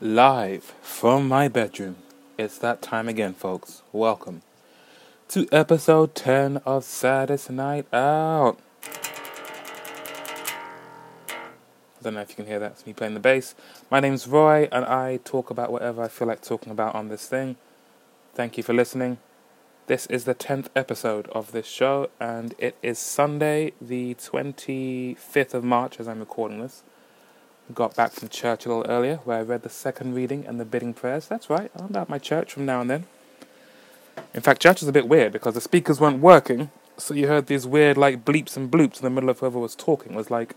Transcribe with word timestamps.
Live 0.00 0.74
from 0.82 1.28
my 1.28 1.48
bedroom. 1.48 1.96
It's 2.36 2.58
that 2.58 2.82
time 2.82 3.08
again, 3.08 3.32
folks. 3.32 3.82
Welcome 3.92 4.42
to 5.28 5.48
episode 5.50 6.14
10 6.14 6.58
of 6.66 6.84
Saddest 6.84 7.50
Night 7.50 7.86
Out. 7.92 8.58
I 11.28 12.02
don't 12.02 12.14
know 12.14 12.20
if 12.20 12.30
you 12.30 12.36
can 12.36 12.46
hear 12.46 12.58
that. 12.58 12.72
It's 12.72 12.86
me 12.86 12.92
playing 12.92 13.14
the 13.14 13.20
bass. 13.20 13.54
My 13.90 14.00
name's 14.00 14.26
Roy, 14.26 14.68
and 14.70 14.84
I 14.84 15.20
talk 15.24 15.48
about 15.48 15.72
whatever 15.72 16.02
I 16.02 16.08
feel 16.08 16.28
like 16.28 16.42
talking 16.42 16.70
about 16.70 16.94
on 16.94 17.08
this 17.08 17.26
thing. 17.26 17.56
Thank 18.34 18.56
you 18.56 18.62
for 18.62 18.74
listening. 18.74 19.18
This 19.86 20.06
is 20.06 20.24
the 20.24 20.34
10th 20.34 20.68
episode 20.74 21.28
of 21.28 21.52
this 21.52 21.66
show, 21.66 22.10
and 22.18 22.54
it 22.58 22.76
is 22.82 22.98
Sunday, 22.98 23.72
the 23.80 24.14
25th 24.14 25.54
of 25.54 25.64
March, 25.64 26.00
as 26.00 26.08
I'm 26.08 26.20
recording 26.20 26.60
this. 26.60 26.82
Got 27.72 27.96
back 27.96 28.12
from 28.12 28.28
church 28.28 28.66
a 28.66 28.68
little 28.68 28.86
earlier, 28.90 29.16
where 29.24 29.38
I 29.38 29.42
read 29.42 29.62
the 29.62 29.70
second 29.70 30.14
reading 30.14 30.44
and 30.46 30.60
the 30.60 30.66
bidding 30.66 30.92
prayers. 30.92 31.26
That's 31.26 31.48
right, 31.48 31.70
I'm 31.76 31.96
at 31.96 32.10
my 32.10 32.18
church 32.18 32.52
from 32.52 32.66
now 32.66 32.82
and 32.82 32.90
then. 32.90 33.06
In 34.34 34.42
fact, 34.42 34.60
church 34.60 34.80
was 34.80 34.88
a 34.88 34.92
bit 34.92 35.08
weird 35.08 35.32
because 35.32 35.54
the 35.54 35.62
speakers 35.62 35.98
weren't 35.98 36.20
working, 36.20 36.70
so 36.98 37.14
you 37.14 37.26
heard 37.26 37.46
these 37.46 37.66
weird, 37.66 37.96
like, 37.96 38.24
bleeps 38.24 38.56
and 38.56 38.70
bloops 38.70 38.98
in 38.98 39.02
the 39.02 39.10
middle 39.10 39.30
of 39.30 39.38
whoever 39.38 39.58
was 39.58 39.74
talking. 39.74 40.12
It 40.12 40.16
was 40.16 40.30
like 40.30 40.54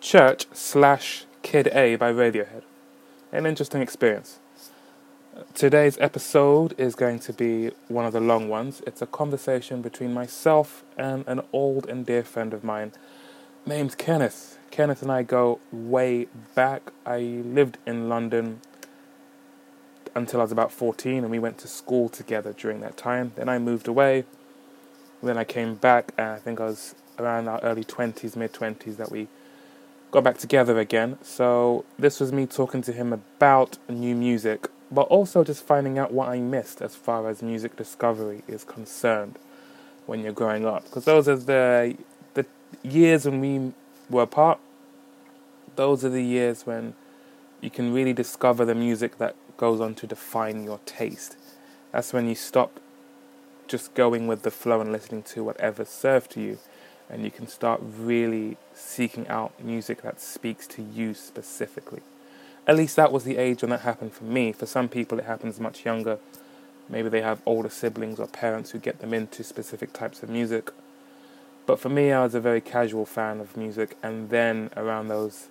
church 0.00 0.46
slash 0.52 1.24
Kid 1.42 1.68
A 1.68 1.94
by 1.94 2.12
Radiohead. 2.12 2.62
An 3.30 3.46
interesting 3.46 3.80
experience. 3.80 4.40
Today's 5.54 5.96
episode 5.98 6.74
is 6.78 6.94
going 6.94 7.20
to 7.20 7.32
be 7.32 7.70
one 7.88 8.04
of 8.04 8.12
the 8.12 8.20
long 8.20 8.48
ones. 8.48 8.82
It's 8.86 9.00
a 9.00 9.06
conversation 9.06 9.80
between 9.80 10.12
myself 10.12 10.84
and 10.98 11.24
an 11.26 11.42
old 11.52 11.88
and 11.88 12.04
dear 12.04 12.24
friend 12.24 12.52
of 12.52 12.64
mine 12.64 12.92
named 13.64 13.96
Kenneth. 13.96 14.58
Kenneth 14.72 15.02
and 15.02 15.12
I 15.12 15.22
go 15.22 15.60
way 15.70 16.28
back. 16.54 16.92
I 17.04 17.18
lived 17.18 17.76
in 17.86 18.08
London 18.08 18.62
until 20.14 20.40
I 20.40 20.44
was 20.44 20.50
about 20.50 20.72
14, 20.72 21.18
and 21.18 21.30
we 21.30 21.38
went 21.38 21.58
to 21.58 21.68
school 21.68 22.08
together 22.08 22.54
during 22.54 22.80
that 22.80 22.96
time. 22.96 23.32
Then 23.36 23.50
I 23.50 23.58
moved 23.58 23.86
away. 23.86 24.24
Then 25.22 25.36
I 25.36 25.44
came 25.44 25.74
back, 25.74 26.12
and 26.16 26.28
I 26.28 26.38
think 26.38 26.58
I 26.58 26.64
was 26.64 26.94
around 27.18 27.48
our 27.48 27.60
early 27.62 27.84
20s, 27.84 28.34
mid 28.34 28.54
20s, 28.54 28.96
that 28.96 29.12
we 29.12 29.28
got 30.10 30.24
back 30.24 30.38
together 30.38 30.78
again. 30.78 31.18
So 31.22 31.84
this 31.98 32.18
was 32.18 32.32
me 32.32 32.46
talking 32.46 32.80
to 32.82 32.94
him 32.94 33.12
about 33.12 33.76
new 33.90 34.14
music, 34.14 34.68
but 34.90 35.02
also 35.02 35.44
just 35.44 35.66
finding 35.66 35.98
out 35.98 36.12
what 36.14 36.30
I 36.30 36.40
missed 36.40 36.80
as 36.80 36.96
far 36.96 37.28
as 37.28 37.42
music 37.42 37.76
discovery 37.76 38.42
is 38.48 38.64
concerned 38.64 39.38
when 40.06 40.20
you're 40.20 40.32
growing 40.32 40.64
up. 40.64 40.84
Because 40.84 41.04
those 41.04 41.28
are 41.28 41.36
the 41.36 41.94
the 42.32 42.46
years 42.82 43.26
when 43.26 43.40
we 43.40 43.72
were 44.12 44.22
apart. 44.22 44.58
Those 45.76 46.04
are 46.04 46.10
the 46.10 46.22
years 46.22 46.66
when 46.66 46.94
you 47.60 47.70
can 47.70 47.92
really 47.92 48.12
discover 48.12 48.64
the 48.64 48.74
music 48.74 49.18
that 49.18 49.34
goes 49.56 49.80
on 49.80 49.94
to 49.96 50.06
define 50.06 50.64
your 50.64 50.80
taste. 50.86 51.36
That's 51.92 52.12
when 52.12 52.28
you 52.28 52.34
stop 52.34 52.80
just 53.68 53.94
going 53.94 54.26
with 54.26 54.42
the 54.42 54.50
flow 54.50 54.80
and 54.80 54.92
listening 54.92 55.22
to 55.22 55.42
whatever 55.44 55.84
served 55.84 56.30
to 56.32 56.40
you, 56.40 56.58
and 57.08 57.24
you 57.24 57.30
can 57.30 57.46
start 57.46 57.80
really 57.82 58.56
seeking 58.74 59.26
out 59.28 59.52
music 59.62 60.02
that 60.02 60.20
speaks 60.20 60.66
to 60.66 60.82
you 60.82 61.14
specifically. 61.14 62.02
At 62.66 62.76
least 62.76 62.96
that 62.96 63.12
was 63.12 63.24
the 63.24 63.38
age 63.38 63.62
when 63.62 63.70
that 63.70 63.80
happened 63.80 64.12
for 64.12 64.24
me. 64.24 64.52
For 64.52 64.66
some 64.66 64.88
people, 64.88 65.18
it 65.18 65.24
happens 65.24 65.58
much 65.58 65.84
younger. 65.84 66.18
Maybe 66.88 67.08
they 67.08 67.22
have 67.22 67.40
older 67.46 67.70
siblings 67.70 68.20
or 68.20 68.26
parents 68.26 68.70
who 68.70 68.78
get 68.78 69.00
them 69.00 69.14
into 69.14 69.42
specific 69.42 69.92
types 69.92 70.22
of 70.22 70.28
music. 70.28 70.70
But 71.64 71.78
for 71.78 71.88
me, 71.88 72.12
I 72.12 72.22
was 72.24 72.34
a 72.34 72.40
very 72.40 72.60
casual 72.60 73.06
fan 73.06 73.40
of 73.40 73.56
music, 73.56 73.96
and 74.02 74.30
then 74.30 74.70
around 74.76 75.08
those 75.08 75.48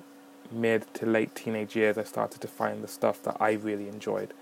mid 0.51 0.93
to 0.95 1.05
late 1.05 1.33
teenage 1.35 1.75
years, 1.75 1.97
I 1.97 2.03
started 2.03 2.41
to 2.41 2.47
find 2.47 2.83
the 2.83 2.87
stuff 2.87 3.23
that 3.23 3.37
I 3.39 3.53
really 3.53 3.87
enjoyed. 3.87 4.33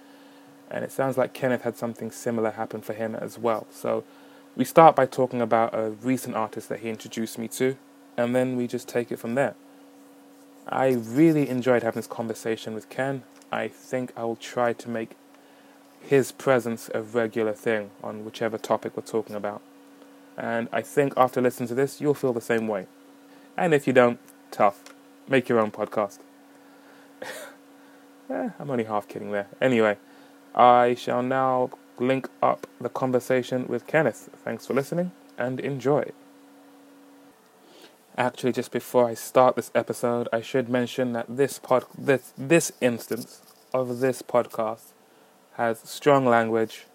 And 0.71 0.83
it 0.83 0.91
sounds 0.91 1.17
like 1.17 1.33
Kenneth 1.33 1.61
had 1.61 1.77
something 1.77 2.11
similar 2.11 2.51
happen 2.51 2.81
for 2.81 2.93
him 2.93 3.15
as 3.15 3.37
well. 3.37 3.67
So 3.71 4.03
we 4.55 4.65
start 4.65 4.95
by 4.95 5.05
talking 5.05 5.41
about 5.41 5.73
a 5.73 5.91
recent 5.91 6.35
artist 6.35 6.69
that 6.69 6.79
he 6.79 6.89
introduced 6.89 7.37
me 7.37 7.47
to, 7.49 7.77
and 8.17 8.35
then 8.35 8.55
we 8.55 8.67
just 8.67 8.87
take 8.87 9.11
it 9.11 9.19
from 9.19 9.35
there. 9.35 9.55
I 10.67 10.89
really 10.89 11.49
enjoyed 11.49 11.83
having 11.83 11.99
this 11.99 12.07
conversation 12.07 12.73
with 12.73 12.89
Ken. 12.89 13.23
I 13.51 13.67
think 13.67 14.11
I 14.15 14.23
will 14.23 14.35
try 14.35 14.73
to 14.73 14.89
make 14.89 15.11
his 16.01 16.31
presence 16.31 16.89
a 16.93 17.01
regular 17.01 17.53
thing 17.53 17.91
on 18.03 18.25
whichever 18.25 18.57
topic 18.57 18.95
we're 18.95 19.03
talking 19.03 19.35
about. 19.35 19.61
And 20.39 20.69
I 20.71 20.81
think 20.81 21.13
after 21.17 21.41
listening 21.41 21.67
to 21.67 21.75
this, 21.75 21.99
you'll 21.99 22.13
feel 22.13 22.31
the 22.31 22.39
same 22.39 22.67
way. 22.69 22.87
And 23.57 23.73
if 23.73 23.85
you 23.85 23.91
don't, 23.91 24.19
tough. 24.51 24.81
Make 25.27 25.49
your 25.49 25.59
own 25.59 25.69
podcast. 25.69 26.19
eh, 28.29 28.49
I'm 28.57 28.71
only 28.71 28.85
half 28.85 29.05
kidding 29.09 29.31
there. 29.31 29.47
Anyway, 29.59 29.97
I 30.55 30.95
shall 30.95 31.21
now 31.21 31.71
link 31.97 32.29
up 32.41 32.67
the 32.79 32.87
conversation 32.87 33.67
with 33.67 33.85
Kenneth. 33.85 34.29
Thanks 34.45 34.65
for 34.65 34.73
listening 34.73 35.11
and 35.37 35.59
enjoy. 35.59 36.11
Actually, 38.17 38.53
just 38.53 38.71
before 38.71 39.07
I 39.09 39.15
start 39.15 39.57
this 39.57 39.71
episode, 39.75 40.29
I 40.31 40.39
should 40.39 40.69
mention 40.69 41.11
that 41.13 41.25
this 41.27 41.59
pod, 41.59 41.85
this 41.97 42.33
this 42.37 42.71
instance 42.79 43.41
of 43.73 43.99
this 43.99 44.21
podcast 44.21 44.93
has 45.53 45.79
strong 45.79 46.25
language, 46.25 46.85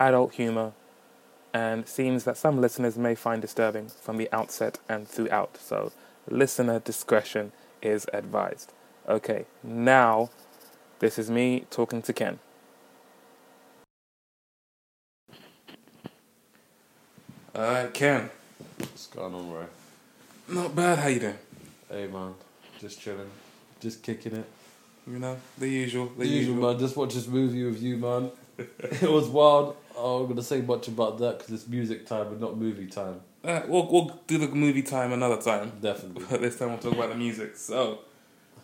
adult 0.00 0.34
humor, 0.34 0.72
and 1.52 1.88
scenes 1.88 2.24
that 2.24 2.36
some 2.36 2.60
listeners 2.60 2.96
may 2.98 3.14
find 3.14 3.40
disturbing 3.42 3.88
from 3.88 4.16
the 4.16 4.28
outset 4.32 4.78
and 4.88 5.08
throughout. 5.08 5.56
So, 5.56 5.92
listener 6.28 6.78
discretion 6.80 7.52
is 7.82 8.06
advised. 8.12 8.72
Okay, 9.08 9.46
now 9.62 10.30
this 10.98 11.18
is 11.18 11.30
me 11.30 11.64
talking 11.70 12.02
to 12.02 12.12
Ken. 12.12 12.38
Alright, 17.54 17.92
Ken. 17.94 18.30
What's 18.78 19.06
going 19.08 19.34
on, 19.34 19.50
Roy? 19.50 19.64
Not 20.48 20.74
bad. 20.74 20.98
How 20.98 21.08
you 21.08 21.20
doing? 21.20 21.38
Hey, 21.90 22.06
man. 22.06 22.34
Just 22.78 23.00
chilling. 23.00 23.30
Just 23.80 24.02
kicking 24.02 24.36
it. 24.36 24.46
You 25.06 25.18
know 25.18 25.36
the 25.56 25.68
usual. 25.68 26.06
The, 26.06 26.24
The 26.24 26.28
usual, 26.28 26.56
man. 26.56 26.78
Just 26.78 26.96
watch 26.96 27.14
this 27.14 27.26
movie 27.26 27.64
with 27.64 27.82
you, 27.82 27.96
man. 27.96 28.30
it 28.78 29.10
was 29.10 29.28
wild. 29.28 29.76
I'm 29.96 30.02
not 30.02 30.22
going 30.24 30.36
to 30.36 30.42
say 30.42 30.60
much 30.60 30.88
about 30.88 31.18
that 31.18 31.38
because 31.38 31.54
it's 31.54 31.68
music 31.68 32.06
time 32.06 32.28
and 32.28 32.40
not 32.40 32.56
movie 32.56 32.86
time. 32.86 33.20
Uh, 33.44 33.62
we'll 33.66 33.90
we'll 33.90 34.20
do 34.26 34.38
the 34.38 34.48
movie 34.48 34.82
time 34.82 35.12
another 35.12 35.40
time. 35.40 35.72
Definitely. 35.80 36.24
But 36.28 36.40
this 36.40 36.58
time 36.58 36.70
we'll 36.70 36.78
talk 36.78 36.92
about 36.92 37.10
the 37.10 37.16
music. 37.16 37.56
So, 37.56 38.00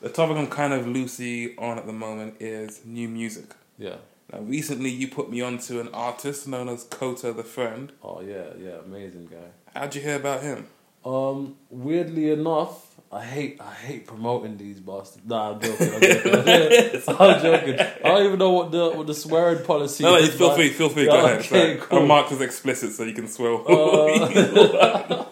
the 0.00 0.08
topic 0.08 0.36
I'm 0.36 0.48
kind 0.48 0.72
of 0.72 0.86
loosely 0.86 1.56
on 1.56 1.78
at 1.78 1.86
the 1.86 1.92
moment 1.92 2.36
is 2.40 2.84
new 2.84 3.08
music. 3.08 3.54
Yeah. 3.78 3.96
Now, 4.32 4.40
recently 4.40 4.90
you 4.90 5.08
put 5.08 5.30
me 5.30 5.40
onto 5.42 5.80
an 5.80 5.88
artist 5.92 6.48
known 6.48 6.68
as 6.68 6.84
Kota 6.84 7.32
the 7.32 7.44
Friend. 7.44 7.92
Oh, 8.02 8.20
yeah, 8.20 8.46
yeah. 8.58 8.78
Amazing 8.84 9.26
guy. 9.26 9.78
How'd 9.78 9.94
you 9.94 10.00
hear 10.00 10.16
about 10.16 10.42
him? 10.42 10.66
Um, 11.04 11.56
weirdly 11.70 12.30
enough, 12.30 12.80
I 13.12 13.22
hate 13.24 13.60
I 13.60 13.72
hate 13.74 14.06
promoting 14.06 14.56
these 14.56 14.80
bastards. 14.80 15.24
Nah, 15.26 15.52
I'm 15.52 15.60
joking. 15.60 15.92
I'm 15.94 16.00
joking. 16.00 17.02
I'm 17.18 17.42
joking. 17.42 17.80
I 18.04 18.08
don't 18.08 18.26
even 18.26 18.38
know 18.38 18.50
what 18.50 18.70
the 18.72 18.90
what 18.90 19.06
the 19.06 19.14
swearing 19.14 19.64
policy 19.64 20.02
No, 20.02 20.12
no, 20.12 20.16
is. 20.16 20.34
feel 20.34 20.48
but- 20.48 20.56
free, 20.56 20.70
feel 20.70 20.88
free. 20.88 21.04
Yeah, 21.06 21.10
Go 21.12 21.24
ahead. 21.26 21.38
okay, 21.40 21.48
Sorry. 21.48 21.76
cool. 21.80 21.98
I'm 22.00 22.08
marked 22.08 22.32
as 22.32 22.40
explicit, 22.40 22.92
so 22.92 23.04
you 23.04 23.12
can 23.14 23.28
swear. 23.28 23.54
Uh, 23.54 25.24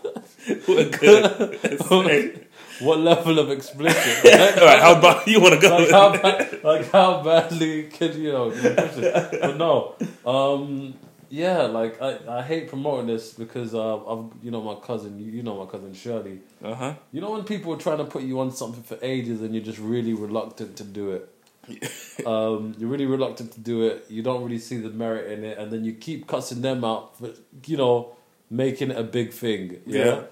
good. 0.66 2.47
What 2.81 2.99
level 2.99 3.38
of 3.38 3.50
explicit? 3.50 4.25
All 4.61 4.66
right, 4.66 4.81
how 4.81 5.00
bad 5.00 5.27
you 5.28 5.41
want 5.41 5.55
to 5.55 5.61
go? 5.61 5.77
like 5.77 5.91
how 5.91 6.12
bad, 6.21 6.65
like 6.65 6.91
how 6.91 7.22
badly 7.22 7.84
can 7.84 8.21
you 8.21 8.32
know? 8.32 8.50
can 8.50 8.62
you 8.65 8.71
push 8.75 8.97
it? 8.97 9.41
But 9.41 9.56
no, 9.56 9.94
um, 10.27 10.94
yeah, 11.32 11.62
like 11.62 12.00
I, 12.03 12.19
I 12.28 12.43
hate 12.43 12.69
promoting 12.69 13.06
this 13.06 13.32
because 13.32 13.75
uh, 13.75 13.97
I've 14.04 14.26
you 14.43 14.50
know 14.50 14.60
my 14.60 14.75
cousin, 14.75 15.19
you, 15.19 15.32
you 15.32 15.43
know 15.43 15.65
my 15.65 15.65
cousin 15.65 15.94
Shirley. 15.94 16.41
Uh 16.62 16.75
huh. 16.75 16.94
You 17.10 17.22
know 17.22 17.31
when 17.31 17.44
people 17.44 17.72
are 17.72 17.78
trying 17.78 17.97
to 17.98 18.04
put 18.04 18.22
you 18.22 18.38
on 18.38 18.53
something 18.53 18.82
for 18.82 18.98
ages 19.00 19.41
and 19.41 19.54
you're 19.54 19.65
just 19.65 19.78
really 19.78 20.12
reluctant 20.12 20.76
to 20.76 20.84
do 20.84 21.12
it. 21.12 22.26
um, 22.26 22.75
you're 22.76 22.90
really 22.90 23.06
reluctant 23.06 23.50
to 23.52 23.61
do 23.61 23.87
it. 23.87 24.05
You 24.11 24.23
don't 24.23 24.44
really 24.44 24.58
see 24.58 24.76
the 24.76 24.90
merit 24.90 25.32
in 25.32 25.43
it, 25.43 25.56
and 25.56 25.73
then 25.73 25.87
you 25.87 25.94
keep 25.94 26.26
cussing 26.26 26.61
them 26.61 26.84
out 26.84 27.17
for 27.17 27.31
you 27.64 27.78
know 27.78 28.14
making 28.50 28.90
it 28.90 28.99
a 28.99 29.02
big 29.02 29.32
thing. 29.32 29.81
Yeah. 29.87 30.05
Yeah. 30.05 30.23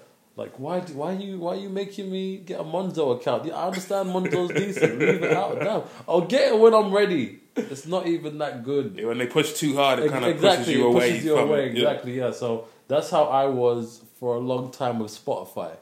Like 0.41 0.57
why 0.57 0.79
do, 0.79 0.93
why 0.93 1.11
you 1.13 1.37
why 1.37 1.53
you 1.53 1.69
making 1.69 2.09
me 2.11 2.37
get 2.39 2.59
a 2.59 2.63
Monzo 2.63 3.15
account? 3.15 3.45
Yeah, 3.45 3.55
I 3.55 3.67
understand 3.67 4.09
Monzo's 4.09 4.51
decent. 4.61 4.97
Leave 4.99 5.21
it 5.23 5.33
out. 5.33 5.59
Damn. 5.59 5.83
I'll 6.09 6.21
get 6.35 6.53
it 6.53 6.59
when 6.59 6.73
I'm 6.73 6.91
ready. 6.91 7.39
It's 7.55 7.85
not 7.85 8.07
even 8.07 8.39
that 8.39 8.63
good. 8.63 9.03
When 9.05 9.17
they 9.19 9.27
push 9.27 9.53
too 9.53 9.75
hard, 9.75 9.99
it 9.99 10.09
kind 10.09 10.25
of 10.25 10.31
exactly, 10.31 10.73
pushes 10.73 10.75
you 10.75 10.85
it 10.85 10.89
away. 10.93 11.09
pushes 11.11 11.25
you 11.25 11.35
from 11.35 11.49
away. 11.49 11.65
it. 11.67 11.73
Yeah. 11.77 11.89
Exactly. 11.89 12.17
Yeah. 12.17 12.31
So 12.31 12.67
that's 12.87 13.09
how 13.11 13.25
I 13.25 13.45
was 13.45 14.01
for 14.19 14.35
a 14.35 14.39
long 14.39 14.71
time 14.71 14.97
with 14.99 15.11
Spotify. 15.11 15.75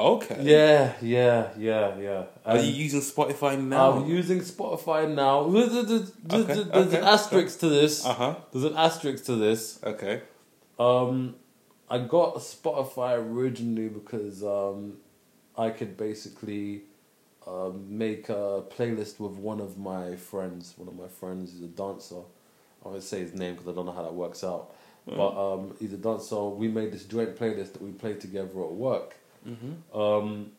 Okay. 0.00 0.38
Yeah, 0.42 0.94
yeah, 1.00 1.50
yeah, 1.56 1.96
yeah. 1.96 2.22
Are 2.44 2.58
you 2.58 2.72
using 2.72 3.00
Spotify 3.00 3.62
now? 3.62 3.92
I'm 3.92 4.06
using 4.08 4.40
Spotify 4.40 5.08
now. 5.14 5.48
There's, 5.48 5.72
Okay, 5.72 6.54
there's 6.54 6.58
okay, 6.88 6.98
an 6.98 7.04
asterisk 7.04 7.60
to 7.60 7.68
this. 7.68 8.04
Uh 8.04 8.12
huh. 8.14 8.34
There's 8.52 8.64
an 8.64 8.76
asterisk 8.76 9.24
to 9.26 9.36
this. 9.36 9.78
Okay. 9.84 10.22
Um, 10.80 11.36
I 11.94 11.98
got 11.98 12.34
Spotify 12.38 13.16
originally 13.16 13.86
because 13.86 14.42
um, 14.42 14.96
I 15.56 15.70
could 15.70 15.96
basically 15.96 16.82
uh, 17.46 17.70
make 17.86 18.28
a 18.30 18.64
playlist 18.76 19.20
with 19.20 19.34
one 19.34 19.60
of 19.60 19.78
my 19.78 20.16
friends. 20.16 20.74
One 20.76 20.88
of 20.88 20.96
my 20.96 21.06
friends 21.06 21.54
is 21.54 21.62
a 21.62 21.68
dancer. 21.68 22.22
I 22.84 22.88
won't 22.88 23.04
say 23.04 23.20
his 23.20 23.32
name 23.32 23.54
because 23.54 23.68
I 23.68 23.72
don't 23.76 23.86
know 23.86 23.92
how 23.92 24.02
that 24.02 24.14
works 24.14 24.42
out. 24.42 24.74
Mm. 25.08 25.16
But 25.16 25.52
um, 25.52 25.76
he's 25.78 25.92
a 25.92 25.96
dancer. 25.96 26.42
We 26.42 26.66
made 26.66 26.90
this 26.90 27.04
joint 27.04 27.36
playlist 27.36 27.74
that 27.74 27.82
we 27.82 27.92
played 27.92 28.20
together 28.20 28.64
at 28.64 28.72
work. 28.72 29.14
Mm-hmm. 29.46 29.96
Um, 29.96 30.50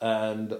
and 0.00 0.54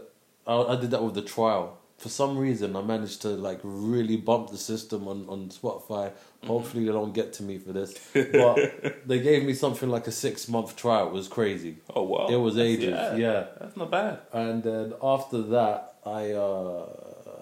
I, 0.47 0.55
I 0.55 0.77
did 0.81 0.93
that 0.93 1.03
with 1.03 1.15
the 1.15 1.23
trial. 1.23 1.78
For 1.99 2.09
some 2.09 2.39
reason, 2.39 2.77
I 2.77 2.83
managed 2.83 3.23
to 3.23 3.31
like 3.31 3.59
really 3.65 4.17
bump 4.17 4.51
the 4.51 4.57
system 4.57 5.09
on, 5.09 5.27
on 5.29 5.49
Spotify. 5.49 6.13
Hopefully, 6.47 6.85
they 6.87 6.93
don't 6.93 7.13
get 7.13 7.33
to 7.35 7.43
me 7.43 7.59
for 7.59 7.73
this. 7.73 7.99
But 8.15 9.07
they 9.07 9.19
gave 9.19 9.45
me 9.45 9.53
something 9.53 9.89
like 9.89 10.07
a 10.07 10.13
six 10.13 10.49
month 10.49 10.77
trial. 10.77 11.09
It 11.09 11.13
was 11.13 11.27
crazy. 11.27 11.79
Oh 11.95 12.05
wow! 12.05 12.29
It 12.29 12.37
was 12.37 12.57
ages, 12.57 12.97
yeah. 13.19 13.47
that's 13.59 13.77
not 13.77 13.91
bad. 13.91 14.21
And 14.33 14.63
then 14.63 14.95
after 15.03 15.43
that, 15.43 15.95
I 16.07 16.33
uh, 16.33 16.87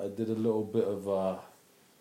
I 0.02 0.08
did 0.08 0.30
a 0.30 0.34
little 0.34 0.64
bit 0.64 0.84
of 0.84 1.08
uh, 1.08 1.36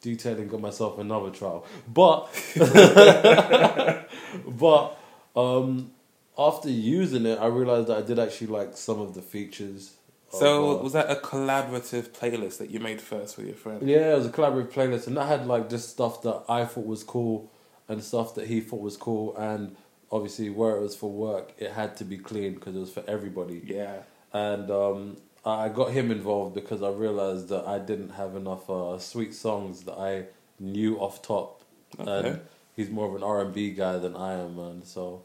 detailing, 0.01 0.47
got 0.47 0.61
myself 0.61 0.99
another 0.99 1.31
trial. 1.31 1.65
But 1.87 2.29
but 4.47 4.97
um, 5.35 5.91
after 6.37 6.69
using 6.69 7.25
it, 7.25 7.39
I 7.39 7.47
realized 7.47 7.87
that 7.87 7.97
I 7.97 8.01
did 8.01 8.19
actually 8.19 8.47
like 8.47 8.77
some 8.77 8.99
of 8.99 9.13
the 9.13 9.21
features. 9.21 9.93
Of, 10.33 10.39
So 10.39 10.81
was 10.81 10.93
that 10.93 11.09
a 11.09 11.15
collaborative 11.15 12.09
playlist 12.09 12.57
that 12.59 12.69
you 12.71 12.79
made 12.79 13.01
first 13.01 13.37
with 13.37 13.45
your 13.47 13.55
friend? 13.55 13.87
yeah, 13.87 14.13
it 14.13 14.17
was 14.17 14.25
a 14.27 14.29
collaborative 14.31 14.71
playlist, 14.71 15.07
and 15.07 15.15
that 15.17 15.27
had 15.27 15.47
like 15.47 15.69
just 15.69 15.89
stuff 15.89 16.21
that 16.23 16.43
I 16.49 16.65
thought 16.65 16.85
was 16.85 17.03
cool, 17.03 17.51
and 17.87 18.03
stuff 18.03 18.35
that 18.35 18.47
he 18.47 18.61
thought 18.61 18.81
was 18.81 18.97
cool, 18.97 19.35
and 19.37 19.75
obviously 20.11 20.49
where 20.49 20.75
it 20.77 20.81
was 20.81 20.95
for 20.95 21.09
work, 21.11 21.53
it 21.57 21.71
had 21.71 21.95
to 21.97 22.03
be 22.05 22.17
clean 22.17 22.53
because 22.55 22.75
it 22.75 22.79
was 22.79 22.91
for 22.91 23.03
everybody. 23.07 23.61
Yeah. 23.65 23.97
and 24.33 24.69
um, 24.71 25.17
I 25.45 25.69
got 25.69 25.91
him 25.91 26.09
involved 26.11 26.55
because 26.55 26.81
I 26.81 26.89
realized 26.89 27.49
that 27.49 27.67
I 27.67 27.77
didn't 27.79 28.09
have 28.11 28.35
enough 28.35 28.69
uh, 28.69 28.97
sweet 28.99 29.33
songs 29.35 29.83
that 29.83 29.93
I 29.97 30.25
knew 30.59 30.97
off 30.99 31.21
top, 31.21 31.61
Okay. 31.99 32.29
and 32.29 32.41
he's 32.75 32.89
more 32.89 33.07
of 33.07 33.15
an 33.15 33.23
R 33.23 33.41
and 33.41 33.53
B 33.53 33.71
guy 33.71 33.97
than 33.99 34.15
I 34.15 34.33
am, 34.33 34.55
man. 34.57 34.81
So 34.83 35.21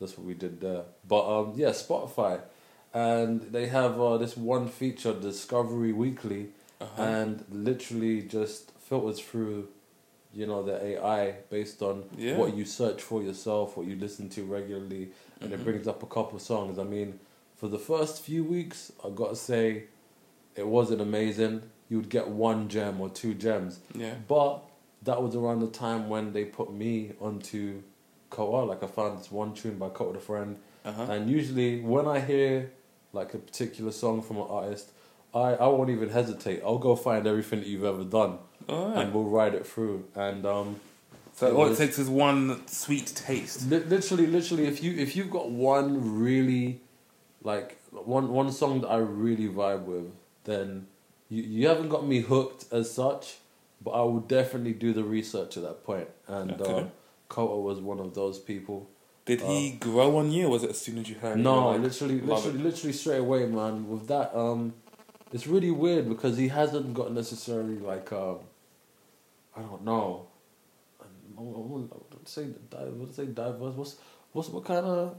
that's 0.00 0.16
what 0.16 0.26
we 0.26 0.34
did 0.34 0.60
there. 0.60 0.84
But 1.06 1.22
um, 1.40 1.52
yeah, 1.56 1.70
Spotify, 1.70 2.40
and 2.94 3.40
they 3.52 3.66
have 3.68 4.00
uh, 4.00 4.16
this 4.18 4.36
one 4.36 4.68
feature, 4.68 5.12
Discovery 5.12 5.92
Weekly, 5.92 6.48
Uh-huh. 6.80 7.02
and 7.02 7.44
literally 7.50 8.22
just 8.22 8.70
filters 8.78 9.18
through, 9.20 9.66
you 10.32 10.46
know, 10.46 10.62
the 10.62 10.76
AI 10.90 11.32
based 11.50 11.82
on 11.82 12.04
Yeah. 12.16 12.36
what 12.38 12.54
you 12.56 12.64
search 12.64 13.02
for 13.02 13.20
yourself, 13.22 13.76
what 13.76 13.86
you 13.86 13.96
listen 13.96 14.28
to 14.30 14.44
regularly, 14.44 15.10
and 15.40 15.52
it 15.52 15.58
Mhm. 15.60 15.64
brings 15.64 15.86
up 15.88 16.02
a 16.04 16.06
couple 16.06 16.38
songs. 16.38 16.78
I 16.78 16.84
mean, 16.84 17.18
for 17.56 17.66
the 17.68 17.78
first 17.78 18.22
few 18.22 18.44
weeks, 18.44 18.92
I 19.04 19.10
gotta 19.10 19.34
say, 19.36 19.84
it 20.54 20.66
wasn't 20.68 21.00
amazing. 21.00 21.62
You 21.88 21.96
would 21.98 22.10
get 22.10 22.28
one 22.28 22.68
gem 22.68 23.00
or 23.00 23.08
two 23.08 23.34
gems, 23.34 23.80
yeah. 23.94 24.14
but 24.28 24.62
that 25.02 25.20
was 25.22 25.34
around 25.34 25.60
the 25.60 25.68
time 25.86 26.08
when 26.08 26.32
they 26.32 26.44
put 26.44 26.72
me 26.72 27.12
onto 27.20 27.82
Kota. 28.30 28.64
Like 28.66 28.82
I 28.84 28.86
found 28.86 29.18
this 29.18 29.32
one 29.32 29.52
tune 29.54 29.78
by 29.78 29.88
Kota 29.88 30.12
the 30.18 30.24
Friend, 30.24 30.56
Uh-huh. 30.84 31.02
and 31.10 31.28
usually 31.28 31.80
when 31.80 32.06
I 32.06 32.20
hear 32.20 32.70
like 33.12 33.34
a 33.34 33.38
particular 33.38 33.92
song 33.92 34.22
from 34.22 34.36
an 34.36 34.46
artist, 34.48 34.90
I, 35.34 35.54
I 35.54 35.66
won't 35.68 35.90
even 35.90 36.10
hesitate. 36.10 36.62
I'll 36.64 36.78
go 36.78 36.96
find 36.96 37.26
everything 37.26 37.60
that 37.60 37.68
you've 37.68 37.84
ever 37.84 38.04
done, 38.04 38.38
right. 38.68 38.96
and 39.02 39.12
we'll 39.14 39.24
ride 39.24 39.54
it 39.54 39.66
through. 39.66 40.04
And 40.14 40.44
um, 40.46 40.80
So 41.34 41.48
it 41.48 41.52
all 41.54 41.70
it 41.72 41.76
takes 41.76 41.98
is 41.98 42.08
one 42.08 42.66
sweet 42.66 43.06
taste. 43.14 43.68
Li- 43.70 43.80
literally, 43.80 44.26
literally, 44.26 44.66
if 44.66 44.82
you 44.82 44.92
if 44.96 45.16
you've 45.16 45.30
got 45.30 45.50
one 45.50 46.18
really, 46.20 46.80
like 47.42 47.78
one 47.92 48.28
one 48.28 48.50
song 48.52 48.80
that 48.82 48.88
I 48.88 48.98
really 48.98 49.48
vibe 49.48 49.84
with, 49.84 50.10
then 50.44 50.86
you 51.28 51.42
you 51.42 51.68
haven't 51.68 51.88
got 51.90 52.06
me 52.06 52.20
hooked 52.20 52.66
as 52.72 52.90
such, 52.90 53.36
but 53.82 53.90
I 53.92 54.00
will 54.02 54.20
definitely 54.20 54.72
do 54.74 54.92
the 54.92 55.04
research 55.04 55.56
at 55.56 55.62
that 55.62 55.84
point. 55.84 56.08
And 56.26 56.60
uh, 56.60 56.64
Okay. 56.64 56.86
Kota 57.28 57.56
was 57.56 57.78
one 57.78 58.00
of 58.00 58.14
those 58.14 58.38
people. 58.38 58.88
Did 59.28 59.42
he 59.42 59.72
grow 59.72 60.16
on 60.16 60.32
you, 60.32 60.46
or 60.46 60.50
was 60.52 60.64
it 60.64 60.70
as 60.70 60.80
soon 60.80 60.98
as 60.98 61.08
you 61.08 61.16
heard 61.16 61.38
it? 61.38 61.46
Uh, 61.46 61.50
No, 61.50 61.68
like, 61.70 61.82
literally, 61.82 62.20
literally, 62.20 62.58
literally 62.58 62.92
straight 62.94 63.18
away, 63.18 63.44
man. 63.44 63.88
With 63.88 64.08
that, 64.08 64.34
um, 64.34 64.72
it's 65.32 65.46
really 65.46 65.70
weird 65.70 66.08
because 66.08 66.38
he 66.38 66.48
hasn't 66.48 66.94
got 66.94 67.12
necessarily 67.12 67.78
like 67.78 68.10
um, 68.10 68.38
I 69.54 69.60
don't 69.60 69.84
know. 69.84 70.28
I 71.00 71.40
wouldn't 71.40 72.28
say 72.28 72.46
would 72.72 73.14
say 73.14 73.26
diverse. 73.26 73.74
What's 73.74 73.96
what's 74.32 74.48
what 74.48 74.64
kind 74.64 74.86
of 74.86 75.16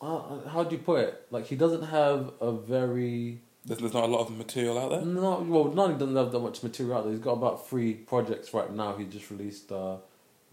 uh, 0.00 0.48
how 0.48 0.64
do 0.64 0.74
you 0.74 0.82
put 0.82 1.00
it? 1.00 1.26
Like 1.30 1.46
he 1.46 1.56
doesn't 1.56 1.82
have 1.82 2.32
a 2.40 2.50
very 2.52 3.40
There's, 3.64 3.78
there's 3.78 3.94
not 3.94 4.04
a 4.04 4.08
lot 4.08 4.20
of 4.26 4.36
material 4.36 4.78
out 4.78 4.90
there. 4.90 5.02
no 5.02 5.40
well 5.46 5.72
not 5.72 5.90
he 5.90 5.98
doesn't 5.98 6.16
have 6.16 6.32
that 6.32 6.40
much 6.40 6.62
material 6.62 6.96
out 6.96 7.04
there. 7.04 7.12
He's 7.12 7.20
got 7.22 7.32
about 7.32 7.68
three 7.68 7.94
projects 7.94 8.52
right 8.52 8.72
now. 8.72 8.96
He 8.96 9.04
just 9.04 9.30
released 9.30 9.70
uh, 9.70 9.96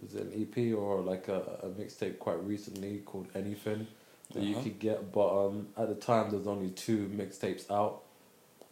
was 0.01 0.15
it 0.15 0.23
an 0.27 0.41
EP 0.41 0.73
or 0.77 1.01
like 1.01 1.27
a, 1.27 1.59
a 1.63 1.67
mixtape 1.69 2.19
quite 2.19 2.41
recently 2.43 2.99
called 3.05 3.27
Anything 3.35 3.87
that 4.33 4.43
you 4.43 4.53
Uh-huh. 4.55 4.63
could 4.63 4.79
get. 4.79 5.11
But 5.11 5.45
um, 5.47 5.67
at 5.77 5.89
the 5.89 5.95
time, 5.95 6.29
there's 6.31 6.47
only 6.47 6.69
two 6.69 7.07
mixtapes 7.15 7.69
out. 7.71 8.01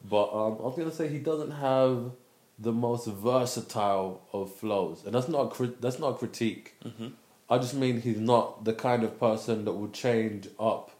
But 0.07 0.25
um, 0.31 0.53
I 0.59 0.63
was 0.63 0.75
gonna 0.77 0.91
say 0.91 1.07
he 1.07 1.19
doesn't 1.19 1.51
have 1.51 2.11
the 2.59 2.71
most 2.71 3.07
versatile 3.07 4.21
of 4.33 4.53
flows, 4.55 5.03
and 5.05 5.13
that's 5.15 5.27
not 5.27 5.41
a 5.41 5.49
crit- 5.49 5.81
that's 5.81 5.99
not 5.99 6.09
a 6.09 6.13
critique. 6.13 6.75
Mm-hmm. 6.85 7.07
I 7.49 7.57
just 7.59 7.73
mean 7.73 8.01
he's 8.01 8.19
not 8.19 8.65
the 8.65 8.73
kind 8.73 9.03
of 9.03 9.19
person 9.19 9.65
that 9.65 9.73
will 9.73 9.89
change 9.89 10.49
up 10.59 10.91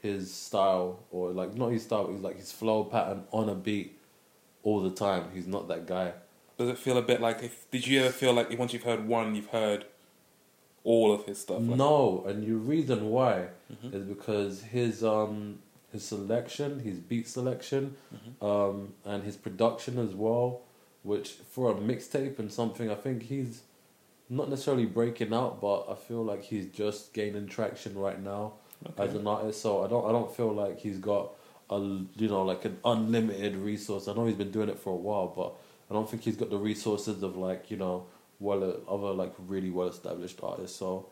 his 0.00 0.32
style 0.32 1.00
or 1.10 1.30
like 1.32 1.54
not 1.54 1.68
his 1.68 1.82
style, 1.84 2.04
but 2.04 2.12
he's 2.12 2.20
like 2.22 2.36
his 2.38 2.52
flow 2.52 2.84
pattern 2.84 3.24
on 3.32 3.48
a 3.48 3.54
beat 3.54 3.98
all 4.62 4.80
the 4.82 4.90
time. 4.90 5.24
He's 5.34 5.46
not 5.46 5.68
that 5.68 5.86
guy. 5.86 6.12
Does 6.58 6.68
it 6.70 6.78
feel 6.78 6.96
a 6.96 7.02
bit 7.02 7.20
like? 7.20 7.42
If, 7.42 7.70
did 7.70 7.86
you 7.86 8.00
ever 8.00 8.10
feel 8.12 8.32
like 8.32 8.56
once 8.58 8.72
you've 8.72 8.84
heard 8.84 9.06
one, 9.06 9.34
you've 9.34 9.48
heard 9.50 9.84
all 10.84 11.12
of 11.12 11.24
his 11.26 11.40
stuff? 11.40 11.58
Like, 11.60 11.76
No, 11.76 12.24
and 12.26 12.46
the 12.46 12.52
reason 12.54 13.10
why 13.10 13.48
Mhm. 13.72 13.94
is 13.94 14.02
because 14.04 14.62
his 14.62 15.04
um 15.04 15.58
his 15.92 16.02
selection, 16.04 16.80
his 16.80 16.98
beat 16.98 17.26
selection, 17.28 17.96
Mhm. 18.14 18.44
um, 18.46 18.94
and 19.04 19.22
his 19.24 19.36
production 19.36 19.98
as 19.98 20.14
well, 20.14 20.60
which 21.02 21.30
for 21.50 21.70
a 21.70 21.74
mixtape 21.74 22.38
and 22.38 22.52
something, 22.52 22.90
I 22.90 22.94
think 22.96 23.24
he's 23.24 23.62
not 24.28 24.50
necessarily 24.50 24.84
breaking 24.86 25.32
out, 25.32 25.60
but 25.60 25.86
I 25.88 25.94
feel 25.94 26.22
like 26.24 26.42
he's 26.42 26.66
just 26.66 27.12
gaining 27.12 27.46
traction 27.46 27.96
right 27.98 28.20
now 28.20 28.54
as 28.98 29.14
an 29.14 29.26
artist. 29.26 29.60
So 29.60 29.84
I 29.84 29.88
don't 29.88 30.04
I 30.08 30.12
don't 30.12 30.30
feel 30.34 30.52
like 30.52 30.80
he's 30.80 30.98
got 30.98 31.32
a 31.70 31.78
you 31.78 32.28
know 32.28 32.42
like 32.42 32.64
an 32.64 32.78
unlimited 32.84 33.56
resource. 33.56 34.08
I 34.08 34.14
know 34.14 34.24
he's 34.26 34.36
been 34.36 34.50
doing 34.50 34.68
it 34.68 34.78
for 34.78 34.90
a 34.92 34.96
while, 34.96 35.28
but 35.34 35.54
I 35.90 35.94
don't 35.94 36.08
think 36.10 36.22
he's 36.22 36.36
got 36.36 36.50
the 36.50 36.58
resources 36.58 37.22
of 37.22 37.36
like 37.36 37.70
you 37.70 37.76
know 37.76 38.06
well 38.40 38.62
other 38.88 39.12
like 39.12 39.32
really 39.48 39.70
well 39.70 39.88
established 39.88 40.40
artists. 40.42 40.78
So 40.78 41.06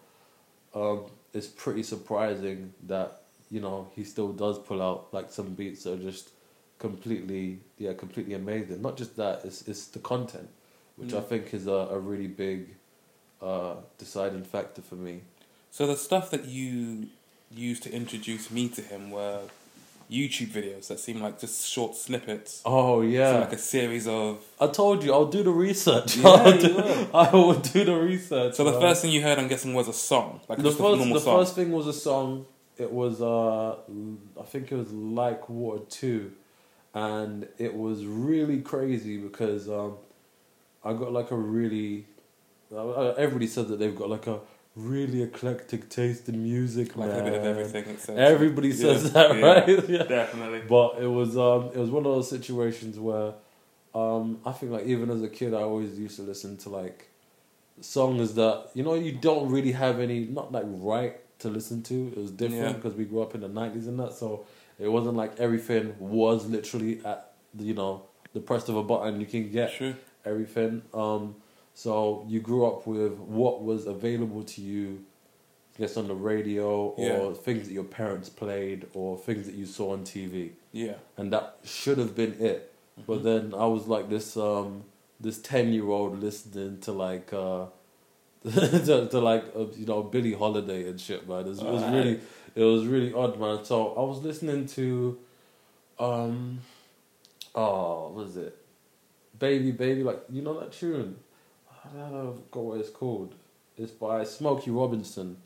um, 0.74 1.04
it's 1.32 1.46
pretty 1.46 1.82
surprising 1.82 2.74
that 2.86 3.22
you 3.50 3.60
know 3.60 3.88
he 3.94 4.04
still 4.04 4.32
does 4.32 4.58
pull 4.58 4.82
out 4.82 5.12
like 5.12 5.30
some 5.30 5.54
beats 5.54 5.84
that 5.84 5.94
are 6.00 6.02
just 6.02 6.30
completely 6.78 7.60
yeah 7.78 7.92
completely 7.94 8.34
amazing. 8.34 8.82
Not 8.82 8.96
just 8.96 9.16
that, 9.16 9.44
it's 9.44 9.66
it's 9.68 9.86
the 9.88 10.00
content, 10.00 10.48
which 10.96 11.14
I 11.14 11.20
Mm. 11.20 11.28
think 11.28 11.54
is 11.54 11.66
a, 11.66 11.72
a 11.96 11.98
really 11.98 12.26
big 12.26 12.74
uh, 13.40 13.74
deciding 13.98 14.44
factor 14.44 14.82
for 14.82 14.96
me. 14.96 15.20
So 15.70 15.86
the 15.86 15.96
stuff 15.96 16.30
that 16.30 16.44
you 16.46 17.08
used 17.50 17.82
to 17.84 17.92
introduce 17.92 18.50
me 18.50 18.68
to 18.70 18.80
him 18.82 19.10
were 19.10 19.42
YouTube 20.10 20.48
videos 20.48 20.88
that 20.88 20.98
seem 21.00 21.20
like 21.20 21.38
just 21.38 21.68
short 21.68 21.96
snippets. 21.96 22.62
Oh 22.64 23.00
So 23.02 23.08
yeah, 23.08 23.38
like 23.38 23.52
a 23.52 23.58
series 23.58 24.06
of. 24.06 24.44
I 24.60 24.66
told 24.68 25.02
you 25.04 25.12
I'll 25.12 25.26
do 25.26 25.42
the 25.42 25.50
research. 25.50 26.16
Yeah, 26.16 26.28
I'll 26.28 26.54
you 26.54 26.60
do, 26.68 26.74
will. 26.74 27.10
I 27.14 27.30
will 27.32 27.54
do 27.54 27.84
the 27.84 27.96
research. 27.96 28.54
So 28.54 28.64
the 28.64 28.72
man. 28.72 28.80
first 28.80 29.02
thing 29.02 29.10
you 29.12 29.22
heard, 29.22 29.38
I'm 29.38 29.48
guessing, 29.48 29.74
was 29.74 29.88
a 29.88 29.92
song, 29.92 30.40
like 30.48 30.58
the 30.58 30.70
first 30.70 30.78
the 30.78 31.20
song. 31.20 31.38
first 31.40 31.54
thing 31.54 31.72
was 31.72 31.86
a 31.86 31.92
song. 31.92 32.46
It 32.76 32.90
was 32.90 33.22
uh, 33.22 33.76
I 34.40 34.44
think 34.46 34.72
it 34.72 34.76
was 34.76 34.92
like 34.92 35.48
Water 35.48 35.84
Two, 35.88 36.32
and 36.92 37.46
it 37.58 37.74
was 37.74 38.04
really 38.04 38.60
crazy 38.60 39.16
because 39.16 39.68
um, 39.68 39.96
I 40.84 40.92
got 40.92 41.12
like 41.12 41.30
a 41.30 41.36
really. 41.36 42.06
Uh, 42.74 43.10
everybody 43.12 43.46
says 43.46 43.68
that 43.68 43.78
they've 43.78 43.94
got 43.94 44.10
like 44.10 44.26
a 44.26 44.40
really 44.76 45.22
eclectic 45.22 45.88
taste 45.88 46.28
in 46.28 46.42
music, 46.42 46.96
like 46.96 47.10
man. 47.10 47.20
a 47.20 47.24
bit 47.24 47.34
of 47.34 47.44
everything. 47.44 48.16
Everybody 48.16 48.72
says 48.72 49.12
that, 49.12 49.36
yeah. 49.36 49.46
right? 49.46 49.68
yeah. 49.88 50.02
Definitely. 50.02 50.62
But 50.68 50.96
it 51.00 51.06
was 51.06 51.36
um 51.36 51.70
it 51.74 51.78
was 51.78 51.90
one 51.90 52.04
of 52.06 52.12
those 52.12 52.28
situations 52.28 52.98
where 52.98 53.34
um 53.94 54.40
I 54.44 54.52
think 54.52 54.72
like 54.72 54.86
even 54.86 55.10
as 55.10 55.22
a 55.22 55.28
kid 55.28 55.54
I 55.54 55.62
always 55.62 55.98
used 55.98 56.16
to 56.16 56.22
listen 56.22 56.56
to 56.58 56.68
like 56.68 57.08
songs 57.80 58.34
that 58.34 58.70
you 58.74 58.82
know 58.82 58.94
you 58.94 59.12
don't 59.12 59.50
really 59.50 59.72
have 59.72 60.00
any 60.00 60.26
not 60.26 60.52
like 60.52 60.64
right 60.66 61.20
to 61.40 61.48
listen 61.48 61.82
to. 61.84 62.08
It 62.08 62.18
was 62.18 62.30
different 62.30 62.76
because 62.76 62.94
we 62.94 63.04
grew 63.04 63.22
up 63.22 63.34
in 63.34 63.40
the 63.42 63.48
nineties 63.48 63.86
and 63.86 63.98
that, 64.00 64.14
so 64.14 64.46
it 64.78 64.88
wasn't 64.88 65.16
like 65.16 65.38
everything 65.38 65.94
was 65.98 66.46
literally 66.46 67.00
at 67.04 67.32
the, 67.52 67.64
you 67.64 67.74
know 67.74 68.02
the 68.32 68.40
press 68.40 68.68
of 68.68 68.76
a 68.76 68.82
button 68.82 69.20
you 69.20 69.26
can 69.26 69.50
get 69.50 69.72
True. 69.72 69.94
everything. 70.24 70.82
Um, 70.92 71.36
so 71.74 72.24
you 72.28 72.40
grew 72.40 72.66
up 72.66 72.86
with 72.86 73.14
what 73.18 73.62
was 73.62 73.86
available 73.86 74.42
to 74.44 74.60
you, 74.60 75.04
I 75.76 75.80
guess 75.80 75.96
on 75.96 76.06
the 76.08 76.14
radio 76.14 76.86
or 76.96 77.30
Yeah. 77.30 77.34
things 77.34 77.66
that 77.66 77.74
your 77.74 77.84
parents 77.84 78.28
played 78.30 78.86
or 78.94 79.18
things 79.18 79.46
that 79.46 79.54
you 79.56 79.66
saw 79.66 79.92
on 79.92 80.04
TV. 80.04 80.52
Yeah. 80.72 80.94
and 81.16 81.32
that 81.32 81.58
should 81.64 81.98
have 81.98 82.14
been 82.16 82.34
it. 82.40 82.72
But 83.06 83.20
Mhm. 83.20 83.22
then 83.24 83.54
I 83.54 83.66
was 83.66 83.86
like 83.88 84.08
this 84.08 84.36
um 84.36 84.84
this 85.20 85.38
ten 85.40 85.72
year 85.72 85.88
old 85.88 86.20
listening 86.20 86.78
to 86.80 86.92
like 86.92 87.32
uh 87.32 87.66
to, 88.44 89.08
to 89.10 89.20
like 89.20 89.44
uh, 89.56 89.66
you 89.76 89.86
know 89.86 90.02
Billie 90.02 90.34
Holiday 90.34 90.88
and 90.88 91.00
shit, 91.00 91.26
man. 91.28 91.40
It 91.46 91.48
was, 91.48 91.60
it 91.60 91.70
was 91.70 91.82
really 91.84 92.20
it 92.54 92.62
was 92.62 92.86
really 92.86 93.12
odd, 93.12 93.38
man. 93.40 93.64
So 93.64 93.94
I 93.94 94.02
was 94.02 94.18
listening 94.22 94.66
to 94.78 95.18
um 95.98 96.60
oh 97.54 98.10
what 98.14 98.26
is 98.26 98.36
it 98.36 98.56
baby 99.38 99.70
baby 99.72 100.02
like 100.02 100.20
you 100.30 100.42
know 100.42 100.58
that 100.60 100.72
tune 100.72 101.16
I 101.84 101.96
don't 101.96 102.12
know 102.12 102.38
what 102.52 102.80
it's 102.80 102.90
called. 102.90 103.34
It's 103.76 103.92
by 103.92 104.24
Smokey 104.24 104.70
Robinson. 104.70 105.36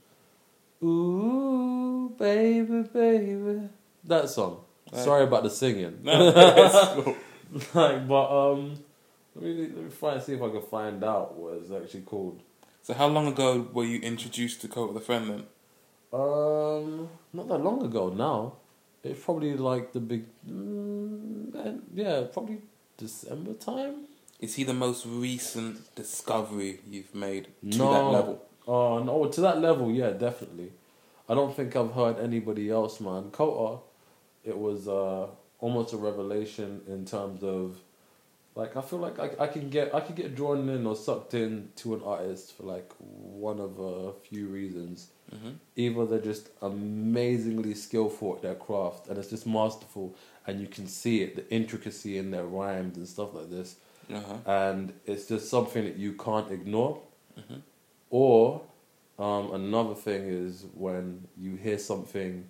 Ooh, 0.82 2.14
baby, 2.18 2.82
baby. 2.82 3.68
That 4.04 4.28
song. 4.28 4.60
Right. 4.92 5.02
Sorry 5.02 5.24
about 5.24 5.42
the 5.42 5.50
singing. 5.50 5.98
No, 6.02 6.28
like, 7.74 8.06
but 8.06 8.52
um, 8.52 8.78
let 9.34 9.44
me 9.44 9.70
let 9.74 9.84
me 9.84 9.90
find 9.90 10.22
see 10.22 10.34
if 10.34 10.42
I 10.42 10.48
can 10.50 10.62
find 10.62 11.02
out 11.02 11.36
what 11.36 11.54
it's 11.54 11.72
actually 11.72 12.02
called. 12.02 12.42
So 12.82 12.94
how 12.94 13.08
long 13.08 13.26
ago 13.26 13.68
were 13.72 13.84
you 13.84 14.00
introduced 14.00 14.60
to 14.62 14.68
Kota 14.68 14.92
the 14.92 15.00
Friend 15.00 15.28
then? 15.28 15.44
Um, 16.12 17.08
not 17.32 17.48
that 17.48 17.58
long 17.58 17.84
ago 17.84 18.10
now. 18.10 18.54
It's 19.04 19.22
probably 19.22 19.54
like 19.54 19.92
the 19.92 20.00
big, 20.00 20.24
mm, 20.48 21.80
yeah, 21.94 22.24
probably 22.32 22.58
December 22.96 23.54
time. 23.54 24.07
Is 24.40 24.54
he 24.54 24.64
the 24.64 24.74
most 24.74 25.04
recent 25.06 25.94
discovery 25.94 26.80
you've 26.88 27.14
made 27.14 27.48
to 27.72 27.78
No. 27.78 27.90
that 27.90 28.06
level? 28.12 28.44
Oh 28.66 29.02
no, 29.02 29.26
to 29.26 29.40
that 29.40 29.60
level, 29.60 29.90
yeah, 29.90 30.10
definitely. 30.10 30.72
I 31.28 31.34
don't 31.34 31.54
think 31.54 31.74
I've 31.74 31.92
heard 31.92 32.18
anybody 32.18 32.70
else, 32.70 33.00
man. 33.00 33.30
Kota, 33.30 33.80
it 34.44 34.56
was 34.56 34.86
uh, 34.88 35.26
almost 35.58 35.92
a 35.92 35.96
revelation 35.96 36.82
in 36.86 37.04
terms 37.04 37.42
of, 37.42 37.78
like, 38.54 38.76
I 38.76 38.80
feel 38.82 38.98
like 38.98 39.18
I, 39.18 39.30
I 39.40 39.46
can 39.46 39.68
get 39.70 39.94
I 39.94 40.00
can 40.00 40.14
get 40.14 40.34
drawn 40.36 40.68
in 40.68 40.86
or 40.86 40.96
sucked 40.96 41.34
in 41.34 41.70
to 41.76 41.94
an 41.94 42.02
artist 42.04 42.56
for 42.56 42.62
like 42.64 42.92
one 42.98 43.58
of 43.60 43.78
a 43.78 44.12
few 44.28 44.46
reasons. 44.48 45.08
hmm 45.30 45.52
Either 45.76 46.06
they're 46.06 46.18
just 46.20 46.48
amazingly 46.62 47.74
skillful 47.74 48.34
at 48.36 48.42
their 48.42 48.54
craft 48.54 49.08
and 49.08 49.16
it's 49.18 49.30
just 49.30 49.46
masterful, 49.46 50.14
and 50.46 50.60
you 50.60 50.66
can 50.66 50.86
see 50.86 51.22
it, 51.22 51.36
the 51.36 51.48
intricacy 51.52 52.18
in 52.18 52.30
their 52.30 52.44
rhymes 52.44 52.96
and 52.96 53.06
stuff 53.08 53.32
like 53.34 53.50
this, 53.50 53.76
Uh-huh. 54.10 54.34
and 54.46 54.92
it's 55.06 55.26
just 55.28 55.48
something 55.50 55.84
that 55.84 55.96
you 55.96 56.12
can't 56.14 56.50
ignore. 56.50 57.00
hmm 57.36 57.56
Or 58.10 58.62
um, 59.18 59.52
another 59.52 59.94
thing 59.94 60.22
is 60.28 60.64
when 60.74 61.26
you 61.36 61.56
hear 61.56 61.78
something 61.78 62.46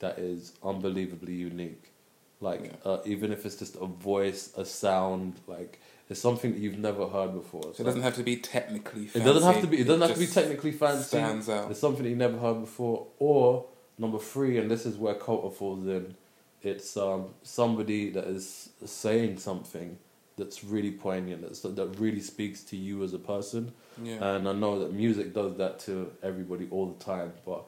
that 0.00 0.18
is 0.18 0.52
unbelievably 0.62 1.34
unique, 1.34 1.92
like 2.40 2.64
Yeah. 2.64 2.90
uh, 2.90 2.98
even 3.04 3.32
if 3.32 3.46
it's 3.46 3.56
just 3.56 3.76
a 3.76 3.86
voice, 3.86 4.52
a 4.56 4.64
sound, 4.64 5.34
like 5.46 5.80
it's 6.10 6.20
something 6.20 6.52
that 6.52 6.60
you've 6.60 6.78
never 6.78 7.06
heard 7.06 7.32
before. 7.34 7.62
So 7.74 7.82
it 7.82 7.84
doesn't 7.84 8.02
have 8.02 8.14
to 8.16 8.22
be 8.22 8.36
technically 8.36 9.04
It 9.04 9.10
fancy. 9.10 9.24
doesn't 9.28 9.52
have 9.52 9.60
to 9.62 9.66
be. 9.66 9.80
It 9.80 9.84
doesn't 9.84 10.02
have 10.08 10.14
to 10.14 10.18
be 10.26 10.26
technically 10.26 10.72
fancy. 10.72 11.04
Stands 11.16 11.48
out. 11.48 11.70
It's 11.70 11.80
something 11.80 12.02
that 12.04 12.10
you 12.10 12.16
never 12.16 12.38
heard 12.38 12.60
before. 12.60 13.06
Or 13.18 13.66
number 13.98 14.18
three, 14.18 14.58
and 14.58 14.70
this 14.70 14.84
is 14.86 14.96
where 14.96 15.14
culture 15.14 15.54
falls 15.54 15.86
in. 15.86 16.14
It's 16.62 16.96
um, 16.96 17.34
somebody 17.42 18.10
that 18.10 18.24
is 18.24 18.70
saying 18.84 19.38
something 19.38 19.98
that's 20.38 20.64
really 20.64 20.92
poignant. 20.92 21.42
That's, 21.42 21.60
that 21.60 21.94
really 21.98 22.20
speaks 22.20 22.62
to 22.64 22.76
you 22.76 23.04
as 23.04 23.12
a 23.12 23.18
person. 23.18 23.72
Yeah. 24.02 24.24
And 24.24 24.48
I 24.48 24.52
know 24.52 24.78
that 24.78 24.92
music 24.94 25.34
does 25.34 25.56
that 25.58 25.78
to 25.80 26.10
everybody 26.22 26.68
all 26.70 26.86
the 26.86 27.04
time, 27.04 27.32
but 27.44 27.64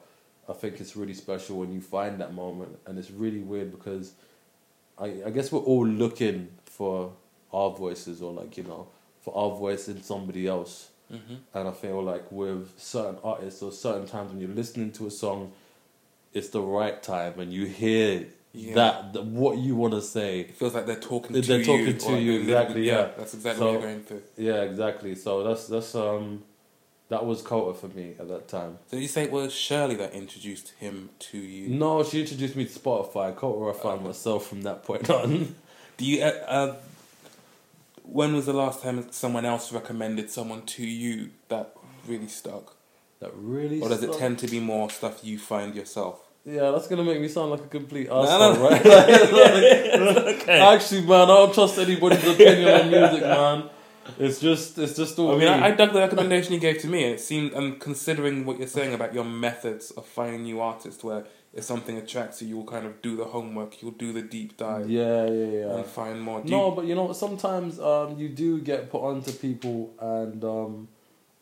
I 0.49 0.53
think 0.53 0.79
it's 0.81 0.95
really 0.95 1.13
special 1.13 1.59
when 1.59 1.71
you 1.71 1.81
find 1.81 2.19
that 2.21 2.33
moment, 2.33 2.79
and 2.85 2.97
it's 2.97 3.11
really 3.11 3.39
weird 3.39 3.71
because 3.71 4.13
I, 4.97 5.07
I 5.27 5.29
guess 5.29 5.51
we're 5.51 5.59
all 5.59 5.85
looking 5.85 6.49
for 6.65 7.13
our 7.53 7.69
voices, 7.69 8.21
or 8.21 8.31
like 8.33 8.57
you 8.57 8.63
know, 8.63 8.87
for 9.21 9.35
our 9.35 9.51
voice 9.55 9.87
in 9.87 10.01
somebody 10.01 10.47
else. 10.47 10.89
hmm 11.09 11.35
And 11.53 11.67
I 11.67 11.71
feel 11.71 12.01
like 12.01 12.31
with 12.31 12.79
certain 12.79 13.17
artists 13.23 13.61
or 13.61 13.71
certain 13.71 14.07
times 14.07 14.31
when 14.31 14.41
you're 14.41 14.55
listening 14.55 14.91
to 14.93 15.07
a 15.07 15.11
song, 15.11 15.51
it's 16.33 16.49
the 16.49 16.61
right 16.61 17.01
time, 17.03 17.39
and 17.39 17.51
you 17.53 17.65
hear 17.65 18.25
Yeah. 18.53 18.75
that, 18.75 19.13
that 19.13 19.23
what 19.25 19.57
you 19.59 19.75
want 19.75 19.93
to 19.93 20.01
say. 20.01 20.41
It 20.41 20.55
feels 20.55 20.73
like 20.73 20.85
they're 20.85 20.99
talking 20.99 21.31
They're 21.33 21.41
to 21.41 21.57
you. 21.59 21.63
talking 21.63 21.97
to 21.97 22.19
you, 22.19 22.41
exactly, 22.41 22.85
yeah. 22.87 23.09
That's 23.17 23.33
exactly 23.33 23.59
So- 23.59 23.65
what 23.65 23.71
you're 23.73 23.81
going 23.81 24.03
through. 24.03 24.21
Yeah, 24.37 24.61
exactly. 24.63 25.15
So 25.15 25.43
that's 25.43 25.67
that's 25.67 25.95
um, 25.95 26.43
that 27.09 27.25
was 27.25 27.41
Kota 27.41 27.77
for 27.77 27.87
me 27.87 28.15
at 28.19 28.27
that 28.27 28.47
time. 28.49 28.77
So 28.89 28.97
you 28.97 29.07
say 29.07 29.23
it 29.23 29.31
was 29.31 29.53
Shirley 29.53 29.95
that 29.95 30.13
introduced 30.13 30.73
him 30.79 31.09
to 31.19 31.37
you? 31.37 31.67
No, 31.69 32.03
she 32.03 32.19
introduced 32.21 32.55
me 32.57 32.65
to 32.65 32.79
Spotify. 32.79 33.35
Kota, 33.35 33.77
I 33.77 33.81
found 33.81 34.03
myself 34.03 34.47
from 34.47 34.61
that 34.63 34.83
point 34.83 35.09
on. 35.19 35.55
Do 35.97 36.05
you? 36.05 36.21
Uh, 36.23 36.27
uh, 36.47 36.75
when 38.03 38.33
was 38.35 38.45
the 38.45 38.53
last 38.53 38.81
time 38.83 39.11
someone 39.11 39.45
else 39.45 39.71
recommended 39.71 40.29
someone 40.29 40.63
to 40.63 40.85
you 40.85 41.29
that 41.49 41.73
really 42.07 42.27
stuck, 42.27 42.75
that 43.19 43.31
really. 43.35 43.79
or 43.81 43.89
does 43.89 44.03
it 44.03 44.11
tend 44.13 44.39
to 44.39 44.47
be 44.47 44.59
more 44.59 44.89
stuff 44.89 45.23
you 45.23 45.37
find 45.39 45.75
yourself? 45.75 46.27
Yeah, 46.43 46.71
that's 46.71 46.87
gonna 46.87 47.03
make 47.03 47.21
me 47.21 47.27
sound 47.27 47.51
like 47.51 47.61
a 47.61 47.67
complete 47.67 48.07
asshole, 48.09 48.55
no. 48.55 48.69
right? 48.69 48.85
Like, 50.25 50.47
Actually, 50.49 51.01
man, 51.01 51.21
I 51.21 51.25
don't 51.27 51.53
trust 51.53 51.77
anybody's 51.77 52.27
opinion 52.27 52.67
on 52.67 52.89
music, 52.89 53.21
man. 53.21 53.69
It's 54.17 54.39
just, 54.39 54.77
it's 54.79 54.95
just 54.95 55.17
all 55.19 55.29
I 55.29 55.31
mean, 55.33 55.41
me. 55.41 55.47
I, 55.47 55.67
I 55.67 55.71
dug 55.71 55.93
the 55.93 55.99
recommendation 55.99 56.53
you 56.53 56.59
gave 56.59 56.79
to 56.79 56.87
me. 56.87 57.03
and 57.03 57.13
It 57.13 57.19
seemed, 57.19 57.53
and 57.53 57.79
considering 57.79 58.45
what 58.45 58.57
you're 58.57 58.67
saying 58.67 58.93
about 58.93 59.13
your 59.13 59.23
methods 59.23 59.91
of 59.91 60.05
finding 60.05 60.43
new 60.43 60.59
artists, 60.59 61.03
where 61.03 61.25
if 61.53 61.63
something 61.63 61.97
attracts 61.97 62.41
you, 62.41 62.47
you'll 62.47 62.65
kind 62.65 62.85
of 62.85 63.01
do 63.01 63.15
the 63.15 63.25
homework, 63.25 63.81
you'll 63.81 63.91
do 63.91 64.13
the 64.13 64.21
deep 64.21 64.57
dive, 64.57 64.89
yeah, 64.89 65.25
yeah, 65.25 65.45
yeah. 65.45 65.75
and 65.75 65.85
find 65.85 66.21
more. 66.21 66.41
Do 66.41 66.49
No, 66.49 66.71
but 66.71 66.85
you 66.85 66.95
know, 66.95 67.13
sometimes 67.13 67.79
um, 67.79 68.17
you 68.17 68.29
do 68.29 68.59
get 68.61 68.89
put 68.89 69.01
onto 69.01 69.31
people, 69.31 69.93
and 69.99 70.43
um, 70.43 70.87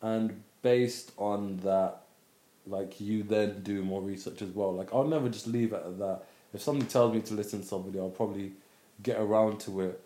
and 0.02 0.44
based 0.62 1.12
on 1.18 1.58
that, 1.58 2.02
like 2.70 3.00
you 3.02 3.24
then 3.24 3.62
do 3.64 3.84
more 3.84 4.02
research 4.02 4.42
as 4.42 4.50
well. 4.50 4.74
Like 4.74 4.94
I'll 4.94 5.04
never 5.08 5.30
just 5.30 5.48
leave 5.48 5.74
it 5.74 5.84
at 5.86 5.98
that. 6.00 6.22
If 6.54 6.62
somebody 6.62 6.90
tells 6.90 7.14
me 7.14 7.22
to 7.22 7.34
listen 7.34 7.62
to 7.62 7.68
somebody, 7.68 8.00
I'll 8.00 8.10
probably 8.10 8.54
get 9.04 9.20
around 9.20 9.60
to 9.62 9.82
it. 9.82 10.02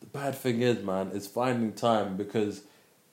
The 0.00 0.06
bad 0.06 0.34
thing 0.34 0.62
is, 0.62 0.82
man, 0.84 1.08
is 1.12 1.26
finding 1.26 1.72
time 1.72 2.16
because. 2.16 2.62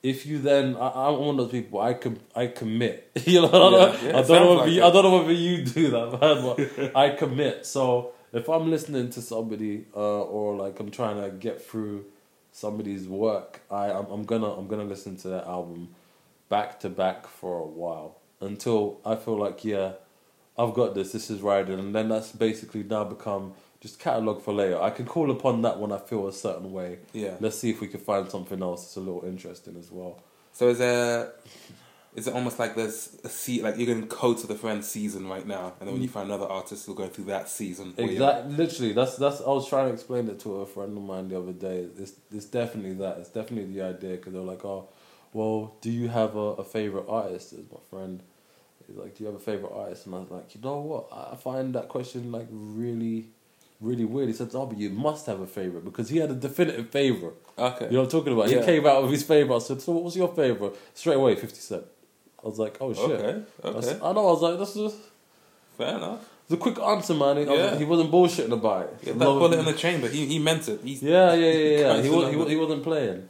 If 0.02 0.24
you 0.24 0.38
then, 0.38 0.76
I, 0.76 1.08
I'm 1.08 1.18
one 1.18 1.30
of 1.30 1.36
those 1.38 1.50
people. 1.50 1.80
I 1.80 1.94
com, 1.94 2.18
I 2.36 2.46
commit. 2.46 3.10
You 3.26 3.40
know, 3.40 3.48
I 3.48 3.50
don't, 3.50 3.72
Yeah, 3.72 3.78
know, 3.78 4.08
yeah, 4.08 4.18
I 4.18 4.22
don't 4.22 4.28
know. 4.28 4.48
Whether 4.50 4.62
like 4.62 4.70
you, 4.72 4.82
it. 4.82 4.84
I 4.84 4.90
don't 4.92 5.02
know 5.02 5.18
whether 5.18 5.32
you 5.32 5.64
do 5.64 5.90
that, 5.90 6.20
man. 6.20 6.56
But 6.80 6.96
I 6.96 7.10
commit. 7.16 7.66
So 7.66 8.12
if 8.32 8.48
I'm 8.48 8.70
listening 8.70 9.10
to 9.10 9.22
somebody 9.22 9.86
uh, 9.96 10.22
or 10.22 10.54
like 10.54 10.78
I'm 10.78 10.92
trying 10.92 11.20
to 11.22 11.30
get 11.36 11.60
through 11.60 12.04
somebody's 12.52 13.08
work, 13.08 13.62
I 13.68 13.90
I'm, 13.90 14.06
I'm 14.06 14.24
gonna 14.24 14.50
I'm 14.52 14.68
gonna 14.68 14.84
listen 14.84 15.16
to 15.18 15.28
that 15.28 15.46
album 15.46 15.88
back 16.48 16.78
to 16.80 16.88
back 16.88 17.26
for 17.26 17.58
a 17.58 17.66
while 17.66 18.16
until 18.40 19.00
I 19.04 19.16
feel 19.16 19.36
like 19.36 19.64
yeah, 19.64 19.92
I've 20.58 20.74
got 20.74 20.94
this. 20.94 21.12
This 21.12 21.30
is 21.30 21.40
riding, 21.40 21.78
and 21.78 21.94
then 21.94 22.08
that's 22.08 22.32
basically 22.32 22.82
now 22.82 23.04
become 23.04 23.54
just 23.80 23.98
catalog 23.98 24.42
for 24.42 24.54
later. 24.54 24.80
I 24.80 24.90
can 24.90 25.06
call 25.06 25.30
upon 25.30 25.62
that 25.62 25.78
when 25.78 25.92
I 25.92 25.98
feel 25.98 26.26
a 26.26 26.32
certain 26.32 26.72
way. 26.72 26.98
yeah. 27.12 27.34
Let's 27.40 27.58
see 27.58 27.70
if 27.70 27.80
we 27.80 27.88
can 27.88 28.00
find 28.00 28.28
something 28.30 28.62
else 28.62 28.82
that's 28.82 28.96
a 28.96 29.00
little 29.00 29.24
interesting 29.24 29.76
as 29.76 29.90
well. 29.90 30.22
So 30.52 30.68
is 30.68 30.78
there? 30.78 31.32
Is 32.14 32.26
it 32.26 32.32
almost 32.32 32.58
like 32.58 32.74
there's 32.74 33.18
a 33.24 33.28
se- 33.28 33.60
like 33.60 33.76
you're 33.76 33.86
going 33.86 34.06
Kota 34.06 34.46
the 34.46 34.54
Friend 34.54 34.82
season 34.82 35.28
right 35.28 35.46
now, 35.46 35.74
and 35.78 35.86
then 35.86 35.92
when 35.92 36.02
you 36.02 36.08
mm. 36.08 36.12
find 36.12 36.30
another 36.30 36.46
artist, 36.46 36.86
you'll 36.86 36.96
go 36.96 37.08
through 37.08 37.26
that 37.26 37.50
season. 37.50 37.92
Exactly. 37.98 38.54
Literally, 38.54 38.92
that's 38.94 39.16
that's. 39.16 39.42
I 39.42 39.48
was 39.48 39.68
trying 39.68 39.88
to 39.88 39.92
explain 39.92 40.26
it 40.30 40.40
to 40.40 40.56
a 40.56 40.66
friend 40.66 40.96
of 40.96 41.04
mine 41.04 41.28
the 41.28 41.38
other 41.38 41.52
day. 41.52 41.86
It's 41.98 42.14
it's 42.34 42.46
definitely 42.46 42.94
that. 42.94 43.18
It's 43.18 43.28
definitely 43.28 43.70
the 43.74 43.82
idea 43.82 44.12
because 44.12 44.32
they're 44.32 44.40
like, 44.40 44.64
oh, 44.64 44.88
well, 45.36 45.74
do 45.84 45.90
you 45.90 46.08
have 46.08 46.34
a, 46.36 46.48
a 46.62 46.64
favorite 46.64 47.06
artist? 47.08 47.52
Is 47.52 47.66
my 47.70 47.80
friend. 47.90 48.22
He's 48.86 48.96
like, 48.96 49.12
do 49.16 49.24
you 49.24 49.26
have 49.30 49.36
a 49.42 49.44
favorite 49.50 49.72
artist? 49.82 50.06
And 50.06 50.14
I 50.14 50.18
was 50.20 50.30
like, 50.30 50.54
you 50.54 50.60
know 50.62 50.78
what? 50.90 51.04
I 51.12 51.34
find 51.36 51.74
that 51.74 51.88
question 51.88 52.30
like 52.30 52.46
really, 52.50 53.26
really 53.80 54.04
weird. 54.04 54.28
He 54.28 54.34
said, 54.34 54.50
oh, 54.54 54.66
but 54.66 54.78
you 54.78 54.90
must 54.90 55.26
have 55.26 55.40
a 55.40 55.46
favorite 55.58 55.84
because 55.84 56.08
he 56.08 56.18
had 56.18 56.30
a 56.30 56.34
definitive 56.48 56.88
favorite. 56.90 57.34
Okay. 57.58 57.86
You 57.86 57.90
know 57.92 57.98
what 57.98 58.04
I'm 58.04 58.10
talking 58.18 58.32
about? 58.32 58.48
Yeah. 58.48 58.60
He 58.60 58.64
came 58.70 58.86
out 58.86 59.02
with 59.02 59.10
his 59.10 59.24
favorite. 59.24 59.56
I 59.56 59.58
said, 59.58 59.82
so 59.82 59.90
what 59.92 60.04
was 60.04 60.16
your 60.16 60.28
favorite? 60.42 60.74
Straight 60.94 61.16
away, 61.16 61.34
Fifty 61.34 61.60
Cent. 61.68 61.84
I 62.44 62.48
was 62.48 62.58
like, 62.60 62.76
oh 62.80 62.94
shit. 62.94 63.04
Okay. 63.20 63.42
Okay. 63.64 63.98
I 64.02 64.12
know. 64.12 64.28
I 64.28 64.32
was 64.36 64.42
like, 64.42 64.58
this 64.58 64.76
is 64.76 64.94
Fair 65.76 65.96
enough. 65.96 66.22
It's 66.44 66.52
a 66.54 66.56
quick 66.58 66.78
answer, 66.78 67.14
man. 67.14 67.36
He, 67.38 67.42
I 67.42 67.46
was- 67.50 67.58
Yeah. 67.58 67.76
he 67.78 67.84
wasn't 67.84 68.10
bullshitting 68.12 68.52
about 68.52 68.82
it. 68.86 69.04
Get 69.06 69.18
that 69.18 69.24
bullet 69.24 69.58
in 69.58 69.64
the 69.64 69.72
chamber. 69.72 70.08
He 70.08 70.26
he 70.26 70.38
meant 70.38 70.68
it. 70.68 70.80
He's 70.84 71.02
Yeah, 71.02 71.34
yeah, 71.34 71.50
yeah, 71.50 71.78
yeah. 71.96 72.02
he, 72.02 72.08
was, 72.08 72.28
he, 72.28 72.32
on 72.34 72.38
wa- 72.38 72.44
the- 72.44 72.50
he 72.50 72.56
wasn't 72.56 72.82
playing. 72.84 73.28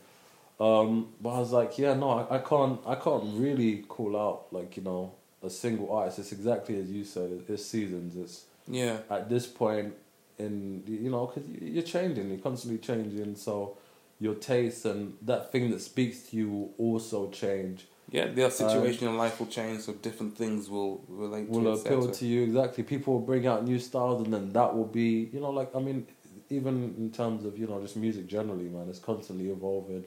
Um, 0.59 1.09
but 1.21 1.31
I 1.31 1.39
was 1.41 1.53
like, 1.53 1.79
yeah, 1.79 1.95
no, 1.95 2.11
I, 2.11 2.37
I 2.37 2.39
can't, 2.39 2.81
I 2.87 2.95
can't 2.95 3.25
really 3.39 3.79
call 3.83 4.17
out 4.17 4.47
like 4.53 4.77
you 4.77 4.83
know 4.83 5.13
a 5.43 5.51
single 5.51 5.93
artist. 5.93 6.19
It's 6.19 6.33
exactly 6.33 6.81
as 6.81 6.91
you 6.91 7.05
said. 7.05 7.45
It's 7.49 7.65
seasons. 7.65 8.17
It's 8.17 8.45
yeah. 8.67 8.99
at 9.11 9.29
this 9.29 9.47
point 9.47 9.95
in 10.39 10.83
you 10.87 11.11
know 11.11 11.27
because 11.27 11.49
you're 11.61 11.83
changing, 11.83 12.31
you're 12.31 12.39
constantly 12.39 12.79
changing. 12.79 13.37
So 13.37 13.77
your 14.19 14.35
taste 14.35 14.87
and 14.87 15.17
that 15.23 15.53
thing 15.53 15.71
that 15.71 15.81
speaks 15.83 16.21
to 16.31 16.37
you 16.37 16.51
will 16.51 16.75
also 16.79 17.31
change. 17.31 17.87
Yeah, 18.09 18.27
the 18.27 18.49
situation 18.51 19.09
in 19.09 19.19
life 19.19 19.41
will 19.41 19.49
change, 19.49 19.81
so 19.81 19.93
different 19.93 20.39
things 20.39 20.71
will 20.71 21.05
relate 21.09 21.49
will 21.49 21.65
to 21.65 21.81
appeal 21.81 22.09
to 22.11 22.27
you 22.27 22.45
exactly. 22.45 22.85
People 22.85 23.15
will 23.15 23.27
bring 23.27 23.47
out 23.47 23.65
new 23.65 23.81
styles, 23.81 24.25
and 24.25 24.33
then 24.33 24.53
that 24.53 24.75
will 24.75 24.87
be, 24.87 25.29
you 25.33 25.41
know, 25.41 25.51
like 25.51 25.75
I 25.75 25.81
mean, 25.81 26.07
even 26.49 26.95
in 26.97 27.11
terms 27.11 27.45
of 27.45 27.59
you 27.59 27.67
know 27.67 27.83
just 27.83 27.97
music 27.97 28.29
generally, 28.29 28.69
man, 28.69 28.89
it's 28.89 29.01
constantly 29.01 29.51
evolving 29.51 30.05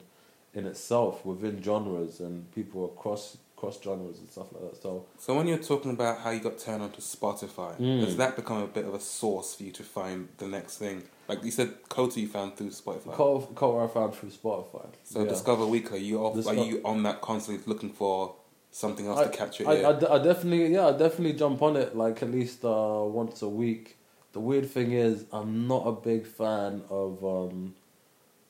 in 0.54 0.66
itself 0.66 1.24
within 1.24 1.62
genres 1.62 2.20
and 2.20 2.50
people 2.54 2.84
across 2.84 3.36
cross 3.56 3.78
genres 3.82 4.18
and 4.18 4.30
stuff 4.30 4.46
like 4.54 4.70
that. 4.72 4.82
So 4.82 5.04
So 5.18 5.34
when 5.36 5.46
you're 5.46 5.58
talking 5.58 5.90
about 5.90 6.20
how 6.20 6.30
you 6.30 6.40
got 6.40 6.58
turned 6.58 6.82
onto 6.82 7.00
Spotify, 7.02 7.76
Mm. 7.78 8.00
has 8.04 8.16
that 8.16 8.34
become 8.34 8.62
a 8.62 8.66
bit 8.66 8.86
of 8.86 8.94
a 8.94 9.00
source 9.00 9.54
for 9.54 9.64
you 9.64 9.70
to 9.72 9.82
find 9.82 10.28
the 10.38 10.46
next 10.48 10.78
thing? 10.78 11.02
Like 11.28 11.44
you 11.44 11.50
said, 11.50 11.74
Kota 11.90 12.18
you 12.20 12.26
found 12.26 12.56
through 12.56 12.70
Spotify. 12.70 13.12
Cole 13.14 13.80
I 13.80 13.86
found 13.86 14.14
through 14.14 14.30
Spotify. 14.30 14.86
so 15.04 15.22
yeah. 15.22 15.28
Discover 15.28 15.66
Weekly, 15.66 16.00
you 16.00 16.24
off, 16.24 16.34
Disco- 16.36 16.52
are 16.52 16.64
you 16.64 16.80
on 16.84 17.02
that 17.02 17.20
constantly 17.20 17.62
looking 17.72 17.90
for 17.90 18.34
something 18.72 19.06
else 19.06 19.20
I, 19.20 19.24
to 19.24 19.30
catch 19.36 19.60
your 19.60 19.68
I. 19.68 19.82
I, 19.82 20.14
I 20.14 20.18
definitely 20.22 20.72
yeah 20.72 20.86
I 20.88 20.92
definitely 20.92 21.34
jump 21.34 21.60
on 21.60 21.76
it 21.76 21.94
like 21.94 22.22
at 22.22 22.30
least 22.30 22.64
uh, 22.64 23.02
once 23.04 23.42
a 23.42 23.48
week. 23.48 23.96
The 24.32 24.40
weird 24.40 24.70
thing 24.70 24.92
is 24.92 25.24
I'm 25.32 25.68
not 25.68 25.86
a 25.86 25.92
big 25.92 26.26
fan 26.26 26.82
of 26.88 27.22
um, 27.24 27.74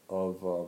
of 0.09 0.45
um, 0.45 0.67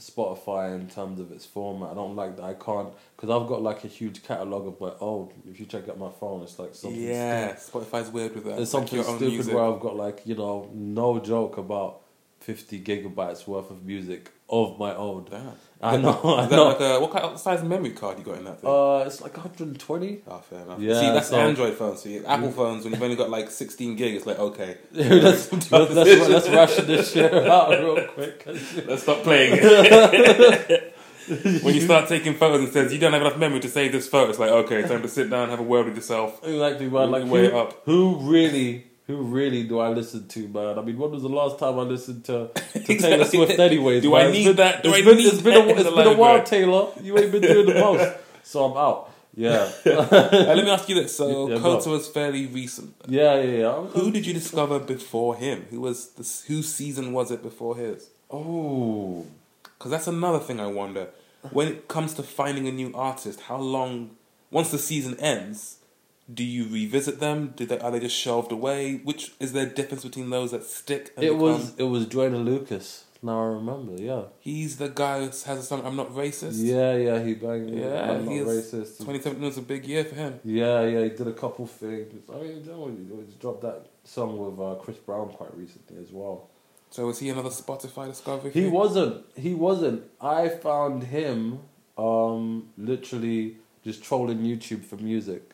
Spotify 0.00 0.74
in 0.74 0.88
terms 0.88 1.20
of 1.20 1.30
its 1.32 1.44
format. 1.46 1.90
I 1.90 1.94
don't 1.94 2.16
like 2.16 2.36
that. 2.36 2.44
I 2.44 2.54
can't 2.54 2.88
because 3.16 3.30
I've 3.30 3.48
got 3.48 3.62
like 3.62 3.84
a 3.84 3.88
huge 3.88 4.22
catalog 4.24 4.66
of 4.66 4.80
my 4.80 4.92
own. 5.00 5.30
If 5.48 5.60
you 5.60 5.66
check 5.66 5.88
out 5.88 5.98
my 5.98 6.10
phone, 6.10 6.42
it's 6.42 6.58
like 6.58 6.74
something. 6.74 7.00
yeah, 7.00 7.54
Spotify's 7.54 8.10
weird 8.10 8.34
with 8.34 8.44
that. 8.44 8.56
There's 8.56 8.74
Like 8.74 8.88
something 8.88 9.02
stupid 9.16 9.54
where 9.54 9.64
I've 9.64 9.80
got 9.80 9.96
like 9.96 10.22
you 10.24 10.34
know 10.34 10.70
no 10.74 11.18
joke 11.20 11.58
about 11.58 12.02
fifty 12.40 12.80
gigabytes 12.80 13.46
worth 13.46 13.70
of 13.70 13.84
music 13.84 14.32
of 14.48 14.78
my 14.78 14.94
own. 14.94 15.26
Damn. 15.30 15.52
I 15.82 15.96
know, 15.96 16.10
I 16.10 16.42
Is 16.44 16.50
that 16.50 16.56
know. 16.56 16.64
like 16.68 16.80
a, 16.80 17.00
what 17.00 17.10
kind 17.10 17.24
of 17.24 17.40
size 17.40 17.62
memory 17.62 17.92
card 17.92 18.18
you 18.18 18.24
got 18.24 18.36
in 18.36 18.44
that 18.44 18.60
thing? 18.60 18.68
Uh, 18.68 19.04
it's 19.06 19.22
like 19.22 19.34
120. 19.34 20.22
oh, 20.28 20.38
fair 20.40 20.60
enough. 20.60 20.78
yeah, 20.78 21.00
See, 21.00 21.06
that's 21.06 21.28
so- 21.30 21.38
Android 21.38 21.72
phones. 21.74 22.02
See, 22.02 22.18
Apple 22.18 22.50
phones, 22.52 22.84
when 22.84 22.92
you've 22.92 23.02
only 23.02 23.16
got 23.16 23.30
like 23.30 23.50
16 23.50 23.96
gig, 23.96 24.14
it's 24.16 24.26
like, 24.26 24.38
okay, 24.38 24.76
let's, 24.92 25.50
let's, 25.52 25.70
let's, 25.70 25.94
let's 26.28 26.48
ration 26.50 26.86
this 26.86 27.12
shit 27.12 27.32
out 27.32 27.70
real 27.70 28.06
quick. 28.08 28.42
let's 28.86 29.02
stop 29.04 29.22
playing 29.22 29.58
it. 29.62 30.94
when 31.62 31.74
you 31.74 31.80
start 31.80 32.08
taking 32.08 32.34
photos 32.34 32.60
and 32.64 32.72
says, 32.74 32.92
you 32.92 32.98
don't 32.98 33.12
have 33.14 33.22
enough 33.22 33.38
memory 33.38 33.60
to 33.60 33.68
save 33.68 33.92
this 33.92 34.06
photo, 34.08 34.28
it's 34.28 34.38
like, 34.38 34.50
okay, 34.50 34.82
time 34.82 35.00
to 35.00 35.08
sit 35.08 35.30
down 35.30 35.42
and 35.44 35.50
have 35.52 35.60
a 35.60 35.62
word 35.62 35.86
with 35.86 35.94
yourself. 35.96 36.44
Exactly, 36.46 36.90
man. 36.90 37.10
Like, 37.10 37.24
Way 37.24 37.50
who, 37.50 37.56
up. 37.56 37.82
who 37.86 38.16
really, 38.30 38.89
who 39.10 39.22
really 39.22 39.64
do 39.64 39.78
I 39.80 39.88
listen 39.88 40.26
to, 40.28 40.48
man? 40.48 40.78
I 40.78 40.82
mean, 40.82 40.96
when 40.98 41.10
was 41.10 41.22
the 41.22 41.28
last 41.28 41.58
time 41.58 41.78
I 41.78 41.82
listened 41.82 42.24
to, 42.26 42.50
to 42.54 42.80
Taylor 42.80 42.94
Exactly. 43.22 43.24
Swift, 43.46 43.58
anyways? 43.58 44.02
Do 44.02 44.12
man? 44.12 44.26
I 44.26 44.30
need 44.30 44.44
been- 44.46 44.56
that? 44.56 44.82
Do 44.82 44.92
I 44.94 45.02
been, 45.02 45.16
need 45.16 45.26
it's 45.26 45.40
been, 45.42 45.54
that 45.54 45.76
a, 45.76 45.80
it's 45.80 45.90
been 45.96 46.06
a 46.06 46.14
while. 46.16 46.42
Taylor. 46.42 46.88
You 47.02 47.18
ain't 47.18 47.32
been 47.32 47.42
doing 47.42 47.66
the 47.66 47.74
most, 47.86 48.16
so 48.42 48.64
I'm 48.66 48.76
out. 48.76 49.08
Yeah, 49.34 49.70
let 49.84 50.64
me 50.64 50.70
ask 50.70 50.88
you 50.88 50.96
this. 50.96 51.16
So, 51.16 51.48
Yeah, 51.48 51.58
Kota 51.60 51.88
was 51.90 52.08
fairly 52.08 52.46
recent. 52.46 52.94
yeah, 53.06 53.40
yeah. 53.40 53.58
yeah. 53.58 53.68
I'm- 53.68 53.86
Who 53.86 54.10
did 54.10 54.26
you 54.26 54.32
discover 54.34 54.78
before 54.80 55.36
him? 55.36 55.66
Who 55.70 55.80
was 55.82 56.10
this? 56.10 56.44
Whose 56.44 56.72
season 56.74 57.12
was 57.12 57.30
it 57.30 57.40
before 57.42 57.76
his? 57.76 58.10
Oh, 58.30 59.26
Because 59.62 59.90
that's 59.92 60.06
another 60.08 60.38
thing 60.40 60.58
I 60.60 60.66
wonder. 60.66 61.08
When 61.52 61.68
it 61.68 61.88
comes 61.88 62.12
to 62.14 62.22
finding 62.22 62.66
a 62.68 62.72
new 62.72 62.92
artist, 62.94 63.40
how 63.42 63.56
long? 63.58 64.10
Once 64.50 64.70
the 64.72 64.78
season 64.78 65.18
ends, 65.20 65.76
do 66.32 66.44
you 66.44 66.64
revisit 66.68 67.20
them? 67.20 67.52
Do 67.56 67.66
they 67.66 67.78
are 67.78 67.90
they 67.90 68.00
just 68.00 68.16
shelved 68.16 68.52
away? 68.52 68.96
Which 69.04 69.32
is 69.40 69.52
there 69.52 69.66
a 69.66 69.70
difference 69.70 70.04
between 70.04 70.30
those 70.30 70.50
that 70.52 70.64
stick? 70.64 71.12
And 71.16 71.24
it 71.24 71.28
become- 71.30 71.40
was 71.40 71.74
it 71.76 71.84
was 71.84 72.06
Joyner 72.06 72.38
Lucas. 72.38 73.04
Now 73.22 73.42
I 73.42 73.46
remember. 73.48 74.00
Yeah, 74.00 74.22
He's 74.38 74.78
the 74.78 74.88
guy 74.88 75.18
who 75.18 75.26
has 75.26 75.46
a 75.46 75.62
song. 75.62 75.82
I'm 75.84 75.94
not 75.94 76.08
racist. 76.14 76.54
yeah, 76.56 76.96
yeah. 76.96 77.22
He 77.22 77.34
banged. 77.34 77.68
Yeah, 77.68 78.12
I'm 78.12 78.24
not 78.24 78.46
racist. 78.46 78.96
2017 78.98 79.42
was 79.42 79.58
a 79.58 79.62
big 79.62 79.84
year 79.84 80.04
for 80.04 80.14
him. 80.14 80.40
Yeah, 80.42 80.82
yeah, 80.86 81.02
he 81.02 81.10
did 81.10 81.26
a 81.28 81.32
couple 81.34 81.66
things. 81.66 82.14
I 82.32 82.38
mean, 82.38 83.26
he 83.28 83.34
dropped 83.38 83.60
that 83.60 83.86
song 84.04 84.38
with 84.38 84.58
uh, 84.58 84.76
Chris 84.82 84.96
Brown 84.96 85.28
quite 85.28 85.54
recently 85.54 85.98
as 86.02 86.10
well. 86.10 86.48
So 86.88 87.06
was 87.06 87.18
he 87.18 87.28
another 87.28 87.50
Spotify 87.50 88.08
discovery? 88.08 88.52
He 88.52 88.62
thing? 88.62 88.72
wasn't. 88.72 89.24
He 89.36 89.52
wasn't. 89.52 90.02
I 90.20 90.48
found 90.48 91.04
him 91.04 91.60
um, 91.98 92.70
literally 92.78 93.56
just 93.84 94.02
trolling 94.02 94.38
YouTube 94.38 94.82
for 94.84 94.96
music. 94.96 95.52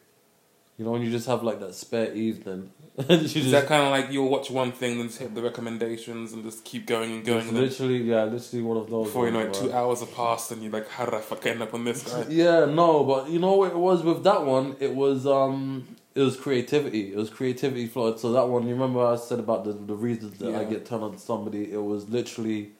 You 0.78 0.84
know, 0.84 0.90
when 0.90 1.02
you 1.02 1.10
just 1.10 1.26
have 1.26 1.42
like 1.42 1.60
that 1.60 1.74
spare 1.74 2.12
evening, 2.12 2.70
Is 3.08 3.34
just 3.34 3.50
that 3.50 3.66
kind 3.66 3.82
of 3.82 3.90
like 3.90 4.10
you'll 4.10 4.30
watch 4.30 4.50
one 4.50 4.72
thing, 4.72 4.96
then 4.96 5.08
just 5.08 5.18
hit 5.18 5.34
the 5.34 5.42
recommendations 5.42 6.32
and 6.32 6.42
just 6.42 6.64
keep 6.64 6.86
going 6.86 7.12
and 7.12 7.24
going? 7.26 7.48
And 7.48 7.58
literally, 7.58 7.98
yeah, 8.02 8.24
literally 8.24 8.62
one 8.64 8.78
of 8.78 8.88
those. 8.88 9.06
before 9.08 9.26
you 9.26 9.32
know 9.32 9.40
it, 9.40 9.48
ones, 9.48 9.58
two 9.58 9.72
hours 9.72 10.00
have 10.00 10.14
passed, 10.14 10.50
and 10.52 10.62
you're 10.62 10.72
like, 10.72 10.88
"How 10.88 11.04
did 11.04 11.12
I 11.12 11.20
fuck 11.20 11.44
end 11.44 11.60
up 11.62 11.74
on 11.74 11.84
this 11.84 12.02
guy?" 12.02 12.24
Yeah, 12.30 12.64
no, 12.64 13.04
but 13.04 13.28
you 13.28 13.38
know 13.38 13.52
what 13.52 13.72
it 13.72 13.76
was 13.78 14.02
with 14.02 14.24
that 14.24 14.46
one? 14.46 14.76
It 14.80 14.94
was 14.94 15.26
um 15.26 15.86
it 16.14 16.20
was 16.20 16.36
creativity. 16.38 17.12
It 17.12 17.16
was 17.16 17.28
creativity 17.28 17.86
flowed. 17.86 18.18
So 18.18 18.32
that 18.32 18.48
one, 18.48 18.66
you 18.66 18.72
remember 18.72 19.04
I 19.04 19.16
said 19.16 19.40
about 19.40 19.64
the 19.64 19.72
the 19.72 19.94
reasons 19.94 20.38
that 20.38 20.54
I 20.54 20.64
get 20.64 20.86
turned 20.86 21.04
on 21.04 21.12
to 21.12 21.18
somebody, 21.18 21.70
it 21.70 21.82
was 21.82 22.08
literally 22.08 22.70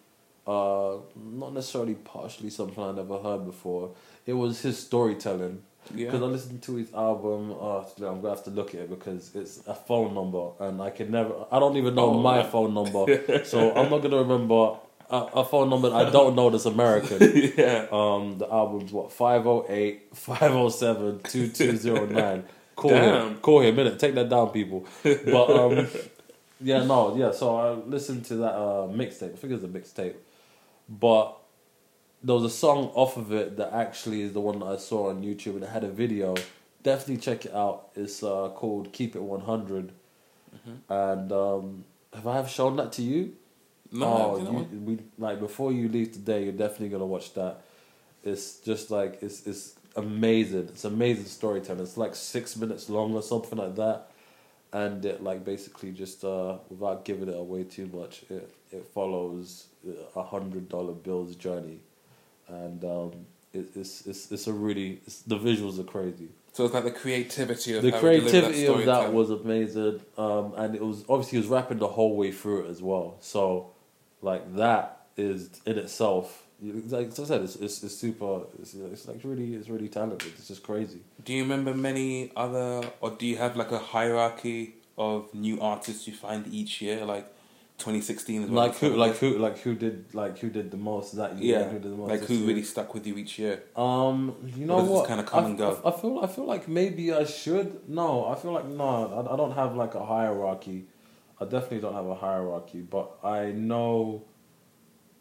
uh 0.47 0.97
not 1.15 1.53
necessarily 1.53 1.95
partially 1.95 2.49
something 2.49 2.83
I 2.83 2.93
never 2.93 3.19
heard 3.19 3.45
before. 3.45 3.91
It 4.25 4.33
was 4.33 4.63
his 4.63 4.79
storytelling. 4.79 5.63
Yeah. 5.95 6.07
Because 6.07 6.23
I 6.23 6.27
listened 6.27 6.63
to 6.65 6.75
his 6.77 6.93
album, 6.95 7.53
oh, 7.53 7.87
I'm 7.99 8.21
gonna 8.21 8.29
have 8.31 8.45
to 8.45 8.51
look 8.51 8.75
at 8.75 8.83
it 8.83 8.91
because 8.91 9.31
it's 9.35 9.63
a 9.67 9.75
phone 9.75 10.15
number, 10.15 10.51
and 10.61 10.81
I 10.83 10.91
can 10.91 11.11
never. 11.11 11.33
I 11.51 11.59
don't 11.59 11.77
even 11.77 11.95
know 11.95 12.11
Oh, 12.11 12.19
my 12.21 12.43
man. 12.43 12.51
phone 12.51 12.75
number, 12.75 13.45
so 13.45 13.75
I'm 13.75 13.91
not 13.91 14.03
gonna 14.03 14.19
remember 14.19 14.79
a, 15.09 15.17
a 15.17 15.45
phone 15.45 15.71
number 15.71 15.93
I 15.95 16.11
don't 16.11 16.35
know 16.35 16.51
that's 16.51 16.67
American. 16.67 17.19
yeah. 17.57 17.87
Um, 17.93 18.39
the 18.39 18.49
album's 18.51 18.93
what 18.93 19.13
508 19.13 20.09
507 20.17 21.21
2209. 21.21 22.45
Call 22.75 22.91
Damn. 22.95 23.29
him, 23.29 23.37
call 23.39 23.61
him, 23.61 23.77
Minute. 23.77 23.99
Take 23.99 24.15
that 24.17 24.29
down, 24.29 24.51
people. 24.51 24.85
But 25.03 25.51
um, 25.51 25.87
yeah, 26.61 26.85
no, 26.85 27.17
yeah. 27.17 27.31
So 27.31 27.57
I 27.57 27.71
listened 27.73 28.25
to 28.27 28.37
that 28.37 28.55
uh, 28.55 28.89
mixtape. 28.89 29.33
I 29.35 29.37
think 29.37 29.53
it's 29.53 29.65
a 29.65 29.69
mixtape, 29.69 30.15
but 30.89 31.37
there 32.23 32.35
was 32.35 32.45
a 32.45 32.51
song 32.51 32.91
off 32.95 33.17
of 33.17 33.33
it 33.33 33.57
that 33.57 33.73
actually 33.73 34.23
is 34.23 34.33
the 34.33 34.41
one 34.41 34.59
that 34.61 34.67
I 34.67 34.77
saw 34.77 35.11
on 35.11 35.23
YouTube, 35.23 35.55
and 35.55 35.63
it 35.65 35.71
had 35.71 35.85
a 35.85 35.91
video. 35.91 36.35
Definitely 36.83 37.19
check 37.19 37.45
it 37.47 37.55
out. 37.55 37.89
It's 37.95 38.23
uh, 38.23 38.51
called 38.55 38.93
"Keep 38.93 39.17
It 39.17 39.23
100," 39.23 39.93
and 40.89 41.33
um, 41.33 41.85
have 42.15 42.27
I 42.27 42.39
ever 42.39 42.49
shown 42.49 42.77
that 42.77 42.93
to 42.93 43.03
you? 43.03 43.37
No, 43.93 44.07
oh, 44.07 44.39
you 44.39 44.45
know 44.45 44.51
you, 44.51 44.57
what? 44.57 44.71
we 44.73 44.99
like 45.19 45.41
before 45.41 45.73
you 45.73 45.89
leave 45.89 46.13
today, 46.13 46.45
you're 46.45 46.53
definitely 46.53 46.89
gonna 46.89 47.07
watch 47.07 47.35
that. 47.35 47.63
It's 48.25 48.59
just 48.59 48.91
like 48.91 49.23
it's 49.23 49.47
it's 49.47 49.75
amazing. 49.95 50.69
It's 50.69 50.85
amazing 50.85 51.27
storytelling. 51.27 51.83
It's 51.83 51.97
like 51.97 52.15
six 52.15 52.57
minutes 52.57 52.89
long 52.89 53.15
or 53.15 53.23
something 53.23 53.59
like 53.59 53.77
that, 53.77 54.11
and 54.73 55.05
it 55.05 55.23
like 55.23 55.45
basically 55.45 55.93
just 55.93 56.25
uh 56.25 56.59
without 56.69 57.05
giving 57.05 57.29
it 57.29 57.37
away 57.37 57.65
too 57.65 57.87
much, 57.87 58.25
it 58.29 58.51
it 58.73 58.87
follows 58.87 59.67
a 60.15 60.23
hundred 60.23 60.69
dollar 60.69 60.93
bill's 60.93 61.37
journey, 61.37 61.81
and 62.49 62.85
um 62.85 63.13
it, 63.53 63.69
it's 63.75 64.07
it's 64.07 64.31
it's 64.31 64.47
a 64.47 64.53
really 64.53 65.01
it's, 65.07 65.23
the 65.23 65.39
visuals 65.39 65.79
are 65.79 65.85
crazy. 65.85 66.29
So 66.53 66.65
it's 66.65 66.73
like 66.73 66.85
the 66.85 66.91
creativity 66.91 67.75
of 67.75 67.83
the 67.83 67.91
how 67.91 67.99
he 67.99 68.03
delivered 68.03 68.31
creativity 68.31 68.67
of 68.67 68.87
that 68.87 69.13
was 69.13 69.29
amazing 69.29 70.01
um, 70.17 70.55
and 70.57 70.75
it 70.75 70.81
was 70.81 71.05
obviously 71.07 71.33
he 71.33 71.39
was 71.39 71.49
rapping 71.49 71.79
the 71.79 71.89
whole 71.89 72.17
way 72.17 72.33
through 72.33 72.65
it 72.65 72.71
as 72.71 72.81
well. 72.81 73.19
So 73.21 73.73
like 74.23 74.57
that 74.57 75.07
is 75.19 75.51
in 75.67 75.79
itself 75.79 76.47
like 76.61 77.09
I 77.09 77.11
said 77.11 77.43
it's, 77.43 77.57
it's, 77.57 77.83
it's 77.83 77.97
super 77.97 78.43
it's, 78.59 78.75
it's 78.75 79.07
like 79.07 79.21
really 79.25 79.55
it's 79.55 79.69
really 79.69 79.89
talented. 79.89 80.33
It's 80.39 80.49
just 80.49 80.63
crazy. 80.63 81.01
Do 81.25 81.33
you 81.35 81.43
remember 81.43 81.75
many 81.75 82.33
other, 82.35 82.83
or 83.01 83.11
do 83.11 83.27
you 83.27 83.37
have 83.37 83.57
like 83.57 83.73
a 83.73 83.79
hierarchy 83.79 84.77
of 84.97 85.33
new 85.35 85.61
artists 85.61 86.07
you 86.07 86.15
find 86.15 86.47
each 86.53 86.81
year? 86.81 87.05
Like 87.05 87.27
2016 87.79 88.43
is 88.43 88.49
when 88.49 88.57
like 88.57 88.75
who 88.77 88.97
like 88.97 89.17
who 89.17 89.39
like 89.39 89.59
who 89.59 89.75
did 89.75 90.15
like 90.15 90.39
who 90.39 90.49
did 90.51 90.71
the 90.71 90.77
most 90.79 91.17
that 91.17 91.37
year 91.37 91.61
yeah, 91.61 91.65
who 91.69 91.79
did 91.79 91.91
the 91.93 91.97
most 91.97 92.09
like 92.09 92.21
who 92.25 92.35
year? 92.35 92.47
really 92.49 92.63
stuck 92.63 92.95
with 92.95 93.07
you 93.07 93.17
each 93.19 93.39
year? 93.39 93.63
Um, 93.77 94.35
you 94.57 94.65
know 94.67 94.77
Or 94.77 94.81
does 94.81 94.89
it 94.89 94.93
just 94.93 95.01
what? 95.03 95.09
kinda 95.09 95.23
come 95.25 95.45
I, 95.45 95.49
and 95.49 95.59
go? 95.59 95.81
I, 95.85 95.89
I 95.89 95.93
feel 96.01 96.19
I 96.23 96.27
feel 96.27 96.47
like 96.47 96.69
maybe 96.69 97.13
I 97.13 97.25
should. 97.25 97.89
No, 97.89 98.27
I 98.27 98.35
feel 98.35 98.53
like 98.53 98.65
no. 98.67 98.85
I, 99.29 99.35
I 99.35 99.37
don't 99.37 99.53
have 99.53 99.77
like 99.77 99.95
a 99.95 100.05
hierarchy. 100.05 100.87
I 101.41 101.45
definitely 101.45 101.81
don't 101.81 101.95
have 101.95 102.07
a 102.07 102.15
hierarchy, 102.15 102.81
but 102.81 103.19
I 103.23 103.53
know 103.53 104.25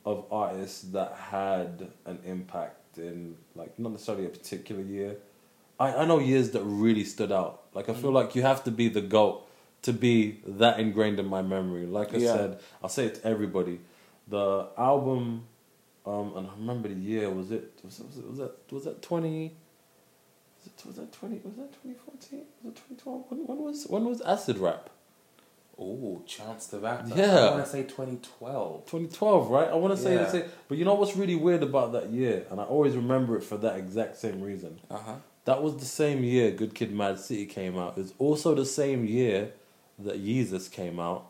of 0.06 0.26
artists 0.32 0.84
that 0.94 1.14
had 1.14 1.88
an 2.06 2.20
impact 2.26 2.98
in 2.98 3.36
like 3.56 3.78
not 3.80 3.92
necessarily 3.92 4.26
a 4.26 4.30
particular 4.30 4.82
year. 4.82 5.18
I, 5.80 5.94
I 5.94 6.06
know 6.06 6.20
years 6.20 6.52
that 6.52 6.64
really 6.64 7.04
stood 7.04 7.32
out. 7.32 7.64
Like 7.74 7.90
I 7.90 7.94
feel 7.94 8.12
Mm. 8.12 8.14
like 8.22 8.36
you 8.36 8.44
have 8.44 8.64
to 8.64 8.72
be 8.72 8.88
the 8.88 9.02
goat 9.02 9.45
to 9.86 9.94
be 9.94 10.40
that 10.46 10.80
ingrained 10.80 11.20
in 11.20 11.28
my 11.28 11.42
memory. 11.42 11.86
Like 11.86 12.14
I 12.14 12.18
Yeah. 12.18 12.34
said, 12.36 12.60
I'll 12.84 12.90
say 12.90 13.06
it 13.06 13.16
to 13.16 13.28
everybody. 13.28 13.80
The 14.28 14.68
album 14.78 15.46
um, 16.06 16.34
and 16.36 16.48
I 16.48 16.52
remember 16.58 16.88
the 16.90 16.96
year. 16.96 17.30
Was 17.30 17.52
it 17.52 17.80
was 17.84 18.00
it, 18.00 18.06
was, 18.08 18.18
it, 18.18 18.28
was 18.30 18.38
that 18.38 18.72
was 18.72 18.84
that 18.86 19.02
twenty? 19.02 19.56
Was, 20.58 20.68
it, 20.68 20.86
was 20.88 20.96
that 20.98 21.12
twenty? 21.12 21.42
Was 21.44 21.56
that 21.56 21.82
twenty 21.82 21.98
fourteen? 22.06 22.46
Was 22.64 22.74
it 22.74 22.82
twenty 22.86 23.02
twelve? 23.02 23.24
When, 23.30 23.40
when 23.48 23.58
was 23.60 23.86
when 23.88 24.06
was 24.06 24.22
Acid 24.22 24.58
Rap? 24.58 24.90
Oh, 25.78 26.22
Chance 26.26 26.68
the 26.68 26.80
Rapper. 26.80 27.10
Yeah. 27.16 27.36
I 27.36 27.52
want 27.52 27.66
to 27.66 27.70
say 27.70 27.84
2012. 27.84 28.86
Twenty 28.86 29.08
twelve, 29.08 29.50
right? 29.50 29.68
I 29.68 29.76
want 29.76 29.96
to 29.96 30.02
say 30.02 30.14
Yeah. 30.14 30.24
the 30.24 30.30
same. 30.32 30.44
But 30.70 30.78
you 30.78 30.86
know 30.86 30.94
what's 30.94 31.18
really 31.18 31.36
weird 31.36 31.64
about 31.64 31.92
that 31.94 32.12
year, 32.12 32.46
and 32.50 32.62
I 32.62 32.64
always 32.64 32.96
remember 32.96 33.36
it 33.36 33.44
for 33.44 33.58
that 33.58 33.76
exact 33.78 34.18
same 34.18 34.42
reason. 34.42 34.80
Uh 34.90 34.98
huh. 34.98 35.16
That 35.46 35.62
was 35.62 35.78
the 35.78 35.86
same 35.86 36.24
year 36.24 36.52
Good 36.52 36.74
Kid, 36.74 36.92
Mad 36.92 37.20
City 37.20 37.46
came 37.46 37.78
out. 37.78 37.98
It's 37.98 38.14
also 38.18 38.56
the 38.56 38.66
same 38.66 39.06
year 39.06 39.52
that 40.00 40.24
Yeezus 40.24 40.72
came 40.72 41.00
out, 41.00 41.28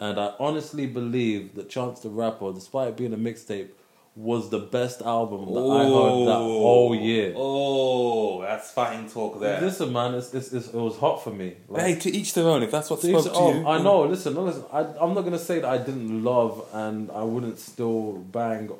and 0.00 0.18
I 0.18 0.34
honestly 0.38 0.86
believe 0.86 1.54
that 1.54 1.68
Chance 1.68 2.00
the 2.00 2.08
Rapper, 2.08 2.52
despite 2.52 2.88
it 2.88 2.96
being 2.96 3.12
a 3.12 3.16
mixtape, 3.16 3.68
was 4.14 4.50
the 4.50 4.58
best 4.58 5.00
album 5.00 5.46
that 5.54 5.60
I 5.60 5.84
heard 5.84 6.26
that 6.26 6.34
whole 6.34 6.94
year. 6.94 7.32
Oh, 7.34 8.42
that's 8.42 8.70
fighting 8.70 9.08
talk 9.08 9.40
there. 9.40 9.60
Listen, 9.60 9.90
man, 9.92 10.14
it's, 10.14 10.34
it's, 10.34 10.52
it's, 10.52 10.68
it 10.68 10.74
was 10.74 10.98
hot 10.98 11.24
for 11.24 11.30
me. 11.30 11.56
Like, 11.68 11.82
hey, 11.82 11.94
to 12.00 12.10
each 12.10 12.34
their 12.34 12.46
own. 12.46 12.62
If 12.62 12.70
that's 12.70 12.90
what 12.90 13.00
to 13.00 13.06
spoke 13.06 13.26
each- 13.26 13.32
to 13.32 13.38
oh, 13.38 13.54
you, 13.54 13.66
I 13.66 13.82
know. 13.82 14.02
Listen, 14.02 14.34
no, 14.34 14.42
listen. 14.42 14.64
I, 14.70 14.80
I'm 14.80 15.14
not 15.14 15.22
gonna 15.22 15.38
say 15.38 15.60
that 15.60 15.68
I 15.68 15.78
didn't 15.78 16.22
love 16.22 16.66
and 16.74 17.10
I 17.10 17.22
wouldn't 17.22 17.58
still 17.58 18.18
bang 18.18 18.70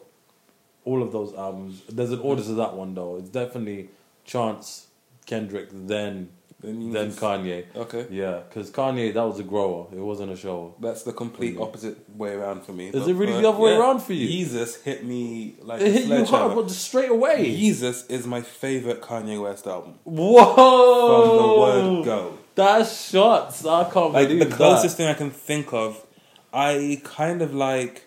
all 0.84 1.02
of 1.02 1.12
those 1.12 1.32
albums. 1.34 1.82
There's 1.88 2.12
an 2.12 2.20
order 2.20 2.42
to 2.42 2.54
that 2.54 2.74
one 2.74 2.94
though. 2.94 3.16
It's 3.16 3.30
definitely 3.30 3.88
Chance, 4.26 4.88
Kendrick, 5.24 5.68
then 5.72 6.28
Then 6.62 6.92
then 6.92 7.10
Kanye. 7.12 7.64
Okay, 7.74 8.06
Yeah, 8.10 8.40
because 8.48 8.70
Kanye 8.70 9.12
that 9.14 9.22
was 9.26 9.38
a 9.40 9.42
grower. 9.42 9.86
It 9.92 9.98
wasn't 9.98 10.30
a 10.32 10.36
show. 10.36 10.74
that's 10.80 11.02
the 11.02 11.12
complete 11.12 11.54
Yeah. 11.56 11.62
opposite 11.62 11.96
way 12.16 12.32
around 12.34 12.62
for 12.64 12.72
me. 12.72 12.86
Is 12.88 12.92
but- 13.00 13.08
it 13.10 13.14
really 13.14 13.40
the 13.42 13.48
other 13.48 13.58
way 13.58 13.72
around 13.76 14.00
for 14.00 14.12
you? 14.12 14.26
Yeezus 14.28 14.80
hit 14.82 15.04
me 15.04 15.56
like 15.62 15.80
It 15.80 15.92
hit 15.92 16.04
you 16.06 16.24
hard, 16.24 16.54
but 16.54 16.70
straight 16.70 17.10
away. 17.10 17.38
Yeezus 17.62 18.08
is 18.10 18.26
my 18.26 18.42
favorite 18.42 19.00
Kanye 19.02 19.42
West 19.42 19.66
album 19.66 19.94
Whoa! 20.04 21.26
from 21.26 21.36
the 21.36 21.60
word 21.60 22.04
go. 22.04 22.38
That's 22.54 23.10
shots. 23.10 23.64
I 23.66 23.84
can't 23.90 24.12
Like 24.12 24.28
believe 24.28 24.48
the 24.50 24.54
closest 24.56 24.96
that. 24.96 25.02
thing 25.04 25.08
I 25.08 25.14
can 25.14 25.30
think 25.30 25.72
of, 25.72 26.04
I 26.52 27.00
kind 27.02 27.42
of 27.42 27.54
like 27.54 28.04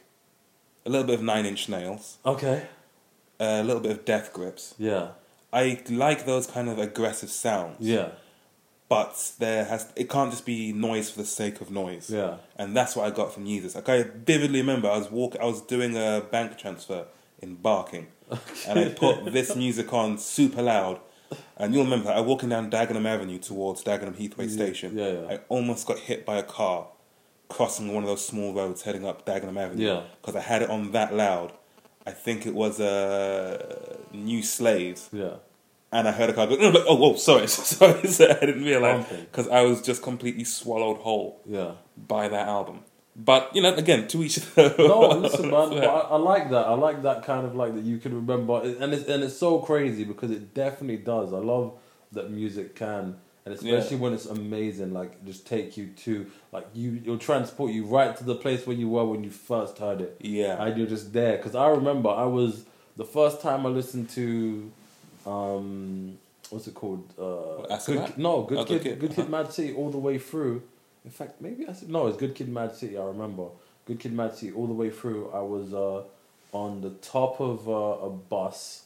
a 0.86 0.90
little 0.90 1.08
bit 1.08 1.16
of 1.16 1.24
Nine 1.24 1.46
Inch 1.46 1.68
Nails, 1.68 2.18
Okay. 2.26 2.68
a 3.40 3.64
little 3.64 3.82
bit 3.82 3.92
of 3.92 4.06
Death 4.06 4.32
Grips. 4.32 4.76
Yeah. 4.78 5.08
I 5.52 5.82
like 5.90 6.26
those 6.26 6.48
kind 6.48 6.70
of 6.70 6.78
aggressive 6.80 7.30
sounds. 7.32 7.78
Yeah. 7.80 8.10
But 8.88 9.32
there 9.40 9.66
has 9.66 9.92
it 9.96 10.10
can't 10.10 10.30
just 10.32 10.46
be 10.46 10.72
noise 10.72 11.10
for 11.10 11.18
the 11.20 11.26
sake 11.26 11.60
of 11.60 11.72
noise. 11.72 12.10
Yeah. 12.10 12.36
And 12.56 12.76
that's 12.78 12.96
what 12.96 13.08
I 13.08 13.10
got 13.10 13.34
from 13.34 13.46
Yeezus. 13.46 13.74
Like 13.76 13.90
I 13.90 14.04
vividly 14.04 14.60
remember 14.62 14.90
I 14.90 14.98
was 14.98 15.10
walking 15.10 15.42
I 15.42 15.46
was 15.46 15.62
doing 15.62 15.98
a 15.98 16.22
bank 16.32 16.58
transfer 16.58 17.06
in 17.42 17.56
Barking. 17.56 18.08
And 18.68 18.80
I 18.80 18.90
put 18.90 19.26
this 19.34 19.56
music 19.56 19.92
on 19.94 20.18
super 20.20 20.62
loud. 20.62 21.00
And 21.58 21.74
you'll 21.74 21.84
remember 21.84 22.12
I 22.12 22.20
was 22.20 22.28
walking 22.28 22.50
down 22.50 22.70
Dagenham 22.70 23.06
Avenue 23.08 23.40
towards 23.40 23.84
Dagenham 23.84 24.16
Heathway 24.16 24.48
Station. 24.50 24.96
yeah, 24.98 25.12
yeah. 25.14 25.28
I 25.32 25.40
almost 25.50 25.88
got 25.88 25.98
hit 26.00 26.24
by 26.26 26.38
a 26.38 26.44
car 26.44 26.88
crossing 27.50 27.94
one 27.94 28.04
of 28.04 28.10
those 28.10 28.26
small 28.26 28.54
roads 28.54 28.84
heading 28.84 29.06
up 29.06 29.26
Dagenham 29.26 29.60
Avenue. 29.60 29.86
Yeah. 29.88 30.02
Because 30.22 30.36
I 30.36 30.42
had 30.42 30.62
it 30.62 30.70
on 30.70 30.92
that 30.92 31.14
loud. 31.14 31.54
I 32.06 32.12
think 32.12 32.46
it 32.46 32.54
was 32.54 32.80
uh, 32.80 33.98
New 34.14 34.44
Slaves 34.44 35.10
Yeah. 35.12 35.38
And 35.96 36.08
I 36.08 36.12
heard 36.12 36.30
a 36.30 36.34
car 36.34 36.48
go, 36.48 36.56
no, 36.56 36.72
no, 36.72 36.84
oh, 36.88 36.96
whoa, 36.96 37.16
sorry, 37.30 37.48
sorry, 37.48 38.08
sorry, 38.08 38.32
I 38.32 38.46
didn't 38.50 38.64
realize 38.64 39.06
because 39.10 39.48
I 39.48 39.62
was 39.62 39.82
just 39.82 40.02
completely 40.04 40.44
swallowed 40.44 40.98
whole 40.98 41.42
Yeah. 41.46 41.72
by 41.96 42.28
that 42.28 42.48
album. 42.48 42.80
But 43.18 43.56
you 43.56 43.62
know, 43.62 43.74
again, 43.74 44.08
to 44.10 44.24
each 44.24 44.36
their 44.56 44.76
No, 44.78 45.00
listen, 45.10 45.50
man. 45.50 45.72
I, 45.98 46.00
I 46.16 46.18
like 46.18 46.50
that. 46.50 46.66
I 46.68 46.74
like 46.74 47.02
that 47.04 47.24
kind 47.24 47.46
of 47.48 47.56
like 47.56 47.74
that 47.76 47.84
you 47.92 47.98
can 47.98 48.14
remember, 48.14 48.56
and 48.62 48.94
it's 48.94 49.08
and 49.08 49.24
it's 49.24 49.38
so 49.38 49.60
crazy 49.60 50.04
because 50.04 50.32
it 50.32 50.54
definitely 50.54 50.98
does. 50.98 51.32
I 51.32 51.38
love 51.38 51.68
that 52.12 52.30
music 52.30 52.76
can, 52.76 53.16
and 53.46 53.54
especially 53.56 53.96
when 54.04 54.12
it's 54.12 54.26
amazing. 54.26 54.92
Like 54.94 55.24
just 55.24 55.48
take 55.48 55.78
you 55.78 55.86
to 56.04 56.30
like 56.52 56.68
you, 56.74 57.00
it'll 57.04 57.18
transport 57.18 57.72
you 57.72 57.86
right 57.86 58.14
to 58.18 58.24
the 58.26 58.36
place 58.36 58.68
where 58.68 58.76
you 58.76 58.90
were 58.90 59.06
when 59.06 59.24
you 59.24 59.32
first 59.32 59.78
heard 59.78 60.02
it. 60.02 60.18
Yeah. 60.20 60.62
and 60.62 60.78
you're 60.78 60.88
just 60.98 61.14
there. 61.14 61.38
Because 61.38 61.56
I 61.56 61.70
remember 61.70 62.10
I 62.10 62.26
was 62.26 62.66
the 62.98 63.06
first 63.06 63.42
time 63.42 63.66
I 63.66 63.70
listened 63.70 64.10
to, 64.10 64.70
um, 65.26 66.18
what's 66.50 66.68
it 66.68 66.74
called? 66.74 67.04
Uh, 67.20 67.72
Acid-Rap? 67.74 68.08
Good, 68.08 68.18
no, 68.18 68.44
Good 68.44 68.58
Oh, 68.60 68.66
Kid, 68.66 68.84
Good 68.84 68.84
Kid, 68.84 69.00
Good 69.00 69.10
Kid, 69.12 69.20
uh-huh. 69.22 69.30
Mad 69.30 69.52
City 69.54 69.74
all 69.74 69.90
the 69.90 69.98
way 69.98 70.18
through. 70.18 70.62
In 71.04 71.12
fact, 71.12 71.42
maybe 71.42 71.68
I 71.68 71.74
said 71.74 71.90
no. 71.90 72.08
It's 72.08 72.18
Good 72.18 72.36
Kid, 72.36 72.50
Mad 72.50 72.76
City. 72.76 72.98
I 72.98 73.04
remember 73.04 73.48
Good 73.86 74.00
Kid, 74.00 74.14
Mad 74.14 74.36
City 74.36 74.52
all 74.54 74.68
the 74.68 74.74
way 74.74 74.90
through. 74.90 75.30
I 75.34 75.42
was 75.42 75.74
uh, 75.74 76.04
on 76.52 76.82
the 76.82 76.92
top 76.92 77.40
of 77.40 77.68
uh, 77.70 78.06
a 78.06 78.10
bus. 78.10 78.84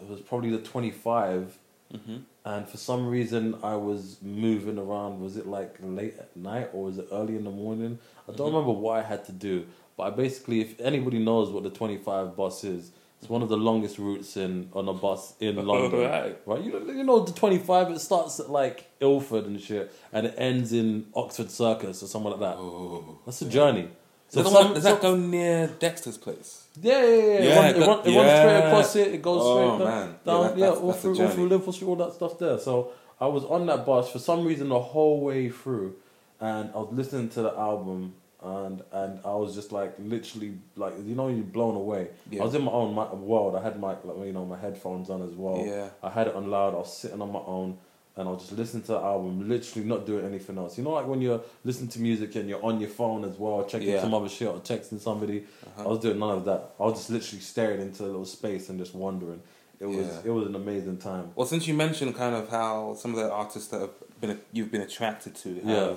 It 0.00 0.08
was 0.08 0.20
probably 0.20 0.50
the 0.50 0.58
twenty 0.58 0.90
five. 0.90 1.56
hmm 1.92 2.18
And 2.44 2.68
for 2.68 2.76
some 2.76 3.06
reason, 3.08 3.54
I 3.62 3.76
was 3.76 4.18
moving 4.22 4.78
around. 4.78 5.20
Was 5.20 5.36
it 5.36 5.46
like 5.46 5.76
late 5.80 6.16
at 6.18 6.36
night 6.36 6.70
or 6.72 6.84
was 6.84 6.98
it 6.98 7.06
early 7.12 7.36
in 7.36 7.44
the 7.44 7.50
morning? 7.64 7.98
I 8.28 8.32
don't 8.32 8.48
Mhm. 8.50 8.52
remember 8.52 8.72
what 8.72 8.98
I 8.98 9.02
had 9.02 9.24
to 9.26 9.32
do. 9.32 9.66
But 9.96 10.02
I 10.04 10.10
basically, 10.10 10.60
if 10.60 10.80
anybody 10.80 11.20
knows 11.20 11.50
what 11.50 11.62
the 11.62 11.70
25 11.70 12.36
bus 12.36 12.64
is, 12.64 12.90
it's 13.24 13.30
one 13.30 13.40
of 13.40 13.48
the 13.48 13.56
longest 13.56 13.98
routes 13.98 14.36
in 14.36 14.68
on 14.74 14.86
a 14.86 14.92
bus 14.92 15.32
in 15.40 15.56
London. 15.66 15.98
Right. 16.00 16.38
Right? 16.44 16.62
You 16.62 16.72
know, 16.72 16.92
you 16.92 17.04
know 17.04 17.20
the 17.24 17.32
25, 17.32 17.90
it 17.92 17.98
starts 18.00 18.38
at 18.38 18.50
like 18.50 18.86
Ilford 19.00 19.46
and 19.46 19.58
shit, 19.58 19.90
and 20.12 20.26
it 20.26 20.34
ends 20.36 20.74
in 20.74 21.06
Oxford 21.14 21.50
Circus 21.50 22.02
or 22.02 22.06
somewhere 22.06 22.32
like 22.32 22.40
that. 22.40 22.56
Oh. 22.58 23.18
That's 23.24 23.40
a 23.40 23.48
journey. 23.48 23.88
So 24.28 24.42
does, 24.42 24.52
some- 24.52 24.74
does 24.74 24.82
that 24.82 25.00
go 25.00 25.16
near 25.16 25.68
Dexter's 25.68 26.18
place? 26.18 26.66
yeah, 26.82 27.02
yeah, 27.02 27.08
yeah. 27.08 27.14
Yeah, 27.14 27.38
it, 27.38 27.46
run, 27.48 27.66
it, 27.66 27.78
go- 27.78 27.86
run, 27.86 28.06
it 28.06 28.16
runs 28.16 28.40
straight 28.40 28.58
across 28.66 28.96
it. 28.96 29.14
It 29.14 29.22
goes 29.22 29.40
Oh, 29.42 29.76
straight 29.78 29.86
down. 29.88 30.08
Yeah, 30.08 30.14
that- 30.48 30.58
yeah, 30.58 30.66
that's- 30.66 30.82
all 30.82 30.88
that's 30.90 31.00
through, 31.02 31.18
all 31.22 31.28
through 31.30 31.48
Liverpool 31.48 31.72
Street, 31.72 31.88
all 31.88 31.96
that 31.96 32.12
stuff 32.12 32.38
there. 32.38 32.58
So 32.58 32.92
I 33.18 33.26
was 33.26 33.44
on 33.44 33.64
that 33.66 33.86
bus 33.86 34.10
for 34.12 34.18
some 34.18 34.44
reason 34.44 34.68
the 34.68 34.80
whole 34.80 35.20
way 35.22 35.48
through, 35.48 35.94
and 36.40 36.70
I 36.74 36.78
was 36.78 36.88
listening 36.92 37.30
to 37.30 37.40
the 37.42 37.54
album, 37.56 38.16
and 38.44 38.82
and 38.92 39.20
I 39.24 39.34
was 39.34 39.54
just 39.54 39.72
like 39.72 39.94
literally 39.98 40.54
like 40.76 40.94
you 41.04 41.14
know 41.14 41.28
you're 41.28 41.44
blown 41.44 41.74
away. 41.76 42.08
Yeah. 42.30 42.42
I 42.42 42.44
was 42.44 42.54
in 42.54 42.62
my 42.62 42.72
own 42.72 42.94
mi- 42.94 43.18
world. 43.26 43.56
I 43.56 43.62
had 43.62 43.78
my 43.80 43.96
like, 44.04 44.26
you 44.26 44.32
know 44.32 44.44
my 44.44 44.58
headphones 44.58 45.08
on 45.10 45.22
as 45.22 45.34
well. 45.34 45.64
Yeah. 45.66 45.88
I 46.02 46.10
had 46.10 46.28
it 46.28 46.34
on 46.34 46.50
loud. 46.50 46.74
I 46.74 46.78
was 46.78 46.96
sitting 46.96 47.20
on 47.22 47.32
my 47.32 47.40
own. 47.40 47.78
And 48.16 48.28
I 48.28 48.30
was 48.30 48.42
just 48.42 48.52
listening 48.52 48.82
to 48.84 48.92
the 48.92 48.98
album, 49.00 49.48
literally 49.48 49.88
not 49.88 50.06
doing 50.06 50.24
anything 50.24 50.56
else. 50.56 50.78
You 50.78 50.84
know, 50.84 50.90
like 50.92 51.08
when 51.08 51.20
you're 51.20 51.40
listening 51.64 51.88
to 51.88 52.00
music 52.00 52.36
and 52.36 52.48
you're 52.48 52.64
on 52.64 52.78
your 52.78 52.88
phone 52.88 53.24
as 53.24 53.36
well, 53.36 53.64
checking 53.64 53.88
Yeah. 53.88 54.02
some 54.02 54.14
other 54.14 54.28
shit 54.28 54.46
or 54.46 54.58
texting 54.60 55.00
somebody. 55.00 55.46
Uh-huh. 55.66 55.82
I 55.84 55.88
was 55.88 55.98
doing 55.98 56.20
none 56.20 56.30
of 56.38 56.44
that. 56.44 56.74
I 56.78 56.84
was 56.84 56.94
just 56.94 57.10
literally 57.10 57.40
staring 57.40 57.80
into 57.80 58.04
a 58.04 58.06
little 58.06 58.24
space 58.24 58.68
and 58.68 58.78
just 58.78 58.94
wondering. 58.94 59.42
It 59.80 59.86
was 59.86 60.06
Yeah. 60.06 60.20
it 60.26 60.30
was 60.30 60.46
an 60.46 60.54
amazing 60.54 60.98
time. 60.98 61.32
Well, 61.34 61.48
since 61.48 61.66
you 61.66 61.74
mentioned 61.74 62.14
kind 62.14 62.36
of 62.36 62.48
how 62.50 62.94
some 62.94 63.10
of 63.10 63.16
the 63.16 63.28
artists 63.32 63.68
that 63.70 63.80
have 63.80 64.20
been 64.20 64.38
you've 64.52 64.70
been 64.70 64.82
attracted 64.82 65.34
to 65.42 65.54
have 65.56 65.64
Yeah. 65.68 65.94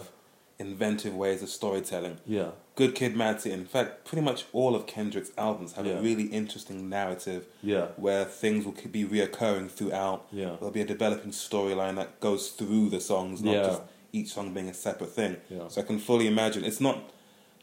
Inventive 0.59 1.15
ways 1.15 1.43
of 1.43 1.49
storytelling. 1.49 2.17
Yeah, 2.25 2.49
Good 2.75 2.95
Kid, 2.95 3.15
Mad 3.15 3.41
City. 3.41 3.53
In 3.53 3.65
fact, 3.65 4.05
pretty 4.05 4.21
much 4.23 4.45
all 4.53 4.75
of 4.75 4.85
Kendrick's 4.87 5.31
albums 5.37 5.73
have 5.73 5.85
Yeah. 5.85 5.93
a 5.93 6.01
really 6.01 6.25
interesting 6.25 6.89
narrative 6.89 7.45
yeah, 7.61 7.87
where 7.97 8.25
things 8.25 8.65
will 8.65 8.75
be 8.91 9.05
reoccurring 9.05 9.69
throughout. 9.69 10.25
yeah, 10.31 10.55
There'll 10.59 10.71
be 10.71 10.81
a 10.81 10.85
developing 10.85 11.31
storyline 11.31 11.95
that 11.95 12.19
goes 12.19 12.49
through 12.49 12.89
the 12.89 12.99
songs, 12.99 13.41
not 13.41 13.51
Yeah. 13.53 13.63
just 13.67 13.81
each 14.13 14.29
song 14.33 14.53
being 14.53 14.69
a 14.69 14.73
separate 14.73 15.11
thing. 15.11 15.37
Yeah. 15.49 15.67
So 15.67 15.81
I 15.81 15.83
can 15.83 15.99
fully 15.99 16.27
imagine 16.27 16.63
it's 16.63 16.81
not 16.81 17.11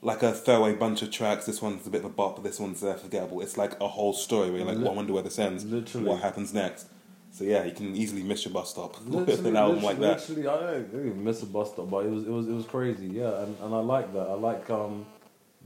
like 0.02 0.22
a 0.22 0.32
throwaway 0.32 0.74
bunch 0.74 1.00
of 1.02 1.10
tracks. 1.10 1.46
This 1.46 1.62
one's 1.62 1.86
a 1.86 1.90
bit 1.90 2.00
of 2.00 2.04
a 2.06 2.10
bop, 2.10 2.42
this 2.42 2.60
one's 2.60 2.84
uh, 2.84 2.94
forgettable. 2.94 3.40
It's 3.40 3.56
like 3.56 3.80
a 3.80 3.88
whole 3.88 4.12
story 4.12 4.50
where 4.50 4.58
you're 4.58 4.68
like, 4.68 4.76
Li- 4.76 4.82
well, 4.84 4.92
I 4.92 4.96
wonder 4.96 5.12
where 5.14 5.22
this 5.22 5.38
ends. 5.38 5.64
literally. 5.64 6.06
What 6.08 6.20
happens 6.20 6.52
next? 6.52 6.86
So 7.34 7.42
yeah, 7.42 7.64
you 7.64 7.72
can 7.72 7.96
easily 7.96 8.22
miss 8.22 8.44
your 8.44 8.54
bus 8.54 8.70
stop 8.70 9.00
with 9.06 9.44
an 9.44 9.56
album 9.56 9.82
like 9.82 9.98
that. 9.98 10.20
literally, 10.20 10.46
I 10.46 10.74
didn't 10.82 11.06
even 11.06 11.24
miss 11.24 11.42
a 11.42 11.46
bus 11.46 11.72
stop, 11.72 11.90
but 11.90 12.06
it 12.06 12.10
was 12.10 12.22
it 12.22 12.30
was 12.30 12.46
it 12.46 12.52
was 12.52 12.64
crazy. 12.64 13.08
Yeah, 13.08 13.42
and, 13.42 13.56
and 13.60 13.74
I 13.74 13.80
like 13.80 14.12
that. 14.12 14.28
I 14.28 14.34
like 14.34 14.70
um 14.70 15.04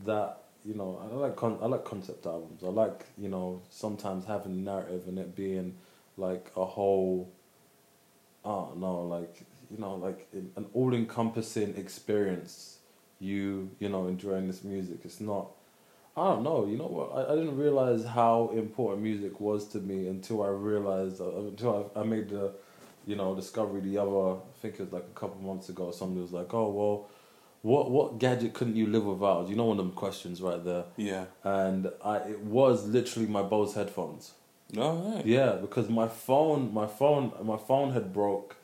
that 0.06 0.44
you 0.64 0.72
know 0.72 0.98
I 1.02 1.14
like 1.14 1.36
con- 1.36 1.58
I 1.60 1.66
like 1.66 1.84
concept 1.84 2.24
albums. 2.24 2.62
I 2.64 2.68
like 2.68 3.04
you 3.18 3.28
know 3.28 3.60
sometimes 3.68 4.24
having 4.24 4.64
narrative 4.64 5.02
and 5.08 5.18
it 5.18 5.36
being 5.36 5.76
like 6.16 6.50
a 6.56 6.64
whole. 6.64 7.30
I 8.46 8.48
don't 8.48 8.78
know, 8.78 9.02
like 9.02 9.42
you 9.70 9.76
know, 9.76 9.96
like 9.96 10.26
an 10.32 10.64
all 10.72 10.94
encompassing 10.94 11.76
experience. 11.76 12.78
You 13.20 13.68
you 13.78 13.90
know 13.90 14.06
enjoying 14.06 14.46
this 14.46 14.64
music. 14.64 15.00
It's 15.04 15.20
not. 15.20 15.50
I 16.20 16.34
don't 16.34 16.42
know. 16.42 16.66
You 16.66 16.76
know 16.76 16.86
what? 16.86 17.12
I, 17.16 17.32
I 17.32 17.36
didn't 17.36 17.56
realize 17.56 18.04
how 18.04 18.50
important 18.54 19.02
music 19.02 19.40
was 19.40 19.68
to 19.68 19.78
me 19.78 20.08
until 20.08 20.42
I 20.42 20.48
realized 20.48 21.20
uh, 21.20 21.36
until 21.36 21.90
I, 21.94 22.00
I 22.00 22.02
made 22.04 22.28
the, 22.28 22.52
you 23.06 23.16
know, 23.16 23.34
discovery 23.34 23.80
the 23.80 23.98
other. 23.98 24.36
I 24.36 24.36
think 24.60 24.74
it 24.74 24.80
was 24.80 24.92
like 24.92 25.04
a 25.04 25.18
couple 25.18 25.40
months 25.40 25.68
ago. 25.68 25.90
Somebody 25.90 26.22
was 26.22 26.32
like, 26.32 26.52
"Oh 26.52 26.70
well, 26.70 27.08
what 27.62 27.90
what 27.90 28.18
gadget 28.18 28.54
couldn't 28.54 28.76
you 28.76 28.86
live 28.86 29.04
without?" 29.04 29.48
You 29.48 29.56
know, 29.56 29.64
one 29.66 29.78
of 29.78 29.84
them 29.84 29.94
questions 29.94 30.40
right 30.42 30.64
there. 30.64 30.84
Yeah. 30.96 31.26
And 31.44 31.90
I 32.04 32.16
it 32.18 32.40
was 32.40 32.86
literally 32.86 33.28
my 33.28 33.42
Bose 33.42 33.74
headphones. 33.74 34.32
All 34.76 35.14
right. 35.14 35.24
Yeah, 35.24 35.52
because 35.52 35.88
my 35.88 36.08
phone, 36.08 36.74
my 36.74 36.86
phone, 36.86 37.32
my 37.42 37.56
phone 37.56 37.92
had 37.92 38.12
broke. 38.12 38.56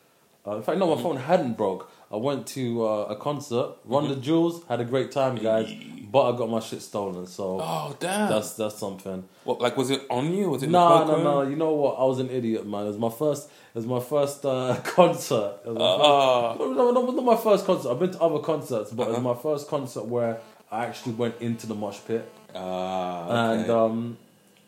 Uh, 0.47 0.57
in 0.57 0.63
fact, 0.63 0.79
no, 0.79 0.95
my 0.95 1.03
phone 1.03 1.17
hadn't 1.17 1.57
broke. 1.57 1.91
I 2.13 2.17
went 2.17 2.47
to 2.49 2.87
uh, 2.87 3.07
a 3.09 3.17
concert, 3.17 3.77
Run 3.87 4.09
the 4.09 4.17
Jewels, 4.17 4.63
had 4.69 4.79
a 4.79 4.85
great 4.85 5.11
time, 5.11 5.37
guys. 5.37 5.73
But 6.15 6.23
I 6.33 6.39
got 6.39 6.49
my 6.49 6.61
shit 6.61 6.81
stolen, 6.81 7.27
so 7.27 7.59
Oh 7.61 7.97
damn. 7.99 8.29
that's 8.33 8.51
that's 8.61 8.77
something. 8.79 9.25
what 9.43 9.61
like 9.61 9.77
was 9.77 9.91
it 9.91 10.03
on 10.09 10.33
you? 10.33 10.49
Was 10.55 10.63
it 10.63 10.71
No, 10.71 11.05
no, 11.11 11.17
no. 11.29 11.43
You 11.51 11.57
know 11.57 11.73
what? 11.83 11.95
I 11.99 12.05
was 12.05 12.21
an 12.21 12.31
idiot, 12.31 12.63
man. 12.73 12.85
It 12.85 12.93
was 12.95 12.99
my 12.99 13.11
first. 13.11 13.43
It 13.75 13.79
was 13.83 13.87
my 13.97 13.99
first 13.99 14.47
uh, 14.47 14.77
concert. 14.99 15.53
It 15.67 15.73
was 15.75 15.83
Uh, 15.83 16.57
first- 16.57 16.61
no, 16.79 16.93
no, 16.93 17.01
no, 17.07 17.11
not 17.11 17.25
my 17.35 17.37
first 17.49 17.67
concert. 17.67 17.89
I've 17.91 17.99
been 17.99 18.13
to 18.13 18.21
other 18.21 18.39
concerts, 18.53 18.93
but 18.93 19.03
it 19.03 19.07
Uh-huh. 19.11 19.21
was 19.23 19.37
my 19.37 19.43
first 19.43 19.69
concert 19.69 20.05
where 20.05 20.39
I 20.71 20.85
actually 20.87 21.15
went 21.23 21.35
into 21.41 21.67
the 21.67 21.75
mosh 21.75 21.99
pit. 22.07 22.25
ah, 22.55 23.25
okay. 23.25 23.63
and 23.63 23.71
um, 23.81 24.17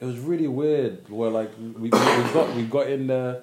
it 0.01 0.07
was 0.11 0.19
really 0.19 0.49
weird. 0.49 1.09
Where 1.09 1.31
like 1.31 1.51
we, 1.83 1.89
we 1.91 1.91
got 1.91 2.47
we 2.57 2.63
got 2.79 2.87
in 2.97 3.07
there, 3.07 3.43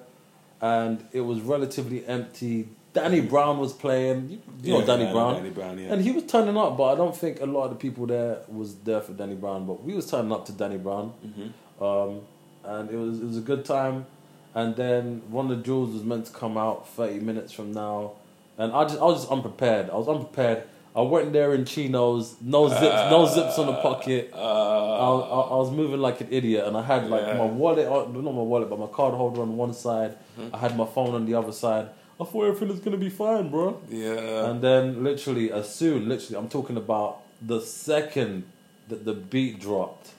and 0.60 0.96
it 1.12 1.22
was 1.30 1.40
relatively 1.40 2.04
empty 2.06 2.68
Danny 2.94 3.20
Brown 3.20 3.58
was 3.58 3.72
playing. 3.74 4.30
You, 4.30 4.38
you 4.62 4.72
know 4.72 4.78
Yeah, 4.80 4.86
Danny 4.86 5.12
Brown. 5.12 5.34
Danny 5.34 5.50
Brown, 5.50 5.78
yeah. 5.78 5.92
And 5.92 6.00
he 6.02 6.10
was 6.12 6.24
turning 6.24 6.56
up, 6.56 6.76
but 6.78 6.84
I 6.92 6.94
don't 6.94 7.14
think 7.16 7.40
a 7.40 7.46
lot 7.46 7.64
of 7.64 7.70
the 7.70 7.76
people 7.76 8.06
there 8.06 8.38
was 8.48 8.76
there 8.76 9.00
for 9.02 9.12
Danny 9.12 9.34
Brown. 9.34 9.66
But 9.66 9.82
we 9.84 9.94
was 9.94 10.10
turning 10.10 10.32
up 10.32 10.46
to 10.46 10.52
Danny 10.52 10.78
Brown, 10.78 11.12
Mm-hmm. 11.26 11.84
um, 11.84 12.20
and 12.64 12.90
it 12.90 12.96
was 12.96 13.20
it 13.20 13.26
was 13.26 13.36
a 13.36 13.42
good 13.42 13.64
time. 13.64 14.06
And 14.54 14.76
then 14.76 15.22
Run 15.30 15.48
the 15.48 15.56
Jewels 15.56 15.92
was 15.92 16.04
meant 16.04 16.26
to 16.26 16.32
come 16.32 16.56
out 16.56 16.88
thirty 16.88 17.18
minutes 17.18 17.52
from 17.52 17.72
now, 17.72 18.12
and 18.56 18.72
I 18.72 18.84
just 18.84 19.00
I 19.00 19.04
was 19.04 19.22
just 19.22 19.32
unprepared. 19.32 19.90
I 19.90 19.96
was 19.96 20.08
unprepared. 20.08 20.62
I 20.96 21.00
went 21.00 21.32
there 21.32 21.52
in 21.54 21.64
chinos, 21.64 22.36
no 22.40 22.68
zips, 22.68 22.80
no 23.10 23.26
zips 23.26 23.58
on 23.58 23.66
the 23.66 23.74
pocket. 23.88 24.30
I, 24.32 24.38
I, 24.38 25.10
I 25.54 25.56
was 25.56 25.72
moving 25.72 25.98
like 25.98 26.20
an 26.20 26.28
idiot, 26.30 26.64
and 26.68 26.76
I 26.76 26.82
had 26.82 27.10
like 27.10 27.22
Yeah. 27.26 27.36
my 27.38 27.46
wallet, 27.46 27.88
on- 27.88 28.12
not 28.14 28.32
my 28.32 28.42
wallet, 28.42 28.70
but 28.70 28.78
my 28.78 28.86
card 28.86 29.12
holder 29.14 29.42
on 29.42 29.56
one 29.56 29.74
side. 29.74 30.14
I 30.52 30.56
had 30.58 30.76
my 30.76 30.86
phone 30.86 31.16
on 31.16 31.26
the 31.26 31.34
other 31.34 31.50
side. 31.50 31.88
I 32.20 32.24
thought 32.24 32.44
everything 32.44 32.68
was 32.68 32.80
gonna 32.80 32.96
be 32.96 33.10
fine, 33.10 33.50
bro. 33.50 33.80
Yeah. 33.90 34.50
And 34.50 34.62
then 34.62 35.02
literally, 35.02 35.50
as 35.50 35.74
soon, 35.74 36.08
literally, 36.08 36.36
I'm 36.38 36.48
talking 36.48 36.76
about 36.76 37.22
the 37.42 37.60
second 37.60 38.44
that 38.88 39.04
the 39.04 39.14
beat 39.14 39.60
dropped, 39.60 40.10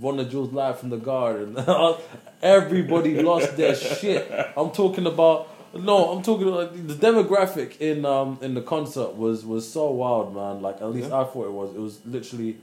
Run 0.00 0.18
the 0.18 0.24
Jewels 0.24 0.52
live 0.52 0.78
from 0.78 0.90
the 0.90 0.98
garden, 0.98 1.56
everybody 2.42 3.22
lost 3.22 3.56
their 3.56 3.74
shit. 3.74 4.30
I'm 4.56 4.70
talking 4.70 5.06
about 5.06 5.48
no, 5.74 6.10
I'm 6.10 6.22
talking 6.22 6.48
about 6.48 6.74
the 6.88 6.94
demographic 6.94 7.78
in 7.80 8.04
um 8.04 8.38
in 8.42 8.54
the 8.54 8.62
concert 8.62 9.14
was 9.16 9.44
was 9.44 9.70
so 9.70 9.90
wild, 9.90 10.34
man. 10.34 10.60
Like 10.60 10.76
at 10.82 10.92
least 10.92 11.08
Yeah. 11.08 11.20
I 11.20 11.24
thought 11.24 11.46
it 11.46 11.52
was. 11.52 11.74
It 11.74 11.80
was 11.80 12.04
literally 12.06 12.58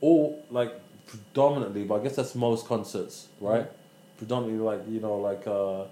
all 0.00 0.44
like 0.50 0.72
predominantly, 1.06 1.84
but 1.84 2.00
I 2.00 2.02
guess 2.02 2.16
that's 2.16 2.34
most 2.34 2.66
concerts, 2.66 3.28
right? 3.40 3.66
Predominantly 4.18 4.64
like 4.64 4.80
you 4.88 5.00
know 5.00 5.16
like 5.16 5.46
uh 5.46 5.84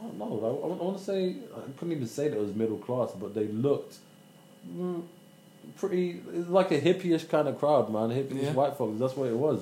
I 0.00 0.02
don't 0.04 0.18
know. 0.18 0.40
I, 0.64 0.66
I 0.66 0.84
want 0.84 0.98
to 0.98 1.04
say 1.04 1.36
I 1.54 1.60
couldn't 1.78 1.92
even 1.94 2.06
say 2.06 2.28
that 2.28 2.36
it 2.36 2.40
was 2.40 2.54
middle 2.54 2.78
class, 2.78 3.10
but 3.20 3.34
they 3.34 3.46
looked 3.48 3.96
mm, 4.68 5.02
pretty 5.76 6.20
like 6.48 6.70
a 6.70 6.80
hippie-ish 6.80 7.24
kind 7.24 7.48
of 7.48 7.58
crowd, 7.58 7.92
man. 7.92 8.08
Hippie-ish 8.10 8.44
Yeah. 8.44 8.52
white 8.52 8.76
folks. 8.76 8.98
That's 8.98 9.16
what 9.16 9.28
it 9.28 9.36
was, 9.36 9.60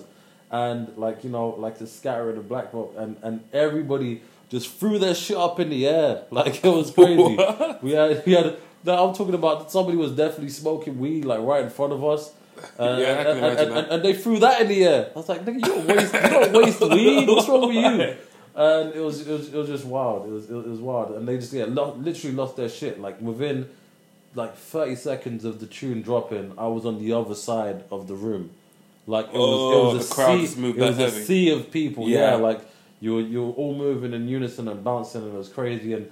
and 0.51 0.97
like 0.97 1.25
you 1.25 1.31
know, 1.31 1.49
like 1.59 1.79
the 1.79 1.87
scatter 1.87 2.31
of 2.31 2.37
the 2.37 2.43
black 2.43 2.71
folk, 2.73 2.95
and 2.97 3.17
and 3.23 3.43
everybody 3.53 4.23
just 4.49 4.71
threw 4.79 4.99
their 4.99 5.15
shit 5.15 5.37
up 5.37 5.59
in 5.61 5.71
the 5.71 5.87
air, 5.89 6.23
like 6.31 6.65
it 6.65 6.69
was 6.69 6.91
crazy. 6.93 7.37
we 7.83 7.93
had 7.93 8.23
we 8.25 8.33
had. 8.35 8.57
I'm 8.87 9.13
talking 9.13 9.35
about 9.35 9.71
somebody 9.73 9.97
was 9.99 10.13
definitely 10.13 10.51
smoking 10.51 10.99
weed 11.01 11.25
like 11.25 11.41
right 11.41 11.65
in 11.65 11.69
front 11.71 11.93
of 11.93 12.05
us. 12.05 12.33
Uh, 12.79 12.97
Yeah, 13.01 13.21
and, 13.21 13.39
and, 13.45 13.59
and, 13.79 13.87
and 13.89 14.03
they 14.05 14.15
threw 14.15 14.39
that 14.39 14.63
in 14.63 14.69
the 14.69 14.85
air. 14.85 15.11
I 15.15 15.19
was 15.19 15.29
like, 15.29 15.45
nigga, 15.45 15.55
you 15.55 15.61
don't 15.61 15.87
waste, 15.87 16.15
you 16.15 16.21
don't 16.21 16.53
waste 16.53 16.81
weed. 16.81 17.29
What's 17.29 17.49
wrong 17.49 17.69
with 17.69 17.77
you? 17.77 18.17
And 18.59 18.93
it 18.95 19.01
was, 19.01 19.27
it 19.27 19.31
was, 19.33 19.49
it 19.55 19.57
was 19.57 19.69
just 19.69 19.85
wild. 19.85 20.27
It 20.27 20.33
was, 20.33 20.51
it 20.51 20.69
was 20.69 20.81
wild. 20.81 21.13
And 21.17 21.29
they 21.29 21.37
just, 21.37 21.53
yeah, 21.53 21.67
lo- 21.69 21.95
literally 21.95 22.35
lost 22.35 22.57
their 22.57 22.69
shit. 22.69 23.01
Like 23.01 23.21
within, 23.21 23.69
like 24.35 24.57
thirty 24.57 24.97
seconds 24.97 25.45
of 25.45 25.61
the 25.61 25.67
tune 25.67 26.03
dropping, 26.03 26.55
I 26.59 26.67
was 26.67 26.85
on 26.85 26.99
the 26.99 27.13
other 27.13 27.35
side 27.37 27.85
of 27.91 28.09
the 28.09 28.15
room. 28.17 28.51
Like 29.07 29.27
it 29.27 29.33
was, 29.35 29.43
Oh, 29.75 29.91
it 29.91 29.95
was 29.95 30.11
a 30.11 30.15
crowd 30.15 30.47
sea, 30.49 30.69
it 30.71 30.77
was 30.77 30.97
that 30.99 31.09
a 31.09 31.11
sea 31.25 31.51
of 31.51 31.71
people. 31.71 32.09
Yeah. 32.09 32.19
Yeah, 32.33 32.35
like 32.37 32.61
you 33.01 33.15
were, 33.15 33.21
you 33.21 33.47
were 33.47 33.53
all 33.53 33.75
moving 33.77 34.13
in 34.13 34.29
unison 34.29 34.67
and 34.69 34.83
bouncing, 34.83 35.23
and 35.23 35.35
it 35.35 35.39
was 35.39 35.49
crazy. 35.49 35.93
And 35.95 36.11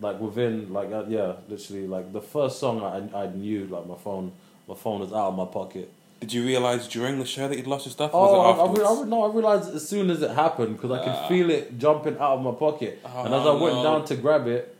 like 0.00 0.20
within, 0.20 0.72
like 0.72 0.92
uh, 0.92 1.04
yeah, 1.08 1.32
literally, 1.48 1.86
like 1.86 2.12
the 2.12 2.20
first 2.20 2.58
song 2.60 2.82
I, 2.82 3.22
I 3.22 3.26
knew, 3.28 3.66
like 3.66 3.86
my 3.86 3.96
phone, 3.96 4.32
my 4.68 4.74
phone 4.74 5.00
was 5.00 5.12
out 5.12 5.28
of 5.28 5.36
my 5.36 5.46
pocket. 5.46 5.90
Did 6.20 6.32
you 6.32 6.44
realize 6.44 6.88
during 6.88 7.18
the 7.18 7.26
show 7.26 7.46
that 7.46 7.56
you'd 7.56 7.66
lost 7.66 7.84
your 7.86 7.92
stuff? 7.92 8.10
Oh, 8.14 8.40
I, 8.40 8.50
I, 8.52 8.72
re- 8.72 8.84
I, 8.84 9.02
re- 9.02 9.08
no, 9.08 9.30
I 9.30 9.34
realized 9.34 9.74
as 9.74 9.86
soon 9.86 10.10
as 10.10 10.22
it 10.22 10.30
happened 10.30 10.76
because 10.76 10.90
I 10.90 10.98
could 11.04 11.12
Ah. 11.12 11.28
feel 11.28 11.50
it 11.50 11.78
jumping 11.78 12.14
out 12.14 12.38
of 12.38 12.42
my 12.42 12.52
pocket, 12.52 13.00
and 13.04 13.34
as 13.34 13.42
I 13.42 13.50
Oh, 13.50 13.62
went 13.62 13.76
no. 13.76 13.82
down 13.82 14.04
to 14.06 14.16
grab 14.16 14.46
it, 14.46 14.74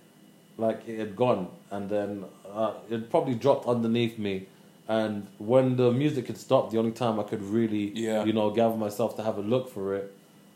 like 0.57 0.89
it 0.89 0.99
had 0.99 1.15
gone, 1.15 1.49
and 1.71 1.91
then 1.91 2.25
uh, 2.53 2.73
it 2.91 3.11
probably 3.11 3.35
dropped 3.35 3.67
underneath 3.69 4.19
me. 4.19 4.47
And 4.89 5.27
when 5.39 5.77
the 5.77 5.93
music 5.93 6.29
had 6.29 6.39
stopped, 6.39 6.73
the 6.73 6.79
only 6.79 6.93
time 6.93 7.21
I 7.21 7.25
could 7.25 7.43
really, 7.43 7.91
Yeah. 7.91 8.25
you 8.25 8.33
know, 8.33 8.49
gather 8.51 8.77
myself 8.77 9.15
to 9.17 9.23
have 9.23 9.37
a 9.37 9.43
look 9.43 9.69
for 9.69 9.95
it, 9.95 10.15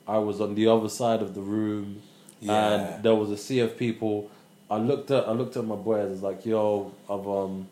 I 0.08 0.18
was 0.18 0.40
on 0.40 0.54
the 0.54 0.66
other 0.68 0.88
side 0.88 1.20
of 1.20 1.34
the 1.34 1.42
room, 1.42 2.00
Yeah. 2.40 2.70
and 2.96 3.02
there 3.02 3.14
was 3.14 3.30
a 3.30 3.36
sea 3.36 3.60
of 3.60 3.76
people. 3.76 4.30
I 4.70 4.78
looked 4.78 5.10
at, 5.10 5.28
I 5.28 5.32
looked 5.32 5.56
at 5.58 5.64
my 5.66 5.74
boys. 5.76 6.06
I 6.06 6.10
was 6.10 6.22
like, 6.22 6.46
"Yo, 6.46 6.92
I've 7.08 7.28
um, 7.28 7.68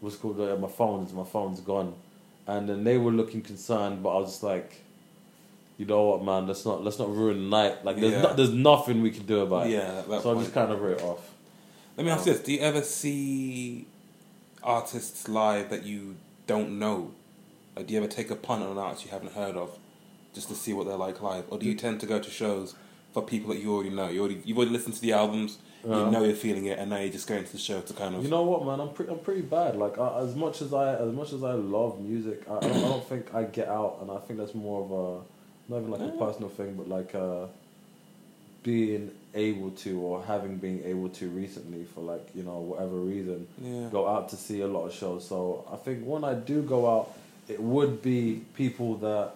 what's 0.00 0.16
it 0.16 0.20
called? 0.20 0.38
Uh, 0.40 0.56
my 0.56 0.68
phone's, 0.68 1.12
my 1.14 1.24
phone's 1.24 1.60
gone." 1.60 1.94
And 2.46 2.68
then 2.68 2.84
they 2.84 2.98
were 2.98 3.12
looking 3.12 3.42
concerned, 3.42 4.02
but 4.02 4.10
I 4.10 4.18
was 4.18 4.30
just 4.30 4.42
like, 4.42 4.82
"You 5.78 5.86
know 5.86 6.02
what, 6.10 6.24
man? 6.24 6.46
Let's 6.46 6.64
not, 6.64 6.82
let's 6.82 6.98
not 6.98 7.14
ruin 7.14 7.36
the 7.44 7.56
night. 7.56 7.84
Like, 7.84 7.96
there's, 7.96 8.12
Yeah. 8.12 8.22
no, 8.22 8.34
there's 8.34 8.52
nothing 8.52 9.02
we 9.02 9.10
can 9.10 9.26
do 9.26 9.40
about 9.40 9.66
it." 9.66 9.72
Yeah, 9.72 10.02
so 10.20 10.36
I 10.36 10.42
just 10.42 10.54
kind 10.54 10.72
of 10.72 10.80
wrote 10.80 10.98
it 10.98 11.04
off. 11.04 11.30
Let 11.96 12.06
me 12.06 12.12
ask 12.12 12.26
um, 12.26 12.32
this: 12.32 12.42
Do 12.42 12.52
you 12.52 12.60
ever 12.60 12.82
see 12.82 13.86
artists 14.62 15.28
live 15.28 15.70
that 15.70 15.84
you 15.84 16.16
don't 16.46 16.78
know? 16.78 17.12
Like, 17.76 17.86
do 17.86 17.94
you 17.94 18.00
ever 18.00 18.08
take 18.08 18.30
a 18.30 18.36
punt 18.36 18.62
on 18.62 18.72
an 18.72 18.78
artist 18.78 19.04
you 19.04 19.10
haven't 19.10 19.32
heard 19.32 19.56
of, 19.56 19.78
just 20.34 20.48
to 20.48 20.54
see 20.54 20.72
what 20.72 20.86
they're 20.86 20.96
like 20.96 21.22
live, 21.22 21.44
or 21.50 21.58
do 21.58 21.66
you 21.66 21.74
mm. 21.74 21.78
tend 21.78 22.00
to 22.00 22.06
go 22.06 22.18
to 22.18 22.30
shows 22.30 22.74
for 23.12 23.22
people 23.22 23.52
that 23.52 23.60
you 23.60 23.72
already 23.72 23.90
know? 23.90 24.08
You 24.08 24.20
already 24.20 24.40
you've 24.44 24.56
already 24.56 24.72
listened 24.72 24.94
to 24.96 25.00
the 25.00 25.12
albums, 25.12 25.58
you 25.84 25.90
Uh-huh. 25.90 26.10
know 26.10 26.24
you're 26.24 26.34
feeling 26.34 26.66
it, 26.66 26.78
and 26.78 26.90
now 26.90 26.98
you're 26.98 27.12
just 27.12 27.26
going 27.26 27.44
to 27.44 27.52
the 27.52 27.58
show 27.58 27.80
to 27.80 27.92
kind 27.94 28.14
of. 28.14 28.22
You 28.22 28.28
know 28.30 28.42
what, 28.42 28.64
man? 28.66 28.80
I'm 28.80 28.90
pretty, 28.94 29.10
I'm 29.12 29.18
pretty 29.20 29.42
bad. 29.42 29.76
Like 29.76 29.98
I, 29.98 30.20
as 30.20 30.34
much 30.36 30.60
as 30.62 30.72
I, 30.74 30.94
as 30.96 31.12
much 31.12 31.32
as 31.32 31.42
I 31.42 31.52
love 31.54 32.00
music, 32.00 32.42
I, 32.50 32.56
I, 32.56 32.60
don't, 32.60 32.76
I 32.76 32.88
don't 32.88 33.04
think 33.08 33.34
I 33.34 33.42
get 33.44 33.68
out, 33.68 33.98
and 34.02 34.10
I 34.10 34.18
think 34.18 34.38
that's 34.38 34.54
more 34.54 34.84
of 34.84 34.90
a, 34.92 35.72
not 35.72 35.78
even 35.80 35.90
like 35.90 36.00
a 36.02 36.18
personal 36.18 36.48
thing, 36.50 36.74
but 36.74 36.88
like 36.88 37.14
uh, 37.14 37.46
being 38.62 39.10
able 39.34 39.70
to 39.70 39.98
or 40.00 40.22
having 40.24 40.56
been 40.56 40.82
able 40.84 41.08
to 41.08 41.28
recently 41.30 41.84
for 41.84 42.00
like 42.00 42.28
you 42.34 42.42
know 42.42 42.58
whatever 42.58 42.96
reason 42.96 43.46
Yeah. 43.62 43.88
go 43.90 44.06
out 44.08 44.28
to 44.30 44.36
see 44.36 44.60
a 44.60 44.66
lot 44.66 44.86
of 44.86 44.92
shows. 44.92 45.26
So 45.26 45.64
I 45.72 45.76
think 45.76 46.04
when 46.04 46.24
I 46.24 46.34
do 46.34 46.62
go 46.62 46.90
out, 46.90 47.10
it 47.48 47.60
would 47.60 48.02
be 48.02 48.42
people 48.54 48.96
that 48.96 49.34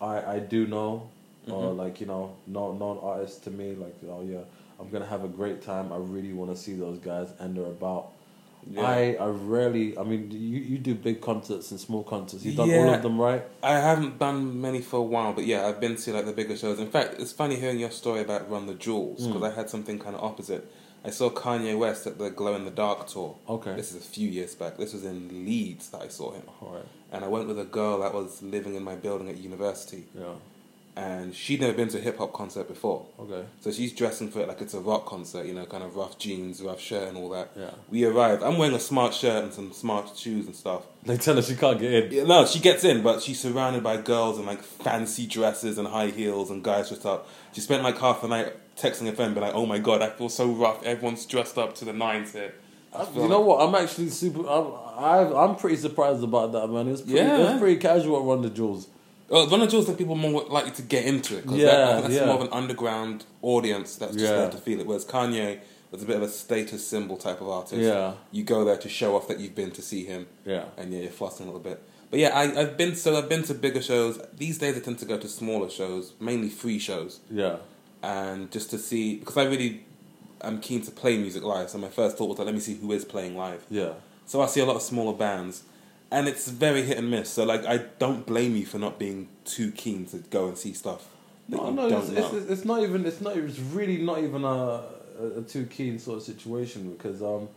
I 0.00 0.34
I 0.34 0.38
do 0.40 0.66
know 0.66 1.08
or 1.48 1.70
Mhm. 1.72 1.76
like 1.78 2.00
you 2.00 2.06
know 2.06 2.32
known 2.46 2.78
known 2.78 2.98
artists 3.02 3.38
to 3.44 3.50
me. 3.50 3.74
Like 3.74 3.94
oh 4.10 4.22
yeah, 4.22 4.40
I'm 4.80 4.88
gonna 4.90 5.06
have 5.06 5.24
a 5.24 5.28
great 5.28 5.62
time. 5.62 5.92
I 5.92 5.96
really 5.96 6.32
want 6.32 6.50
to 6.50 6.56
see 6.56 6.74
those 6.74 6.98
guys 6.98 7.28
and 7.38 7.56
they're 7.56 7.66
about. 7.66 8.12
Yeah. 8.70 8.82
I 8.82 9.16
I 9.20 9.26
rarely. 9.26 9.96
I 9.96 10.02
mean, 10.02 10.30
you 10.30 10.58
you 10.60 10.78
do 10.78 10.94
big 10.94 11.20
concerts 11.20 11.70
and 11.70 11.80
small 11.80 12.02
concerts. 12.02 12.44
You've 12.44 12.56
done 12.56 12.70
all 12.72 12.92
of 12.94 13.02
them, 13.02 13.18
right? 13.20 13.42
I 13.62 13.78
haven't 13.78 14.18
done 14.18 14.60
many 14.60 14.80
for 14.80 14.96
a 14.96 15.02
while, 15.02 15.32
but 15.32 15.46
yeah, 15.46 15.66
I've 15.66 15.80
been 15.80 15.96
to 15.96 16.12
like 16.12 16.26
the 16.26 16.32
bigger 16.32 16.56
shows. 16.56 16.78
In 16.78 16.90
fact, 16.90 17.14
it's 17.20 17.32
funny 17.32 17.56
hearing 17.56 17.78
your 17.78 17.90
story 17.90 18.20
about 18.20 18.50
Run 18.50 18.66
the 18.66 18.74
Jewels 18.74 19.26
because 19.26 19.42
Mm. 19.42 19.50
I 19.52 19.54
had 19.54 19.70
something 19.70 19.98
kind 19.98 20.14
of 20.16 20.22
opposite. 20.22 20.70
I 21.04 21.10
saw 21.10 21.30
Kanye 21.30 21.78
West 21.78 22.06
at 22.08 22.18
the 22.18 22.28
Glow 22.28 22.56
in 22.56 22.64
the 22.64 22.72
Dark 22.72 23.06
tour. 23.06 23.36
Okay. 23.48 23.74
This 23.76 23.92
is 23.92 23.98
a 24.04 24.06
few 24.06 24.28
years 24.28 24.54
back. 24.56 24.76
This 24.76 24.92
was 24.92 25.04
in 25.04 25.28
Leeds 25.46 25.90
that 25.90 26.02
I 26.02 26.08
saw 26.08 26.32
him, 26.32 26.42
All 26.60 26.74
right. 26.74 26.84
and 27.12 27.24
I 27.24 27.28
went 27.28 27.46
with 27.46 27.58
a 27.60 27.64
girl 27.64 28.00
that 28.00 28.12
was 28.12 28.42
living 28.42 28.74
in 28.74 28.82
my 28.82 28.96
building 28.96 29.28
at 29.28 29.38
university, 29.38 30.04
Yeah. 30.14 30.34
And 30.98 31.32
she'd 31.32 31.60
never 31.60 31.74
been 31.74 31.86
to 31.86 31.98
a 31.98 32.00
hip 32.00 32.18
hop 32.18 32.32
concert 32.32 32.66
before. 32.66 33.06
Okay. 33.20 33.44
So 33.60 33.70
she's 33.70 33.92
dressing 33.92 34.30
for 34.32 34.40
it 34.40 34.48
like 34.48 34.60
it's 34.60 34.74
a 34.74 34.80
rock 34.80 35.06
concert, 35.06 35.46
you 35.46 35.54
know, 35.54 35.64
kind 35.64 35.84
of 35.84 35.94
rough 35.94 36.18
jeans, 36.18 36.60
rough 36.60 36.80
shirt, 36.80 37.06
and 37.06 37.16
all 37.16 37.28
that. 37.28 37.52
Yeah. 37.54 37.70
We 37.88 38.04
arrive. 38.04 38.42
I'm 38.42 38.58
wearing 38.58 38.74
a 38.74 38.80
smart 38.80 39.14
shirt 39.14 39.44
and 39.44 39.54
some 39.54 39.72
smart 39.72 40.16
shoes 40.16 40.46
and 40.46 40.56
stuff. 40.56 40.82
They 41.04 41.16
tell 41.16 41.36
her 41.36 41.42
she 41.42 41.54
can't 41.54 41.78
get 41.78 41.92
in. 41.92 42.12
Yeah, 42.12 42.24
no, 42.24 42.46
she 42.46 42.58
gets 42.58 42.82
in, 42.82 43.04
but 43.04 43.22
she's 43.22 43.38
surrounded 43.38 43.84
by 43.84 43.98
girls 43.98 44.40
in 44.40 44.46
like 44.46 44.60
fancy 44.60 45.28
dresses 45.28 45.78
and 45.78 45.86
high 45.86 46.08
heels 46.08 46.50
and 46.50 46.64
guys 46.64 46.88
dressed 46.88 47.06
up. 47.06 47.28
She 47.52 47.60
spent 47.60 47.84
like 47.84 47.96
half 47.98 48.22
the 48.22 48.26
night 48.26 48.54
texting 48.76 49.06
her 49.06 49.12
friend, 49.12 49.36
be 49.36 49.40
like, 49.40 49.54
"Oh 49.54 49.66
my 49.66 49.78
god, 49.78 50.02
I 50.02 50.10
feel 50.10 50.28
so 50.28 50.50
rough. 50.50 50.82
Everyone's 50.82 51.24
dressed 51.26 51.58
up 51.58 51.76
to 51.76 51.84
the 51.84 51.92
nines 51.92 52.32
here." 52.32 52.54
I 52.92 53.06
You 53.14 53.28
know 53.28 53.40
what? 53.40 53.60
I'm 53.60 53.74
actually 53.76 54.08
super. 54.08 54.40
I'm, 54.48 54.72
I've, 54.96 55.32
I'm 55.32 55.54
pretty 55.54 55.76
surprised 55.76 56.24
about 56.24 56.50
that, 56.52 56.66
man. 56.66 56.88
It 56.88 56.92
was 56.92 57.02
pretty, 57.02 57.20
it 57.20 57.38
was 57.38 57.60
pretty 57.60 57.76
casual 57.76 58.18
at 58.18 58.24
Run 58.24 58.42
the 58.42 58.50
Jewels. 58.50 58.88
Well, 59.28 59.46
Run 59.48 59.60
the 59.60 59.66
Jewels 59.66 59.86
that 59.86 59.98
people 59.98 60.14
are 60.14 60.16
more 60.16 60.44
likely 60.44 60.70
to 60.72 60.82
get 60.82 61.04
into 61.04 61.36
it 61.36 61.42
because 61.42 61.58
Yeah, 61.58 61.66
that, 61.76 62.02
that's 62.02 62.14
yeah. 62.14 62.26
more 62.26 62.36
of 62.36 62.40
an 62.42 62.48
underground 62.52 63.24
audience 63.42 63.96
that's 63.96 64.12
just 64.14 64.24
Yeah. 64.24 64.36
there 64.36 64.50
to 64.50 64.56
feel 64.58 64.80
it. 64.80 64.86
Whereas 64.86 65.04
Kanye 65.04 65.58
was 65.90 66.02
a 66.02 66.06
bit 66.06 66.16
of 66.16 66.22
a 66.22 66.28
status 66.28 66.86
symbol 66.86 67.16
type 67.16 67.40
of 67.40 67.48
artist. 67.48 67.80
Yeah. 67.82 68.14
you 68.32 68.42
go 68.44 68.64
there 68.64 68.76
to 68.78 68.88
show 68.88 69.16
off 69.16 69.28
that 69.28 69.38
you've 69.40 69.54
been 69.54 69.70
to 69.72 69.82
see 69.82 70.04
him. 70.04 70.26
Yeah. 70.46 70.64
and 70.76 70.92
yeah, 70.92 71.00
you're 71.02 71.10
flossing 71.10 71.42
a 71.42 71.44
little 71.44 71.60
bit. 71.60 71.82
But 72.10 72.20
yeah, 72.20 72.30
I, 72.30 72.44
I've 72.60 72.76
been 72.78 72.96
so 72.96 73.16
I've 73.16 73.28
been 73.28 73.42
to 73.44 73.54
bigger 73.54 73.82
shows. 73.82 74.18
These 74.36 74.56
days, 74.58 74.76
I 74.78 74.80
tend 74.80 74.98
to 75.00 75.04
go 75.04 75.18
to 75.18 75.28
smaller 75.28 75.68
shows, 75.68 76.14
mainly 76.18 76.48
free 76.48 76.78
shows, 76.78 77.20
Yeah. 77.30 77.56
and 78.02 78.50
just 78.50 78.70
to 78.70 78.78
see 78.78 79.16
because 79.16 79.36
I 79.36 79.44
really 79.44 79.84
am 80.40 80.60
keen 80.60 80.80
to 80.82 80.90
play 80.90 81.18
music 81.18 81.42
live. 81.42 81.68
So 81.68 81.76
my 81.76 81.88
first 81.88 82.16
thought 82.16 82.30
was 82.30 82.38
like, 82.38 82.46
let 82.46 82.54
me 82.54 82.60
see 82.60 82.74
who 82.76 82.92
is 82.92 83.04
playing 83.04 83.36
live. 83.36 83.62
Yeah. 83.68 83.92
So 84.24 84.40
I 84.40 84.46
see 84.46 84.60
a 84.60 84.64
lot 84.66 84.76
of 84.76 84.82
smaller 84.82 85.12
bands, 85.16 85.64
and 86.10 86.28
it's 86.28 86.48
very 86.48 86.82
hit 86.82 86.98
and 86.98 87.10
miss. 87.10 87.30
So 87.30 87.44
like, 87.44 87.64
I 87.66 87.78
don't 87.98 88.26
blame 88.26 88.56
you 88.56 88.66
for 88.66 88.78
not 88.78 88.98
being 88.98 89.28
too 89.44 89.70
keen 89.72 90.06
to 90.06 90.18
go 90.18 90.48
and 90.48 90.56
see 90.56 90.72
stuff. 90.72 91.08
No, 91.48 91.70
no, 91.70 91.88
it's, 91.88 92.10
it's, 92.10 92.50
it's 92.50 92.64
not 92.64 92.82
even. 92.82 93.06
It's 93.06 93.20
not. 93.22 93.36
It's 93.36 93.58
really 93.58 93.98
not 93.98 94.18
even 94.18 94.44
a, 94.44 94.82
a, 95.38 95.42
too 95.48 95.64
keen 95.64 95.98
sort 95.98 96.18
of 96.18 96.22
situation 96.22 96.92
because 96.94 97.22
um, 97.22 97.48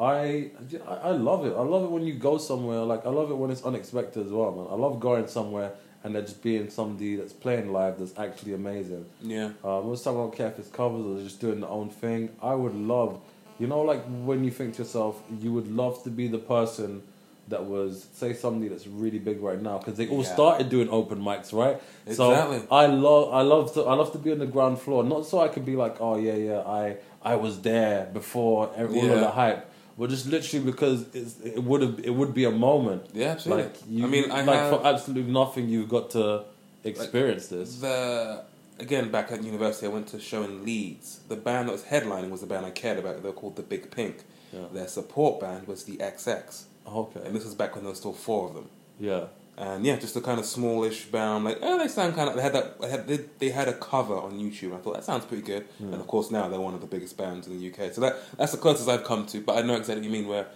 I 0.00 0.50
I 0.88 0.94
I 0.94 1.10
love 1.10 1.44
it. 1.44 1.54
I 1.54 1.60
love 1.60 1.84
it 1.84 1.90
when 1.90 2.06
you 2.06 2.14
go 2.14 2.38
somewhere. 2.38 2.80
Like 2.80 3.04
I 3.04 3.10
love 3.10 3.30
it 3.30 3.34
when 3.34 3.50
it's 3.50 3.62
unexpected 3.62 4.24
as 4.24 4.32
well, 4.32 4.50
man. 4.52 4.66
I 4.70 4.76
love 4.76 4.98
going 4.98 5.26
somewhere 5.26 5.72
and 6.02 6.14
there 6.14 6.22
just 6.22 6.42
being 6.42 6.68
somebody 6.70 7.16
that's 7.16 7.32
playing 7.32 7.72
live 7.72 7.98
that's 7.98 8.16
actually 8.18 8.52
amazing. 8.52 9.06
yeah, 9.22 9.50
Uh, 9.64 9.80
most 9.80 10.04
time 10.04 10.14
I 10.14 10.18
don't 10.18 10.36
care 10.36 10.48
if 10.48 10.58
it's 10.58 10.68
covers 10.68 11.04
or 11.04 11.22
just 11.24 11.40
doing 11.40 11.60
their 11.60 11.70
own 11.70 11.88
thing. 11.88 12.28
I 12.42 12.54
would 12.54 12.74
love 12.74 13.20
You 13.58 13.68
know, 13.68 13.82
like 13.82 14.04
when 14.24 14.44
you 14.44 14.50
think 14.50 14.74
to 14.74 14.82
yourself, 14.82 15.22
you 15.40 15.52
would 15.52 15.70
love 15.70 16.02
to 16.04 16.10
be 16.10 16.28
the 16.28 16.38
person 16.38 17.02
that 17.48 17.64
was, 17.66 18.06
say, 18.14 18.32
somebody 18.32 18.68
that's 18.68 18.86
really 18.86 19.18
big 19.18 19.40
right 19.42 19.60
now, 19.60 19.78
because 19.78 19.96
they 19.96 20.08
all 20.08 20.22
Yeah. 20.22 20.34
started 20.34 20.68
doing 20.70 20.88
open 20.90 21.18
mics, 21.20 21.52
right? 21.52 21.80
Exactly. 22.06 22.58
So 22.60 22.66
I 22.70 22.86
love, 22.86 23.32
I 23.32 23.42
love 23.42 23.74
to, 23.74 23.82
I 23.84 23.94
love 23.94 24.12
to 24.12 24.18
be 24.18 24.32
on 24.32 24.38
the 24.38 24.46
ground 24.46 24.80
floor, 24.80 25.04
not 25.04 25.26
so 25.26 25.40
I 25.40 25.48
could 25.48 25.64
be 25.64 25.76
like, 25.76 26.00
oh 26.00 26.16
yeah, 26.16 26.34
yeah, 26.34 26.60
I, 26.60 26.96
I 27.22 27.36
was 27.36 27.60
there 27.60 28.06
before 28.12 28.68
all 28.68 29.10
of 29.12 29.20
the 29.20 29.30
hype, 29.30 29.70
but 29.98 30.10
just 30.10 30.26
literally 30.26 30.64
because 30.64 31.06
it's, 31.14 31.38
it 31.40 31.62
would 31.62 31.82
have, 31.82 32.00
it 32.02 32.14
would 32.14 32.32
be 32.34 32.44
a 32.44 32.50
moment. 32.50 33.06
Yeah, 33.12 33.28
absolutely. 33.32 33.64
Like 33.64 33.76
you, 33.88 34.04
I 34.04 34.08
mean, 34.08 34.30
I 34.30 34.42
like 34.42 34.58
have 34.58 34.80
for 34.80 34.86
absolutely 34.86 35.32
nothing, 35.32 35.68
you've 35.68 35.88
got 35.90 36.10
to 36.12 36.44
experience 36.82 37.46
this. 37.48 37.76
the 37.80 38.42
again 38.80 39.10
back 39.10 39.30
at 39.30 39.42
university. 39.42 39.86
I 39.86 39.90
went 39.90 40.08
to 40.08 40.16
a 40.16 40.20
show 40.20 40.42
in 40.42 40.64
Leeds. 40.64 41.20
The 41.28 41.36
band 41.36 41.68
that 41.68 41.72
was 41.72 41.84
headlining 41.84 42.30
was 42.30 42.40
the 42.40 42.46
band 42.46 42.66
I 42.66 42.70
cared 42.70 42.98
about. 42.98 43.22
They're 43.22 43.32
called 43.32 43.56
the 43.56 43.62
Big 43.62 43.90
Pink. 43.90 44.24
Yeah. 44.52 44.60
Their 44.72 44.88
support 44.88 45.40
band 45.40 45.66
was 45.66 45.84
the 45.84 45.96
XX, 45.98 46.62
Okay. 46.86 47.20
and 47.24 47.34
this 47.34 47.44
was 47.44 47.54
back 47.54 47.74
when 47.74 47.84
there 47.84 47.90
was 47.90 47.98
still 47.98 48.12
four 48.12 48.48
of 48.48 48.54
them. 48.54 48.68
Yeah. 49.00 49.26
And 49.56 49.86
yeah, 49.86 49.96
just 49.96 50.16
a 50.16 50.20
kind 50.20 50.40
of 50.40 50.46
smallish 50.46 51.06
band. 51.06 51.44
Like, 51.44 51.58
oh, 51.62 51.78
they 51.78 51.86
sound 51.86 52.16
kind 52.16 52.28
of. 52.28 52.34
They 52.34 52.42
had 52.42 52.52
that. 52.54 52.80
They 52.80 52.90
had, 52.90 53.06
they, 53.06 53.16
they 53.38 53.50
had 53.50 53.68
a 53.68 53.72
cover 53.72 54.16
on 54.16 54.32
YouTube. 54.32 54.74
I 54.74 54.78
thought 54.78 54.94
that 54.94 55.04
sounds 55.04 55.24
pretty 55.24 55.44
good. 55.44 55.62
Hmm. 55.78 55.92
And 55.92 56.00
of 56.00 56.08
course, 56.08 56.32
now 56.32 56.48
they're 56.48 56.60
one 56.60 56.74
of 56.74 56.80
the 56.80 56.88
biggest 56.88 57.16
bands 57.16 57.46
in 57.46 57.58
the 57.58 57.72
UK. 57.72 57.92
So 57.92 58.00
that 58.00 58.16
that's 58.36 58.50
the 58.50 58.58
closest 58.58 58.88
I've 58.88 59.04
come 59.04 59.26
to. 59.26 59.40
But 59.40 59.58
I 59.58 59.62
know 59.62 59.76
exactly 59.76 60.00
what 60.00 60.04
you 60.06 60.10
mean. 60.10 60.28
Where 60.28 60.48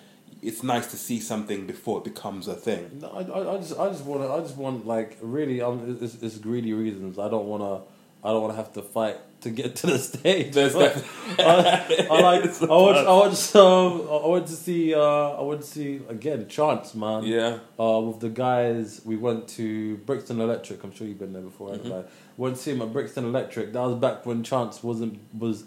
it's 0.43 0.63
nice 0.63 0.89
to 0.89 0.97
see 0.97 1.21
something 1.21 1.67
before 1.67 1.99
it 1.99 2.05
becomes 2.05 2.49
a 2.49 2.55
thing. 2.55 2.99
No, 3.01 3.09
I, 3.09 3.23
I, 3.23 3.55
I 3.55 3.59
just, 3.59 3.79
I 3.79 3.89
just 3.89 4.05
want 4.05 4.29
I 4.29 4.41
just 4.41 4.57
want 4.57 4.87
like 4.87 5.19
really, 5.21 5.61
um, 5.61 5.99
it's, 6.01 6.21
it's 6.23 6.39
greedy 6.39 6.73
reasons. 6.73 7.19
I 7.19 7.29
don't 7.29 7.47
want 7.47 7.63
to, 7.63 7.89
I 8.27 8.33
don't 8.33 8.43
want 8.43 8.53
to 8.53 8.57
have 8.57 8.73
to 8.75 8.83
fight 8.83 9.17
to 9.43 9.51
get 9.51 9.77
to 9.77 9.87
the 9.87 9.99
stage. 9.99 10.55
Like, 10.75 10.97
I, 11.39 12.09
I 12.11 12.21
like, 12.21 12.63
I 12.63 12.67
want, 12.67 12.97
I 12.99 13.13
want, 13.13 13.57
um, 13.57 14.01
I 14.11 14.27
want 14.27 14.47
to 14.49 14.53
see, 14.55 14.95
uh, 14.95 15.01
I 15.01 15.43
want 15.43 15.61
to 15.61 15.67
see 15.67 16.01
again, 16.09 16.49
Chance, 16.49 16.95
man. 16.95 17.25
Yeah. 17.25 17.59
Uh, 17.79 18.01
with 18.01 18.21
the 18.21 18.29
guys, 18.29 19.01
we 19.05 19.17
went 19.17 19.47
to 19.51 19.97
Brixton 19.99 20.41
Electric. 20.41 20.83
I'm 20.83 20.93
sure 20.93 21.07
you've 21.07 21.19
been 21.19 21.33
there 21.33 21.43
before. 21.43 21.71
Mhm. 21.71 21.89
Like, 21.91 22.09
went 22.37 22.57
to 22.57 22.63
see 22.63 22.73
him 22.73 22.83
at 22.83 22.93
Brixton 22.93 23.25
Electric. 23.25 23.73
That 23.73 23.83
was 23.83 23.95
back 23.97 24.27
when 24.27 24.43
Chance 24.43 24.83
wasn't 24.83 25.19
was 25.39 25.65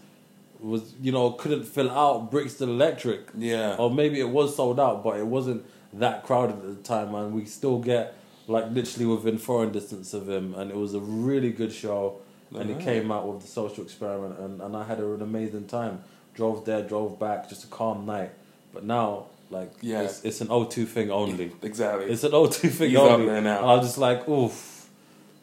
was 0.59 0.93
you 1.01 1.11
know 1.11 1.31
couldn't 1.31 1.63
fill 1.63 1.89
out 1.89 2.29
Brixton 2.29 2.69
Electric 2.69 3.29
Yeah. 3.35 3.75
or 3.79 3.89
maybe 3.89 4.19
it 4.19 4.29
was 4.29 4.55
sold 4.55 4.79
out, 4.79 5.03
but 5.03 5.17
it 5.17 5.25
wasn't 5.25 5.65
that 5.93 6.23
crowded 6.23 6.57
at 6.57 6.77
the 6.77 6.83
time, 6.83 7.15
and 7.15 7.33
we 7.33 7.45
still 7.45 7.79
get 7.79 8.15
like 8.47 8.69
literally 8.71 9.05
within 9.05 9.37
throwing 9.37 9.71
distance 9.71 10.13
of 10.13 10.27
him, 10.29 10.53
and 10.55 10.69
it 10.71 10.77
was 10.77 10.93
a 10.93 10.99
really 10.99 11.51
good 11.51 11.71
show. 11.71 12.17
And 12.53 12.63
he 12.69 12.71
Alright. 12.75 12.85
came 12.85 13.11
out 13.11 13.27
with 13.27 13.41
the 13.41 13.47
social 13.47 13.83
experiment, 13.83 14.37
and, 14.39 14.61
and 14.61 14.75
I 14.75 14.83
had 14.83 14.99
an 14.99 15.21
amazing 15.21 15.67
time. 15.67 16.03
Drove 16.33 16.65
there, 16.65 16.81
drove 16.81 17.17
back, 17.19 17.47
just 17.49 17.63
a 17.63 17.67
calm 17.67 18.05
night. 18.05 18.31
But 18.73 18.83
now, 18.83 19.25
like, 19.49 19.71
Yeah. 19.81 20.01
it's, 20.01 20.23
it's 20.23 20.41
an 20.41 20.47
O2 20.47 20.85
thing 20.87 21.11
only. 21.11 21.51
Exactly. 21.61 22.05
It's 22.11 22.23
an 22.23 22.31
O2 22.33 22.69
thing 22.71 22.89
He's 22.89 22.97
up 22.99 23.11
only. 23.11 23.25
there 23.27 23.41
now. 23.41 23.59
I 23.65 23.75
was 23.75 23.85
just 23.87 23.97
like, 23.97 24.27
oof. 24.27 24.89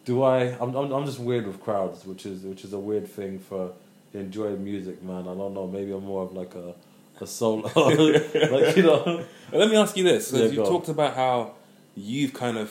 Do 0.05 0.23
I? 0.23 0.57
I'm, 0.59 0.75
I'm 0.75 0.91
I'm 0.91 1.05
just 1.05 1.19
weird 1.19 1.47
with 1.47 1.61
crowds, 1.61 2.07
which 2.07 2.25
is 2.25 2.43
which 2.43 2.65
is 2.65 2.73
a 2.73 2.79
weird 2.79 3.07
thing 3.07 3.39
for 3.39 3.73
enjoying 4.15 4.65
music, 4.65 5.03
man. 5.03 5.23
I 5.29 5.35
don't 5.35 5.53
know. 5.53 5.67
Maybe 5.67 5.93
I'm 5.93 6.03
more 6.07 6.23
of 6.23 6.33
like 6.33 6.55
a 6.55 6.75
a 7.21 7.27
solo, 7.27 7.69
like 7.77 8.75
you 8.77 8.85
know. 8.85 9.23
Let 9.53 9.69
me 9.69 9.77
ask 9.77 9.95
you 9.99 10.05
this: 10.05 10.29
so 10.29 10.39
Yeah, 10.39 10.45
you 10.47 10.57
go 10.57 10.63
on. 10.65 10.69
talked 10.71 10.89
about 10.89 11.15
how 11.15 11.53
you've 11.95 12.33
kind 12.33 12.57
of, 12.57 12.71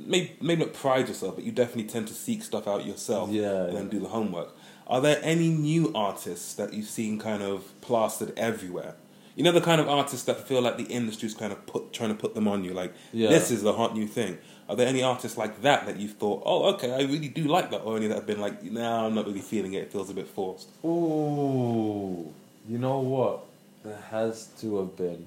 maybe 0.00 0.36
maybe 0.40 0.64
not 0.64 0.74
pride 0.74 1.08
yourself, 1.08 1.34
but 1.36 1.44
you 1.44 1.52
definitely 1.52 1.84
tend 1.84 2.08
to 2.08 2.14
seek 2.14 2.42
stuff 2.42 2.66
out 2.68 2.84
yourself, 2.86 3.30
Yeah, 3.30 3.64
and 3.66 3.76
then 3.76 3.88
do 3.88 3.98
the 4.00 4.08
homework. 4.08 4.54
Are 4.86 5.00
there 5.00 5.20
any 5.22 5.48
new 5.48 5.92
artists 5.94 6.54
that 6.54 6.72
you've 6.74 6.88
seen 6.88 7.18
kind 7.18 7.42
of 7.42 7.64
plastered 7.80 8.32
everywhere? 8.36 8.94
You 9.36 9.44
know 9.44 9.52
the 9.52 9.62
kind 9.62 9.80
of 9.80 9.88
artists 9.88 10.26
that 10.26 10.46
feel 10.46 10.60
like 10.60 10.76
the 10.76 10.84
industry's 10.84 11.32
kind 11.34 11.52
of 11.52 11.64
put 11.66 11.92
trying 11.92 12.10
to 12.10 12.14
put 12.14 12.34
them 12.34 12.46
on 12.48 12.64
you, 12.64 12.74
like 12.74 12.92
Yeah. 13.12 13.30
this 13.30 13.50
is 13.50 13.62
the 13.62 13.72
hot 13.72 13.94
new 13.94 14.06
thing. 14.06 14.38
Are 14.68 14.76
there 14.76 14.86
any 14.86 15.02
artists 15.02 15.36
like 15.38 15.62
that 15.62 15.86
that 15.86 15.98
you've 15.98 16.12
thought, 16.14 16.42
oh, 16.46 16.72
okay, 16.74 16.92
I 16.92 17.00
really 17.02 17.28
do 17.28 17.44
like 17.44 17.70
that, 17.70 17.78
or 17.80 17.96
any 17.96 18.06
that 18.08 18.14
have 18.14 18.26
been 18.26 18.40
like, 18.40 18.62
no, 18.62 19.06
I'm 19.06 19.14
not 19.14 19.26
really 19.26 19.40
feeling 19.40 19.72
it. 19.74 19.82
It 19.84 19.92
feels 19.92 20.08
a 20.10 20.14
bit 20.14 20.28
forced. 20.28 20.68
Ooh, 20.84 22.32
you 22.68 22.78
know 22.78 23.00
what? 23.00 23.44
There 23.84 24.00
has 24.10 24.46
to 24.60 24.78
have 24.78 24.96
been. 24.96 25.26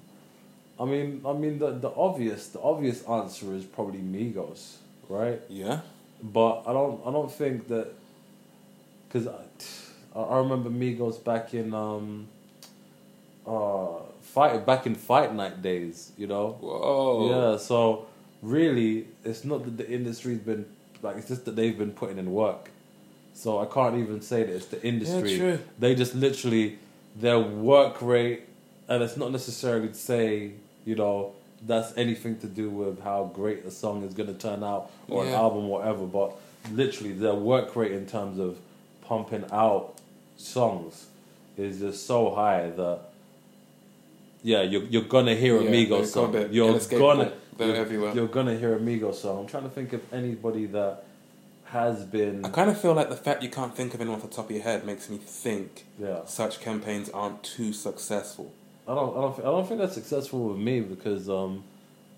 I 0.80 0.86
mean, 0.86 1.22
I 1.26 1.34
mean 1.34 1.60
the 1.60 1.72
the 1.72 1.90
obvious 1.96 2.48
the 2.48 2.62
obvious 2.62 3.04
answer 3.04 3.54
is 3.54 3.64
probably 3.64 4.00
Migos, 4.00 4.76
right? 5.08 5.42
Yeah, 5.50 5.82
But 6.22 6.64
I 6.68 6.74
don't 6.74 7.02
I 7.06 7.12
don't 7.12 7.32
think 7.32 7.68
that 7.70 7.94
because 9.08 9.28
I, 9.28 10.20
I 10.20 10.38
remember 10.40 10.70
Migos 10.70 11.24
back 11.24 11.54
in 11.54 11.74
um 11.74 12.28
uh 13.48 14.00
fight 14.22 14.66
back 14.66 14.86
in 14.86 14.96
fight 14.96 15.34
night 15.34 15.62
days, 15.62 16.12
you 16.18 16.28
know. 16.28 16.58
whoa, 16.60 17.30
Yeah, 17.30 17.58
so 17.58 18.08
really, 18.42 19.08
it's 19.24 19.46
not 19.46 19.64
that 19.66 19.78
the 19.78 19.90
industry's 19.90 20.40
been 20.40 20.66
like 21.02 21.18
it's 21.18 21.28
just 21.30 21.46
that 21.46 21.56
they've 21.56 21.78
been 21.78 21.92
putting 21.92 22.18
in 22.18 22.32
work. 22.34 22.70
So 23.34 23.60
I 23.60 23.66
can't 23.66 23.98
even 23.98 24.22
say 24.22 24.44
that 24.44 24.54
it's 24.56 24.68
the 24.68 24.82
industry. 24.84 25.38
true. 25.38 25.60
They 25.80 25.94
just 25.96 26.16
literally 26.16 26.80
their 27.16 27.40
work 27.40 28.02
rate, 28.02 28.44
and 28.88 29.04
it's 29.04 29.18
not 29.18 29.32
necessarily 29.32 29.90
to 29.90 29.94
say 29.94 30.52
you 30.86 30.96
know 30.96 31.34
that's 31.66 31.98
anything 31.98 32.38
to 32.40 32.48
do 32.48 32.70
with 32.70 33.02
how 33.02 33.32
great 33.34 33.66
a 33.66 33.72
song 33.72 34.04
is 34.04 34.14
going 34.14 34.28
to 34.28 34.40
turn 34.40 34.64
out 34.64 34.92
or 35.08 35.24
an 35.24 35.30
Yeah. 35.32 35.38
album, 35.38 35.68
whatever. 35.68 36.06
But 36.06 36.34
literally, 36.72 37.14
their 37.14 37.34
work 37.34 37.76
rate 37.76 37.92
in 37.94 38.06
terms 38.06 38.38
of 38.40 38.58
pumping 39.02 39.46
out 39.52 39.96
songs 40.38 41.08
is 41.58 41.80
just 41.80 42.06
so 42.06 42.34
high 42.36 42.70
that. 42.70 43.00
Yeah, 44.44 44.62
you're 44.62 44.84
you're 44.84 45.02
gonna 45.04 45.34
hear 45.36 45.58
a 45.60 45.64
Yeah, 45.64 45.72
Migos 45.72 46.06
song. 46.08 46.32
that 46.34 46.54
You're 46.54 46.78
gonna 46.78 47.32
you're, 47.58 47.76
everywhere. 47.76 48.14
You're 48.14 48.28
gonna 48.28 48.56
hear 48.56 48.76
a 48.76 48.80
Migos 48.80 49.16
song. 49.16 49.40
I'm 49.40 49.48
trying 49.48 49.64
to 49.64 49.70
think 49.70 49.92
of 49.94 50.02
anybody 50.14 50.68
that 50.68 51.04
has 51.66 52.04
been. 52.06 52.46
I 52.46 52.50
kind 52.50 52.70
of 52.70 52.80
feel 52.80 52.94
like 52.94 53.10
the 53.10 53.16
fact 53.16 53.42
you 53.42 53.50
can't 53.50 53.76
think 53.76 53.96
of 53.96 54.02
anyone 54.02 54.20
off 54.22 54.30
the 54.30 54.36
top 54.36 54.46
of 54.46 54.52
your 54.52 54.64
head 54.64 54.86
makes 54.86 55.10
me 55.10 55.18
think 55.18 55.86
Yeah, 56.00 56.26
such 56.26 56.60
campaigns 56.60 57.10
aren't 57.10 57.42
too 57.42 57.74
successful. 57.74 58.52
I 58.88 58.94
don't. 58.94 59.18
I 59.18 59.22
don't. 59.22 59.40
I 59.40 59.44
don't 59.44 59.68
think 59.68 59.80
that's 59.80 59.94
successful 59.96 60.50
with 60.50 60.58
me 60.58 60.82
because 60.82 61.30
um, 61.30 61.64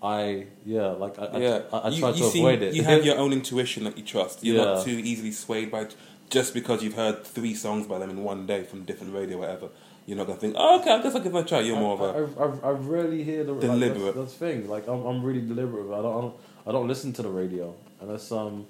I 0.02 0.46
yeah 0.66 0.88
like 0.88 1.18
I 1.18 1.24
I, 1.24 1.38
yeah, 1.38 1.60
I, 1.72 1.78
I 1.78 1.88
you, 1.88 2.00
try 2.00 2.10
you 2.10 2.16
to 2.16 2.30
seem- 2.30 2.44
avoid 2.44 2.62
it. 2.62 2.74
You 2.74 2.82
have 2.84 3.04
your 3.08 3.18
own 3.18 3.32
intuition 3.32 3.84
that 3.84 3.96
you 3.96 4.04
trust. 4.04 4.44
You're 4.44 4.64
not 4.64 4.84
too 4.84 4.90
easily 4.90 5.32
swayed 5.32 5.70
by 5.70 5.88
just 6.30 6.52
because 6.52 6.82
you've 6.82 6.94
heard 6.94 7.24
three 7.24 7.54
songs 7.54 7.86
by 7.86 7.98
them 7.98 8.10
in 8.10 8.22
one 8.22 8.46
day 8.46 8.64
from 8.64 8.84
different 8.84 9.14
radio, 9.14 9.36
or 9.36 9.40
whatever. 9.40 9.68
You're 10.06 10.16
not 10.16 10.26
gonna 10.26 10.38
think, 10.38 10.54
oh, 10.58 10.80
okay, 10.80 10.90
I 10.90 11.02
guess 11.02 11.14
I'll 11.14 11.22
give 11.22 11.32
them 11.32 11.44
a 11.44 11.46
try. 11.46 11.60
You're 11.60 11.76
more 11.76 11.94
of 11.94 12.00
a 12.00 12.40
I, 12.40 12.44
I, 12.44 12.46
I, 12.46 12.68
I 12.68 12.70
rarely 12.72 13.24
hear 13.24 13.44
the 13.44 13.52
like, 13.52 13.60
Deliberate. 13.60 14.14
that's, 14.14 14.16
that's 14.16 14.34
thing. 14.34 14.68
Like 14.68 14.88
I'm, 14.88 15.04
I'm 15.04 15.22
really 15.22 15.42
deliberate. 15.42 15.86
I 15.92 16.02
don't, 16.02 16.16
I 16.16 16.20
don't, 16.20 16.34
I 16.66 16.72
don't 16.72 16.88
listen 16.88 17.12
to 17.14 17.22
the 17.22 17.28
radio 17.28 17.74
unless 18.00 18.30
um, 18.32 18.66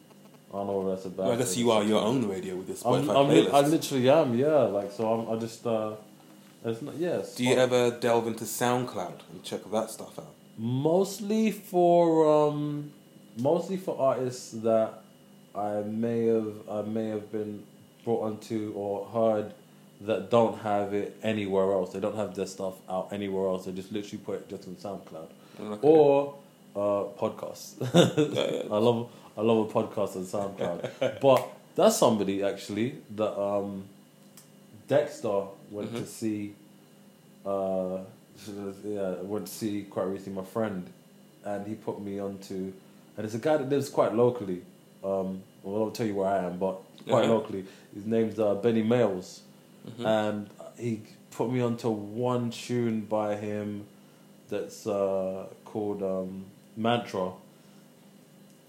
I 0.53 0.57
don't 0.57 0.67
know 0.67 0.79
what 0.79 0.95
that's 0.95 1.07
about. 1.07 1.27
Well, 1.27 1.33
I 1.33 1.37
guess 1.37 1.57
you 1.57 1.71
are 1.71 1.85
your 1.85 2.01
own 2.01 2.29
radio 2.29 2.57
with 2.57 2.69
your 2.69 2.95
I'm, 2.95 3.09
I'm 3.11 3.29
li- 3.29 3.47
playlist. 3.47 3.55
I 3.55 3.61
literally 3.69 4.11
am. 4.11 4.39
Yeah. 4.39 4.49
Like 4.49 4.93
so, 4.93 5.13
I'm. 5.13 5.37
I 5.37 5.41
just. 5.41 5.67
uh 5.67 5.95
it's 6.69 6.83
not, 6.83 6.97
yes. 6.97 7.35
Do 7.35 7.45
you 7.45 7.57
ever 7.57 7.91
delve 7.91 8.27
into 8.27 8.45
SoundCloud 8.45 9.21
and 9.33 9.43
check 9.43 9.61
that 9.71 9.91
stuff 9.91 10.19
out? 10.19 10.35
Mostly 10.57 11.51
for 11.53 12.49
um, 12.49 12.93
mostly 13.39 13.77
for 13.77 13.99
artists 14.01 14.51
that 14.53 15.03
I 15.55 15.83
may 15.83 16.27
have 16.27 16.55
I 16.71 16.83
may 16.83 17.09
have 17.09 17.31
been 17.31 17.65
brought 18.05 18.23
onto 18.25 18.73
or 18.75 19.07
heard 19.07 19.55
that 20.01 20.31
don't 20.31 20.59
have 20.61 20.95
it 20.95 21.17
anywhere 21.23 21.73
else. 21.73 21.93
They 21.93 22.01
don't 22.01 22.17
have 22.17 22.35
their 22.35 22.47
stuff 22.47 22.75
out 22.89 23.09
anywhere 23.13 23.49
else. 23.49 23.67
They 23.67 23.73
just 23.73 23.93
literally 23.93 24.19
put 24.25 24.35
it 24.41 24.49
just 24.49 24.67
on 24.69 24.75
SoundCloud 24.77 25.29
Okay. 25.61 25.81
or 25.87 26.35
uh, 26.77 27.05
podcasts. 27.19 27.75
yeah. 27.95 28.73
I 28.75 28.79
love 28.79 29.11
I 29.37 29.43
love 29.43 29.59
a 29.71 29.73
podcast 29.73 30.17
on 30.17 30.25
SoundCloud, 30.25 31.21
but 31.21 31.49
that's 31.77 31.97
somebody 31.97 32.43
actually 32.43 32.97
that 33.15 33.41
um, 33.41 33.85
Dexter 34.89 35.43
went 35.71 35.95
to 35.95 36.03
Mhm. 36.03 36.07
see. 36.07 36.55
Uh, 37.45 37.99
yeah, 38.85 39.15
went 39.23 39.47
to 39.47 39.53
see 39.53 39.83
quite 39.83 40.05
recently. 40.05 40.41
My 40.41 40.45
friend, 40.47 40.87
and 41.45 41.67
he 41.67 41.75
put 41.75 42.01
me 42.01 42.19
onto, 42.19 42.73
and 43.17 43.25
it's 43.27 43.35
a 43.35 43.39
guy 43.39 43.57
that 43.57 43.69
lives 43.69 43.89
quite 43.89 44.15
locally. 44.15 44.63
Um, 45.03 45.43
well, 45.63 45.77
I 45.77 45.79
won't 45.81 45.95
tell 45.95 46.07
you 46.07 46.15
where 46.15 46.29
I 46.29 46.45
am, 46.47 46.59
but 46.59 46.81
quite 47.09 47.25
Uh-huh. 47.25 47.35
locally. 47.35 47.65
His 47.95 48.07
name's 48.07 48.39
uh, 48.39 48.55
Benny 48.57 48.83
Mails, 48.83 49.43
Mhm. 49.89 50.05
and 50.07 50.51
he 50.79 51.03
put 51.31 51.51
me 51.51 51.61
onto 51.61 51.89
one 51.91 52.51
tune 52.51 53.03
by 53.03 53.37
him 53.37 53.87
that's 54.49 54.87
uh, 54.87 55.47
called 55.65 56.03
um, 56.03 56.45
Mantra, 56.77 57.33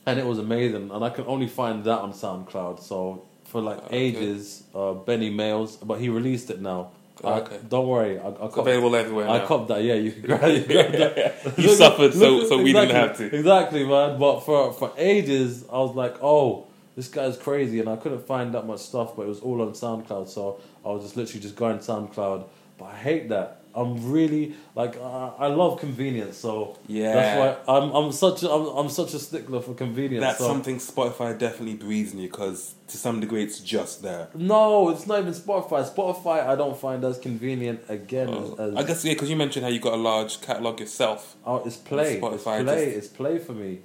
and 0.05 0.19
it 0.19 0.25
was 0.25 0.39
amazing. 0.39 0.89
And 0.91 1.03
I 1.03 1.09
can 1.09 1.25
only 1.25 1.47
find 1.47 1.83
that 1.83 1.99
on 1.99 2.13
SoundCloud. 2.13 2.79
So 2.79 3.23
for 3.49 3.61
like 3.61 3.77
Okay. 3.85 3.97
ages, 3.97 4.63
uh, 4.75 4.93
Benny 4.93 5.29
Mails, 5.29 5.75
but 5.77 5.99
he 5.99 6.09
released 6.09 6.49
it 6.49 6.61
now. 6.61 6.89
I- 7.23 7.39
Okay. 7.41 7.57
don't 7.67 7.87
worry, 7.87 8.17
I, 8.17 8.27
I 8.27 8.31
copped, 8.31 8.57
available 8.59 8.95
everywhere. 8.95 9.27
I 9.27 9.39
copped 9.45 9.67
that. 9.67 9.83
Yeah, 9.83 9.95
you 9.95 10.11
grab, 10.27 10.49
you 10.49 10.63
that. 10.63 11.33
You 11.57 11.69
suffered, 11.69 12.13
so- 12.13 12.45
so 12.45 12.57
we 12.61 12.71
didn't 12.71 12.95
have 12.95 13.17
to. 13.17 13.25
Exactly, 13.35 13.83
man. 13.85 14.17
But 14.19 14.39
for 14.41 14.71
for 14.73 14.91
ages, 14.97 15.65
I 15.71 15.79
was 15.79 15.95
like, 15.95 16.15
oh, 16.23 16.67
this 16.95 17.07
guy's 17.09 17.37
crazy, 17.37 17.79
and 17.81 17.89
I 17.89 17.97
couldn't 17.97 18.25
find 18.25 18.53
that 18.55 18.65
much 18.65 18.79
stuff, 18.79 19.15
but 19.15 19.23
it 19.23 19.29
was 19.29 19.39
all 19.41 19.61
on 19.61 19.71
SoundCloud. 19.73 20.29
So 20.29 20.59
I 20.85 20.89
was 20.89 21.03
just 21.03 21.17
literally 21.17 21.41
just 21.41 21.55
going 21.55 21.79
SoundCloud, 21.79 22.45
but 22.77 22.85
I 22.85 22.95
hate 22.95 23.29
that. 23.29 23.58
I'm 23.79 24.11
really 24.11 24.55
like 24.75 24.93
I, 25.01 25.31
I 25.39 25.47
love 25.47 25.79
convenience, 25.79 26.37
so 26.37 26.77
Yeah. 26.87 27.13
that's 27.13 27.33
why 27.67 27.73
I'm 27.75 27.91
I'm 27.97 28.11
such 28.11 28.43
a, 28.43 28.49
I'm, 28.51 28.65
I'm 28.79 28.89
such 28.89 29.13
a 29.13 29.19
stickler 29.19 29.61
for 29.61 29.73
convenience. 29.73 30.21
That's 30.21 30.39
so. 30.39 30.47
something 30.47 30.77
Spotify 30.77 31.37
definitely 31.37 31.75
breathes 31.75 32.13
in 32.13 32.19
you 32.19 32.27
because 32.29 32.75
to 32.87 32.97
some 32.97 33.19
degree 33.19 33.43
it's 33.43 33.59
just 33.59 34.01
there. 34.01 34.27
No, 34.35 34.89
it's 34.89 35.05
not 35.07 35.19
even 35.19 35.33
Spotify. 35.33 35.81
Spotify, 35.95 36.45
I 36.47 36.55
don't 36.55 36.77
find 36.77 37.03
as 37.05 37.17
convenient 37.19 37.79
again 37.89 38.29
as, 38.29 38.59
as 38.59 38.75
I 38.75 38.83
guess 38.83 39.05
yeah, 39.05 39.13
because 39.13 39.29
you 39.29 39.35
mentioned 39.35 39.63
how 39.65 39.71
you 39.71 39.79
got 39.79 39.93
a 39.93 40.03
large 40.11 40.41
catalog 40.41 40.79
yourself. 40.79 41.35
oh, 41.45 41.63
it's 41.65 41.77
play. 41.77 42.19
Spotify 42.19 42.35
it's 42.35 42.43
play. 42.69 42.85
just- 42.85 42.97
It's 42.97 43.07
play 43.07 43.37
for 43.39 43.53
me. 43.53 43.79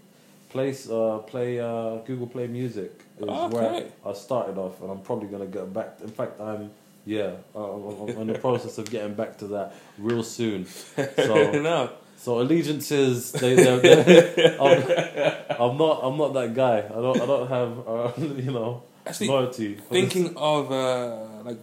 Play, 0.51 0.73
uh, 0.91 1.19
play 1.19 1.59
uh, 1.59 1.97
Google 2.07 2.29
Play 2.29 2.47
Music 2.47 2.93
is 3.19 3.25
Okay. 3.29 3.55
where 3.57 3.85
I 4.07 4.13
started 4.13 4.57
off, 4.57 4.81
and 4.83 4.89
I'm 4.93 5.01
probably 5.01 5.27
gonna 5.29 5.47
get 5.47 5.73
back. 5.73 5.99
In 6.01 6.09
fact, 6.11 6.41
I'm 6.41 6.71
yeah, 7.07 7.33
uh, 7.55 8.05
I'm 8.05 8.09
in 8.23 8.27
the 8.29 8.39
process 8.39 8.79
of 8.79 8.91
getting 8.91 9.15
back 9.15 9.39
to 9.39 9.47
that 9.49 9.75
real 9.99 10.23
soon. 10.23 10.67
So 11.17 11.53
no, 11.53 11.91
So 12.17 12.41
allegiances, 12.41 13.33
they, 13.33 13.55
they're, 13.55 13.79
they're, 13.81 14.57
I'm, 14.61 15.61
I'm 15.61 15.77
not, 15.77 16.01
I'm 16.03 16.17
not 16.17 16.33
that 16.35 16.55
guy. 16.55 16.79
I 16.79 16.89
don't, 16.89 17.21
I 17.21 17.27
don't 17.27 17.49
have, 17.49 17.89
uh, 17.89 18.13
you 18.19 18.51
know, 18.51 18.83
actually, 19.07 19.29
loyalty. 19.29 19.75
for 19.75 19.81
this. 19.83 19.89
thinking 19.89 20.37
of 20.37 20.73
uh, 20.73 21.43
like 21.45 21.59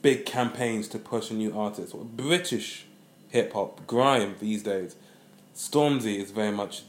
big 0.00 0.24
campaigns 0.24 0.88
to 0.88 0.98
push 0.98 1.30
a 1.30 1.34
new 1.34 1.56
artist, 1.58 1.94
British 2.16 2.86
hip 3.28 3.52
hop, 3.52 3.86
grime 3.86 4.36
these 4.40 4.62
days. 4.62 4.96
Stormzy 5.54 6.16
is 6.16 6.30
very 6.30 6.50
much. 6.50 6.82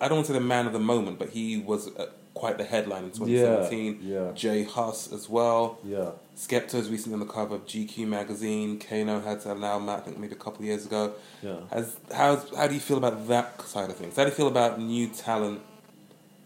I 0.00 0.08
don't 0.08 0.18
want 0.18 0.26
to 0.26 0.32
say 0.32 0.38
the 0.38 0.44
man 0.44 0.66
of 0.66 0.72
the 0.72 0.78
moment, 0.78 1.18
but 1.18 1.30
he 1.30 1.58
was 1.58 1.90
quite 2.34 2.58
the 2.58 2.64
headline 2.64 3.04
in 3.04 3.10
2017. 3.10 4.00
Yeah, 4.02 4.26
yeah. 4.26 4.32
J 4.32 4.64
Hus 4.64 5.12
as 5.12 5.28
well. 5.28 5.78
yeah, 5.84 6.10
Skepta 6.36 6.74
is 6.74 6.88
recently 6.90 7.14
on 7.14 7.20
the 7.20 7.32
cover 7.32 7.54
of 7.56 7.66
GQ 7.66 8.06
magazine. 8.08 8.78
Kano 8.78 9.20
had 9.20 9.40
to 9.42 9.52
allow 9.52 9.78
out, 9.78 9.88
I 9.88 10.00
think 10.00 10.18
maybe 10.18 10.32
a 10.34 10.38
couple 10.38 10.60
of 10.60 10.64
years 10.66 10.86
ago. 10.86 11.12
yeah. 11.42 11.56
As 11.70 11.96
how 12.12 12.36
how 12.56 12.66
do 12.66 12.74
you 12.74 12.80
feel 12.80 12.98
about 12.98 13.28
that 13.28 13.60
side 13.62 13.90
of 13.90 13.96
things? 13.96 14.16
How 14.16 14.24
do 14.24 14.30
you 14.30 14.36
feel 14.36 14.48
about 14.48 14.80
new 14.80 15.08
talent 15.08 15.60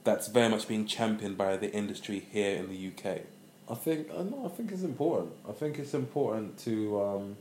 that's 0.04 0.28
very 0.28 0.48
much 0.48 0.68
being 0.68 0.86
championed 0.86 1.36
by 1.38 1.56
the 1.56 1.72
industry 1.72 2.26
here 2.32 2.56
in 2.56 2.68
the 2.68 2.88
UK? 2.88 3.22
I 3.68 3.74
think, 3.74 4.08
I 4.12 4.22
know, 4.22 4.42
I 4.44 4.48
think 4.56 4.70
it's 4.70 4.84
important. 4.84 5.32
I 5.48 5.52
think 5.52 5.78
it's 5.80 5.92
important 5.94 6.56
to, 6.58 7.02
um, 7.02 7.36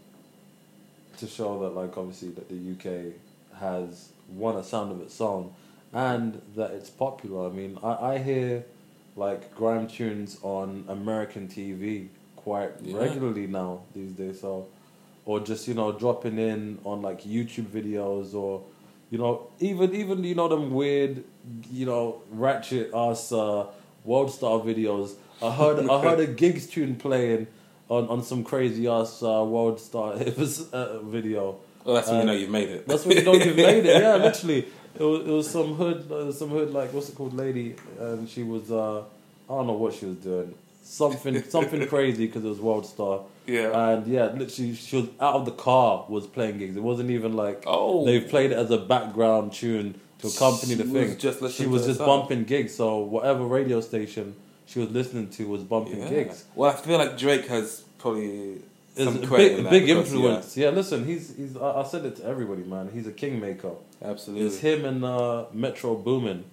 to 1.17 1.27
show 1.27 1.59
that, 1.59 1.75
like, 1.75 1.95
obviously, 1.97 2.29
that 2.29 2.49
the 2.49 2.55
UK 2.73 3.13
has 3.59 4.09
one 4.27 4.55
a 4.55 4.63
sound 4.63 4.91
of 4.91 5.01
its 5.01 5.21
own, 5.21 5.53
and 5.95 6.41
that 6.55 6.71
it's 6.71 6.89
popular. 6.89 7.47
I 7.47 7.51
mean, 7.51 7.79
I, 7.81 8.15
I 8.15 8.17
hear 8.19 8.65
like 9.15 9.55
grime 9.55 9.87
tunes 9.87 10.37
on 10.43 10.83
American 10.89 11.47
TV 11.47 12.09
quite 12.35 12.71
Yeah. 12.83 12.97
regularly 12.97 13.47
now 13.47 13.79
these 13.95 14.11
days. 14.11 14.41
So, 14.41 14.67
or 15.25 15.39
just 15.39 15.67
you 15.67 15.73
know 15.73 15.91
dropping 15.93 16.37
in 16.37 16.79
on 16.83 17.01
like 17.01 17.23
YouTube 17.23 17.67
videos 17.67 18.35
or 18.35 18.61
you 19.09 19.17
know 19.17 19.47
even 19.59 19.95
even 19.95 20.23
you 20.23 20.35
know 20.35 20.49
them 20.49 20.71
weird 20.73 21.23
you 21.71 21.85
know 21.85 22.21
ratchet 22.29 22.91
ass 22.93 23.31
uh, 23.31 23.65
world 24.03 24.31
star 24.31 24.59
videos. 24.59 25.13
I 25.41 25.51
heard 25.51 25.89
I 25.89 26.01
heard 26.01 26.19
a 26.19 26.27
Giggs 26.41 26.67
tune 26.67 26.97
playing 26.97 27.47
on 27.87 28.07
on 28.09 28.21
some 28.21 28.43
crazy 28.43 28.85
ass 28.87 29.23
uh, 29.23 29.43
world 29.45 29.79
star 29.79 30.21
it 30.21 30.37
was 30.37 30.69
uh, 30.73 30.99
video. 31.03 31.55
Well, 31.85 31.95
that's 31.95 32.09
when 32.09 32.19
you 32.19 32.25
know 32.25 32.33
you've 32.33 32.49
made 32.49 32.69
it. 32.69 32.85
That's 32.87 33.05
when 33.05 33.15
you 33.17 33.23
know 33.23 33.33
you've 33.35 33.55
made 33.55 33.85
it. 33.85 34.01
Yeah, 34.01 34.15
literally. 34.17 34.65
It 34.97 35.03
was, 35.03 35.27
it 35.27 35.31
was 35.31 35.49
some 35.49 35.75
hood, 35.75 36.11
uh, 36.11 36.31
some 36.31 36.49
hood 36.49 36.71
like 36.71 36.93
what's 36.93 37.09
it 37.09 37.15
called, 37.15 37.33
lady, 37.33 37.75
and 37.99 38.29
she 38.29 38.43
was 38.43 38.71
uh, 38.71 38.99
I 38.99 39.03
don't 39.49 39.67
know 39.67 39.73
what 39.73 39.93
she 39.93 40.05
was 40.05 40.17
doing, 40.17 40.53
something 40.83 41.43
something 41.49 41.87
crazy 41.87 42.27
because 42.27 42.45
it 42.45 42.47
was 42.47 42.59
World 42.59 42.85
Star, 42.85 43.21
yeah. 43.45 43.89
and 43.89 44.07
yeah, 44.07 44.25
literally 44.25 44.73
she 44.75 44.95
was 44.97 45.09
out 45.19 45.35
of 45.35 45.45
the 45.45 45.51
car 45.51 46.05
was 46.07 46.27
playing 46.27 46.59
Giggs. 46.59 46.77
It 46.77 46.83
wasn't 46.83 47.11
even 47.11 47.35
like 47.35 47.63
oh, 47.67 48.05
they 48.05 48.21
played 48.21 48.51
it 48.51 48.57
as 48.57 48.71
a 48.71 48.77
background 48.77 49.53
tune 49.53 49.99
to 50.19 50.27
accompany 50.27 50.75
She 50.75 50.75
the 50.75 50.83
thing. 50.85 51.17
just 51.17 51.39
she 51.55 51.65
was 51.65 51.85
just 51.85 51.99
herself. 51.99 52.27
bumping 52.27 52.45
Giggs. 52.45 52.75
So 52.75 52.99
whatever 52.99 53.43
radio 53.45 53.81
station 53.81 54.35
she 54.65 54.79
was 54.79 54.89
listening 54.89 55.29
to 55.29 55.47
was 55.47 55.63
bumping 55.63 55.99
yeah. 55.99 56.09
Giggs. 56.09 56.45
Well, 56.55 56.71
I 56.71 56.75
feel 56.75 56.97
like 56.97 57.17
Drake 57.17 57.47
has 57.47 57.83
probably 57.97 58.61
Some 58.95 59.23
a 59.23 59.27
big, 59.27 59.69
big 59.69 59.89
influence. 59.89 60.55
Yeah. 60.55 60.69
listen, 60.69 61.05
he's 61.05 61.35
he's. 61.35 61.57
I, 61.57 61.81
I 61.81 61.83
said 61.83 62.05
it 62.05 62.15
to 62.17 62.25
everybody, 62.25 62.63
man. 62.63 62.89
He's 62.93 63.07
a 63.07 63.11
kingmaker. 63.11 63.73
Absolutely. 64.01 64.47
It's 64.47 64.59
him 64.59 64.85
and 64.85 65.03
uh, 65.03 65.45
Metro 65.53 65.95
Boomin. 65.95 66.45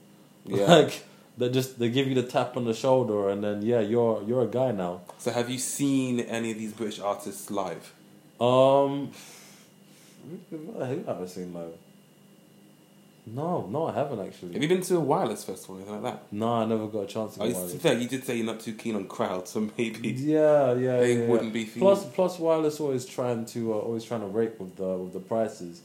Yeah. 0.44 0.66
Like 0.82 1.04
they 1.38 1.48
just 1.48 1.78
they 1.78 1.88
give 1.88 2.08
you 2.08 2.14
the 2.14 2.22
tap 2.22 2.56
on 2.56 2.64
the 2.64 2.74
shoulder 2.74 3.30
and 3.30 3.42
then 3.42 3.62
yeah, 3.62 3.80
you're 3.80 4.22
you're 4.26 4.42
a 4.42 4.48
guy 4.48 4.72
now. 4.72 5.02
So, 5.18 5.30
have 5.30 5.48
you 5.48 5.58
seen 5.58 6.20
any 6.20 6.50
of 6.50 6.58
these 6.58 6.72
British 6.72 7.00
artists 7.00 7.50
live? 7.50 7.94
Um, 8.40 9.12
I 10.78 11.26
seen 11.26 11.54
live? 11.54 11.72
No, 13.24 13.66
no, 13.70 13.86
I 13.86 13.92
haven't 13.92 14.18
actually. 14.20 14.52
Have 14.54 14.62
you 14.62 14.68
been 14.68 14.80
to 14.82 14.96
a 14.96 15.00
wireless 15.00 15.44
festival 15.44 15.76
or 15.76 15.78
anything 15.78 16.02
like 16.02 16.14
that? 16.14 16.32
No, 16.32 16.54
I 16.54 16.64
never 16.64 16.88
got 16.88 17.00
a 17.02 17.06
chance 17.06 17.34
to 17.36 17.42
Oh, 17.42 17.52
go. 17.52 17.68
be 17.72 17.78
fair, 17.78 17.96
you 17.96 18.08
did 18.08 18.24
say 18.24 18.36
you're 18.36 18.46
not 18.46 18.58
too 18.58 18.72
keen 18.74 18.96
on 18.96 19.06
crowds, 19.06 19.50
so 19.52 19.70
maybe 19.78 20.08
Yeah, 20.08 20.74
yeah, 20.74 20.74
they 21.00 21.14
yeah, 21.14 21.20
yeah. 21.20 21.26
wouldn't 21.28 21.52
be 21.52 21.64
Plus, 21.66 22.04
you. 22.04 22.10
plus, 22.14 22.38
wireless 22.40 22.80
always 22.80 23.06
trying 23.06 23.44
to 23.46 23.74
uh, 23.74 23.76
always 23.78 24.02
trying 24.04 24.22
to 24.22 24.26
rake 24.26 24.58
with 24.58 24.74
the 24.76 24.96
with 24.96 25.12
the 25.12 25.20
prices. 25.20 25.82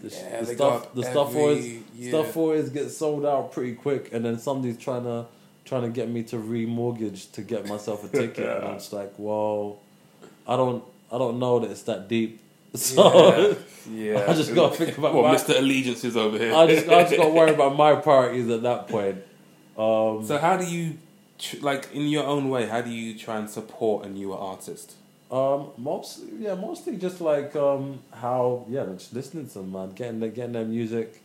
The, 0.00 0.08
Yeah, 0.10 0.40
the 0.42 0.54
stuff, 0.54 0.94
the 0.94 1.02
stuff 1.02 1.28
every 1.30 1.40
always 1.40 1.66
year. 1.96 2.10
stuff 2.10 2.36
always 2.36 2.68
gets 2.68 2.96
sold 2.96 3.26
out 3.26 3.50
pretty 3.50 3.74
quick, 3.74 4.12
and 4.12 4.24
then 4.24 4.38
somebody's 4.38 4.78
trying 4.78 5.04
to 5.04 5.26
trying 5.64 5.82
to 5.82 5.88
get 5.88 6.08
me 6.08 6.22
to 6.22 6.36
remortgage 6.36 7.32
to 7.32 7.42
get 7.42 7.66
myself 7.66 8.04
a 8.04 8.08
ticket, 8.16 8.46
and 8.46 8.64
I'm 8.64 8.74
just 8.78 8.92
like, 8.92 9.12
well, 9.18 9.80
I 10.46 10.54
don't 10.56 10.84
I 11.10 11.18
don't 11.18 11.40
know 11.40 11.58
that 11.58 11.70
it's 11.72 11.82
that 11.82 12.06
deep, 12.08 12.40
so 12.96 13.56
yeah, 13.90 14.24
I 14.28 14.34
just 14.34 14.54
gotta 14.54 14.74
think 14.76 14.98
about 14.98 15.14
Well, 15.14 15.22
my- 15.24 15.34
Mr. 15.36 15.58
Allegiance 15.58 16.04
is 16.04 16.16
over 16.16 16.38
here. 16.38 16.54
I 16.54 16.66
just 16.66 16.88
I 16.88 17.02
just 17.02 17.16
got 17.16 17.24
to 17.24 17.30
worry 17.30 17.52
about 17.52 17.76
my 17.76 17.94
priorities 17.96 18.48
at 18.50 18.62
that 18.62 18.88
point. 18.88 19.18
Um, 19.78 20.24
so, 20.24 20.38
how 20.38 20.56
do 20.56 20.64
you, 20.64 20.96
like, 21.60 21.92
in 21.92 22.08
your 22.08 22.24
own 22.24 22.48
way, 22.48 22.66
how 22.66 22.80
do 22.80 22.88
you 22.90 23.16
try 23.18 23.36
and 23.38 23.48
support 23.48 24.06
a 24.06 24.08
newer 24.08 24.36
artist? 24.38 24.94
Um, 25.30 25.70
mostly, 25.76 26.28
yeah, 26.38 26.54
mostly 26.54 26.96
just 26.96 27.20
like 27.20 27.54
um, 27.56 28.00
how, 28.12 28.64
yeah, 28.70 28.86
just 28.94 29.12
listening 29.12 29.46
to 29.48 29.54
them, 29.58 29.72
man, 29.72 29.90
getting 29.90 30.20
their, 30.20 30.30
getting 30.30 30.52
their 30.52 30.64
music, 30.64 31.22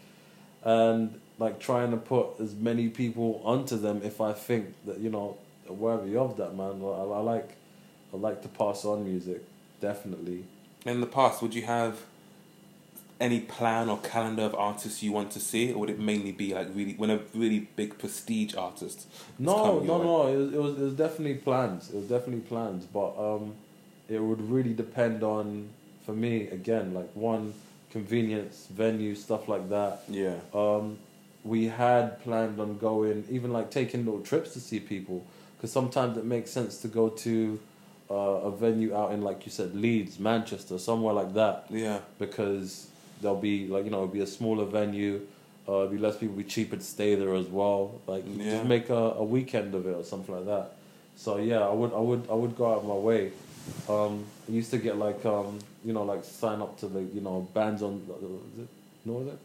and 0.64 1.20
like 1.39 1.60
trying 1.60 1.91
to 1.91 1.97
put 1.97 2.39
as 2.39 2.54
many 2.56 2.89
people 2.89 3.41
onto 3.45 3.78
them. 3.78 4.02
If 4.04 4.20
I 4.20 4.34
think 4.34 4.74
that 4.86 4.99
you 4.99 5.10
know, 5.10 5.38
worthy 5.68 6.18
of 6.18 6.36
that, 6.38 6.56
man, 6.56 6.82
I, 6.84 6.88
I 6.88 7.20
like, 7.22 7.56
I 8.14 8.18
like 8.18 8.41
to 8.41 8.47
pass 8.49 8.84
on 8.86 9.06
music, 9.06 9.43
definitely. 9.80 10.43
In 10.86 11.00
the 11.00 11.08
past, 11.08 11.42
would 11.42 11.54
you 11.54 11.64
have 11.64 12.02
any 13.20 13.40
plan 13.40 13.88
or 13.88 14.00
calendar 14.00 14.42
of 14.42 14.56
artists 14.56 15.04
you 15.04 15.12
want 15.12 15.32
to 15.32 15.40
see, 15.40 15.72
or 15.72 15.78
would 15.80 15.90
it 15.92 16.00
mainly 16.00 16.32
be 16.32 16.54
like 16.56 16.68
really 16.74 16.94
when 16.94 17.12
a 17.12 17.20
really 17.36 17.70
big 17.76 18.00
prestige 18.00 18.56
artist? 18.56 19.08
No, 19.38 19.80
no, 19.80 19.98
way? 19.98 20.04
no. 20.06 20.28
It 20.28 20.38
was, 20.38 20.54
it 20.54 20.62
was 20.62 20.78
it 20.80 20.84
was 20.84 20.94
definitely 20.96 21.36
plans. 21.36 21.90
It 21.90 21.96
was 21.96 22.06
definitely 22.06 22.42
plans, 22.42 22.86
but 22.86 23.16
um, 23.18 23.54
it 24.10 24.20
would 24.20 24.42
really 24.50 24.74
depend 24.74 25.24
on 25.24 25.70
for 26.04 26.14
me 26.14 26.48
again, 26.48 26.96
like 26.96 27.12
one 27.14 27.54
convenience, 27.92 28.68
venue, 28.72 29.14
stuff 29.14 29.48
like 29.48 29.70
that. 29.70 30.02
Yeah, 30.10 30.38
um, 30.54 30.98
we 31.44 31.66
had 31.66 32.22
planned 32.24 32.60
on 32.60 32.80
going, 32.80 33.26
even 33.30 33.54
like 33.54 33.70
taking 33.70 34.04
little 34.04 34.22
trips 34.22 34.54
to 34.54 34.60
see 34.60 34.80
people, 34.80 35.24
because 35.58 35.72
sometimes 35.72 36.18
it 36.18 36.26
makes 36.26 36.50
sense 36.50 36.80
to 36.80 36.88
go 36.88 37.10
to 37.10 37.60
uh, 38.12 38.49
a 38.49 38.51
venue 38.51 38.91
out 38.95 39.09
in, 39.14 39.22
like 39.30 39.45
you 39.45 39.51
said, 39.51 39.70
Leeds, 39.76 40.20
Manchester, 40.20 40.78
somewhere 40.78 41.14
like 41.22 41.34
that, 41.36 41.66
yeah, 41.70 41.99
because 42.20 42.88
there'll 43.22 43.38
be 43.51 43.68
like 43.68 43.84
you 43.86 43.91
know 43.91 43.97
it'll 44.03 44.18
be 44.22 44.22
a 44.22 44.28
smaller 44.28 44.66
venue, 44.66 45.22
uh, 45.68 45.86
be 45.86 45.97
less 45.97 46.18
people, 46.18 46.36
be 46.36 46.43
cheaper 46.43 46.76
to 46.76 46.84
stay 46.84 47.16
there 47.16 47.34
as 47.36 47.47
well. 47.47 47.82
Like 48.07 48.24
Yeah. 48.28 48.51
just 48.55 48.66
make 48.66 48.89
a, 48.89 49.03
a 49.24 49.24
weekend 49.24 49.74
of 49.76 49.88
it 49.88 49.95
or 49.95 50.03
something 50.03 50.36
like 50.36 50.45
that. 50.53 50.68
So 51.16 51.38
yeah, 51.38 51.59
I 51.72 51.74
would 51.80 51.93
I 51.93 51.99
would 52.09 52.24
I 52.30 52.34
would 52.41 52.55
go 52.55 52.66
out 52.72 52.80
of 52.80 52.86
my 52.86 52.99
way. 53.09 53.32
Um, 53.88 54.26
I 54.49 54.51
used 54.51 54.72
to 54.72 54.78
get 54.80 54.97
like 54.97 55.24
um, 55.26 55.59
you 55.86 55.93
know 55.93 56.03
like 56.03 56.24
sign 56.26 56.62
up 56.62 56.78
to 56.80 56.88
like 56.88 57.14
you 57.14 57.22
know 57.22 57.47
bands 57.53 57.82
on 57.84 57.93
is 58.55 58.59
it 58.64 58.68
no 59.05 59.22
is 59.22 59.28
it 59.28 59.39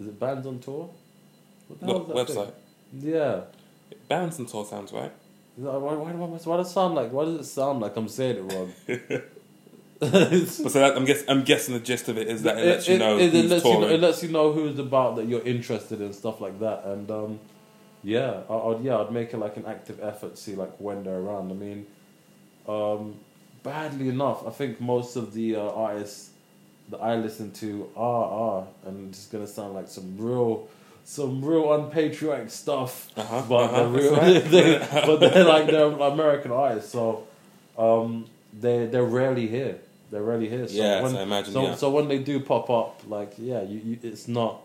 is 0.00 0.06
it 0.08 0.18
bands 0.18 0.46
on 0.46 0.58
tour? 0.60 0.88
What 1.68 1.80
the 1.80 1.86
hell 1.86 1.98
What 2.00 2.28
is 2.30 2.34
that 2.34 2.46
website? 2.46 2.52
thing? 3.00 3.12
Yeah. 3.14 3.40
Bands 4.08 4.40
on 4.40 4.46
tour 4.46 4.64
sounds 4.64 4.92
right. 4.92 5.12
Why, 5.58 5.76
why, 5.76 6.12
why, 6.12 6.26
why 6.26 6.56
does 6.56 6.68
it 6.68 6.72
sound 6.72 6.94
like? 6.94 7.12
Why 7.12 7.24
does 7.24 7.40
it 7.40 7.44
sound 7.44 7.80
like 7.80 7.96
I'm 7.96 8.08
saying 8.08 8.36
it 8.36 8.52
wrong? 8.52 8.72
But 10.00 10.46
so 10.46 10.68
that, 10.68 10.96
I'm 10.96 11.04
guess 11.04 11.24
I'm 11.26 11.42
guessing 11.42 11.74
the 11.74 11.80
gist 11.80 12.08
of 12.08 12.16
it 12.18 12.28
is 12.28 12.44
that 12.44 12.56
it, 12.56 12.66
lets 12.66 12.86
you 12.86 12.98
know 12.98 13.18
it, 13.18 13.34
it 13.34 13.42
who's 13.42 13.50
lets 13.50 13.64
you 13.64 13.80
know, 13.80 13.88
it 13.88 14.00
lets 14.00 14.22
you 14.22 14.28
know 14.28 14.52
who's 14.52 14.78
about 14.78 15.16
that 15.16 15.26
you're 15.26 15.42
interested 15.42 16.00
in 16.00 16.12
stuff 16.12 16.40
like 16.40 16.60
that, 16.60 16.84
and 16.84 17.10
um, 17.10 17.40
yeah, 18.04 18.42
I, 18.48 18.54
I'd 18.54 18.84
yeah 18.84 18.98
I'd 18.98 19.10
make 19.10 19.34
it 19.34 19.38
like 19.38 19.56
an 19.56 19.66
active 19.66 19.98
effort 20.00 20.36
to 20.36 20.40
see 20.40 20.54
like 20.54 20.70
when 20.78 21.02
they're 21.02 21.18
around. 21.18 21.50
I 21.50 21.54
mean, 21.54 21.86
um, 22.68 23.16
badly 23.64 24.08
enough, 24.08 24.46
I 24.46 24.50
think 24.50 24.80
most 24.80 25.16
of 25.16 25.34
the 25.34 25.56
uh, 25.56 25.62
artists 25.62 26.30
that 26.90 26.98
I 26.98 27.16
listen 27.16 27.50
to 27.54 27.90
are 27.96 28.24
are, 28.24 28.66
and 28.86 29.08
it's 29.08 29.26
gonna 29.26 29.48
sound 29.48 29.74
like 29.74 29.88
some 29.88 30.16
real. 30.16 30.68
Some 31.10 31.42
real 31.42 31.72
unpatriotic 31.72 32.50
stuff, 32.50 33.08
Uh-huh, 33.16 33.42
but 33.48 33.54
uh-huh, 33.56 33.76
they're 33.76 33.88
real. 33.98 34.12
right. 34.16 34.44
they, 34.54 34.78
but 35.08 35.16
they're 35.20 35.44
like 35.54 35.66
they're 35.66 35.86
American 36.14 36.50
artists, 36.52 36.92
so 36.92 37.26
um, 37.78 38.26
they 38.52 38.86
they're 38.92 39.10
rarely 39.20 39.46
here. 39.48 39.76
they're 40.10 40.22
rarely 40.30 40.48
here. 40.50 40.68
So 40.68 40.74
Yes, 40.84 41.02
when, 41.02 41.16
I 41.16 41.22
imagine, 41.22 41.52
So 41.54 41.62
yeah. 41.62 41.74
so 41.80 41.86
when 41.96 42.08
they 42.12 42.18
do 42.18 42.40
pop 42.40 42.68
up, 42.68 43.00
like 43.08 43.32
yeah, 43.38 43.62
you, 43.62 43.78
you 43.88 43.94
it's 44.10 44.28
not, 44.28 44.60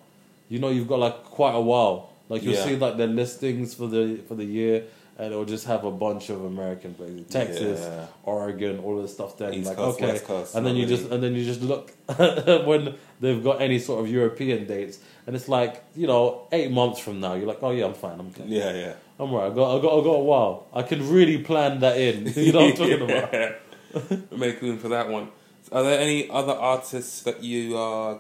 you 0.52 0.60
know, 0.60 0.70
you've 0.76 0.88
got 0.94 1.00
like 1.00 1.18
quite 1.40 1.56
a 1.56 1.62
while. 1.72 1.98
Like 2.30 2.44
you'll 2.44 2.56
Yeah. 2.60 2.66
see 2.68 2.76
like 2.76 2.98
their 2.98 3.08
listings 3.22 3.74
for 3.74 3.88
the 3.88 4.04
for 4.28 4.36
the 4.36 4.46
year, 4.60 4.84
and 5.18 5.32
it'll 5.32 5.46
just 5.46 5.66
have 5.68 5.84
a 5.84 5.92
bunch 5.92 6.30
of 6.30 6.44
American 6.44 6.94
places, 6.96 7.28
Texas, 7.30 7.80
Yeah. 7.82 8.06
Oregon, 8.24 8.80
all 8.80 8.98
of 8.98 9.04
this 9.04 9.14
stuff. 9.14 9.38
There, 9.38 9.54
East 9.54 9.68
like 9.68 9.78
Coast, 9.78 10.02
okay, 10.02 10.20
Coast, 10.20 10.56
and 10.56 10.66
then 10.66 10.76
you 10.76 10.86
really. 10.86 10.98
just 10.98 11.12
and 11.12 11.22
then 11.24 11.36
you 11.36 11.46
just 11.46 11.62
look 11.62 11.92
when 12.66 12.96
they've 13.22 13.44
got 13.44 13.62
any 13.62 13.80
sort 13.80 14.04
of 14.04 14.12
European 14.12 14.66
dates, 14.66 15.00
and 15.28 15.36
it's 15.36 15.48
like 15.48 15.84
you 15.96 16.08
know 16.08 16.48
eight 16.52 16.72
months 16.72 17.00
from 17.00 17.20
now, 17.20 17.34
you're 17.36 17.48
like, 17.48 17.62
oh 17.62 17.72
yeah, 17.72 17.86
I'm 17.86 17.94
fine, 17.94 18.20
I'm 18.20 18.28
okay. 18.28 18.46
Yeah, 18.48 18.74
yeah. 18.74 18.94
I'm 19.20 19.32
right. 19.32 19.52
I 19.52 19.54
got, 19.54 19.78
I 19.78 19.82
got, 19.82 20.00
I 20.00 20.04
got 20.04 20.16
a 20.16 20.24
while. 20.24 20.66
I 20.74 20.82
can 20.82 21.08
really 21.08 21.38
plan 21.44 21.80
that 21.82 21.98
in. 21.98 22.26
You 22.36 22.52
know 22.52 22.62
what 22.62 22.72
I'm 22.72 22.76
talking 22.78 23.02
about? 23.10 23.34
about? 23.34 24.32
Make 24.40 24.60
room 24.62 24.80
for 24.80 24.90
that 24.90 25.08
one. 25.10 25.28
Are 25.72 25.84
there 25.84 26.00
any 26.00 26.28
other 26.32 26.54
artists 26.54 27.22
that 27.22 27.44
you 27.44 27.78
are 27.78 28.20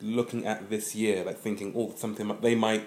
looking 0.00 0.46
at 0.46 0.70
this 0.70 0.94
year, 0.94 1.24
like 1.24 1.38
thinking, 1.38 1.72
oh, 1.76 1.92
something 1.96 2.36
they 2.40 2.54
might 2.54 2.86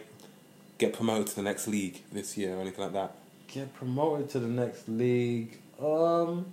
get 0.77 0.93
promoted 0.93 1.27
to 1.27 1.35
the 1.35 1.41
next 1.43 1.67
league 1.67 2.01
this 2.11 2.37
year 2.37 2.55
or 2.55 2.61
anything 2.61 2.85
like 2.85 2.93
that? 2.93 3.15
Get 3.53 3.73
promoted 3.73 4.29
to 4.29 4.39
the 4.39 4.47
next 4.47 4.87
league. 4.87 5.59
Um, 5.79 6.45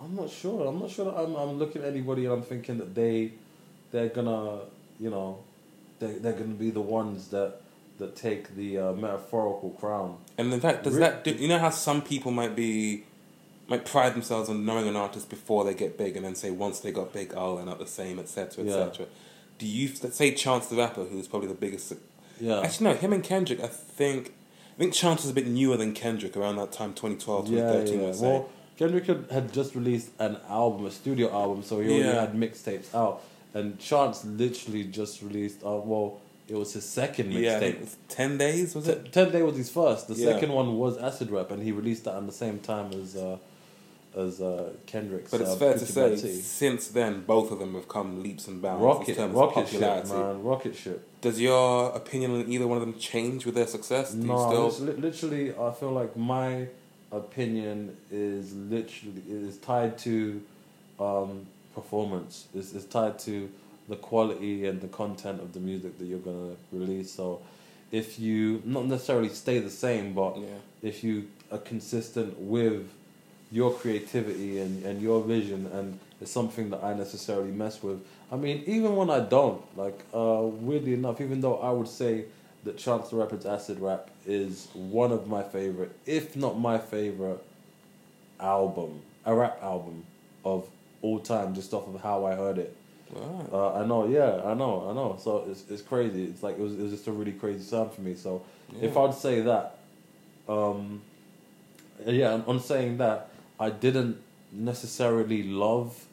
I'm 0.00 0.14
not 0.14 0.30
sure. 0.30 0.66
I'm 0.66 0.78
not 0.80 0.90
sure 0.90 1.06
that 1.06 1.16
I'm, 1.16 1.34
I'm 1.34 1.58
looking 1.58 1.82
at 1.82 1.88
anybody 1.88 2.24
and 2.24 2.34
I'm 2.34 2.42
thinking 2.42 2.78
that 2.78 2.94
they, 2.94 3.32
they're 3.90 4.08
gonna, 4.08 4.60
you 5.00 5.08
know, 5.10 5.38
they 6.00 6.12
they're 6.14 6.32
gonna 6.32 6.54
be 6.54 6.70
the 6.70 6.80
ones 6.80 7.28
that 7.28 7.60
that 7.98 8.16
take 8.16 8.54
the 8.56 8.78
uh, 8.78 8.92
metaphorical 8.92 9.70
crown. 9.70 10.18
And 10.36 10.52
in 10.52 10.60
fact, 10.60 10.84
does 10.84 10.94
Re- 10.94 11.00
that 11.00 11.24
do, 11.24 11.32
you 11.32 11.48
know 11.48 11.58
how 11.58 11.70
some 11.70 12.02
people 12.02 12.32
might 12.32 12.54
be 12.54 13.04
might 13.68 13.86
pride 13.86 14.14
themselves 14.14 14.50
on 14.50 14.66
knowing 14.66 14.86
an 14.86 14.96
artist 14.96 15.30
before 15.30 15.64
they 15.64 15.72
get 15.74 15.96
big, 15.96 16.16
and 16.16 16.24
then 16.24 16.34
say 16.34 16.50
once 16.50 16.80
they 16.80 16.92
got 16.92 17.12
big, 17.14 17.32
oh, 17.34 17.56
they're 17.56 17.64
not 17.64 17.78
the 17.78 17.86
same, 17.86 18.18
etc., 18.18 18.64
Yeah. 18.64 18.74
etc. 18.74 19.06
Do 19.58 19.66
you 19.66 19.90
let's 20.02 20.16
say 20.16 20.34
Chance 20.34 20.66
the 20.66 20.76
Rapper, 20.76 21.04
who's 21.04 21.28
probably 21.28 21.48
the 21.48 21.54
biggest? 21.54 21.94
Yeah. 22.40 22.60
Actually, 22.60 22.90
no, 22.90 22.94
him 22.94 23.12
and 23.12 23.22
Kendrick. 23.22 23.60
I 23.60 23.68
think 23.68 24.34
I 24.74 24.78
think 24.78 24.92
Chance 24.92 25.22
was 25.22 25.30
a 25.30 25.34
bit 25.34 25.46
newer 25.46 25.76
than 25.76 25.92
Kendrick 25.92 26.36
around 26.36 26.56
that 26.56 26.72
time, 26.72 26.94
2012, 26.94 27.46
2013. 27.46 28.00
yeah. 28.02 28.12
Say. 28.12 28.26
Well, 28.26 28.48
Kendrick 28.76 29.06
had, 29.06 29.26
had 29.30 29.52
just 29.52 29.74
released 29.76 30.10
an 30.18 30.38
album, 30.48 30.84
a 30.86 30.90
studio 30.90 31.30
album, 31.32 31.62
so 31.62 31.78
he 31.80 31.88
already 31.90 32.04
Yeah. 32.08 32.20
had 32.22 32.34
mixtapes 32.34 32.92
out. 32.94 33.22
And 33.54 33.78
Chance 33.78 34.24
literally 34.24 34.82
just 34.84 35.22
released. 35.22 35.62
Uh, 35.64 35.76
well, 35.76 36.20
it 36.48 36.56
was 36.56 36.72
his 36.72 36.84
second 36.84 37.32
yeah, 37.32 37.60
mixtape. 37.60 37.62
it 37.74 37.80
was 37.82 37.96
ten 38.08 38.36
days 38.36 38.74
was 38.74 38.88
it? 38.88 39.04
T- 39.06 39.10
Ten 39.12 39.30
Day 39.30 39.42
was 39.42 39.56
his 39.56 39.70
first. 39.70 40.08
The 40.08 40.14
Yeah. 40.14 40.32
second 40.32 40.52
one 40.52 40.76
was 40.76 40.98
Acid 40.98 41.30
Rap, 41.30 41.52
and 41.52 41.62
he 41.62 41.70
released 41.70 42.04
that 42.04 42.16
at 42.16 42.26
the 42.26 42.32
same 42.32 42.58
time 42.58 42.92
as 42.92 43.14
uh, 43.14 43.38
as 44.16 44.40
uh, 44.40 44.70
Kendrick's. 44.86 45.30
But 45.30 45.40
it's 45.40 45.50
uh, 45.50 45.56
fair 45.56 45.72
to 45.74 45.86
say, 45.86 46.16
since 46.16 46.88
then, 46.88 47.22
both 47.24 47.50
of 47.50 47.58
them 47.58 47.74
have 47.74 47.88
come 47.88 48.22
leaps 48.22 48.46
and 48.48 48.60
bounds 48.62 48.80
in 48.82 48.86
rocket, 48.86 49.16
terms 49.16 49.34
rocket 49.34 49.60
of 49.64 49.70
ship, 49.70 49.80
man, 50.08 50.42
rocket 50.42 50.74
ship. 50.76 51.08
Does 51.20 51.40
your 51.40 51.90
opinion 51.90 52.30
on 52.32 52.50
either 52.52 52.66
one 52.66 52.76
of 52.78 52.82
them 52.86 52.98
change 52.98 53.46
with 53.46 53.54
their 53.54 53.66
success? 53.66 54.12
Do 54.12 54.26
No, 54.26 54.48
still? 54.48 54.66
it's 54.68 54.80
li- 54.80 54.92
literally, 54.92 55.54
I 55.56 55.70
feel 55.72 55.90
like 55.90 56.16
my 56.16 56.68
opinion 57.12 57.96
is 58.10 58.54
literally 58.54 59.22
is 59.28 59.56
tied 59.58 59.98
to 59.98 60.42
um, 61.00 61.46
performance. 61.74 62.46
Is 62.54 62.74
is 62.74 62.84
tied 62.84 63.18
to 63.20 63.48
the 63.88 63.96
quality 63.96 64.66
and 64.66 64.80
the 64.80 64.88
content 64.88 65.40
of 65.40 65.52
the 65.52 65.60
music 65.60 65.98
that 65.98 66.04
you're 66.06 66.18
gonna 66.18 66.54
release. 66.72 67.10
So, 67.12 67.40
if 67.92 68.18
you 68.18 68.62
not 68.64 68.86
necessarily 68.86 69.28
stay 69.28 69.58
the 69.58 69.70
same, 69.70 70.14
but 70.14 70.38
Yeah. 70.38 70.46
if 70.82 71.04
you 71.04 71.28
are 71.52 71.58
consistent 71.58 72.38
with 72.38 72.86
your 73.54 73.72
creativity 73.72 74.58
and, 74.58 74.84
and 74.84 75.00
your 75.00 75.22
vision 75.22 75.70
and 75.72 75.96
it's 76.20 76.32
something 76.32 76.70
that 76.70 76.82
I 76.82 76.92
necessarily 76.92 77.52
mess 77.52 77.84
with. 77.84 78.04
I 78.32 78.34
mean, 78.34 78.64
even 78.66 78.96
when 78.96 79.10
I 79.10 79.20
don't, 79.20 79.62
like, 79.76 80.00
uh, 80.12 80.40
weirdly 80.42 80.94
enough, 80.94 81.20
even 81.20 81.40
though 81.40 81.58
I 81.58 81.70
would 81.70 81.86
say 81.86 82.24
that 82.64 82.76
Chance 82.76 83.10
the 83.10 83.16
Rapper's 83.16 83.46
Acid 83.46 83.78
Rap 83.78 84.10
is 84.26 84.66
one 84.74 85.12
of 85.12 85.28
my 85.28 85.44
favorite, 85.44 85.92
if 86.04 86.34
not 86.34 86.58
my 86.58 86.78
favorite 86.78 87.44
album, 88.40 89.02
a 89.24 89.32
rap 89.32 89.62
album 89.62 90.04
of 90.44 90.68
all 91.00 91.20
time, 91.20 91.54
just 91.54 91.72
off 91.72 91.86
of 91.86 92.00
how 92.00 92.24
I 92.24 92.34
heard 92.34 92.58
it. 92.58 92.76
Right. 93.12 93.52
Uh, 93.52 93.74
I 93.74 93.86
know, 93.86 94.08
yeah, 94.08 94.40
I 94.44 94.54
know, 94.54 94.88
I 94.90 94.94
know. 94.94 95.16
So 95.22 95.46
it's 95.48 95.64
it's 95.70 95.82
crazy. 95.82 96.24
It's 96.24 96.42
like 96.42 96.58
it 96.58 96.62
was, 96.62 96.72
it 96.72 96.82
was 96.82 96.90
just 96.90 97.06
a 97.06 97.12
really 97.12 97.32
crazy 97.32 97.62
sound 97.62 97.92
for 97.92 98.00
me. 98.00 98.16
So 98.16 98.42
if 98.80 98.96
I'd 98.96 99.14
say 99.14 99.42
that, 99.42 99.78
um, 100.48 101.02
yeah, 102.04 102.40
on 102.46 102.58
saying 102.58 102.96
that, 102.98 103.28
I 103.58 103.70
didn't 103.70 104.18
necessarily 104.52 105.42
love 105.42 106.04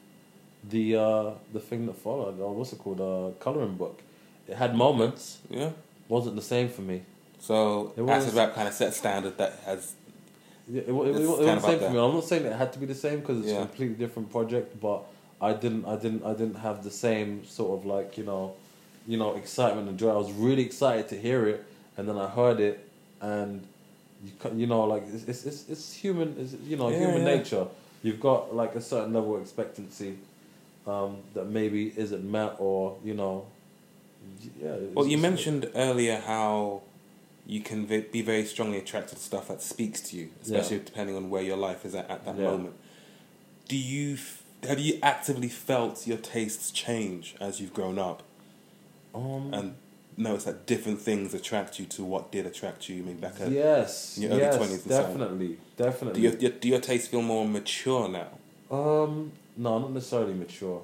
the 0.68 0.96
uh, 0.96 1.30
the 1.52 1.60
thing 1.60 1.86
that 1.86 1.96
followed. 1.96 2.40
Or 2.40 2.54
what's 2.54 2.72
it 2.72 2.78
called? 2.78 3.00
Uh, 3.00 3.30
coloring 3.42 3.76
book. 3.76 4.00
It 4.48 4.56
had 4.56 4.76
moments. 4.76 5.38
Yeah. 5.50 5.70
Wasn't 6.08 6.36
the 6.36 6.42
same 6.42 6.68
for 6.68 6.82
me. 6.82 7.02
So 7.40 7.92
It 7.96 8.02
was- 8.02 8.24
acid 8.24 8.34
rap 8.34 8.54
kind 8.54 8.68
of 8.68 8.74
set 8.74 8.88
a 8.88 8.92
standard 8.92 9.38
that 9.38 9.52
has 9.64 9.94
Yeah, 10.68 10.82
it, 10.82 10.88
it, 10.88 10.90
it, 10.90 10.92
it 10.92 10.94
wasn't 10.94 11.60
the 11.60 11.60
same 11.60 11.78
for 11.80 11.90
me. 11.90 11.98
I'm 11.98 12.14
not 12.14 12.24
saying 12.24 12.44
it 12.44 12.52
had 12.52 12.72
to 12.74 12.78
be 12.78 12.86
the 12.86 12.94
same 12.94 13.20
because 13.20 13.38
it's 13.40 13.48
Yeah. 13.48 13.62
a 13.62 13.66
completely 13.66 13.96
different 13.96 14.30
project, 14.30 14.80
but 14.80 15.04
I 15.40 15.52
didn't, 15.54 15.84
I 15.86 15.96
didn't, 15.96 16.24
I 16.24 16.32
didn't 16.32 16.58
have 16.58 16.84
the 16.84 16.90
same 16.90 17.44
sort 17.46 17.78
of 17.80 17.86
like 17.86 18.16
you 18.18 18.24
know, 18.24 18.54
you 19.08 19.16
know, 19.16 19.34
excitement 19.34 19.88
and 19.88 19.98
joy. 19.98 20.10
I 20.10 20.16
was 20.16 20.30
really 20.32 20.62
excited 20.70 21.08
to 21.08 21.16
hear 21.26 21.48
it, 21.48 21.64
and 21.96 22.08
then 22.08 22.16
I 22.16 22.28
heard 22.28 22.60
it, 22.60 22.88
and 23.20 23.66
you, 24.24 24.32
you 24.54 24.66
know, 24.66 24.84
like 24.84 25.04
it's 25.12 25.24
it's 25.24 25.44
it's, 25.44 25.68
it's 25.68 25.92
human, 25.92 26.36
it's, 26.38 26.54
you 26.64 26.76
know, 26.76 26.88
Yeah, 26.90 26.98
human 26.98 27.24
yeah. 27.24 27.36
nature. 27.36 27.66
You've 28.02 28.20
got 28.20 28.54
like 28.54 28.74
a 28.74 28.80
certain 28.80 29.12
level 29.12 29.36
of 29.36 29.42
expectancy 29.42 30.18
um, 30.86 31.18
that 31.34 31.46
maybe 31.46 31.92
isn't 31.96 32.24
met, 32.28 32.56
or 32.58 32.96
you 33.04 33.14
know, 33.14 33.46
yeah. 34.60 34.76
Well, 34.94 35.06
you 35.06 35.18
mentioned 35.18 35.70
earlier 35.74 36.18
how 36.20 36.82
you 37.46 37.60
can 37.60 37.86
be 37.86 38.22
very 38.22 38.44
strongly 38.44 38.78
attracted 38.78 39.18
to 39.18 39.22
stuff 39.24 39.48
that 39.48 39.62
speaks 39.62 40.00
to 40.00 40.16
you, 40.16 40.30
especially 40.42 40.78
depending 40.78 41.16
on 41.16 41.28
where 41.30 41.42
your 41.42 41.56
life 41.56 41.84
is 41.84 41.94
at 41.94 42.08
at 42.10 42.24
that 42.24 42.36
Yeah. 42.36 42.44
moment. 42.44 42.74
Do 43.68 43.76
you 43.76 44.18
have 44.68 44.78
you 44.78 44.98
actively 45.02 45.48
felt 45.48 46.06
your 46.06 46.18
tastes 46.18 46.70
change 46.70 47.34
as 47.40 47.60
you've 47.60 47.74
grown 47.74 47.98
up 47.98 48.22
um, 49.12 49.50
and 49.52 49.74
noticed 50.16 50.46
that 50.46 50.66
different 50.66 51.00
things 51.00 51.34
attract 51.34 51.78
you 51.78 51.86
to 51.86 52.04
what 52.04 52.30
did 52.30 52.46
attract 52.46 52.88
you 52.88 53.02
maybe 53.02 53.20
back 53.20 53.40
at 53.40 53.50
yes, 53.50 54.16
in 54.16 54.24
your 54.24 54.32
early 54.32 54.40
yes, 54.40 54.56
20s 54.56 54.70
and 54.70 54.80
so 54.80 54.88
definitely, 54.88 55.48
do 55.48 55.58
definitely. 55.76 56.20
your, 56.20 56.32
your 56.34 56.50
do 56.50 56.68
your 56.68 56.80
tastes 56.80 57.08
feel 57.08 57.22
more 57.22 57.46
mature 57.46 58.08
now? 58.08 58.28
Um, 58.70 59.32
no, 59.56 59.78
not 59.78 59.92
necessarily 59.92 60.34
mature. 60.34 60.82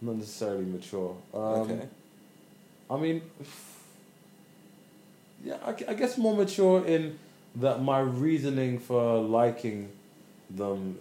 Not 0.00 0.16
necessarily 0.16 0.64
mature. 0.64 1.16
Um, 1.32 1.40
okay. 1.40 1.88
I 2.90 2.96
mean, 2.96 3.22
yeah, 5.44 5.56
I, 5.64 5.74
I 5.88 5.94
guess 5.94 6.18
more 6.18 6.36
mature 6.36 6.84
in 6.84 7.18
that 7.56 7.82
my 7.82 8.00
reasoning 8.00 8.78
for 8.78 9.20
liking 9.20 9.90
them 10.50 10.98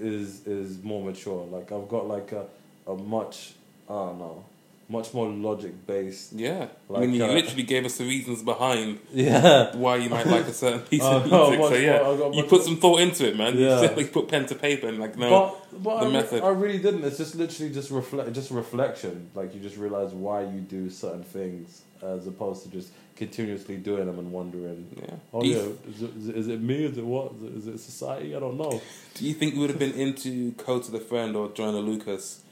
is 0.00 0.46
is 0.46 0.82
more 0.82 1.04
mature. 1.04 1.46
Like 1.46 1.72
I've 1.72 1.88
got 1.88 2.08
like 2.08 2.32
a 2.32 2.46
a 2.86 2.96
much 2.96 3.54
I 3.88 3.92
don't 3.92 4.18
know, 4.18 4.44
much 4.88 5.12
more 5.12 5.28
logic 5.28 5.84
based. 5.86 6.32
Yeah. 6.32 6.68
I 6.94 7.00
mean, 7.00 7.14
you 7.14 7.24
uh, 7.24 7.28
literally 7.32 7.64
gave 7.64 7.84
us 7.84 7.96
the 7.98 8.04
reasons 8.04 8.42
behind 8.42 9.00
Yeah. 9.12 9.74
why 9.76 9.96
you 9.96 10.08
might 10.08 10.26
like 10.26 10.46
a 10.46 10.52
certain 10.52 10.80
piece 10.90 11.02
Uh, 11.02 11.16
of 11.16 11.22
music. 11.26 11.58
much 11.58 11.68
so 11.70 11.74
yeah, 11.76 12.02
more- 12.02 12.34
you 12.34 12.42
put 12.44 12.52
more- 12.52 12.62
some 12.62 12.76
thought 12.76 13.00
into 13.00 13.26
it, 13.28 13.36
man. 13.36 13.58
Yeah. 13.58 13.80
You 13.80 13.86
simply 13.88 14.04
put 14.06 14.28
pen 14.28 14.46
to 14.46 14.54
paper 14.54 14.86
and 14.88 14.98
like 15.00 15.16
no. 15.18 15.56
But, 15.72 15.82
but 15.82 15.94
the 16.00 16.04
I, 16.04 16.06
re- 16.06 16.12
method. 16.12 16.42
I 16.44 16.48
really 16.50 16.78
didn't. 16.78 17.02
It's 17.04 17.18
just 17.18 17.34
literally 17.34 17.72
just 17.72 17.90
reflect, 17.90 18.32
just 18.32 18.50
reflection. 18.52 19.28
Like 19.34 19.54
you 19.54 19.60
just 19.60 19.76
realize 19.76 20.12
why 20.12 20.42
you 20.42 20.60
do 20.60 20.88
certain 20.88 21.24
things, 21.24 21.82
as 22.02 22.26
opposed 22.28 22.62
to 22.64 22.68
just 22.70 22.90
continuously 23.16 23.76
doing 23.78 24.06
them 24.06 24.18
and 24.20 24.30
wondering. 24.30 24.86
yeah. 24.96 25.14
Oh 25.34 25.42
yeah, 25.42 25.56
is 25.88 26.02
it, 26.02 26.16
is 26.16 26.28
it, 26.28 26.36
is 26.36 26.48
it 26.48 26.60
me? 26.62 26.84
Is 26.84 26.96
it 26.96 27.04
what? 27.04 27.32
Is 27.56 27.66
it, 27.66 27.78
society? 27.80 28.36
I 28.36 28.38
don't 28.38 28.56
know. 28.56 28.80
do 29.14 29.26
you 29.26 29.34
think 29.34 29.54
you 29.54 29.60
would 29.62 29.70
have 29.70 29.80
been 29.80 29.94
into 29.94 30.52
Kota 30.52 30.92
the 30.92 31.00
Friend 31.00 31.34
or 31.34 31.48
Joyner 31.48 31.80
Lucas, 31.80 32.42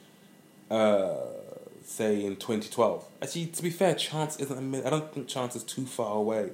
uh, 0.71 1.17
say 1.87 2.25
in 2.25 2.37
2012? 2.37 3.05
Actually, 3.23 3.47
to 3.47 3.63
be 3.63 3.71
fair, 3.71 3.95
Chance 3.95 4.39
isn't. 4.41 4.75
a 4.75 4.87
I 4.87 4.91
don't 4.91 5.13
think 5.13 5.29
Chance 5.29 5.57
is 5.57 5.63
too 5.65 5.87
far 5.87 6.17
away. 6.17 6.51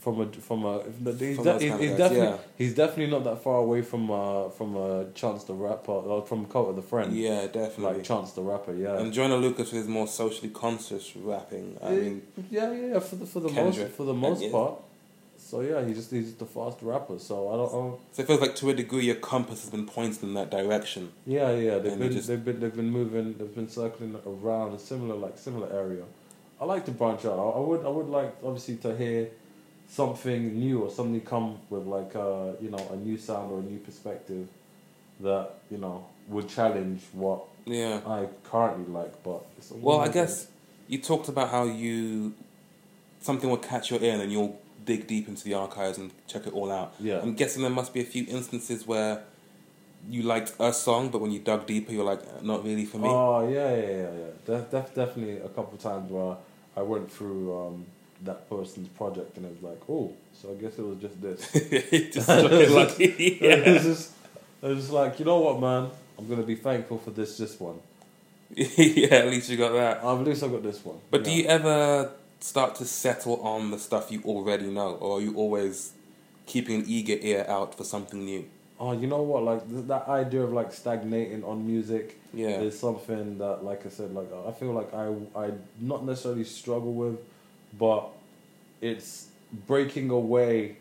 From 0.00 0.20
a 0.20 0.26
from 0.30 0.64
a 0.64 0.84
he's, 0.84 1.34
From 1.34 1.44
de- 1.44 1.52
he's, 1.58 1.62
he's 1.62 1.70
guys, 1.90 1.98
definitely 1.98 2.26
yeah. 2.28 2.36
he's 2.56 2.74
definitely 2.76 3.08
not 3.10 3.24
that 3.24 3.42
far 3.42 3.56
away 3.56 3.82
from 3.82 4.08
uh 4.08 4.50
from 4.50 4.76
uh, 4.76 5.04
Chance 5.16 5.42
the 5.44 5.54
Rapper 5.54 5.90
or 5.90 6.24
from 6.24 6.46
Kota 6.46 6.74
the 6.76 6.82
Friend. 6.82 7.12
Yeah, 7.12 7.48
definitely. 7.48 7.94
like 7.96 8.04
Chance 8.04 8.30
the 8.32 8.42
Rapper. 8.42 8.72
Yeah. 8.72 8.98
and 9.00 9.12
Joyner 9.12 9.34
Lucas 9.36 9.72
is 9.72 9.88
more 9.88 10.06
socially 10.06 10.50
conscious 10.50 11.16
rapping. 11.16 11.76
I 11.82 11.90
Yeah, 11.92 12.00
mean, 12.00 12.22
yeah, 12.52 12.72
yeah, 12.72 12.98
for 13.00 13.16
the 13.16 13.26
for 13.26 13.40
the 13.40 13.48
Kendrick. 13.48 13.88
most 13.88 13.96
for 13.96 14.04
the 14.04 14.14
most 14.14 14.52
part. 14.52 14.74
So 15.46 15.60
yeah, 15.60 15.86
he 15.86 15.94
just 15.94 16.10
he's 16.10 16.30
just 16.30 16.42
a 16.42 16.44
fast 16.44 16.78
rapper. 16.82 17.18
So 17.20 17.48
I 17.52 17.56
don't 17.56 17.72
know. 17.72 18.00
so 18.12 18.22
it 18.22 18.26
feels 18.26 18.40
like 18.40 18.56
to 18.56 18.70
a 18.70 18.74
degree 18.74 19.04
your 19.04 19.14
compass 19.14 19.60
has 19.62 19.70
been 19.70 19.86
pointed 19.86 20.24
in 20.24 20.34
that 20.34 20.50
direction. 20.50 21.12
Yeah, 21.24 21.52
yeah, 21.52 21.78
they've 21.78 21.96
been 21.98 22.10
just- 22.12 22.26
they've 22.28 22.44
been 22.44 22.58
they've 22.60 22.74
been 22.74 22.90
moving, 22.90 23.34
they've 23.38 23.54
been 23.54 23.68
circling 23.68 24.16
around 24.26 24.74
a 24.74 24.78
similar 24.78 25.14
like 25.14 25.38
similar 25.38 25.72
area. 25.72 26.02
I 26.60 26.64
like 26.64 26.84
to 26.86 26.90
branch 26.90 27.24
out. 27.24 27.38
I, 27.38 27.58
I 27.58 27.60
would 27.60 27.82
I 27.86 27.88
would 27.88 28.08
like 28.08 28.34
obviously 28.42 28.76
to 28.78 28.96
hear 28.96 29.28
something 29.88 30.58
new 30.58 30.82
or 30.82 30.90
something 30.90 31.20
come 31.20 31.58
with 31.70 31.86
like 31.86 32.16
uh 32.16 32.52
you 32.60 32.70
know 32.70 32.84
a 32.92 32.96
new 32.96 33.16
sound 33.16 33.52
or 33.52 33.60
a 33.60 33.62
new 33.62 33.78
perspective. 33.78 34.48
that 35.20 35.54
you 35.70 35.78
know 35.78 36.04
would 36.28 36.48
challenge 36.48 37.00
what 37.12 37.44
Yeah. 37.64 38.00
I 38.06 38.26
currently 38.50 38.92
like. 38.92 39.22
But 39.22 39.40
it's 39.58 39.70
Well, 39.70 40.00
I 40.00 40.08
guess 40.08 40.48
you 40.88 40.98
talked 40.98 41.28
about 41.28 41.48
how 41.50 41.64
you 41.64 42.34
something 43.20 43.48
will 43.48 43.64
catch 43.72 43.90
your 43.90 44.00
ear 44.02 44.12
and 44.12 44.20
then 44.22 44.30
you'll 44.30 44.58
dig 44.86 45.06
deep 45.06 45.28
into 45.28 45.44
the 45.44 45.54
archives 45.54 45.98
and 45.98 46.10
check 46.26 46.46
it 46.46 46.54
all 46.54 46.72
out. 46.72 46.94
Yeah. 46.98 47.20
I'm 47.20 47.34
guessing 47.34 47.62
there 47.62 47.70
must 47.70 47.92
be 47.92 48.00
a 48.00 48.04
few 48.04 48.24
instances 48.28 48.86
where 48.86 49.22
you 50.08 50.22
liked 50.22 50.54
a 50.58 50.72
song, 50.72 51.10
but 51.10 51.20
when 51.20 51.32
you 51.32 51.40
dug 51.40 51.66
deeper, 51.66 51.92
you're 51.92 52.04
like, 52.04 52.20
"Uh, 52.20 52.40
not 52.42 52.64
really 52.64 52.84
for 52.84 52.98
me. 52.98 53.08
Oh 53.08 53.48
yeah, 53.48 53.74
yeah, 53.74 53.82
yeah, 53.82 54.10
yeah. 54.20 54.26
Def, 54.46 54.70
def, 54.70 54.94
definitely 54.94 55.38
a 55.38 55.48
couple 55.48 55.74
of 55.74 55.80
times 55.80 56.10
where 56.10 56.36
I 56.76 56.82
went 56.82 57.10
through 57.10 57.58
um, 57.58 57.86
that 58.22 58.48
person's 58.48 58.88
project 58.88 59.36
and 59.36 59.46
it 59.46 59.52
was 59.52 59.62
like, 59.62 59.80
oh, 59.88 60.12
so 60.32 60.50
I 60.52 60.54
guess 60.60 60.78
it 60.78 60.84
was 60.84 60.98
just 60.98 61.20
this. 61.20 61.52
Just. 62.12 62.28
It 63.00 63.40
yeah. 63.42 63.72
was 63.72 63.82
just, 63.82 64.12
it 64.62 64.68
was 64.68 64.90
like, 64.90 65.18
you 65.18 65.24
know 65.24 65.40
what, 65.40 65.60
man? 65.60 65.90
I'm 66.18 66.28
gonna 66.28 66.42
be 66.42 66.54
thankful 66.54 66.98
for 66.98 67.10
this, 67.10 67.36
this 67.36 67.58
one. 67.58 67.78
yeah, 68.50 69.16
at 69.16 69.26
least 69.26 69.50
you 69.50 69.56
got 69.56 69.72
that. 69.72 70.04
at 70.04 70.12
least 70.24 70.42
I 70.42 70.48
got 70.48 70.62
this 70.62 70.84
one. 70.84 70.98
But 71.10 71.24
do 71.24 71.32
you 71.32 71.46
ever 71.46 72.12
start 72.40 72.74
to 72.76 72.84
settle 72.84 73.40
on 73.40 73.70
the 73.70 73.78
stuff 73.78 74.10
you 74.10 74.22
already 74.24 74.66
know, 74.66 74.92
or 74.94 75.18
are 75.18 75.20
you 75.20 75.34
always 75.36 75.92
keeping 76.46 76.76
an 76.80 76.84
eager 76.86 77.16
ear 77.20 77.44
out 77.48 77.76
for 77.76 77.84
something 77.84 78.24
new? 78.24 78.44
Oh, 78.78 78.92
you 78.92 79.06
know 79.06 79.22
what? 79.22 79.42
Like 79.42 79.68
th- 79.68 79.86
that 79.86 80.06
idea 80.08 80.42
of 80.42 80.52
like 80.52 80.72
stagnating 80.72 81.42
on 81.44 81.66
music 81.66 82.18
Yeah. 82.34 82.60
is 82.60 82.78
something 82.78 83.38
that, 83.38 83.64
like 83.64 83.86
I 83.86 83.88
said, 83.88 84.14
like 84.14 84.28
I 84.46 84.52
feel 84.52 84.72
like 84.72 84.92
I 84.92 85.14
I 85.34 85.50
not 85.80 86.04
necessarily 86.04 86.44
struggle 86.44 86.92
with, 86.92 87.18
but 87.78 88.08
it's 88.80 89.28
breaking 89.66 90.10
away. 90.10 90.76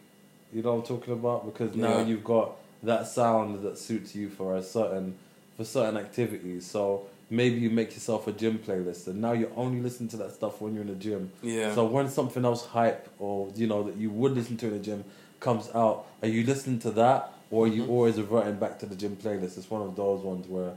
You 0.54 0.62
know 0.62 0.74
what 0.76 0.82
I'm 0.90 0.98
talking 0.98 1.14
about? 1.14 1.46
Because 1.46 1.76
now 1.76 2.00
Yeah. 2.00 2.06
you've 2.06 2.24
got 2.24 2.58
that 2.84 3.08
sound 3.08 3.64
that 3.64 3.78
suits 3.78 4.14
you 4.16 4.30
for 4.30 4.56
a 4.56 4.62
certain 4.64 5.18
for 5.58 5.64
certain 5.64 5.96
activities. 5.98 6.66
So 6.70 7.08
maybe 7.30 7.58
you 7.60 7.70
make 7.70 7.94
yourself 7.94 8.28
a 8.28 8.32
gym 8.32 8.60
playlist, 8.60 9.08
and 9.08 9.20
now 9.22 9.32
you're 9.34 9.52
only 9.56 9.82
listen 9.82 10.08
to 10.10 10.18
that 10.18 10.32
stuff 10.34 10.62
when 10.62 10.74
you're 10.74 10.84
in 10.84 10.90
the 10.90 10.96
gym. 10.96 11.32
Yeah. 11.42 11.74
So 11.74 11.86
when 11.86 12.10
something 12.10 12.46
else 12.46 12.66
hype 12.66 13.10
or 13.20 13.52
you 13.56 13.68
know 13.68 13.84
that 13.84 13.96
you 13.98 14.10
would 14.12 14.34
listen 14.34 14.58
to 14.58 14.68
in 14.68 14.74
the 14.74 14.80
gym 14.80 15.04
comes 15.40 15.70
out, 15.76 16.06
are 16.22 16.28
you 16.28 16.44
listening 16.44 16.80
to 16.80 16.92
that 16.92 17.32
or 17.52 17.66
are 17.66 17.68
you 17.68 17.84
Mhm. 17.84 17.90
always 17.90 18.18
reverting 18.18 18.56
back 18.56 18.80
to 18.80 18.86
the 18.86 18.96
gym 18.96 19.16
playlist? 19.16 19.58
It's 19.58 19.70
one 19.70 19.82
of 19.82 19.96
those 19.96 20.22
ones 20.24 20.48
where 20.48 20.74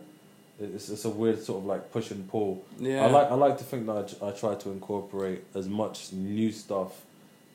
it's 0.60 0.88
it's 0.88 1.04
a 1.04 1.10
weird 1.10 1.40
sort 1.42 1.58
of 1.60 1.66
like 1.66 1.92
push 1.92 2.10
and 2.10 2.28
pull. 2.28 2.62
yeah. 2.78 3.04
I 3.04 3.10
like 3.10 3.30
I 3.30 3.34
like 3.34 3.58
to 3.58 3.64
think 3.64 3.86
that 3.86 4.14
I, 4.22 4.28
I 4.28 4.30
try 4.32 4.54
to 4.56 4.70
incorporate 4.70 5.44
as 5.54 5.68
much 5.68 6.12
new 6.12 6.50
stuff 6.50 6.92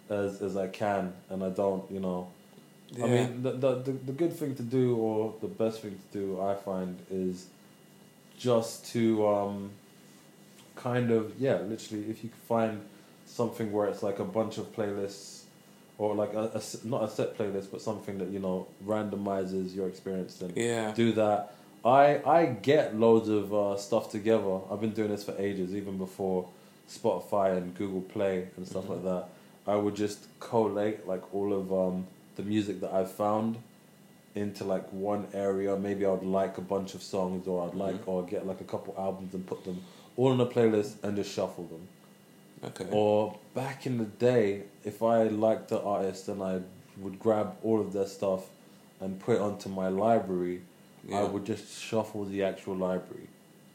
as 0.09 0.41
as 0.41 0.55
I 0.55 0.67
can, 0.67 1.13
and 1.29 1.43
I 1.43 1.49
don't 1.49 1.83
you 1.91 1.99
know. 1.99 2.27
Yeah. 2.91 3.05
I 3.05 3.09
mean 3.09 3.43
the, 3.43 3.51
the 3.51 3.71
the 3.87 3.91
the 4.09 4.11
good 4.13 4.33
thing 4.33 4.55
to 4.55 4.63
do 4.63 4.95
or 4.97 5.33
the 5.41 5.47
best 5.47 5.81
thing 5.81 5.97
to 6.11 6.17
do 6.19 6.41
I 6.41 6.53
find 6.55 6.97
is 7.11 7.47
just 8.37 8.85
to 8.93 9.27
um 9.27 9.69
kind 10.75 11.11
of 11.11 11.33
yeah 11.39 11.57
literally 11.61 12.05
if 12.09 12.23
you 12.23 12.29
find 12.47 12.81
something 13.25 13.71
where 13.71 13.87
it's 13.87 14.03
like 14.03 14.19
a 14.19 14.25
bunch 14.25 14.57
of 14.57 14.73
playlists 14.75 15.43
or 15.97 16.15
like 16.15 16.33
a, 16.33 16.51
a 16.55 16.61
not 16.87 17.03
a 17.03 17.07
set 17.09 17.37
playlist 17.37 17.67
but 17.71 17.81
something 17.81 18.17
that 18.17 18.29
you 18.29 18.39
know 18.39 18.67
randomizes 18.85 19.75
your 19.75 19.87
experience 19.87 20.35
then 20.35 20.51
yeah. 20.55 20.91
do 20.93 21.11
that 21.11 21.53
i 21.85 22.19
i 22.25 22.45
get 22.45 22.95
loads 22.95 23.29
of 23.29 23.53
uh, 23.53 23.77
stuff 23.77 24.11
together 24.11 24.59
i've 24.71 24.81
been 24.81 24.91
doing 24.91 25.09
this 25.11 25.23
for 25.23 25.35
ages 25.39 25.73
even 25.75 25.97
before 25.97 26.47
spotify 26.89 27.55
and 27.55 27.75
google 27.75 28.01
play 28.01 28.47
and 28.57 28.67
stuff 28.67 28.85
Mhm. 28.85 28.89
like 28.89 29.03
that 29.03 29.29
i 29.67 29.75
would 29.75 29.95
just 29.95 30.27
collate 30.39 31.07
like 31.07 31.33
all 31.33 31.53
of 31.53 31.71
um 31.71 32.07
the 32.35 32.43
music 32.43 32.81
that 32.81 32.91
i've 32.91 33.11
found 33.11 33.57
into 34.35 34.63
like 34.63 34.87
one 34.91 35.27
area 35.33 35.75
maybe 35.77 36.05
i 36.05 36.09
would 36.09 36.23
like 36.23 36.57
a 36.57 36.61
bunch 36.61 36.95
of 36.95 37.01
songs 37.03 37.47
or 37.47 37.67
i'd 37.67 37.75
like 37.75 37.95
Mhm. 38.03 38.07
or 38.07 38.23
get 38.25 38.47
like 38.47 38.61
a 38.61 38.63
couple 38.63 38.93
albums 38.97 39.33
and 39.35 39.45
put 39.45 39.63
them 39.63 39.81
all 40.17 40.31
in 40.33 40.39
a 40.39 40.45
playlist 40.45 40.93
and 41.03 41.15
just 41.15 41.31
shuffle 41.31 41.65
them 41.65 41.87
Okay. 42.65 42.87
or 42.91 43.37
back 43.53 43.85
in 43.85 43.97
the 43.97 44.05
day, 44.05 44.63
if 44.85 45.03
I 45.03 45.23
liked 45.23 45.67
the 45.67 45.81
artist, 45.81 46.27
then 46.27 46.41
I 46.41 46.61
would 46.97 47.19
grab 47.19 47.57
all 47.61 47.81
of 47.81 47.91
their 47.91 48.05
stuff 48.07 48.41
and 49.01 49.19
put 49.19 49.35
it 49.35 49.41
onto 49.41 49.67
my 49.67 49.89
library. 49.89 50.61
yeah. 51.05 51.19
I 51.19 51.23
would 51.25 51.45
just 51.45 51.65
shuffle 51.81 52.23
the 52.23 52.41
actual 52.43 52.75
library 52.75 53.27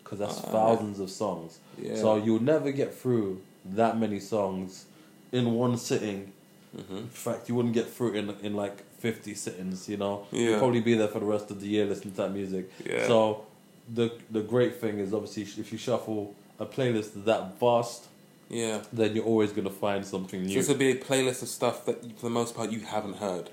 because 0.03 0.19
that's 0.21 0.39
Ah. 0.39 0.51
thousands 0.59 1.01
of 1.01 1.11
songs. 1.11 1.59
Yeah. 1.77 1.97
So 1.97 2.17
you'll 2.17 2.41
never 2.55 2.71
get 2.73 2.95
through 2.95 3.43
that 3.67 3.99
many 3.99 4.19
songs 4.21 4.87
in 5.33 5.53
one 5.53 5.77
sitting. 5.77 6.33
hmm 6.75 6.97
In 6.97 7.09
fact, 7.09 7.51
you 7.51 7.55
wouldn't 7.57 7.75
get 7.75 7.89
through 7.91 8.11
it 8.15 8.17
in 8.17 8.31
in 8.43 8.55
like 8.57 8.85
fifty 8.99 9.35
sittings. 9.35 9.89
You 9.89 9.97
know, 9.97 10.27
Yeah. 10.31 10.41
you'll 10.51 10.59
probably 10.59 10.81
be 10.81 10.95
there 10.95 11.09
for 11.09 11.21
the 11.21 11.27
rest 11.27 11.51
of 11.51 11.61
the 11.61 11.67
year 11.69 11.85
listening 11.87 12.13
to 12.15 12.23
that 12.23 12.33
music. 12.33 12.71
Yeah. 12.85 13.07
So 13.07 13.47
the 13.93 14.13
the 14.31 14.43
great 14.43 14.77
thing 14.77 14.99
is 14.99 15.15
obviously 15.15 15.43
if 15.63 15.73
you 15.73 15.79
shuffle 15.79 16.35
a 16.61 16.67
playlist 16.67 17.25
that 17.25 17.59
vast 17.61 18.07
yeah. 18.51 18.81
then 18.93 19.15
you're 19.15 19.25
always 19.25 19.53
going 19.53 19.69
to 19.69 19.73
find 19.87 20.05
something 20.05 20.41
So 20.43 20.49
new. 20.49 20.55
this 20.55 20.69
would 20.69 20.79
be 20.79 20.91
a 20.91 20.97
playlist 20.97 21.43
of 21.43 21.49
stuff 21.49 21.85
that, 21.87 22.03
for 22.19 22.27
the 22.27 22.31
most 22.41 22.57
part, 22.57 22.71
you 22.71 22.81
haven't 22.81 23.17
heard. 23.19 23.51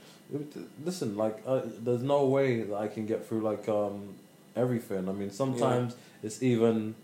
Listen, 0.84 1.16
like, 1.18 1.42
uh, 1.46 1.62
there's 1.84 2.02
no 2.02 2.26
way 2.26 2.62
that 2.62 2.76
I 2.76 2.88
can 2.88 3.06
get 3.06 3.28
through 3.28 3.42
like 3.42 3.68
um, 3.70 4.16
everything. 4.56 5.08
I 5.08 5.12
mean, 5.12 5.32
sometimes 5.32 5.96
it's 6.24 6.42
even 6.42 6.96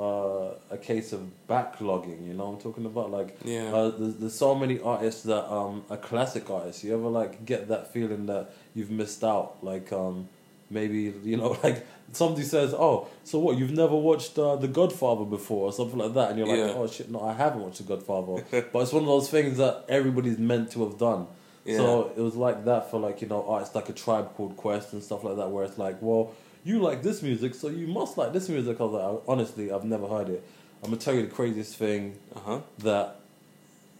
uh, 0.00 0.54
a 0.70 0.78
case 0.78 1.12
of 1.12 1.20
backlogging. 1.48 2.26
You 2.26 2.34
know, 2.34 2.46
what 2.46 2.56
I'm 2.56 2.60
talking 2.60 2.86
about 2.86 3.10
like 3.10 3.36
Yeah. 3.44 3.72
uh, 3.74 3.90
there's, 3.90 4.14
there's 4.16 4.34
so 4.34 4.54
many 4.54 4.80
artists 4.80 5.22
that 5.24 5.44
um, 5.52 5.84
are 5.90 5.96
classic 5.96 6.48
artists. 6.50 6.82
You 6.84 6.94
ever 6.94 7.08
like 7.08 7.44
get 7.44 7.68
that 7.68 7.92
feeling 7.92 8.26
that 8.26 8.50
you've 8.74 8.90
missed 8.90 9.22
out? 9.22 9.58
Like 9.62 9.92
um, 9.92 10.28
maybe 10.70 11.12
you 11.24 11.36
know, 11.36 11.56
like 11.62 11.86
somebody 12.12 12.44
says, 12.44 12.72
"Oh, 12.72 13.08
so 13.24 13.38
what? 13.38 13.58
You've 13.58 13.72
never 13.72 13.94
watched 13.96 14.38
uh, 14.38 14.56
The 14.56 14.68
Godfather 14.68 15.24
before, 15.24 15.66
or 15.68 15.72
something 15.72 15.98
like 15.98 16.14
that," 16.14 16.30
and 16.30 16.38
you're 16.38 16.48
like, 16.48 16.56
Yeah. 16.58 16.74
"Oh 16.76 16.86
shit, 16.86 17.10
no, 17.10 17.20
I 17.22 17.34
haven't 17.34 17.60
watched 17.62 17.78
The 17.78 17.84
Godfather." 17.84 18.44
but 18.72 18.78
it's 18.80 18.92
one 18.92 19.02
of 19.02 19.08
those 19.08 19.28
things 19.30 19.58
that 19.58 19.84
everybody's 19.88 20.38
meant 20.38 20.70
to 20.72 20.84
have 20.88 20.98
done. 20.98 21.26
Yeah. 21.64 21.76
So 21.76 22.12
it 22.16 22.20
was 22.20 22.36
like 22.36 22.64
that 22.64 22.90
for 22.90 22.98
like 22.98 23.20
you 23.20 23.28
know 23.28 23.44
artists 23.46 23.74
like 23.74 23.90
a 23.90 23.92
tribe 23.92 24.34
called 24.34 24.56
Quest 24.56 24.94
and 24.94 25.02
stuff 25.02 25.24
like 25.24 25.36
that, 25.36 25.50
where 25.50 25.64
it's 25.64 25.76
like, 25.76 25.98
well, 26.00 26.32
you 26.64 26.78
like 26.80 27.02
this 27.02 27.22
music, 27.22 27.54
so 27.54 27.68
you 27.68 27.86
must 27.86 28.18
like 28.18 28.32
this 28.32 28.48
music. 28.48 28.80
I 28.80 28.84
was 28.84 28.92
like, 28.92 29.22
honestly, 29.28 29.72
I've 29.72 29.84
never 29.84 30.06
heard 30.06 30.28
it. 30.28 30.42
I'm 30.82 30.90
gonna 30.90 31.00
tell 31.00 31.14
you 31.14 31.22
the 31.22 31.28
craziest 31.34 31.76
thing 31.76 32.16
Uh 32.34 32.40
huh. 32.40 32.60
that 32.78 33.16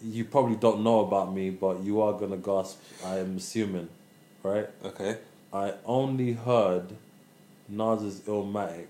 you 0.02 0.24
probably 0.24 0.56
don't 0.56 0.82
know 0.82 1.00
about 1.00 1.32
me, 1.34 1.50
but 1.50 1.80
you 1.80 2.00
are 2.00 2.12
gonna 2.18 2.36
gasp. 2.38 2.78
I 3.04 3.18
am 3.18 3.36
assuming, 3.36 3.88
right? 4.42 4.68
Okay. 4.84 5.18
I 5.52 5.74
only 5.84 6.32
heard 6.32 6.92
Nas's 7.68 8.20
Illmatic 8.20 8.86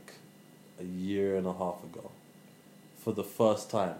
a 0.80 0.84
year 0.84 1.36
and 1.36 1.46
a 1.46 1.52
half 1.52 1.82
ago, 1.84 2.10
for 2.98 3.12
the 3.12 3.24
first 3.24 3.70
time. 3.70 3.96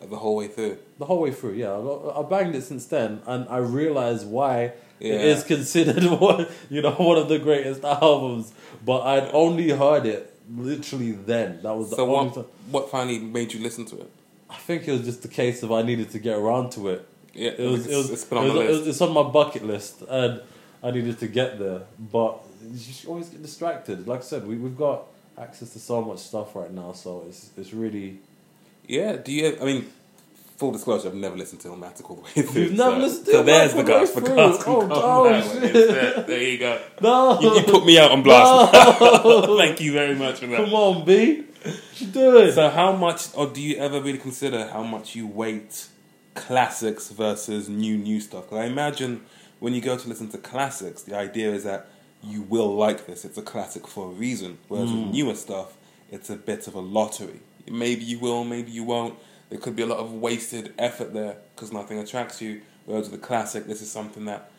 The 0.00 0.16
whole 0.16 0.36
way 0.36 0.46
through. 0.48 0.78
The 0.98 1.06
whole 1.06 1.20
way 1.22 1.32
through, 1.32 1.54
yeah. 1.54 1.70
I, 1.72 2.20
I 2.20 2.22
banged 2.22 2.54
it 2.54 2.62
since 2.62 2.86
then, 2.86 3.20
and 3.26 3.48
I 3.48 3.56
realized 3.58 4.26
why 4.28 4.72
Yeah. 5.00 5.14
it 5.14 5.20
is 5.26 5.44
considered 5.44 6.02
one, 6.20 6.46
you 6.70 6.82
know, 6.82 6.92
one 6.92 7.18
of 7.18 7.28
the 7.28 7.38
greatest 7.38 7.84
albums. 7.84 8.52
But 8.84 9.02
I'd 9.02 9.30
only 9.32 9.70
heard 9.70 10.06
it 10.06 10.34
literally 10.54 11.12
then. 11.12 11.60
That 11.62 11.74
was 11.76 11.90
the 11.90 11.96
So 11.96 12.14
only 12.16 12.26
what? 12.30 12.34
time. 12.34 12.44
What 12.70 12.90
finally 12.90 13.18
made 13.18 13.52
you 13.52 13.60
listen 13.62 13.84
to 13.86 14.00
it? 14.00 14.10
I 14.50 14.56
think 14.56 14.88
it 14.88 14.92
was 14.92 15.02
just 15.04 15.24
a 15.24 15.28
case 15.28 15.62
of 15.62 15.70
I 15.72 15.82
needed 15.82 16.10
to 16.10 16.18
get 16.18 16.36
around 16.36 16.70
to 16.72 16.88
it. 16.88 17.06
Yeah. 17.34 17.50
It 17.50 17.60
was, 17.70 17.84
it's, 17.86 17.94
it 17.94 17.96
was, 17.96 18.10
it's 18.10 18.24
it 18.24 18.32
on 18.38 18.44
was, 18.44 18.52
the 18.54 18.60
it 18.60 18.68
was- 18.68 18.76
list. 18.78 18.88
it's 18.88 19.00
on 19.02 19.12
my 19.12 19.22
bucket 19.22 19.64
list, 19.64 20.02
and 20.08 20.40
I 20.82 20.90
needed 20.90 21.18
to 21.20 21.28
get 21.28 21.58
there. 21.58 21.82
But 21.98 22.38
you 22.62 22.76
just 22.78 23.06
always 23.06 23.28
get 23.28 23.42
distracted. 23.42 24.06
Like 24.08 24.20
I 24.20 24.22
said, 24.22 24.46
we 24.46 24.56
we've 24.56 24.76
got 24.76 25.04
access 25.36 25.70
to 25.74 25.78
so 25.78 26.02
much 26.02 26.18
stuff 26.18 26.56
right 26.56 26.72
now, 26.72 26.92
so 26.92 27.24
it's 27.28 27.50
it's 27.56 27.72
really. 27.72 28.18
Yeah. 28.86 29.16
Do 29.16 29.30
you? 29.32 29.56
I 29.60 29.64
mean, 29.64 29.90
full 30.58 30.72
disclosure, 30.72 31.08
I've 31.08 31.14
never 31.14 31.36
listened 31.36 31.60
to 31.60 31.68
Illmatic 31.68 32.10
all 32.10 32.16
the 32.16 32.22
way 32.22 32.46
through. 32.46 32.62
You've 32.62 32.72
never 32.72 32.96
so, 32.96 32.98
listened 32.98 33.26
to 33.26 33.32
So 33.32 33.42
there's 33.44 33.74
the 33.74 33.82
the 33.84 33.92
way. 33.92 34.04
The 34.04 34.12
through? 34.12 34.36
gas 34.36 34.64
can 34.64 34.72
Oh, 34.74 34.80
come 34.80 34.92
oh, 34.92 35.24
that 35.28 35.44
shit. 35.44 35.62
instead. 35.62 36.26
There 36.26 36.42
you 36.42 36.58
go. 36.58 36.82
No, 37.00 37.40
You, 37.40 37.54
you 37.54 37.62
put 37.62 37.86
me 37.86 37.98
out 37.98 38.10
on 38.10 38.22
blast. 38.24 38.74
Thank 39.58 39.80
you 39.80 39.92
very 39.92 40.16
much 40.16 40.40
for 40.40 40.48
that. 40.48 40.56
come 40.56 40.74
on, 40.74 41.04
B. 41.04 41.44
What 41.62 42.00
you 42.00 42.06
doing? 42.08 42.52
So 42.52 42.70
how 42.70 42.92
much, 42.92 43.28
or 43.36 43.46
do 43.46 43.60
you 43.60 43.76
ever 43.76 44.00
really 44.00 44.18
consider 44.18 44.66
how 44.66 44.82
much 44.82 45.14
you 45.14 45.28
weight 45.28 45.86
classics 46.34 47.10
versus 47.10 47.68
new 47.68 47.96
new 47.96 48.20
stuff? 48.20 48.44
Because 48.44 48.58
I 48.58 48.64
imagine 48.64 49.22
when 49.60 49.74
you 49.74 49.80
go 49.80 49.96
to 49.96 50.08
listen 50.08 50.28
to 50.30 50.38
classics, 50.38 51.02
the 51.02 51.16
idea 51.16 51.52
is 51.52 51.62
that 51.64 51.88
you 52.22 52.42
will 52.42 52.74
like 52.74 53.06
this. 53.06 53.24
It's 53.24 53.38
a 53.38 53.42
classic 53.42 53.86
for 53.86 54.06
a 54.06 54.12
reason. 54.12 54.58
Whereas 54.66 54.90
with 54.90 55.04
hmm. 55.04 55.12
newer 55.12 55.34
stuff, 55.36 55.76
it's 56.10 56.30
a 56.30 56.36
bit 56.36 56.66
of 56.66 56.74
a 56.74 56.80
lottery. 56.80 57.40
Maybe 57.70 58.02
you 58.02 58.18
will, 58.18 58.42
maybe 58.44 58.72
you 58.72 58.82
won't. 58.82 59.14
There 59.50 59.58
could 59.58 59.76
be 59.76 59.82
a 59.82 59.86
lot 59.86 59.98
of 59.98 60.12
wasted 60.12 60.74
effort 60.78 61.14
there 61.14 61.36
because 61.54 61.72
nothing 61.72 61.98
attracts 61.98 62.40
you. 62.42 62.62
Whereas 62.86 63.10
with 63.10 63.20
the 63.20 63.26
classic, 63.26 63.66
this 63.66 63.82
is 63.82 63.90
something 63.90 64.24
that 64.26 64.50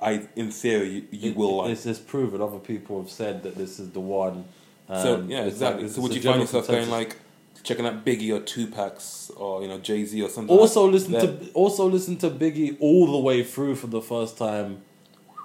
I, 0.00 0.28
in 0.34 0.50
theory, 0.50 0.88
you, 0.88 1.04
you 1.10 1.30
It- 1.30 1.36
will 1.36 1.56
like. 1.58 1.70
It's, 1.70 1.86
it's 1.86 1.98
proven. 1.98 2.40
Other 2.40 2.58
people 2.58 3.00
have 3.00 3.10
said 3.10 3.42
that 3.44 3.56
this 3.56 3.78
is 3.78 3.90
the 3.90 4.00
one. 4.00 4.44
So 4.88 5.16
um, 5.16 5.30
yeah, 5.30 5.44
exactly. 5.44 5.84
like- 5.84 5.92
so 5.92 6.02
would 6.02 6.14
you 6.14 6.20
find 6.20 6.40
yourself 6.40 6.66
going 6.66 6.90
like 6.90 7.16
checking 7.62 7.86
out 7.86 8.04
Biggie 8.04 8.34
or 8.34 8.40
Tupac's 8.40 9.30
or 9.36 9.62
you 9.62 9.68
know 9.68 9.78
Jay 9.78 10.04
Z 10.04 10.20
or 10.20 10.28
something? 10.28 10.56
Also 10.56 10.84
like 10.84 10.92
listen 10.94 11.12
that? 11.12 11.20
to 11.20 11.52
also 11.52 11.88
listen 11.88 12.16
to 12.18 12.30
Biggie 12.30 12.76
all 12.80 13.10
the 13.10 13.18
way 13.18 13.42
through 13.44 13.76
for 13.76 13.86
the 13.86 14.02
first 14.02 14.36
time, 14.36 14.82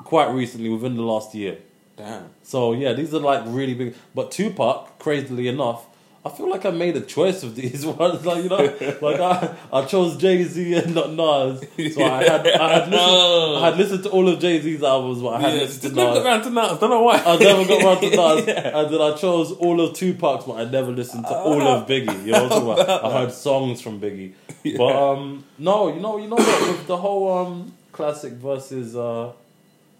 quite 0.03 0.31
recently 0.31 0.69
within 0.69 0.95
the 0.95 1.03
last 1.03 1.35
year. 1.35 1.59
Damn. 1.95 2.29
So 2.43 2.73
yeah, 2.73 2.93
these 2.93 3.13
are 3.13 3.19
like 3.19 3.43
really 3.45 3.73
big. 3.73 3.95
But 4.13 4.31
Tupac, 4.31 4.99
crazily 4.99 5.47
enough, 5.47 5.85
I 6.27 6.29
feel 6.35 6.49
like 6.49 6.65
I 6.65 6.71
made 6.71 6.95
a 6.97 7.01
choice 7.01 7.41
of 7.43 7.55
these 7.55 7.85
ones. 8.01 8.25
Like 8.25 8.43
you 8.43 8.49
know, 8.49 8.65
like 9.01 9.19
I, 9.19 9.55
I 9.71 9.85
chose 9.85 10.17
Jay 10.17 10.43
Z 10.43 10.73
and 10.73 10.93
not 10.95 11.11
Nas. 11.13 11.63
So 11.93 12.03
I 12.03 12.23
had 12.23 12.47
I 12.47 12.73
had 12.79 12.89
listened, 12.93 13.57
I 13.57 13.69
had 13.69 13.77
listened 13.77 14.03
to 14.03 14.09
all 14.09 14.27
of 14.27 14.39
Jay 14.39 14.59
Z's 14.61 14.83
albums, 14.83 15.21
but 15.21 15.29
I 15.29 15.39
hadn't 15.41 15.55
Yeah, 15.59 15.65
listened 15.65 15.81
to 15.83 15.95
never 15.99 16.13
got 16.13 16.15
Nas. 16.15 16.25
around 16.25 16.41
to 16.43 16.49
Nas. 16.73 16.79
Don't 16.79 16.89
know 16.89 17.03
why. 17.03 17.17
I 17.25 17.37
never 17.37 17.65
got 17.65 17.83
around 17.83 18.01
to 18.01 18.09
Nas, 18.37 18.47
Yeah. 18.47 18.79
and 18.79 18.93
then 18.93 19.01
I 19.01 19.15
chose 19.15 19.51
all 19.53 19.79
of 19.81 19.93
Tupac's, 19.95 20.45
but 20.45 20.53
I 20.53 20.65
never 20.65 20.91
listened 20.91 21.25
to 21.27 21.35
all 21.35 21.61
of 21.61 21.87
Biggie. 21.87 22.25
You 22.25 22.31
know 22.33 22.43
what 22.43 22.51
I'm 22.53 22.61
talking 22.61 22.83
about? 22.83 23.05
I 23.05 23.11
heard 23.21 23.31
songs 23.31 23.81
from 23.81 23.99
Biggie, 24.01 24.33
but 24.77 24.95
um, 24.95 25.43
no, 25.57 25.93
you 25.93 25.99
know, 26.01 26.17
you 26.17 26.27
know 26.27 26.35
what? 26.35 26.67
With 26.67 26.87
the 26.87 26.97
whole 26.97 27.37
um 27.39 27.73
classic 27.91 28.33
versus 28.33 28.95
uh, 28.95 29.31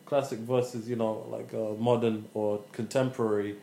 classic 0.05 0.39
versus 0.39 0.87
you 0.89 0.95
know 0.95 1.25
like 1.29 1.53
uh, 1.53 1.73
modern 1.81 2.25
or 2.33 2.61
contemporary, 2.71 3.55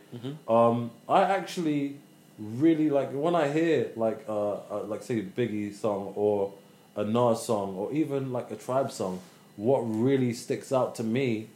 um, 0.49 0.91
I 1.09 1.23
actually 1.23 1.97
really 2.39 2.91
like 2.91 3.11
when 3.13 3.35
I 3.35 3.51
hear 3.53 3.91
like 3.97 4.25
uh, 4.29 4.55
uh 4.55 4.85
like 4.87 5.03
say 5.03 5.23
Biggie 5.23 5.75
song 5.75 6.13
or 6.17 6.53
a 6.97 7.05
Nas 7.05 7.43
song 7.43 7.77
or 7.77 7.93
even 7.93 8.33
like 8.33 8.51
a 8.51 8.57
Tribe 8.57 8.91
song. 8.91 9.21
What 9.57 9.81
really 9.81 10.33
sticks 10.33 10.73
out 10.73 10.97
to 10.97 11.05
me 11.05 11.49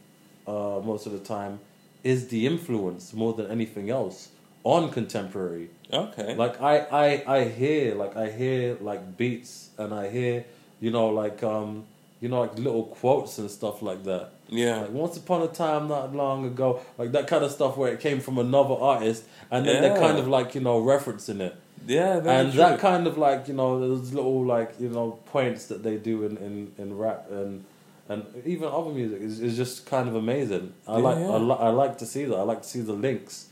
uh, 0.47 0.79
most 0.83 1.05
of 1.05 1.11
the 1.11 1.19
time 1.19 1.59
is 2.03 2.29
the 2.29 2.47
influence 2.47 3.13
more 3.13 3.33
than 3.33 3.47
anything 3.51 3.89
else 3.89 4.29
on 4.63 4.89
contemporary. 4.91 5.69
Okay. 5.91 6.35
Like 6.35 6.61
I, 6.61 6.77
I, 6.79 7.37
I 7.39 7.43
hear 7.45 7.95
like 7.95 8.15
I 8.15 8.29
hear 8.29 8.77
like 8.79 9.17
beats 9.17 9.69
and 9.77 9.93
I 9.93 10.09
hear 10.09 10.45
you 10.79 10.91
know 10.91 11.09
like 11.09 11.43
um 11.43 11.85
you 12.21 12.29
know 12.29 12.41
like 12.41 12.57
little 12.57 12.83
quotes 12.83 13.37
and 13.37 13.49
stuff 13.49 13.81
like 13.81 14.03
that. 14.03 14.31
Yeah. 14.49 14.81
Like 14.81 14.91
once 14.91 15.17
upon 15.17 15.41
a 15.43 15.47
time, 15.47 15.87
not 15.87 16.13
long 16.13 16.45
ago, 16.45 16.81
like 16.97 17.11
that 17.11 17.27
kind 17.27 17.43
of 17.43 17.51
stuff 17.51 17.77
where 17.77 17.93
it 17.93 17.99
came 17.99 18.19
from 18.19 18.37
another 18.37 18.75
artist, 18.75 19.23
and 19.51 19.65
then 19.65 19.81
they're 19.81 19.97
kind 19.97 20.17
of 20.17 20.27
like 20.27 20.55
you 20.55 20.61
know 20.61 20.81
referencing 20.81 21.39
it, 21.39 21.55
yeah. 21.85 22.17
and 22.17 22.51
true. 22.51 22.57
that 22.59 22.79
kind 22.79 23.07
of 23.07 23.17
like 23.17 23.47
you 23.47 23.53
know 23.53 23.79
those 23.79 24.13
little 24.13 24.43
like 24.43 24.73
you 24.79 24.89
know 24.89 25.19
points 25.27 25.65
that 25.67 25.83
they 25.83 25.97
do 25.97 26.23
in 26.23 26.37
in, 26.37 26.71
in 26.77 26.97
rap 26.97 27.27
and 27.31 27.63
and 28.09 28.25
even 28.43 28.67
other 28.67 28.89
music 28.89 29.21
is, 29.21 29.39
is 29.39 29.55
just 29.55 29.85
kind 29.85 30.09
of 30.09 30.15
amazing. 30.15 30.73
I 30.87 30.97
Yeah, 30.97 31.03
like 31.03 31.19
yeah. 31.19 31.29
I, 31.29 31.37
li- 31.37 31.57
I 31.59 31.69
like 31.69 31.97
to 31.99 32.05
see 32.07 32.25
that. 32.25 32.35
I 32.35 32.41
like 32.41 32.63
to 32.63 32.67
see 32.67 32.81
the 32.81 32.93
links, 32.93 33.49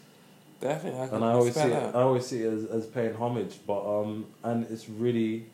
Definitely. 0.59 0.99
I 0.99 1.03
and 1.05 1.23
I 1.23 1.31
always 1.33 1.53
see 1.53 1.61
it. 1.61 1.95
I 1.95 2.01
always 2.01 2.25
see 2.25 2.41
it 2.41 2.51
as, 2.51 2.65
as 2.65 2.85
paying 2.87 3.13
homage. 3.13 3.59
But 3.65 4.01
um, 4.01 4.25
and 4.43 4.65
it's 4.71 4.89
really 4.89 5.45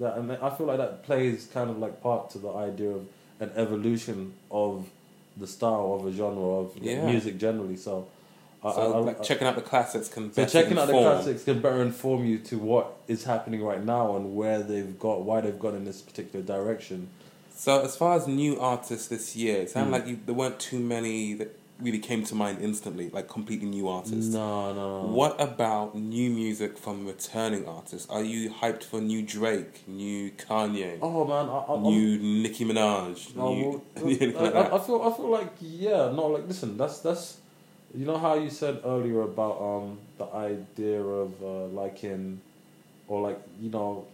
that, 0.00 0.16
and 0.16 0.32
I 0.32 0.50
feel 0.50 0.66
like 0.66 0.78
that 0.78 1.04
plays 1.04 1.48
kind 1.52 1.70
of 1.70 1.78
like 1.78 2.02
part 2.02 2.30
to 2.30 2.38
the 2.38 2.52
idea 2.52 2.90
of 2.90 3.06
an 3.40 3.50
evolution 3.56 4.34
of 4.50 4.86
the 5.36 5.46
style 5.46 5.98
of 6.00 6.06
a 6.06 6.12
genre 6.16 6.42
of 6.60 6.76
Yeah. 6.80 7.06
music 7.06 7.38
generally. 7.38 7.76
So, 7.76 8.06
So, 8.62 8.68
I, 8.70 8.72
I, 8.72 8.86
like, 8.98 9.22
checking 9.22 9.46
out 9.46 9.54
the 9.54 9.62
classics 9.62 10.08
can 10.08 10.32
so 10.32 10.42
better 10.42 10.50
checking 10.50 10.76
out 10.78 10.88
the 10.88 10.96
inform. 10.96 11.14
classics 11.14 11.44
can 11.44 11.60
better 11.60 11.80
inform 11.80 12.24
you 12.24 12.38
to 12.40 12.58
what 12.58 12.96
is 13.06 13.22
happening 13.24 13.62
right 13.62 13.84
now 13.84 14.16
and 14.16 14.34
where 14.34 14.60
they've 14.64 14.98
got, 14.98 15.22
why 15.22 15.40
they've 15.40 15.58
gone 15.58 15.76
in 15.76 15.84
this 15.84 16.00
particular 16.02 16.44
direction. 16.44 17.08
So 17.54 17.80
as 17.82 17.96
far 17.96 18.16
as 18.16 18.26
new 18.26 18.58
artists 18.58 19.06
this 19.08 19.36
year, 19.36 19.62
it 19.62 19.70
sounded 19.70 19.90
Mm. 19.90 19.92
like 20.00 20.06
you, 20.08 20.18
there 20.26 20.34
weren't 20.34 20.58
too 20.58 20.80
many 20.80 21.34
that 21.34 21.57
really 21.80 21.98
came 21.98 22.24
to 22.24 22.34
mind 22.34 22.58
instantly, 22.60 23.08
like 23.10 23.28
completely 23.28 23.68
new 23.68 23.88
artists. 23.88 24.32
No, 24.34 24.72
no, 24.72 25.02
no. 25.02 25.08
What 25.14 25.40
about 25.40 25.94
new 25.94 26.28
music 26.30 26.76
from 26.76 27.06
returning 27.06 27.66
artists? 27.68 28.08
Are 28.10 28.22
you 28.22 28.50
hyped 28.50 28.82
for 28.82 29.00
new 29.00 29.22
Drake, 29.22 29.86
new 29.86 30.30
Kanye, 30.32 30.98
Oh 31.00 31.24
man, 31.24 31.48
I, 31.48 31.58
I, 31.58 31.72
I'm- 31.74 31.82
new 31.82 32.18
Nicki 32.42 32.64
Minaj? 32.64 33.32
Oh, 33.38 33.54
new, 33.54 33.82
well, 34.34 34.56
I- 34.72 34.76
I 34.76 34.78
feel 34.80 35.02
I 35.02 35.12
feel 35.16 35.28
like 35.30 35.52
yeah 35.60 36.10
no 36.12 36.26
like 36.26 36.46
listen 36.48 36.76
that's 36.76 36.98
that's 37.00 37.38
you 37.94 38.04
know 38.06 38.18
how 38.18 38.34
you 38.34 38.50
said 38.50 38.80
earlier 38.84 39.22
about 39.22 39.60
um 39.60 39.98
the 40.18 40.26
idea 40.34 41.00
of 41.00 41.32
uh, 41.42 41.64
liking 41.66 42.40
or 43.06 43.22
like 43.22 43.40
you 43.60 43.70
know 43.70 44.04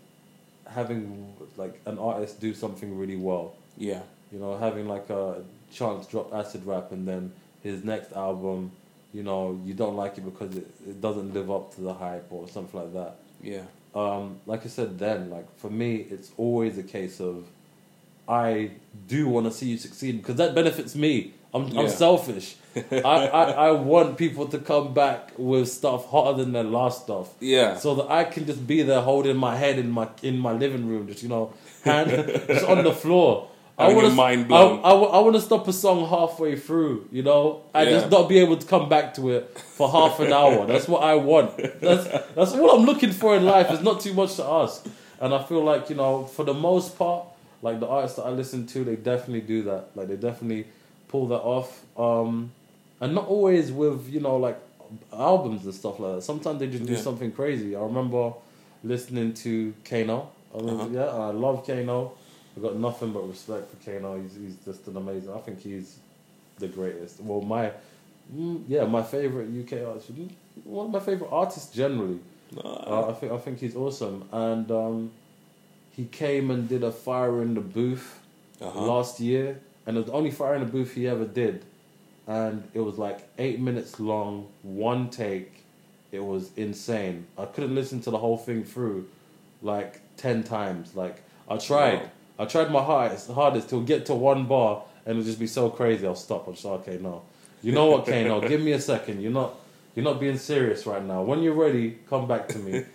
having 0.67 1.35
like 1.57 1.81
an 1.87 1.99
artist 1.99 2.41
do 2.41 2.55
something 2.55 2.97
really 2.99 3.17
well 3.17 3.55
yeah, 3.77 4.03
you 4.33 4.39
know 4.39 4.57
having 4.57 4.87
like 4.89 5.11
a 5.11 5.43
chance 5.73 6.07
drop 6.07 6.33
acid 6.33 6.65
rap 6.65 6.93
and 6.93 7.07
then 7.09 7.33
his 7.65 7.83
next 7.83 8.13
album 8.13 8.71
you 9.13 9.25
know 9.25 9.61
you 9.65 9.75
don't 9.75 9.97
like 9.97 10.17
it 10.19 10.25
because 10.25 10.57
it, 10.57 10.67
it 10.87 11.01
doesn't 11.01 11.35
live 11.35 11.51
up 11.51 11.75
to 11.75 11.81
the 11.81 11.95
hype 11.95 12.31
or 12.31 12.49
something 12.49 12.79
like 12.81 12.93
that 12.95 13.17
yeah, 13.45 13.65
um, 13.95 14.41
like 14.47 14.65
I 14.65 14.69
said 14.69 14.99
then, 14.99 15.31
like 15.31 15.47
for 15.59 15.71
me, 15.71 15.97
it's 15.97 16.33
always 16.37 16.79
a 16.79 16.83
case 16.83 17.21
of 17.21 17.47
I 18.27 18.71
do 19.07 19.29
want 19.29 19.47
to 19.47 19.53
see 19.53 19.67
you 19.67 19.79
succeed 19.79 20.19
because 20.19 20.37
that 20.37 20.55
benefits 20.55 20.95
me. 20.95 21.35
I'm, 21.53 21.77
I'm 21.79 21.89
selfish. 21.89 22.57
I, 22.91 22.99
I, 22.99 23.43
I 23.51 23.71
want 23.71 24.19
people 24.19 24.49
to 24.49 24.59
come 24.59 24.93
back 24.93 25.31
with 25.39 25.69
stuff 25.69 26.07
hotter 26.09 26.39
than 26.39 26.51
their 26.53 26.65
last 26.65 27.05
stuff. 27.05 27.29
yeah. 27.39 27.77
So 27.77 27.95
that 27.97 28.11
I 28.11 28.25
can 28.25 28.47
just 28.47 28.67
be 28.67 28.83
there 28.83 29.03
holding 29.03 29.37
my 29.37 29.57
head 29.57 29.79
in 29.79 29.91
my 29.91 30.09
in 30.23 30.39
my 30.39 30.53
living 30.53 30.89
room, 30.89 31.07
just 31.07 31.23
you 31.23 31.29
know, 31.29 31.53
hand 31.85 32.11
just 32.49 32.67
on 32.67 32.83
the 32.83 32.93
floor. 32.93 33.51
I 33.77 33.89
want 33.93 34.07
your 34.07 34.11
mind 34.15 34.43
I, 34.45 34.47
blown. 34.47 34.81
I, 34.85 34.91
I 34.91 35.19
want 35.21 35.35
to 35.35 35.41
stop 35.41 35.67
a 35.67 35.73
song 35.73 36.09
halfway 36.09 36.57
through, 36.57 37.09
you 37.11 37.23
know, 37.25 37.63
and 37.75 37.91
Yeah. 37.91 37.97
just 37.99 38.11
not 38.11 38.29
be 38.29 38.39
able 38.39 38.57
to 38.57 38.67
come 38.67 38.89
back 38.89 39.15
to 39.15 39.31
it 39.31 39.59
for 39.59 39.91
half 39.91 40.21
an 40.21 40.33
hour. 40.33 40.65
That's 40.73 40.87
what 40.87 41.03
I 41.03 41.15
want. 41.17 41.57
That's 41.81 42.05
that's 42.37 42.53
all 42.53 42.71
I'm 42.71 42.85
looking 42.87 43.11
for 43.11 43.37
in 43.37 43.45
life. 43.45 43.67
It's 43.71 43.83
not 43.83 44.01
too 44.01 44.15
much 44.15 44.37
to 44.37 44.45
ask, 44.45 44.87
and 45.21 45.35
I 45.35 45.43
feel 45.43 45.63
like 45.65 45.91
you 45.91 45.97
know, 45.97 46.25
for 46.25 46.45
the 46.45 46.55
most 46.55 46.97
part, 46.97 47.25
like 47.63 47.81
the 47.81 47.89
artists 47.89 48.17
that 48.19 48.25
I 48.27 48.31
listen 48.31 48.67
to, 48.69 48.85
they 48.85 48.95
definitely 48.97 49.41
do 49.41 49.63
that. 49.65 49.89
Like 49.97 50.07
they 50.09 50.17
definitely 50.17 50.67
pull 51.09 51.27
that 51.29 51.41
off, 51.43 51.83
um, 51.99 52.53
and 53.01 53.13
not 53.15 53.27
always 53.27 53.73
with 53.73 54.09
you 54.09 54.21
know 54.21 54.37
like 54.37 54.59
albums 55.13 55.65
and 55.65 55.75
stuff 55.75 55.99
like 55.99 56.17
that. 56.17 56.23
Sometimes 56.23 56.61
they 56.61 56.69
just 56.69 56.85
do 56.87 56.93
Yeah. 56.93 56.99
something 57.01 57.33
crazy. 57.33 57.75
I 57.75 57.81
remember 57.81 58.35
listening 58.85 59.35
to 59.35 59.75
Kano. 59.85 60.29
I 60.57 60.59
mean, 60.63 60.69
Uh-huh. 60.81 60.89
Yeah, 60.93 61.07
I 61.07 61.31
love 61.31 61.67
Kano. 61.67 62.13
I've 62.57 62.63
got 62.63 62.77
nothing 62.77 63.13
but 63.13 63.29
respect 63.29 63.69
for 63.71 63.77
Kano. 63.91 64.21
He's, 64.21 64.35
he's 64.37 64.57
just 64.65 64.87
an 64.87 64.97
amazing. 64.97 65.33
I 65.33 65.39
think 65.39 65.61
he's 65.61 65.97
the 66.59 66.69
greatest. 66.69 67.21
Well, 67.21 67.41
my 67.41 67.73
mm, 68.35 68.63
yeah, 68.69 68.85
my 68.85 69.03
favorite 69.03 69.49
UK 69.49 69.87
artist. 69.87 70.15
mm, 70.15 70.31
One 70.65 70.87
of 70.87 70.93
my 70.93 71.01
favorite 71.01 71.31
artists 71.33 71.75
generally. 71.75 72.21
Uh, 72.65 73.09
I 73.09 73.13
think 73.15 73.33
I 73.33 73.39
think 73.39 73.59
he's 73.59 73.75
awesome, 73.75 74.29
and 74.31 74.71
um, 74.71 75.11
he 75.91 76.05
came 76.05 76.51
and 76.53 76.69
did 76.69 76.85
a 76.85 76.93
fire 76.93 77.43
in 77.43 77.55
the 77.55 77.61
booth 77.61 78.21
Uh-huh. 78.61 78.87
last 78.87 79.19
year, 79.21 79.59
and 79.87 79.97
it 79.97 80.01
was 80.01 80.07
the 80.07 80.13
only 80.13 80.31
fire 80.31 80.55
in 80.55 80.61
the 80.65 80.71
booth 80.71 80.95
he 80.95 81.09
ever 81.09 81.25
did, 81.25 81.65
and 82.29 82.63
it 82.73 82.81
was 82.81 82.97
like 82.99 83.27
eight 83.39 83.59
minutes 83.59 83.99
long, 83.99 84.47
one 84.63 85.11
take. 85.11 85.51
It 86.13 86.25
was 86.25 86.51
insane. 86.57 87.27
I 87.37 87.47
couldn't 87.47 87.75
listen 87.75 88.01
to 88.03 88.11
the 88.13 88.19
whole 88.19 88.37
thing 88.39 88.63
through, 88.63 89.09
like 89.63 90.01
ten 90.17 90.45
times. 90.45 90.95
Like 90.95 91.17
I 91.49 91.57
tried, 91.57 91.95
Wow. 91.95 92.11
I 92.39 92.45
tried 92.47 92.71
my 92.71 92.83
hardest, 92.83 93.31
hardest 93.31 93.71
to 93.71 93.85
get 93.85 94.07
to 94.07 94.15
one 94.15 94.47
bar, 94.47 94.83
and 95.07 95.15
it 95.15 95.17
would 95.19 95.27
just 95.27 95.39
be 95.39 95.47
so 95.47 95.71
crazy. 95.71 96.07
I'll 96.07 96.15
stop. 96.17 96.47
I'm 96.49 96.55
just 96.55 96.67
okay. 96.67 96.99
No, 97.01 97.23
you 97.63 97.73
know 97.73 97.87
what, 97.87 98.07
Kano? 98.07 98.41
Give 98.47 98.61
me 98.61 98.73
a 98.73 98.81
second. 98.81 99.23
You're 99.23 99.33
not, 99.33 99.55
you're 99.95 100.05
not 100.05 100.19
being 100.21 100.37
serious 100.39 100.87
right 100.87 101.05
now. 101.05 101.23
When 101.23 101.43
you're 101.43 101.55
ready, 101.55 101.99
come 102.11 102.27
back 102.27 102.49
to 102.49 102.59
me. 102.59 102.85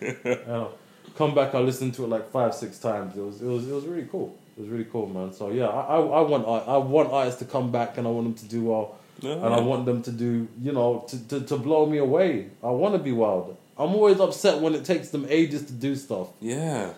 Uh, 0.50 0.68
come 1.16 1.34
back. 1.34 1.54
I 1.54 1.60
listened 1.60 1.94
to 1.94 2.04
it 2.04 2.08
like 2.08 2.30
five, 2.30 2.54
six 2.54 2.78
times. 2.78 3.16
It 3.16 3.20
was, 3.20 3.40
it 3.40 3.46
was, 3.46 3.68
it 3.68 3.72
was 3.72 3.84
really 3.84 4.08
cool. 4.10 4.36
It 4.56 4.60
was 4.60 4.70
really 4.70 4.84
cool, 4.84 5.06
man. 5.06 5.32
So 5.32 5.50
yeah, 5.50 5.66
I, 5.66 5.96
I, 5.96 6.00
I 6.00 6.20
want, 6.20 6.46
I 6.46 6.76
want 6.76 7.10
artists 7.12 7.38
to 7.40 7.46
come 7.46 7.70
back, 7.70 7.98
and 7.98 8.06
I 8.06 8.10
want 8.10 8.26
them 8.26 8.34
to 8.34 8.54
do 8.54 8.64
well, 8.64 8.98
and 9.22 9.54
I 9.54 9.60
want 9.60 9.86
them 9.86 10.02
to 10.02 10.12
do, 10.12 10.48
you 10.60 10.72
know, 10.72 11.04
to, 11.08 11.28
to, 11.28 11.40
to 11.40 11.56
blow 11.56 11.86
me 11.86 11.98
away. 11.98 12.48
I 12.62 12.70
want 12.70 12.94
to 12.94 12.98
be 12.98 13.12
wild. 13.12 13.56
I'm 13.78 13.94
always 13.94 14.20
upset 14.20 14.60
when 14.60 14.74
it 14.74 14.84
takes 14.84 15.08
them 15.10 15.26
ages 15.30 15.64
to 15.66 15.72
do 15.72 15.96
stuff. 15.96 16.28
Yeah. 16.40 16.92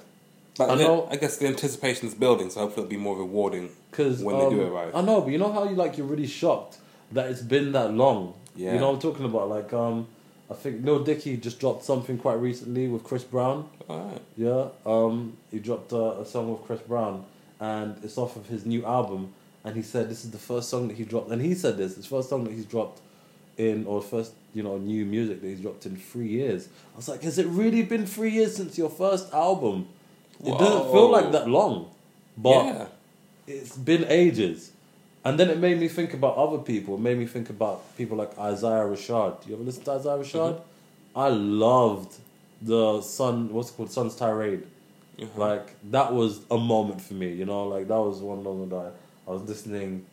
But 0.58 0.70
I 0.70 0.74
know- 0.74 1.08
I 1.10 1.16
guess 1.16 1.36
the 1.38 1.46
anticipation 1.46 2.08
is 2.08 2.14
building, 2.14 2.50
so 2.50 2.60
hopefully 2.60 2.84
it'll 2.86 2.90
be 2.90 2.96
more 2.96 3.16
rewarding. 3.16 3.70
Because 3.90 4.22
When 4.22 4.38
they 4.38 4.50
do 4.50 4.62
it 4.62 4.70
right. 4.70 4.90
I 4.94 5.00
know, 5.02 5.20
but 5.22 5.30
you 5.32 5.38
know 5.38 5.52
how 5.52 5.64
you 5.64 5.74
like 5.76 5.96
you're 5.98 6.06
really 6.06 6.26
shocked 6.26 6.78
that 7.12 7.30
it's 7.30 7.42
been 7.42 7.72
that 7.72 7.92
long. 7.94 8.34
Yeah. 8.56 8.74
You 8.74 8.80
know 8.80 8.88
what 8.88 8.94
I'm 8.96 9.00
talking 9.00 9.24
about? 9.24 9.48
Like 9.48 9.72
um, 9.72 10.06
I 10.50 10.54
think 10.54 10.84
Lil 10.84 11.02
Dicky 11.04 11.36
just 11.38 11.58
dropped 11.58 11.84
something 11.84 12.18
quite 12.18 12.34
recently 12.40 12.86
with 12.88 13.02
Chris 13.04 13.24
Brown. 13.24 13.68
Alright. 13.88 14.20
Yeah. 14.36 14.68
Um, 14.84 15.36
he 15.50 15.58
dropped 15.58 15.92
a, 15.92 16.20
a 16.20 16.26
song 16.26 16.50
with 16.52 16.62
Chris 16.66 16.80
Brown, 16.80 17.24
and 17.60 17.96
it's 18.04 18.18
off 18.18 18.36
of 18.36 18.46
his 18.46 18.66
new 18.66 18.84
album. 18.84 19.32
And 19.64 19.76
he 19.76 19.82
said 19.82 20.10
this 20.10 20.24
is 20.24 20.32
the 20.32 20.38
first 20.38 20.68
song 20.68 20.88
that 20.88 20.96
he 20.96 21.04
dropped, 21.04 21.30
and 21.30 21.40
he 21.40 21.54
said 21.54 21.76
this, 21.78 21.92
it's 21.96 22.08
the 22.08 22.16
first 22.16 22.28
song 22.28 22.44
that 22.44 22.52
he's 22.52 22.66
dropped 22.66 23.00
in, 23.56 23.86
or 23.86 24.02
first 24.02 24.32
you 24.54 24.62
know 24.62 24.76
new 24.76 25.04
music 25.06 25.40
that 25.40 25.46
he's 25.46 25.60
dropped 25.60 25.86
in 25.86 25.96
three 25.96 26.28
years. 26.28 26.68
I 26.94 26.96
was 26.96 27.08
like, 27.08 27.22
has 27.22 27.38
it 27.38 27.46
really 27.46 27.82
been 27.82 28.04
three 28.06 28.30
years 28.30 28.56
since 28.56 28.76
your 28.76 28.90
first 28.90 29.32
album? 29.32 29.88
It 30.44 30.58
doesn't 30.58 30.90
feel 30.90 31.10
like 31.10 31.32
that 31.32 31.48
long, 31.48 31.90
but 32.36 32.64
yeah. 32.64 32.86
it's 33.46 33.76
been 33.76 34.04
ages. 34.08 34.72
And 35.24 35.38
then 35.38 35.50
it 35.50 35.58
made 35.58 35.78
me 35.78 35.86
think 35.86 36.14
about 36.14 36.36
other 36.36 36.58
people. 36.58 36.96
It 36.96 37.00
made 37.00 37.16
me 37.16 37.26
think 37.26 37.48
about 37.48 37.96
people 37.96 38.16
like 38.16 38.36
Isaiah 38.38 38.84
Rashad. 38.84 39.46
You 39.46 39.54
ever 39.54 39.62
listen 39.62 39.84
to 39.84 39.92
Isaiah 39.92 40.18
Rashad? 40.18 40.60
I 41.14 41.28
loved 41.28 42.16
the 42.60 43.00
Sun, 43.02 43.52
what's 43.52 43.70
it 43.70 43.76
called? 43.76 43.92
Sun's 43.92 44.16
Tirade. 44.16 44.66
Uh-huh. 45.20 45.40
Like, 45.40 45.76
that 45.90 46.12
was 46.12 46.40
a 46.50 46.58
moment 46.58 47.00
for 47.00 47.14
me, 47.14 47.32
you 47.32 47.44
know? 47.44 47.68
Like, 47.68 47.86
that 47.88 48.00
was 48.00 48.18
one 48.18 48.42
moment 48.42 48.70
that 48.70 48.92
I, 49.26 49.30
I 49.30 49.34
was 49.34 49.42
listening 49.42 50.06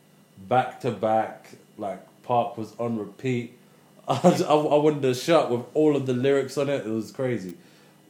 back 0.48 0.80
to 0.82 0.90
back, 0.90 1.48
like, 1.76 2.00
Park 2.22 2.56
was 2.56 2.74
on 2.78 2.98
repeat. 2.98 3.58
I, 4.08 4.20
I, 4.48 4.54
I 4.54 4.76
wanted 4.76 5.04
a 5.04 5.14
shirt 5.14 5.50
with 5.50 5.62
all 5.74 5.96
of 5.96 6.06
the 6.06 6.12
lyrics 6.12 6.56
on 6.58 6.68
it. 6.68 6.86
It 6.86 6.90
was 6.90 7.10
crazy, 7.10 7.54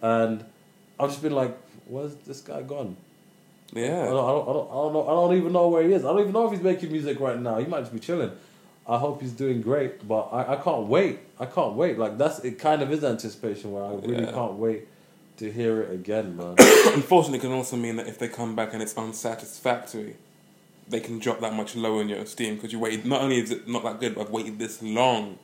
and 0.02 0.44
I've 0.98 1.10
just 1.10 1.22
been 1.22 1.34
like, 1.34 1.56
"Where's 1.90 2.14
this 2.26 2.40
guy 2.40 2.62
gone?" 2.62 2.96
I 3.74 3.78
Yeah. 3.80 4.04
don't, 4.06 4.06
I, 4.06 4.32
don't, 4.32 4.48
I, 4.48 4.52
don't, 4.52 4.70
I 4.70 4.74
don't 4.74 4.92
know. 4.94 5.02
I 5.08 5.10
don't 5.12 5.36
even 5.36 5.52
know 5.52 5.68
where 5.68 5.82
he 5.82 5.92
is. 5.92 6.04
I 6.04 6.08
don't 6.08 6.20
even 6.20 6.32
know 6.32 6.46
if 6.46 6.52
he's 6.52 6.62
making 6.62 6.90
music 6.90 7.20
right 7.20 7.38
now. 7.38 7.58
He 7.58 7.66
might 7.66 7.80
just 7.80 7.92
be 7.92 8.00
chilling. 8.00 8.32
I 8.88 8.98
hope 8.98 9.20
he's 9.20 9.32
doing 9.32 9.60
great, 9.62 10.06
but 10.08 10.22
I, 10.32 10.54
I 10.54 10.56
can't 10.56 10.86
wait. 10.86 11.20
I 11.38 11.46
can't 11.46 11.74
wait. 11.74 11.96
Like 11.98 12.18
that's 12.18 12.40
it. 12.40 12.58
Kind 12.58 12.82
of 12.82 12.90
is 12.92 13.04
anticipation 13.04 13.70
where 13.72 13.84
I 13.84 13.94
really 13.94 14.24
Yeah. 14.24 14.32
can't 14.32 14.54
wait 14.54 14.88
to 15.36 15.50
hear 15.52 15.82
it 15.82 15.92
again, 15.94 16.36
man. 16.36 16.56
Unfortunately, 16.94 17.38
it 17.38 17.42
can 17.42 17.52
also 17.52 17.76
mean 17.76 17.96
that 17.96 18.08
if 18.08 18.18
they 18.18 18.28
come 18.28 18.56
back 18.56 18.72
and 18.72 18.82
it's 18.82 18.96
unsatisfactory, 18.96 20.16
they 20.88 20.98
can 21.00 21.18
drop 21.20 21.38
that 21.40 21.54
much 21.54 21.76
lower 21.76 22.02
in 22.02 22.08
your 22.08 22.18
esteem 22.18 22.56
because 22.56 22.72
you 22.72 22.80
waited. 22.80 23.06
Not 23.06 23.20
only 23.22 23.38
is 23.38 23.52
it 23.52 23.68
not 23.68 23.84
that 23.84 24.00
good, 24.00 24.16
but 24.16 24.22
I've 24.22 24.30
waited 24.30 24.58
this 24.58 24.82
long, 24.82 25.38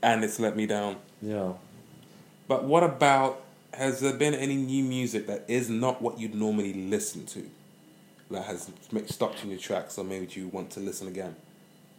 and 0.00 0.22
it's 0.22 0.38
let 0.38 0.54
me 0.56 0.66
down. 0.66 0.96
yeah. 1.20 1.54
But 2.46 2.64
what 2.64 2.84
about? 2.84 3.42
Has 3.78 4.00
there 4.00 4.12
been 4.12 4.34
any 4.34 4.56
new 4.56 4.82
music 4.82 5.28
that 5.28 5.44
is 5.46 5.70
not 5.70 6.02
what 6.02 6.18
you'd 6.18 6.34
normally 6.34 6.72
listen 6.72 7.24
to, 7.26 7.48
that 8.28 8.42
has 8.46 8.68
stopped 9.06 9.44
in 9.44 9.50
your 9.50 9.58
tracks 9.60 9.96
or 9.96 10.02
made 10.04 10.34
you 10.34 10.48
want 10.48 10.70
to 10.70 10.80
listen 10.80 11.06
again? 11.06 11.36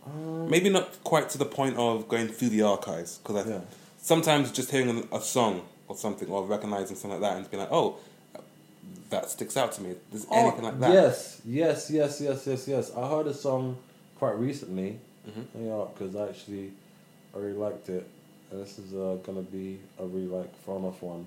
Um, 0.06 0.50
Maybe 0.50 0.70
not 0.70 1.02
quite 1.06 1.30
to 1.30 1.38
the 1.38 1.46
point 1.46 1.78
of 1.78 2.10
going 2.10 2.28
through 2.28 2.50
the 2.50 2.64
archives, 2.64 3.20
because 3.20 3.48
Yeah. 3.48 3.62
sometimes 3.98 4.52
just 4.52 4.72
hearing 4.72 5.08
a, 5.10 5.22
song 5.22 5.62
or 5.88 5.96
something 5.96 6.28
or 6.30 6.44
recognizing 6.44 6.98
something 6.98 7.22
like 7.22 7.30
that 7.32 7.38
and 7.38 7.50
being 7.50 7.64
like, 7.64 7.72
oh, 7.72 7.96
that 9.10 9.30
sticks 9.30 9.56
out 9.56 9.72
to 9.72 9.82
me. 9.82 9.96
There's 10.12 10.26
anything 10.30 10.64
like 10.66 10.80
that. 10.82 10.90
Oh, 10.90 10.94
Yes, 10.94 11.42
yes, 11.46 11.90
yes, 11.90 12.20
yes, 12.20 12.46
yes, 12.46 12.68
yes. 12.68 12.92
I 12.94 13.08
heard 13.08 13.28
a 13.28 13.34
song 13.34 13.78
quite 14.18 14.38
recently. 14.38 15.00
Mhm. 15.26 15.46
Yeah, 15.66 15.86
because 15.94 16.14
I 16.18 16.28
actually 16.28 16.74
I 17.34 17.38
really 17.40 17.54
liked 17.58 17.88
it. 17.88 18.06
And 18.52 18.62
this 18.62 18.78
is 18.80 18.94
uh, 18.94 19.18
gonna 19.24 19.44
be 19.44 19.80
a 19.98 20.06
really 20.06 20.28
like 20.28 20.52
thrown 20.66 20.84
off 20.84 21.02
one. 21.02 21.26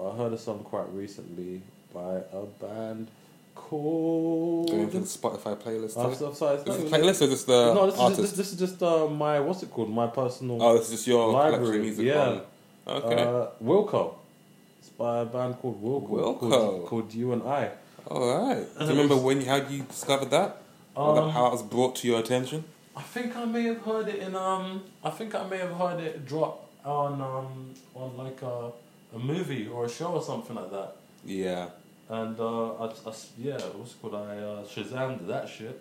But 0.00 0.12
I 0.12 0.16
heard 0.16 0.32
a 0.32 0.38
song 0.38 0.60
quite 0.60 0.88
recently 0.94 1.60
by 1.92 2.22
a 2.32 2.46
band 2.58 3.08
called. 3.54 4.70
Going 4.70 4.88
through 4.88 5.00
the 5.00 5.06
Spotify 5.06 5.54
playlist. 5.56 6.02
I'm 6.02 6.14
so 6.14 6.32
sorry. 6.32 6.56
Is 6.56 6.66
not 6.66 6.80
it 6.80 6.86
playlist 6.90 7.20
or 7.20 7.26
just 7.26 7.46
the 7.46 7.74
no, 7.74 7.84
this 7.84 7.94
is, 7.96 8.00
artist? 8.00 8.20
this, 8.22 8.32
this 8.32 8.52
is 8.52 8.58
just 8.58 8.82
uh, 8.82 9.06
my 9.08 9.40
what's 9.40 9.62
it 9.62 9.70
called? 9.70 9.90
My 9.90 10.06
personal 10.06 10.62
oh, 10.62 10.78
this 10.78 10.86
is 10.86 10.92
just 10.92 11.06
your 11.06 11.30
collection 11.30 11.60
library. 11.60 11.82
music. 11.82 12.06
yeah. 12.06 12.18
on- 12.28 12.42
Okay. 12.86 13.22
Uh, 13.22 13.46
Wilco. 13.62 14.14
It's 14.78 14.88
by 14.88 15.20
a 15.20 15.24
band 15.26 15.58
called 15.58 15.82
Wilco. 15.84 16.08
Wilco. 16.08 16.38
Called, 16.50 16.86
called 16.86 17.14
You 17.14 17.34
and 17.34 17.42
I. 17.42 17.70
All 18.06 18.48
right. 18.48 18.66
Do 18.78 18.84
you 18.84 18.90
remember 18.90 19.16
when? 19.18 19.42
How 19.44 19.56
you 19.56 19.82
discovered 19.82 20.30
that? 20.30 20.62
Or 20.96 21.14
that- 21.14 21.24
Um, 21.24 21.30
how 21.30 21.48
it 21.48 21.52
was 21.52 21.62
brought 21.62 21.94
to 21.96 22.08
your 22.08 22.20
attention? 22.20 22.64
I 22.96 23.02
think 23.02 23.36
I 23.36 23.44
may 23.44 23.64
have 23.64 23.82
heard 23.82 24.08
it 24.08 24.16
in 24.20 24.34
um. 24.34 24.82
I 25.04 25.10
think 25.10 25.34
I 25.34 25.46
may 25.46 25.58
have 25.58 25.72
heard 25.72 26.00
it 26.00 26.24
drop 26.26 26.70
on 26.86 27.20
um 27.20 27.74
on 27.94 28.16
like 28.16 28.40
a 28.40 28.72
a 29.14 29.18
movie 29.18 29.66
or 29.68 29.84
a 29.84 29.88
show 29.88 30.08
or 30.12 30.22
something 30.22 30.56
like 30.56 30.70
that. 30.70 30.96
Yeah. 31.24 31.68
And 32.08 32.38
uh, 32.40 32.74
I, 32.74 32.86
I, 32.86 33.12
yeah, 33.38 33.58
what's 33.74 33.92
it 33.92 34.02
called? 34.02 34.14
I 34.14 34.36
uh, 34.38 34.64
Shazammed 34.64 35.26
that 35.28 35.48
shit. 35.48 35.80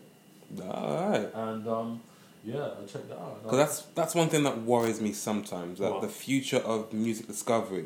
All 0.61 1.09
right. 1.09 1.30
And 1.34 1.67
um, 1.67 2.01
yeah, 2.43 2.69
I 2.82 2.86
checked 2.86 3.09
it 3.09 3.17
out. 3.17 3.41
Because 3.43 3.57
that's 3.57 3.82
that's 3.95 4.15
one 4.15 4.30
thing 4.30 4.43
that 4.43 4.61
worries 4.61 5.01
me 5.01 5.13
sometimes. 5.13 5.80
That 5.80 5.91
What? 5.91 6.01
the 6.01 6.07
future 6.07 6.57
of 6.57 6.93
music 6.93 7.27
discovery 7.27 7.86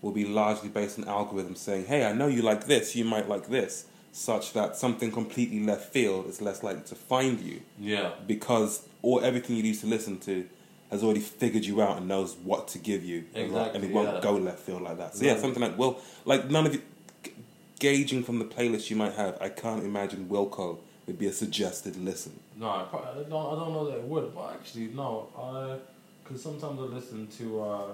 will 0.00 0.12
be 0.12 0.24
largely 0.24 0.68
based 0.68 0.98
on 0.98 1.04
algorithms 1.06 1.58
saying, 1.58 1.86
"Hey, 1.86 2.04
I 2.04 2.12
know 2.12 2.26
you 2.28 2.42
like 2.42 2.66
this. 2.66 2.94
You 2.96 3.04
might 3.04 3.28
like 3.28 3.48
this," 3.48 3.86
such 4.12 4.52
that 4.52 4.76
something 4.76 5.10
completely 5.10 5.60
left 5.64 5.92
field 5.92 6.26
is 6.26 6.40
less 6.40 6.62
likely 6.62 6.82
to 6.82 6.94
find 6.94 7.40
you 7.40 7.62
yeah, 7.78 8.10
because 8.26 8.86
all 9.00 9.20
everything 9.24 9.56
you 9.56 9.62
used 9.62 9.80
to 9.80 9.86
listen 9.86 10.18
to 10.20 10.46
has 10.92 11.02
already 11.02 11.20
figured 11.20 11.64
you 11.64 11.82
out 11.82 11.96
and 11.98 12.06
knows 12.06 12.36
what 12.44 12.68
to 12.68 12.78
give 12.78 13.02
you, 13.04 13.24
and 13.34 13.50
what- 13.52 13.74
and 13.74 13.82
Exactly, 13.84 13.88
it 13.88 13.94
won't 13.94 14.22
go 14.22 14.32
left 14.36 14.60
field 14.60 14.82
like 14.82 14.98
that. 14.98 15.16
So 15.16 15.24
yeah, 15.24 15.36
something 15.40 15.62
like 15.62 15.76
well, 15.76 15.98
like 16.24 16.48
none 16.50 16.66
of 16.66 16.74
you 16.74 16.82
g- 17.24 17.32
gauging 17.80 18.22
from 18.22 18.38
the 18.38 18.44
playlist 18.44 18.90
you 18.90 18.96
might 18.96 19.14
have. 19.14 19.36
I 19.40 19.48
can't 19.48 19.82
imagine 19.84 20.26
Wilco 20.28 20.78
would 21.06 21.18
be 21.18 21.26
a 21.26 21.32
suggested 21.32 21.96
listen. 21.96 22.38
no, 22.56 22.68
I, 22.68 22.82
pro- 22.88 23.00
I 23.00 23.14
don't. 23.14 23.26
I 23.26 23.54
don't 23.60 23.72
know 23.72 23.86
that 23.90 23.96
it 23.98 24.04
would, 24.04 24.34
but 24.34 24.52
actually 24.52 24.86
no. 24.88 25.28
I 25.36 25.78
because 26.22 26.42
sometimes 26.42 26.78
I 26.78 26.84
listen 26.84 27.26
to. 27.38 27.62
Uh, 27.62 27.92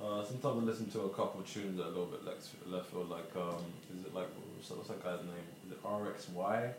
uh, 0.00 0.24
sometimes 0.24 0.62
I 0.62 0.64
listen 0.70 0.90
to 0.90 1.00
a 1.02 1.08
couple 1.10 1.40
of 1.40 1.46
tunes 1.52 1.76
that 1.78 1.84
are 1.84 1.86
a 1.86 1.88
little 1.88 2.06
bit 2.06 2.24
left, 2.24 2.46
left 2.68 2.86
field. 2.90 3.08
Like, 3.10 3.30
um, 3.36 3.64
is 3.98 4.04
it 4.06 4.14
like 4.14 4.28
what's, 4.56 4.70
what's 4.70 4.88
that 4.90 5.02
guy's 5.02 5.20
name? 5.20 5.46
Is 5.66 5.72
it 5.72 5.82
RXY? 5.82 6.72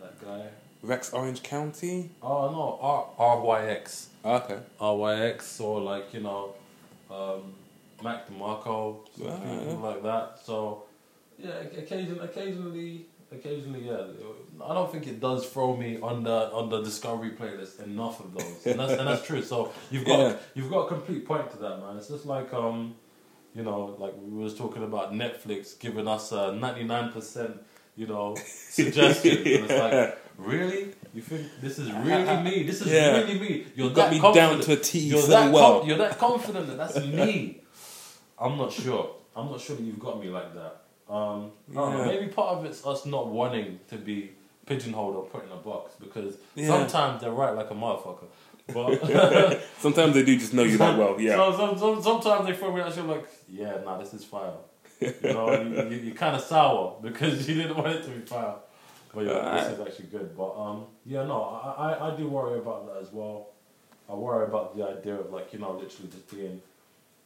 That 0.00 0.20
guy. 0.24 0.46
Rex 0.84 1.12
Orange 1.12 1.42
County. 1.42 2.10
Oh 2.22 2.50
no, 2.50 2.78
R 3.18 3.36
RYX. 3.46 4.08
Okay. 4.24 4.58
RYX 4.80 5.60
or 5.60 5.80
like 5.80 6.12
you 6.14 6.20
know, 6.20 6.54
um, 7.10 7.54
Mac 8.02 8.28
DeMarco, 8.28 8.98
some 9.16 9.28
Ah, 9.28 9.36
people 9.38 9.66
yeah. 9.66 9.88
like 9.88 10.02
that. 10.02 10.38
So 10.44 10.84
yeah, 11.38 11.50
occasionally, 11.76 12.20
occasionally, 12.20 13.06
occasionally, 13.32 13.86
yeah. 13.88 14.04
I 14.64 14.74
don't 14.74 14.90
think 14.92 15.06
it 15.06 15.20
does 15.20 15.46
throw 15.46 15.76
me 15.76 15.98
on 16.00 16.22
the 16.24 16.50
on 16.52 16.68
the 16.68 16.82
discovery 16.82 17.30
playlist 17.30 17.82
enough 17.82 18.20
of 18.20 18.34
those, 18.34 18.66
and 18.66 18.78
that's 18.78 18.92
and 18.92 19.08
that's 19.08 19.26
true. 19.26 19.42
So 19.42 19.72
you've 19.90 20.04
got 20.04 20.18
Yeah. 20.20 20.36
you've 20.54 20.70
got 20.70 20.84
a 20.86 20.88
complete 20.88 21.26
point 21.26 21.50
to 21.52 21.56
that, 21.58 21.80
man. 21.80 21.96
It's 21.96 22.08
just 22.08 22.26
like 22.26 22.52
um, 22.52 22.94
you 23.54 23.62
know, 23.62 23.96
like 23.98 24.14
we 24.20 24.42
was 24.42 24.54
talking 24.54 24.82
about 24.84 25.12
Netflix 25.12 25.78
giving 25.78 26.06
us 26.08 26.30
a 26.32 26.52
ninety 26.52 26.84
nine 26.84 27.10
percent, 27.12 27.56
you 27.96 28.06
know, 28.06 28.36
suggestion, 28.44 29.38
and 29.38 29.46
it's 29.46 29.72
like. 29.72 30.18
Really? 30.38 30.92
You 31.14 31.22
think 31.22 31.46
this 31.60 31.78
is 31.78 31.90
really 31.92 32.42
me? 32.42 32.62
This 32.64 32.80
is 32.80 32.88
Yeah. 32.92 33.18
really 33.18 33.38
me. 33.38 33.66
You're 33.74 33.88
You 33.88 33.94
got 33.94 34.10
me 34.10 34.18
confident. 34.20 34.52
down 34.52 34.60
to 34.62 34.72
a 34.72 34.76
T 34.76 34.98
You're 35.00 35.20
so 35.20 35.28
that 35.28 35.52
well. 35.52 35.80
com- 35.80 35.88
you're 35.88 35.98
that 35.98 36.18
confident 36.18 36.66
that 36.68 36.76
that's 36.78 36.96
me. 37.06 37.60
I'm 38.38 38.58
not 38.58 38.72
sure. 38.72 39.14
I'm 39.36 39.46
not 39.50 39.60
sure 39.60 39.76
that 39.76 39.82
you've 39.82 39.98
got 40.00 40.20
me 40.20 40.28
like 40.28 40.52
that. 40.54 40.82
Um, 41.12 41.52
don't 41.72 41.92
know. 41.98 42.04
Maybe 42.06 42.26
part 42.28 42.58
of 42.58 42.64
it's 42.64 42.84
us 42.86 43.04
not 43.06 43.28
wanting 43.28 43.78
to 43.90 43.96
be 43.96 44.32
pigeonholed 44.66 45.14
or 45.16 45.24
put 45.26 45.44
in 45.44 45.52
a 45.52 45.56
box 45.56 45.94
because 46.00 46.36
Yeah. 46.54 46.66
sometimes 46.68 47.20
they're 47.20 47.30
right 47.30 47.54
like 47.54 47.70
a 47.70 47.74
motherfucker. 47.74 48.26
But 48.72 49.60
Sometimes 49.78 50.14
they 50.14 50.24
do 50.24 50.38
just 50.38 50.54
know 50.54 50.62
you 50.62 50.78
that 50.78 50.96
well. 50.98 51.20
Yeah. 51.20 51.36
so, 51.36 51.54
some, 51.56 51.78
some, 51.78 52.02
sometimes 52.02 52.46
they 52.46 52.54
throw 52.54 52.72
me 52.74 52.80
that 52.80 52.94
shit 52.94 53.04
like, 53.04 53.26
yeah, 53.48 53.76
nah, 53.84 53.98
this 53.98 54.14
is 54.14 54.24
fire. 54.24 54.52
You 55.00 55.12
know, 55.22 55.60
you, 55.60 55.90
you, 55.90 55.96
you're 56.06 56.14
kind 56.14 56.34
of 56.34 56.40
sour 56.40 56.96
because 57.02 57.46
you 57.46 57.56
didn't 57.56 57.76
want 57.76 57.88
it 57.88 58.04
to 58.04 58.10
be 58.10 58.20
fire. 58.24 58.54
But 59.14 59.26
yeah, 59.26 59.54
this 59.64 59.72
is 59.78 59.80
actually 59.86 60.06
good. 60.06 60.36
But 60.36 60.56
um, 60.58 60.84
yeah, 61.06 61.24
no, 61.24 61.42
I, 61.42 61.92
I, 61.92 62.12
I 62.12 62.16
do 62.16 62.28
worry 62.28 62.58
about 62.58 62.86
that 62.92 63.00
as 63.02 63.12
well. 63.12 63.48
I 64.08 64.14
worry 64.14 64.44
about 64.44 64.76
the 64.76 64.86
idea 64.88 65.14
of 65.14 65.30
like 65.32 65.52
you 65.52 65.58
know 65.60 65.72
literally 65.72 66.10
just 66.10 66.30
being, 66.30 66.60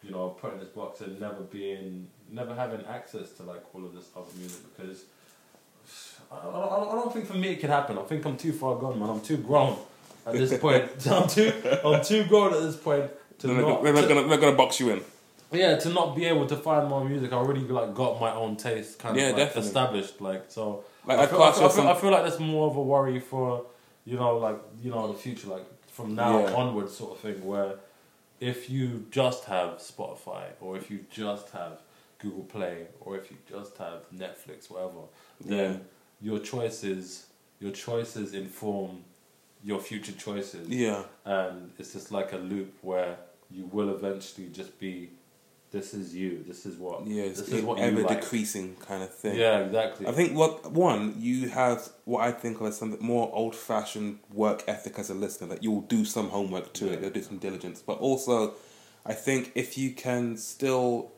you 0.03 0.11
know, 0.11 0.29
put 0.31 0.53
in 0.55 0.61
this 0.61 0.69
box 0.69 1.01
and 1.01 1.19
never 1.21 1.41
being, 1.51 2.07
never 2.31 2.55
having 2.55 2.85
access 2.87 3.31
to 3.33 3.43
like 3.45 3.63
all 3.75 3.85
of 3.85 3.95
this 3.95 4.05
other 4.17 4.27
music 4.39 4.61
because 4.77 5.05
I, 6.33 6.37
I, 6.37 6.43
don't- 6.43 6.89
I 6.89 6.93
don't 6.93 7.13
think 7.13 7.27
for 7.27 7.35
me 7.35 7.49
it 7.51 7.61
can 7.61 7.71
happen. 7.71 7.99
I 7.99 8.03
think 8.03 8.25
I'm 8.27 8.37
too 8.37 8.53
far 8.53 8.77
gone, 8.77 8.99
man. 9.01 9.09
I'm 9.11 9.21
too 9.21 9.39
grown 9.39 9.77
at 10.27 10.35
this 10.35 10.57
point. 10.65 10.85
I'm 11.11 11.29
too 11.29 11.53
I'm 11.85 12.05
too 12.05 12.25
grown 12.25 12.55
at 12.55 12.61
this 12.61 12.77
point 12.77 13.11
to 13.39 13.47
They're 13.47 13.61
not 13.63 13.83
they're 13.83 13.93
not 13.95 14.03
to- 14.03 14.09
gonna 14.09 14.29
they're 14.29 14.39
gonna 14.39 14.57
box 14.57 14.79
you 14.81 14.91
in. 14.91 15.01
yeah, 15.53 15.77
to 15.79 15.89
not 15.89 16.15
be 16.15 16.27
able 16.27 16.47
to 16.47 16.57
find 16.57 16.89
more 16.89 17.05
music, 17.05 17.33
I 17.33 17.37
already 17.37 17.61
like 17.61 17.95
got 17.95 18.21
my 18.21 18.33
own 18.35 18.57
taste 18.57 18.99
kind 18.99 19.17
Yeah, 19.17 19.31
of 19.31 19.39
like, 19.39 19.57
established. 19.57 20.21
Like 20.21 20.45
so, 20.49 20.85
Like, 21.09 21.19
I, 21.21 21.27
feel, 21.27 21.43
I, 21.43 21.53
feel, 21.53 21.65
I, 21.65 21.69
feel, 21.71 21.89
I 21.89 21.95
feel 21.95 22.11
like 22.11 22.25
that's 22.25 22.39
more 22.39 22.69
of 22.71 22.77
a 22.77 22.83
worry 22.83 23.19
for 23.19 23.65
you 24.05 24.17
know, 24.17 24.37
like 24.39 24.59
you 24.83 24.91
know, 24.91 25.09
the 25.13 25.19
future, 25.19 25.49
like 25.49 25.65
from 25.91 26.15
now 26.15 26.41
Yeah. 26.41 26.55
onwards, 26.55 26.97
sort 26.97 27.13
of 27.13 27.21
thing. 27.21 27.45
Where 27.45 27.75
if 28.41 28.71
you 28.71 29.07
just 29.11 29.45
have 29.47 29.79
Spotify, 29.79 30.45
or 30.61 30.77
if 30.77 30.91
you 30.91 31.05
just 31.11 31.51
have 31.51 31.81
Google 32.19 32.45
Play, 32.45 32.87
or 33.01 33.17
if 33.17 33.31
you 33.31 33.39
just 33.49 33.77
have 33.79 34.01
Netflix, 34.15 34.71
whatever, 34.71 35.03
then 35.41 35.73
Yeah. 35.73 35.77
your 36.31 36.39
choices, 36.41 37.27
your 37.61 37.73
choices 37.73 38.35
inform 38.35 39.05
your 39.65 39.81
future 39.81 40.13
choices 40.13 40.69
Yeah. 40.69 41.03
and 41.25 41.73
it's 41.79 41.93
just 41.93 42.13
like 42.13 42.33
a 42.33 42.37
loop 42.37 42.73
where 42.83 43.17
you 43.51 43.65
will 43.73 43.91
eventually 43.91 44.49
just 44.49 44.79
be 44.79 45.11
this 45.71 45.93
is 45.93 46.15
you 46.15 46.43
this 46.47 46.65
is 46.67 46.77
what 46.77 47.07
Yeah. 47.07 47.29
This 47.29 47.41
is 47.49 47.63
what 47.63 47.79
ever 47.79 48.03
like 48.03 48.21
decreasing 48.21 48.77
kind 48.77 49.03
of 49.03 49.13
thing. 49.15 49.37
yeah 49.37 49.59
exactly 49.67 50.07
I 50.07 50.13
think 50.13 50.35
what 50.37 50.73
one 50.73 51.15
you 51.19 51.49
have 51.51 51.89
what 52.05 52.21
I 52.29 52.33
think 52.33 52.61
of 52.61 52.67
as 52.69 52.79
something 52.79 53.05
more 53.05 53.31
old 53.35 53.55
fashioned 53.55 54.19
work 54.33 54.65
ethic 54.67 54.99
as 54.99 55.11
a 55.11 55.15
listener 55.15 55.49
that 55.49 55.63
you'll 55.63 55.83
do 55.83 56.05
some 56.05 56.29
homework 56.31 56.73
to 56.75 56.93
it, 56.93 57.01
you'll 57.03 57.11
do 57.11 57.23
some 57.23 57.39
diligence, 57.39 57.83
but 57.83 57.99
also 57.99 58.55
I 59.05 59.15
think 59.15 59.53
if 59.55 59.77
you 59.79 59.93
can 59.93 60.37
still 60.37 61.13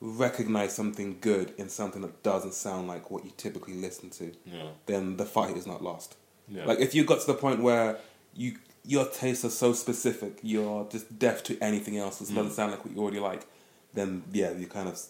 recognize 0.00 0.74
something 0.74 1.16
good 1.20 1.54
in 1.56 1.68
something 1.68 2.02
that 2.02 2.22
doesn't 2.22 2.54
sound 2.54 2.88
like 2.88 3.10
what 3.10 3.24
you 3.24 3.32
typically 3.36 3.74
listen 3.74 4.10
to, 4.10 4.32
yeah 4.44 4.68
then 4.86 5.16
the 5.16 5.24
fight 5.24 5.56
is 5.56 5.66
not 5.66 5.82
lost. 5.82 6.16
yeah 6.48 6.64
Like 6.64 6.80
if 6.80 6.94
you 6.94 7.04
got 7.04 7.20
to 7.20 7.26
the 7.26 7.34
point 7.34 7.60
where 7.62 7.98
you 8.34 8.56
your 8.86 9.06
tastes 9.06 9.44
are 9.46 9.50
so 9.64 9.72
specific, 9.72 10.40
you're 10.42 10.86
just 10.90 11.18
deaf 11.18 11.42
to 11.44 11.56
anything 11.62 11.96
else 11.96 12.18
that 12.18 12.28
doesn't 12.34 12.52
Mm. 12.52 12.54
sound 12.54 12.70
like 12.72 12.84
what 12.84 12.92
you 12.94 13.00
already 13.00 13.18
like, 13.18 13.46
then 13.94 14.22
yeah, 14.32 14.52
you're 14.52 14.68
kind 14.68 14.88
of 14.88 15.00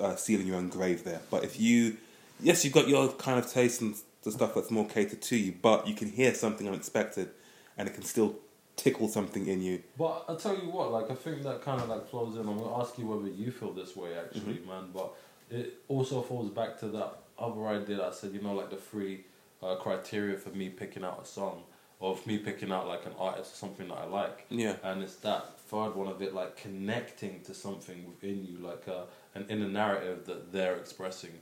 uh, 0.00 0.16
sealing 0.16 0.46
your 0.46 0.56
own 0.56 0.68
grave 0.68 1.04
there. 1.04 1.20
But 1.30 1.44
if 1.44 1.58
you, 1.58 1.96
yes, 2.40 2.64
you've 2.64 2.74
got 2.74 2.88
your 2.88 3.08
kind 3.12 3.38
of 3.38 3.50
taste 3.50 3.80
and 3.80 3.94
the 4.22 4.32
stuff 4.32 4.54
that's 4.54 4.70
more 4.70 4.86
catered 4.86 5.22
to 5.22 5.36
you, 5.36 5.54
but 5.62 5.86
you 5.86 5.94
can 5.94 6.10
hear 6.10 6.34
something 6.34 6.66
unexpected, 6.68 7.30
and 7.78 7.88
it 7.88 7.94
can 7.94 8.02
still 8.02 8.36
tickle 8.76 9.08
something 9.08 9.46
in 9.46 9.62
you. 9.62 9.82
But 9.96 10.24
I 10.28 10.34
tell 10.34 10.54
you 10.54 10.70
what, 10.70 10.92
like 10.92 11.10
I 11.10 11.14
think 11.14 11.42
that 11.44 11.62
kind 11.62 11.80
of 11.80 11.88
like 11.88 12.08
flows 12.08 12.36
in. 12.36 12.48
I'm 12.48 12.58
gonna 12.58 12.78
ask 12.78 12.98
you 12.98 13.06
whether 13.06 13.28
you 13.28 13.50
feel 13.50 13.72
this 13.72 13.96
way, 13.96 14.10
actually, 14.18 14.60
man. 14.66 14.90
But 14.92 15.14
it 15.50 15.74
also 15.88 16.22
falls 16.22 16.50
back 16.50 16.78
to 16.80 16.88
that 16.88 17.18
other 17.38 17.66
idea 17.66 17.96
that 17.96 18.04
I 18.04 18.12
said. 18.12 18.32
You 18.32 18.42
know, 18.42 18.54
like 18.54 18.70
the 18.70 18.76
three 18.76 19.24
uh, 19.62 19.76
criteria 19.76 20.36
for 20.36 20.50
me 20.50 20.68
picking 20.68 21.04
out 21.04 21.20
a 21.22 21.26
song, 21.26 21.62
for 21.98 22.18
me 22.26 22.38
picking 22.38 22.70
out 22.72 22.86
like 22.86 23.06
an 23.06 23.12
artist 23.18 23.54
or 23.54 23.56
something 23.56 23.88
that 23.88 23.98
I 23.98 24.06
like. 24.06 24.46
Yeah. 24.50 24.76
And 24.82 25.02
it's 25.02 25.16
that 25.16 25.58
third 25.60 25.94
one 25.94 26.08
of 26.08 26.20
it, 26.22 26.34
like 26.34 26.56
connecting 26.56 27.40
to 27.42 27.54
something 27.54 28.06
within 28.06 28.44
you, 28.44 28.58
like 28.58 28.86
uh, 28.88 29.04
an 29.34 29.46
inner 29.48 29.68
narrative 29.68 30.26
that 30.26 30.52
they're 30.52 30.76
expressing. 30.76 31.32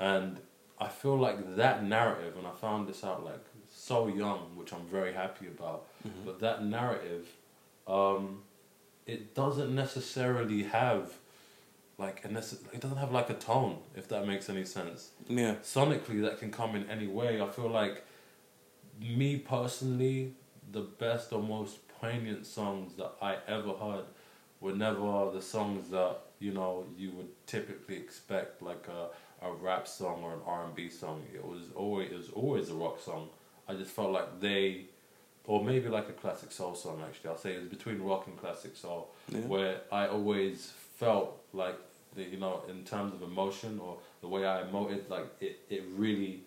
And 0.00 0.38
I 0.78 0.88
feel 0.88 1.16
like 1.16 1.56
that 1.56 1.84
narrative, 1.84 2.36
and 2.36 2.46
I 2.46 2.52
found 2.52 2.88
this 2.88 3.04
out 3.04 3.24
like 3.24 3.44
so 3.70 4.08
young, 4.08 4.56
which 4.56 4.72
I'm 4.72 4.84
very 4.86 5.12
happy 5.12 5.46
about. 5.46 5.86
But 6.24 6.40
that 6.40 6.64
narrative, 6.64 7.28
um, 7.86 8.42
it 9.06 9.34
doesn't 9.34 9.74
necessarily 9.74 10.64
have 10.64 11.12
like 11.98 12.24
a 12.24 12.28
necess- 12.28 12.72
it 12.72 12.80
doesn't 12.80 12.96
have 12.98 13.12
like 13.12 13.30
a 13.30 13.34
tone, 13.34 13.78
if 13.94 14.08
that 14.08 14.26
makes 14.26 14.48
any 14.48 14.64
sense. 14.64 15.10
Yeah. 15.28 15.56
Sonically, 15.62 16.22
that 16.22 16.38
can 16.40 16.50
come 16.50 16.74
in 16.74 16.88
any 16.90 17.06
way. 17.06 17.40
I 17.40 17.48
feel 17.48 17.68
like 17.68 18.04
me 19.02 19.36
personally, 19.38 20.34
the 20.70 20.80
best 20.80 21.32
or 21.32 21.42
most 21.42 21.78
poignant 22.00 22.46
songs 22.46 22.94
that 22.96 23.12
I 23.20 23.36
ever 23.46 23.72
heard 23.72 24.04
were 24.60 24.74
never 24.74 25.30
the 25.32 25.42
songs 25.42 25.90
that 25.90 26.18
you 26.38 26.52
know 26.52 26.84
you 26.96 27.10
would 27.12 27.28
typically 27.46 27.96
expect, 27.96 28.62
like 28.62 28.86
a, 28.88 29.46
a 29.46 29.52
rap 29.52 29.86
song 29.88 30.22
or 30.22 30.32
an 30.34 30.40
R 30.46 30.64
and 30.64 30.74
B 30.74 30.88
song. 30.88 31.22
It 31.34 31.44
was 31.44 31.62
always 31.74 32.10
it 32.12 32.16
was 32.16 32.30
always 32.30 32.70
a 32.70 32.74
rock 32.74 33.00
song. 33.00 33.28
I 33.68 33.74
just 33.74 33.90
felt 33.92 34.10
like 34.12 34.40
they, 34.40 34.86
or 35.44 35.62
maybe 35.64 35.88
like 35.88 36.08
a 36.08 36.12
classic 36.12 36.50
soul 36.52 36.74
song. 36.74 37.02
Actually, 37.06 37.30
I'll 37.30 37.38
say 37.38 37.52
it 37.54 37.60
was 37.60 37.68
between 37.68 38.00
rock 38.02 38.26
and 38.26 38.36
classic 38.38 38.76
soul, 38.76 39.10
Yeah. 39.28 39.40
where 39.40 39.80
I 39.90 40.08
always 40.08 40.72
felt 40.98 41.40
like 41.52 41.78
the, 42.14 42.24
you 42.24 42.38
know 42.38 42.62
in 42.68 42.84
terms 42.84 43.14
of 43.14 43.22
emotion 43.22 43.78
or 43.82 43.98
the 44.20 44.28
way 44.28 44.46
I 44.46 44.62
emoted, 44.62 45.08
like 45.08 45.26
it 45.40 45.60
it 45.70 45.84
really 45.96 46.42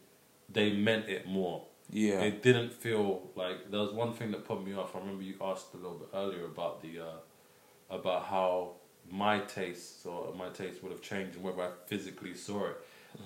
they 0.49 0.73
meant 0.73 1.07
it 1.09 1.27
more. 1.27 1.63
Yeah. 1.89 2.21
It 2.21 2.41
didn't 2.41 2.73
feel 2.73 3.29
like 3.35 3.69
there 3.71 3.79
was 3.79 3.91
one 3.91 4.13
thing 4.13 4.31
that 4.31 4.45
put 4.45 4.65
me 4.65 4.73
off. 4.73 4.95
I 4.95 4.99
remember 4.99 5.23
you 5.23 5.35
asked 5.41 5.73
a 5.73 5.77
little 5.77 5.97
bit 5.97 6.09
earlier 6.13 6.45
about 6.45 6.81
the 6.81 6.99
uh, 6.99 7.95
about 7.95 8.25
how 8.25 8.71
my 9.11 9.39
tastes 9.39 10.05
or 10.05 10.33
my 10.33 10.49
taste 10.49 10.81
would 10.81 10.91
have 10.91 11.01
changed 11.01 11.35
and 11.35 11.43
whether 11.43 11.61
I 11.61 11.69
physically 11.87 12.33
saw 12.33 12.65
it. 12.67 12.77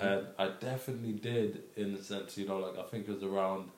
And 0.02 0.28
I 0.38 0.50
definitely 0.60 1.14
did 1.14 1.64
in 1.76 1.96
the 1.96 2.04
sense, 2.04 2.38
you 2.38 2.46
know, 2.48 2.58
like 2.60 2.78
I 2.78 2.84
think 2.90 3.08
it 3.08 3.12
was 3.12 3.24
around 3.24 3.70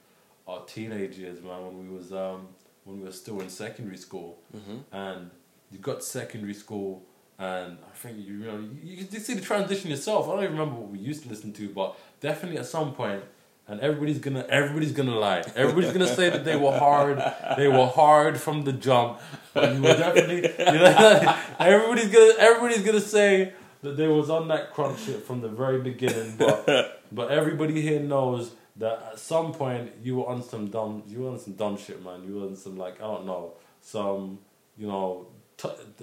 our 0.47 0.65
teenage 0.65 1.17
years, 1.17 1.41
man, 1.41 1.63
when 1.65 1.87
we 1.87 1.95
was 1.95 2.11
um 2.11 2.47
when 2.83 2.97
we 2.99 3.05
were 3.05 3.11
still 3.13 3.39
in 3.41 3.49
secondary 3.49 3.97
school 3.97 4.39
Mm-hmm. 4.55 4.95
and 4.95 5.29
you 5.71 5.77
got 5.77 5.99
to 6.01 6.05
secondary 6.05 6.53
school 6.55 7.03
and 7.39 7.77
I 7.89 7.95
think 7.95 8.17
you, 8.17 8.33
you 8.33 8.45
know 8.45 8.59
you, 8.83 9.05
you 9.09 9.19
see 9.19 9.35
the 9.35 9.41
transition 9.41 9.89
yourself. 9.91 10.27
I 10.27 10.31
don't 10.31 10.43
even 10.43 10.57
remember 10.57 10.81
what 10.81 10.89
we 10.91 10.99
used 10.99 11.23
to 11.23 11.29
listen 11.29 11.53
to, 11.53 11.69
but 11.69 11.95
definitely 12.19 12.57
at 12.57 12.65
some 12.65 12.93
point, 12.93 13.23
and 13.71 13.79
everybody's 13.79 14.19
gonna 14.19 14.45
everybody's 14.49 14.91
gonna 14.91 15.15
lie. 15.17 15.43
Everybody's 15.55 15.93
gonna 15.93 16.13
say 16.13 16.29
that 16.29 16.43
they 16.43 16.57
were 16.57 16.77
hard. 16.77 17.23
They 17.57 17.69
were 17.69 17.87
hard 17.87 18.39
from 18.39 18.63
the 18.63 18.73
jump. 18.73 19.19
But 19.53 19.75
you 19.75 19.81
were 19.81 19.95
definitely 19.95 20.41
you 20.41 20.79
know, 20.79 21.35
everybody's 21.59 22.11
gonna 22.11 22.33
everybody's 22.37 22.83
gonna 22.83 22.99
say 22.99 23.53
that 23.81 23.95
they 23.97 24.07
was 24.07 24.29
on 24.29 24.49
that 24.49 24.73
crunk 24.73 24.97
shit 25.03 25.23
from 25.23 25.41
the 25.41 25.47
very 25.47 25.81
beginning. 25.81 26.35
But 26.37 27.01
but 27.11 27.31
everybody 27.31 27.81
here 27.81 28.01
knows 28.01 28.51
that 28.75 29.11
at 29.13 29.19
some 29.19 29.53
point 29.53 29.91
you 30.03 30.17
were 30.17 30.27
on 30.27 30.43
some 30.43 30.69
dumb 30.69 31.03
you 31.07 31.21
were 31.21 31.29
on 31.31 31.39
some 31.39 31.53
dumb 31.53 31.77
shit, 31.77 32.03
man. 32.03 32.23
You 32.25 32.39
were 32.39 32.47
on 32.47 32.55
some 32.57 32.77
like 32.77 32.95
I 33.01 33.05
don't 33.05 33.25
know 33.25 33.53
some 33.81 34.39
you 34.77 34.87
know. 34.87 35.27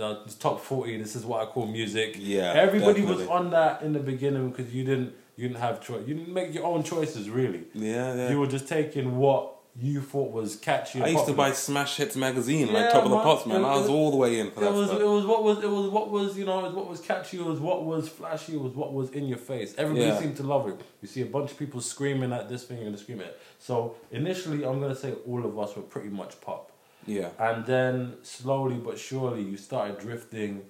Uh, 0.00 0.14
top 0.38 0.60
forty. 0.60 0.96
This 0.98 1.16
is 1.16 1.26
what 1.26 1.42
I 1.42 1.50
call 1.50 1.66
music. 1.66 2.14
Yeah, 2.16 2.52
everybody 2.52 3.02
was 3.02 3.26
on 3.26 3.50
that 3.50 3.82
in 3.82 3.92
the 3.92 3.98
beginning 3.98 4.50
because 4.50 4.72
you 4.72 4.84
didn't 4.84 5.14
you 5.38 5.46
didn't 5.48 5.60
have 5.60 5.80
choice. 5.80 6.02
You 6.06 6.14
didn't 6.14 6.34
make 6.34 6.52
your 6.52 6.64
own 6.64 6.82
choices 6.82 7.30
really. 7.30 7.64
Yeah, 7.72 8.14
yeah. 8.14 8.30
You 8.30 8.40
were 8.40 8.48
just 8.48 8.66
taking 8.68 9.16
what 9.16 9.54
you 9.80 10.00
thought 10.00 10.32
was 10.32 10.56
catchy. 10.56 11.00
I 11.00 11.06
used 11.06 11.26
to 11.26 11.32
buy 11.32 11.52
Smash 11.52 11.98
Hits 11.98 12.16
magazine, 12.16 12.66
like 12.72 12.86
Yeah, 12.86 12.90
Top 12.90 13.04
of 13.04 13.10
the. 13.10 13.20
Pops, 13.20 13.46
man. 13.46 13.60
It 13.62 13.64
I 13.64 13.76
was 13.76 13.88
all 13.88 14.10
the 14.10 14.16
way 14.16 14.40
in 14.40 14.50
for 14.50 14.60
It 14.60 14.64
that 14.64 14.72
was, 14.74 14.88
stuff. 14.88 15.00
it 15.00 15.04
was 15.06 15.24
what 15.24 15.44
was 15.44 15.62
it 15.62 15.70
was 15.70 15.88
what 15.90 16.10
was 16.10 16.36
you 16.36 16.44
know 16.44 16.58
it 16.58 16.62
was 16.64 16.74
what 16.74 16.88
was 16.88 17.00
catchy 17.00 17.38
it 17.38 17.44
was 17.44 17.60
what 17.60 17.84
was 17.84 18.08
flashy 18.08 18.54
it 18.54 18.60
was 18.60 18.72
what 18.72 18.92
was 18.92 19.10
in 19.10 19.28
your 19.28 19.38
face 19.38 19.76
everybody 19.78 20.06
Yeah. 20.08 20.18
seemed 20.18 20.36
to 20.38 20.42
love 20.42 20.66
it 20.68 20.80
you 21.00 21.06
see 21.06 21.22
a 21.22 21.26
bunch 21.26 21.52
of 21.52 21.58
people 21.62 21.80
screaming 21.80 22.32
at 22.32 22.48
this 22.48 22.64
thing 22.64 22.78
you're 22.78 22.86
gonna 22.86 22.98
scream 22.98 23.20
at 23.20 23.26
it. 23.26 23.40
so 23.60 23.94
initially 24.10 24.64
I'm 24.66 24.80
gonna 24.80 24.96
say 24.96 25.12
all 25.28 25.44
of 25.44 25.56
us 25.56 25.76
were 25.76 25.82
pretty 25.82 26.08
much 26.08 26.40
pop 26.40 26.72
yeah. 27.06 27.28
and 27.38 27.64
then 27.64 28.14
slowly 28.24 28.78
but 28.88 28.98
surely 28.98 29.42
you 29.42 29.56
started 29.56 29.98
drifting 30.00 30.62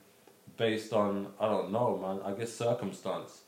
based 0.59 0.93
on 0.93 1.29
I 1.41 1.47
don't 1.49 1.73
know 1.73 1.97
man 1.97 2.21
I 2.31 2.37
guess 2.39 2.53
circumstance 2.53 3.41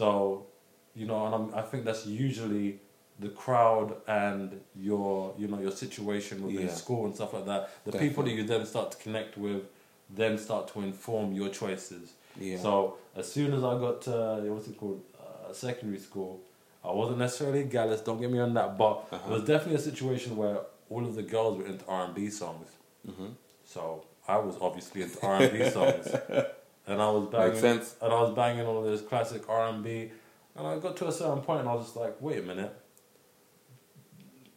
so 0.00 0.46
you 0.94 1.06
know 1.06 1.26
and 1.26 1.34
I'm, 1.34 1.54
I 1.54 1.62
think 1.62 1.84
that's 1.84 2.06
usually 2.06 2.78
the 3.18 3.28
crowd 3.28 3.96
and 4.06 4.60
your 4.74 5.34
you 5.38 5.46
know 5.48 5.58
your 5.60 5.70
situation 5.70 6.42
with 6.42 6.54
Yeah. 6.54 6.68
school 6.68 7.04
and 7.06 7.14
stuff 7.14 7.32
like 7.34 7.46
that. 7.46 7.70
The 7.84 7.92
people 7.98 8.24
that 8.24 8.30
you 8.30 8.44
then 8.44 8.64
start 8.66 8.92
to 8.92 8.98
connect 8.98 9.36
with 9.36 9.62
then 10.08 10.38
start 10.38 10.68
to 10.72 10.80
inform 10.80 11.32
your 11.32 11.48
choices. 11.50 12.14
Yeah. 12.40 12.58
so 12.58 12.96
as 13.16 13.30
soon 13.30 13.52
as 13.52 13.62
I 13.64 13.78
got 13.78 14.02
to 14.02 14.40
what's 14.54 14.68
it 14.68 14.78
called 14.78 15.02
uh, 15.20 15.52
secondary 15.52 15.98
school 15.98 16.40
I 16.84 16.92
wasn't 16.92 17.18
necessarily 17.18 17.64
gallus 17.64 18.00
don't 18.00 18.20
get 18.20 18.30
me 18.30 18.38
on 18.38 18.54
that 18.54 18.78
but 18.78 18.94
Uh-huh. 19.12 19.18
it 19.26 19.30
was 19.36 19.44
definitely 19.44 19.74
a 19.76 19.86
situation 19.92 20.36
where 20.36 20.58
all 20.88 21.04
of 21.04 21.14
the 21.16 21.22
girls 21.34 21.58
were 21.58 21.66
into 21.66 21.84
R&B 21.86 22.30
songs. 22.30 22.68
Hmm 23.06 23.32
so 23.64 24.04
I 24.26 24.36
was 24.38 24.56
obviously 24.60 25.02
into 25.02 25.20
R 25.24 25.42
and 25.42 25.52
B 25.52 25.68
songs, 25.70 26.08
and 26.86 27.00
I 27.02 27.10
was 27.10 27.26
banging, 27.28 27.64
and 28.02 28.12
I 28.12 28.20
was 28.22 28.34
banging 28.34 28.66
all 28.66 28.78
of 28.78 28.84
this 28.84 29.00
classic 29.02 29.48
R 29.48 29.68
and 29.68 29.82
B, 29.82 30.10
and 30.60 30.68
I 30.68 30.78
got 30.78 30.96
to 30.98 31.08
a 31.08 31.12
certain 31.12 31.42
point, 31.42 31.60
and 31.60 31.68
I 31.68 31.74
was 31.74 31.86
just 31.86 31.96
like, 31.96 32.20
wait 32.20 32.38
a 32.38 32.42
minute. 32.42 32.72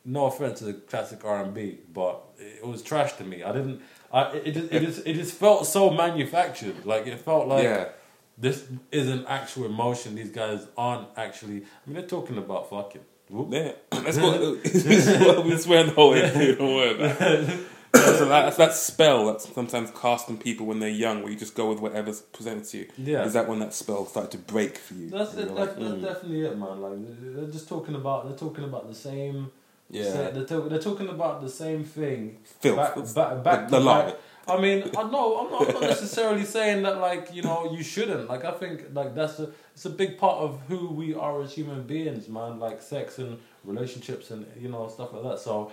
No 0.05 0.25
offense 0.25 0.59
to 0.59 0.65
the 0.65 0.73
classic 0.73 1.23
R 1.23 1.43
and 1.43 1.53
B, 1.53 1.79
but 1.93 2.21
it 2.37 2.65
was 2.65 2.81
trash 2.81 3.13
to 3.13 3.23
me. 3.23 3.41
I 3.41 3.53
didn't. 3.53 3.81
I 4.11 4.31
it 4.33 4.47
it 4.47 4.53
just, 4.53 4.73
it 4.73 4.79
just 4.81 5.07
it 5.07 5.13
just 5.13 5.33
felt 5.35 5.65
so 5.65 5.89
manufactured. 5.91 6.85
Like 6.85 7.07
it 7.07 7.17
felt 7.21 7.47
like 7.47 7.63
yeah. 7.63 7.89
this 8.37 8.65
isn't 8.91 9.25
actual 9.27 9.65
emotion. 9.65 10.15
These 10.15 10.31
guys 10.31 10.67
aren't 10.77 11.07
actually. 11.15 11.61
I 11.61 11.87
mean, 11.87 11.95
they're 11.95 12.05
talking 12.05 12.37
about 12.37 12.69
fucking. 12.69 13.01
Whoop. 13.29 13.47
Yeah. 13.51 13.71
Let's 14.03 14.17
go. 14.17 14.59
we 14.63 15.57
swear 15.57 15.85
the 15.85 15.93
whole 15.95 16.11
way. 16.11 16.55
Don't 16.55 16.75
worry 16.75 16.95
about 16.95 17.49
So 17.95 18.25
that's 18.25 18.57
that 18.57 18.73
spell 18.73 19.27
that's 19.27 19.53
sometimes 19.53 19.91
cast 19.91 20.29
on 20.29 20.37
people 20.37 20.65
when 20.65 20.79
they're 20.79 20.89
young, 20.89 21.21
where 21.21 21.31
you 21.31 21.37
just 21.37 21.55
go 21.55 21.69
with 21.69 21.79
whatever's 21.79 22.21
presented 22.21 22.65
to 22.65 22.77
you. 22.79 22.87
Yeah. 22.97 23.23
Is 23.23 23.33
that 23.33 23.47
when 23.47 23.59
that 23.59 23.73
spell 23.73 24.05
started 24.05 24.31
to 24.31 24.37
break 24.39 24.77
for 24.77 24.95
you? 24.95 25.09
That's, 25.09 25.35
it, 25.35 25.51
like, 25.51 25.75
that's 25.75 25.79
mm. 25.79 26.01
definitely 26.01 26.41
it, 26.41 26.57
man. 26.57 26.81
Like 26.81 27.35
they're 27.35 27.51
just 27.51 27.69
talking 27.69 27.95
about 27.95 28.27
they're 28.27 28.37
talking 28.37 28.63
about 28.63 28.87
the 28.87 28.95
same. 28.95 29.51
Yeah. 29.89 30.31
they're, 30.31 30.45
talk, 30.45 30.69
they're 30.69 30.79
talking 30.79 31.09
about 31.09 31.41
the 31.41 31.49
same 31.49 31.83
thing. 31.83 32.39
Filth. 32.61 32.77
Back, 32.77 33.15
back, 33.15 33.43
back 33.43 33.69
the 33.69 33.79
lie. 33.79 34.15
I 34.47 34.59
mean, 34.59 34.89
I 34.97 35.03
know 35.03 35.39
I'm 35.39 35.51
not, 35.51 35.67
I'm 35.67 35.73
not 35.73 35.81
necessarily 35.83 36.43
saying 36.43 36.83
that 36.83 36.97
like 36.99 37.29
you 37.33 37.43
know 37.43 37.71
you 37.71 37.83
shouldn't. 37.83 38.27
Like 38.27 38.43
I 38.43 38.51
think 38.51 38.85
like 38.93 39.15
that's 39.15 39.39
a 39.39 39.51
it's 39.73 39.85
a 39.85 39.89
big 39.89 40.17
part 40.17 40.37
of 40.39 40.59
who 40.67 40.89
we 40.89 41.13
are 41.13 41.41
as 41.41 41.53
human 41.53 41.83
beings, 41.83 42.27
man. 42.27 42.59
Like 42.59 42.81
sex 42.81 43.19
and 43.19 43.37
relationships 43.63 44.31
and 44.31 44.45
you 44.59 44.69
know 44.69 44.87
stuff 44.89 45.13
like 45.13 45.23
that. 45.23 45.39
So 45.39 45.71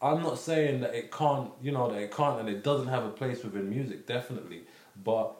I'm 0.00 0.22
not 0.22 0.38
saying 0.38 0.80
that 0.80 0.94
it 0.94 1.10
can't, 1.10 1.50
you 1.60 1.72
know, 1.72 1.90
that 1.90 2.00
it 2.00 2.14
can't 2.14 2.38
and 2.40 2.48
it 2.48 2.62
doesn't 2.62 2.88
have 2.88 3.04
a 3.04 3.10
place 3.10 3.42
within 3.42 3.68
music, 3.68 4.06
definitely. 4.06 4.62
But 5.02 5.34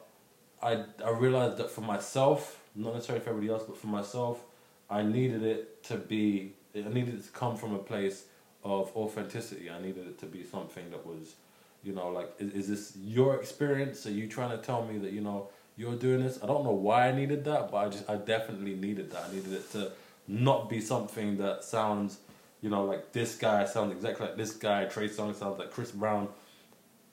I 0.61 0.83
I 1.03 1.11
realized 1.11 1.57
that 1.57 1.71
for 1.71 1.81
myself, 1.81 2.59
not 2.75 2.93
necessarily 2.93 3.23
for 3.23 3.31
everybody 3.31 3.53
else, 3.53 3.63
but 3.63 3.77
for 3.77 3.87
myself, 3.87 4.43
I 4.89 5.03
needed 5.03 5.43
it 5.43 5.83
to 5.85 5.97
be, 5.97 6.53
I 6.75 6.89
needed 6.89 7.15
it 7.15 7.23
to 7.25 7.31
come 7.31 7.55
from 7.55 7.73
a 7.73 7.79
place 7.79 8.25
of 8.63 8.91
authenticity. 8.95 9.69
I 9.69 9.81
needed 9.81 10.07
it 10.07 10.19
to 10.19 10.25
be 10.25 10.43
something 10.43 10.89
that 10.89 11.05
was, 11.05 11.35
you 11.83 11.93
know, 11.93 12.09
like, 12.09 12.33
is, 12.39 12.53
is 12.53 12.67
this 12.67 12.97
your 13.01 13.35
experience? 13.35 14.05
Are 14.05 14.11
you 14.11 14.27
trying 14.27 14.51
to 14.51 14.63
tell 14.63 14.83
me 14.85 14.97
that, 14.99 15.11
you 15.11 15.21
know, 15.21 15.49
you're 15.77 15.95
doing 15.95 16.21
this? 16.21 16.39
I 16.43 16.47
don't 16.47 16.63
know 16.63 16.71
why 16.71 17.07
I 17.07 17.11
needed 17.11 17.45
that, 17.45 17.71
but 17.71 17.77
I 17.77 17.89
just, 17.89 18.09
I 18.09 18.15
definitely 18.17 18.75
needed 18.75 19.11
that. 19.11 19.25
I 19.29 19.33
needed 19.33 19.53
it 19.53 19.71
to 19.71 19.91
not 20.27 20.69
be 20.69 20.81
something 20.81 21.37
that 21.37 21.63
sounds, 21.63 22.17
you 22.61 22.69
know, 22.69 22.85
like 22.85 23.11
this 23.11 23.35
guy 23.35 23.65
sounds 23.65 23.91
exactly 23.91 24.27
like 24.27 24.37
this 24.37 24.51
guy, 24.51 24.85
Trey 24.85 25.09
Songz 25.09 25.35
sounds 25.35 25.59
like 25.59 25.71
Chris 25.71 25.91
Brown. 25.91 26.27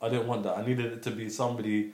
I 0.01 0.09
didn't 0.09 0.26
want 0.26 0.42
that. 0.42 0.59
I 0.59 0.66
needed 0.66 0.92
it 0.92 1.03
to 1.05 1.11
be 1.11 1.28
somebody. 1.28 1.92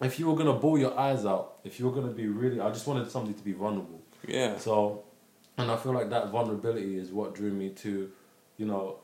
If 0.00 0.18
you 0.18 0.26
were 0.26 0.36
gonna 0.36 0.52
bawl 0.52 0.78
your 0.78 0.98
eyes 0.98 1.24
out, 1.24 1.58
if 1.64 1.78
you 1.78 1.86
were 1.86 1.92
gonna 1.92 2.12
be 2.12 2.26
really, 2.26 2.60
I 2.60 2.70
just 2.70 2.86
wanted 2.86 3.10
somebody 3.10 3.34
to 3.34 3.44
be 3.44 3.52
vulnerable. 3.52 4.02
Yeah. 4.26 4.58
So, 4.58 5.04
and 5.56 5.70
I 5.70 5.76
feel 5.76 5.92
like 5.92 6.10
that 6.10 6.30
vulnerability 6.30 6.98
is 6.98 7.10
what 7.10 7.34
drew 7.34 7.50
me 7.50 7.70
to, 7.70 8.10
you 8.58 8.66
know, 8.66 8.98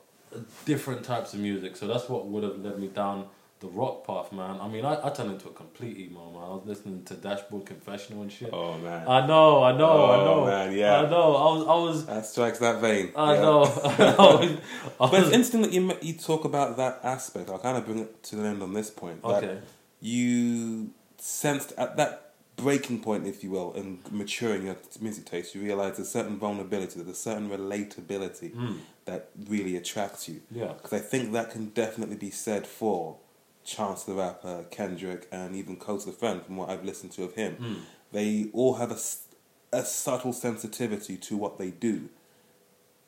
different 0.65 1.03
types 1.03 1.33
of 1.33 1.39
music. 1.39 1.75
So 1.75 1.87
that's 1.87 2.09
what 2.09 2.27
would 2.27 2.43
have 2.43 2.59
led 2.59 2.77
me 2.79 2.87
down 2.87 3.27
the 3.63 3.69
rock 3.69 4.05
path, 4.05 4.31
man. 4.31 4.59
I 4.61 4.67
mean, 4.67 4.83
I, 4.85 4.93
I 5.07 5.09
turned 5.09 5.31
into 5.31 5.47
a 5.47 5.53
complete 5.53 5.97
emo, 5.97 6.31
man. 6.33 6.43
I 6.43 6.53
was 6.57 6.63
listening 6.65 7.03
to 7.05 7.13
Dashboard 7.15 7.65
Confessional 7.65 8.21
and 8.21 8.31
shit. 8.31 8.49
Oh 8.53 8.77
man, 8.77 9.07
I 9.07 9.25
know, 9.25 9.63
I 9.63 9.71
know, 9.77 10.05
I 10.05 10.15
Oh, 10.17 10.25
know. 10.25 10.45
man, 10.45 10.73
yeah. 10.77 11.01
I 11.01 11.09
know. 11.09 11.29
I 11.45 11.47
was, 11.55 11.67
I 11.67 11.75
was, 11.85 12.05
that 12.07 12.25
strikes 12.25 12.59
that 12.59 12.81
vein. 12.81 13.11
I 13.15 13.33
Yeah. 13.35 13.41
know. 13.41 13.63
I 13.63 13.67
was, 14.41 14.57
I 14.99 15.11
But 15.11 15.13
it's 15.23 15.31
interesting 15.37 15.61
that 15.63 15.73
you 15.73 15.81
you 16.01 16.13
talk 16.13 16.43
about 16.45 16.77
that 16.77 16.99
aspect. 17.03 17.49
I'll 17.49 17.59
kind 17.59 17.77
of 17.77 17.85
bring 17.85 17.99
it 17.99 18.21
to 18.23 18.39
an 18.39 18.45
end 18.45 18.61
on 18.61 18.73
this 18.73 18.89
point. 18.91 19.19
okay. 19.23 19.57
You 20.01 20.89
sensed 21.17 21.71
at 21.77 21.95
that 21.97 22.31
breaking 22.57 22.99
point, 22.99 23.25
if 23.25 23.43
you 23.43 23.49
will, 23.51 23.73
in 23.73 23.99
maturing 24.11 24.65
your 24.65 24.75
music 25.01 25.25
taste, 25.25 25.55
you 25.55 25.61
realize 25.61 25.95
there's 25.97 26.09
a 26.09 26.11
certain 26.11 26.37
vulnerability, 26.37 26.99
there's 26.99 27.17
a 27.17 27.21
certain 27.29 27.49
relatability 27.49 28.53
Mm. 28.53 28.77
that 29.05 29.29
really 29.47 29.75
attracts 29.77 30.27
you. 30.29 30.41
Yeah. 30.51 30.73
Because 30.73 30.93
I 30.93 30.99
think 30.99 31.31
that 31.33 31.51
can 31.51 31.69
definitely 31.69 32.17
be 32.17 32.29
said 32.31 32.67
for 32.67 33.17
Chance 33.63 34.03
the 34.03 34.13
Rapper, 34.13 34.65
Kendrick, 34.71 35.27
and 35.31 35.55
even 35.55 35.77
Kota 35.77 36.07
the 36.07 36.11
Friend, 36.11 36.41
from 36.43 36.57
what 36.57 36.69
I've 36.69 36.83
listened 36.83 37.11
to 37.13 37.23
of 37.23 37.33
him. 37.35 37.55
Mm. 37.59 37.75
They 38.11 38.49
all 38.53 38.75
have 38.75 38.91
a, 38.91 39.77
a 39.77 39.85
subtle 39.85 40.33
sensitivity 40.33 41.17
to 41.17 41.37
what 41.37 41.57
they 41.57 41.71
do. 41.71 42.09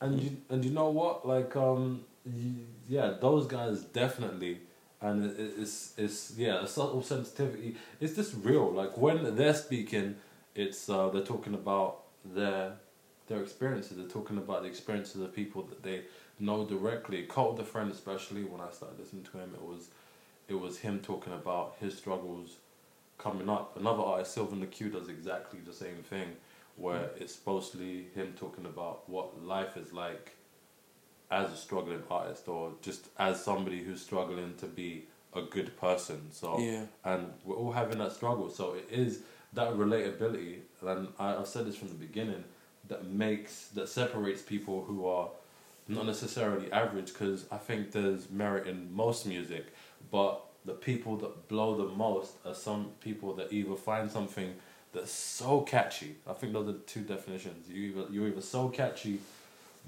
And 0.00 0.20
you 0.20 0.36
and 0.50 0.64
you 0.64 0.70
know 0.72 0.90
what? 0.90 1.26
Like 1.26 1.56
um, 1.56 2.04
yeah, 2.88 3.14
those 3.20 3.46
guys 3.46 3.82
definitely. 3.82 4.60
And 5.00 5.24
it, 5.26 5.38
it- 5.38 5.54
it's 5.58 5.92
it's 5.96 6.32
yeah, 6.36 6.62
a 6.62 6.66
subtle 6.66 7.02
sensitivity. 7.02 7.76
It's 8.00 8.14
just 8.16 8.34
real. 8.42 8.70
Like 8.72 8.96
when 8.98 9.36
they're 9.36 9.54
speaking, 9.54 10.16
it's 10.54 10.88
uh, 10.88 11.08
they're 11.10 11.22
talking 11.22 11.54
about 11.54 12.02
their 12.24 12.72
their 13.28 13.40
experiences. 13.42 13.96
They're 13.96 14.08
talking 14.08 14.38
about 14.38 14.62
the 14.62 14.68
experiences 14.68 15.20
of 15.22 15.34
people 15.34 15.62
that 15.64 15.82
they 15.82 16.02
know 16.38 16.64
directly. 16.64 17.22
Kota 17.24 17.62
the 17.62 17.64
friend, 17.68 17.90
especially 17.90 18.44
when 18.44 18.60
I 18.60 18.70
started 18.70 18.98
listening 18.98 19.24
to 19.24 19.38
him, 19.38 19.50
it 19.54 19.62
was 19.62 19.88
it 20.48 20.54
was 20.54 20.78
him 20.78 21.00
talking 21.00 21.32
about 21.32 21.76
his 21.80 21.96
struggles 21.96 22.56
coming 23.18 23.48
up. 23.48 23.76
Another 23.78 24.02
artist, 24.02 24.34
Sylvan 24.34 24.60
LaCue, 24.64 24.92
does 24.92 25.08
exactly 25.08 25.60
the 25.60 25.72
same 25.72 26.02
thing, 26.08 26.36
where 26.76 27.00
mm. 27.00 27.20
it's 27.20 27.38
mostly 27.46 28.06
him 28.14 28.34
talking 28.36 28.66
about 28.66 29.08
what 29.08 29.42
life 29.42 29.76
is 29.76 29.92
like 29.92 30.36
as 31.30 31.52
a 31.52 31.56
struggling 31.56 32.02
artist 32.10 32.46
or 32.48 32.72
just 32.82 33.08
as 33.18 33.42
somebody 33.42 33.82
who's 33.82 34.00
struggling 34.00 34.54
to 34.58 34.66
be 34.66 35.06
a 35.34 35.42
good 35.42 35.76
person. 35.76 36.30
So 36.30 36.58
Yeah. 36.58 36.86
and 37.04 37.32
we're 37.44 37.56
all 37.56 37.72
having 37.72 37.98
that 37.98 38.12
struggle. 38.12 38.48
So 38.48 38.74
it 38.74 38.88
is 38.90 39.22
that 39.52 39.74
relatability, 39.74 40.60
and 40.82 41.08
I, 41.18 41.36
I've 41.36 41.46
said 41.46 41.66
this 41.66 41.76
from 41.76 41.88
the 41.88 41.94
beginning, 41.94 42.44
that 42.88 43.06
makes 43.06 43.68
that 43.68 43.88
separates 43.88 44.42
people 44.42 44.84
who 44.84 45.06
are 45.06 45.28
not 45.88 46.06
necessarily 46.06 46.70
average. 46.72 47.12
Because 47.12 47.46
I 47.50 47.58
think 47.58 47.92
there's 47.92 48.30
merit 48.30 48.66
in 48.66 48.94
most 48.94 49.26
music, 49.26 49.66
but 50.10 50.42
the 50.64 50.72
people 50.72 51.16
that 51.18 51.48
blow 51.48 51.76
the 51.76 51.94
most 51.94 52.32
are 52.44 52.54
some 52.54 52.90
people 53.00 53.34
that 53.34 53.52
either 53.52 53.74
find 53.76 54.10
something 54.10 54.54
that's 54.92 55.12
so 55.12 55.60
catchy. 55.60 56.16
I 56.26 56.32
think 56.32 56.52
those 56.52 56.68
are 56.68 56.72
the 56.72 56.78
two 56.78 57.02
definitions. 57.02 57.68
You 57.68 57.90
either 57.90 58.06
you're 58.10 58.28
either 58.28 58.40
so 58.40 58.68
catchy 58.68 59.20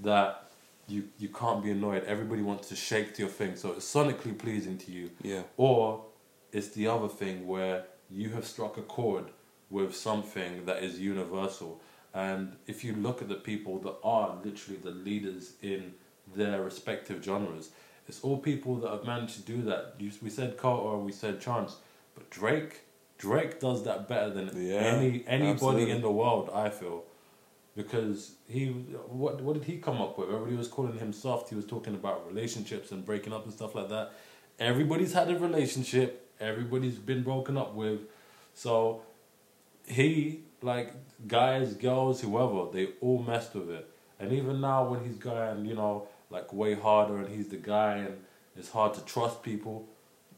that 0.02 0.50
you 0.86 1.08
you 1.18 1.28
can't 1.28 1.62
be 1.62 1.70
annoyed. 1.70 2.04
Everybody 2.04 2.42
wants 2.42 2.68
to 2.68 2.76
shake 2.76 3.14
to 3.14 3.22
your 3.22 3.30
thing, 3.30 3.56
so 3.56 3.72
it's 3.72 3.92
sonically 3.92 4.36
pleasing 4.36 4.78
to 4.78 4.92
you. 4.92 5.10
Yeah. 5.22 5.42
Or 5.56 6.04
it's 6.52 6.68
the 6.68 6.86
other 6.88 7.08
thing 7.08 7.46
where 7.46 7.84
you 8.10 8.30
have 8.30 8.46
struck 8.46 8.78
a 8.78 8.82
chord 8.82 9.26
with 9.70 9.94
something 9.94 10.64
that 10.64 10.82
is 10.82 10.98
universal. 10.98 11.80
And 12.14 12.56
if 12.66 12.84
you 12.84 12.94
look 12.94 13.20
at 13.20 13.28
the 13.28 13.34
people 13.34 13.78
that 13.80 13.96
are 14.02 14.36
literally 14.42 14.80
the 14.80 14.90
leaders 14.90 15.52
in 15.62 15.92
their 16.34 16.62
respective 16.62 17.22
genres, 17.22 17.70
it's 18.08 18.20
all 18.22 18.38
people 18.38 18.76
that 18.76 18.90
have 18.90 19.04
managed 19.04 19.34
to 19.36 19.42
do 19.42 19.62
that. 19.62 19.94
You, 19.98 20.10
we 20.22 20.30
said 20.30 20.56
Kota, 20.56 20.98
we 20.98 21.12
said 21.12 21.40
Chance, 21.40 21.76
but 22.14 22.28
Drake, 22.30 22.80
Drake 23.18 23.60
does 23.60 23.84
that 23.84 24.08
better 24.08 24.30
than 24.30 24.46
Yeah, 24.54 24.76
any 24.76 25.24
anybody 25.26 25.50
absolutely. 25.50 25.90
in 25.90 26.00
the 26.00 26.10
world. 26.10 26.50
I 26.52 26.70
feel 26.70 27.04
because 27.76 28.32
he 28.48 28.66
what 28.66 29.40
what 29.40 29.54
did 29.54 29.64
he 29.64 29.76
come 29.78 30.00
up 30.00 30.18
with? 30.18 30.28
Everybody 30.30 30.56
was 30.56 30.68
calling 30.68 30.98
him 30.98 31.12
soft. 31.12 31.50
He 31.50 31.54
was 31.54 31.66
talking 31.66 31.94
about 31.94 32.26
relationships 32.26 32.90
and 32.92 33.04
breaking 33.04 33.32
up 33.32 33.44
and 33.44 33.52
stuff 33.52 33.74
like 33.74 33.88
that. 33.90 34.12
Everybody's 34.58 35.12
had 35.12 35.30
a 35.30 35.38
relationship. 35.38 36.28
Everybody's 36.40 36.96
been 36.96 37.22
broken 37.22 37.56
up 37.56 37.74
with. 37.74 38.00
So 38.54 39.02
he 39.86 40.40
like 40.62 40.92
guys, 41.26 41.74
girls, 41.74 42.20
whoever, 42.20 42.70
they 42.72 42.88
all 43.00 43.22
messed 43.22 43.54
with 43.54 43.70
it. 43.70 43.88
And 44.20 44.32
even 44.32 44.60
now 44.60 44.88
when 44.88 45.04
he's 45.04 45.16
going, 45.16 45.64
you 45.64 45.74
know, 45.74 46.08
like 46.30 46.52
way 46.52 46.74
harder 46.74 47.18
and 47.18 47.34
he's 47.34 47.48
the 47.48 47.56
guy 47.56 47.96
and 47.96 48.18
it's 48.56 48.70
hard 48.70 48.94
to 48.94 49.00
trust 49.04 49.42
people. 49.42 49.88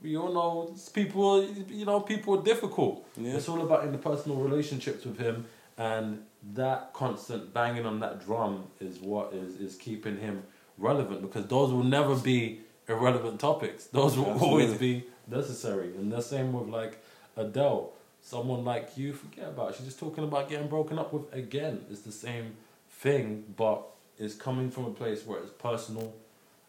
We 0.03 0.17
all 0.17 0.33
know 0.33 0.75
people 0.93 1.45
you 1.45 1.85
know, 1.85 2.01
people 2.01 2.39
are 2.39 2.43
difficult. 2.43 3.07
Yeah. 3.17 3.35
It's 3.35 3.49
all 3.49 3.63
about 3.63 3.85
interpersonal 3.85 4.43
relationships 4.43 5.05
with 5.05 5.19
him 5.19 5.47
and 5.77 6.25
that 6.55 6.93
constant 6.93 7.53
banging 7.53 7.87
on 7.87 8.01
that 8.01 8.25
drum 8.25 8.65
is 8.81 8.99
what 8.99 9.33
is, 9.33 9.57
is 9.61 9.77
keeping 9.77 10.19
him 10.19 10.43
relevant 10.79 11.23
because 11.23 11.47
those 11.47 11.73
will 11.73 11.85
never 11.85 12.15
be 12.15 12.61
irrelevant 12.89 13.41
topics. 13.41 13.85
Those 13.87 14.17
will 14.17 14.39
always 14.41 14.75
be 14.75 15.05
necessary. 15.29 15.89
And 15.97 16.13
the 16.13 16.21
same 16.21 16.53
with 16.53 16.69
like 16.69 17.03
Adele. 17.37 17.93
Someone 18.23 18.65
like 18.67 18.99
you 18.99 19.15
forget 19.15 19.49
about. 19.49 19.71
it. 19.71 19.77
She's 19.77 19.87
just 19.87 19.99
talking 19.99 20.25
about 20.25 20.51
getting 20.51 20.69
broken 20.69 20.99
up 20.99 21.13
with 21.13 21.33
again. 21.33 21.87
It's 21.91 22.03
the 22.03 22.13
same 22.13 22.57
thing, 22.91 23.45
but 23.57 23.87
it's 24.21 24.35
coming 24.35 24.71
from 24.71 24.85
a 24.85 24.91
place 24.91 25.27
where 25.27 25.41
it's 25.41 25.51
personal. 25.51 26.15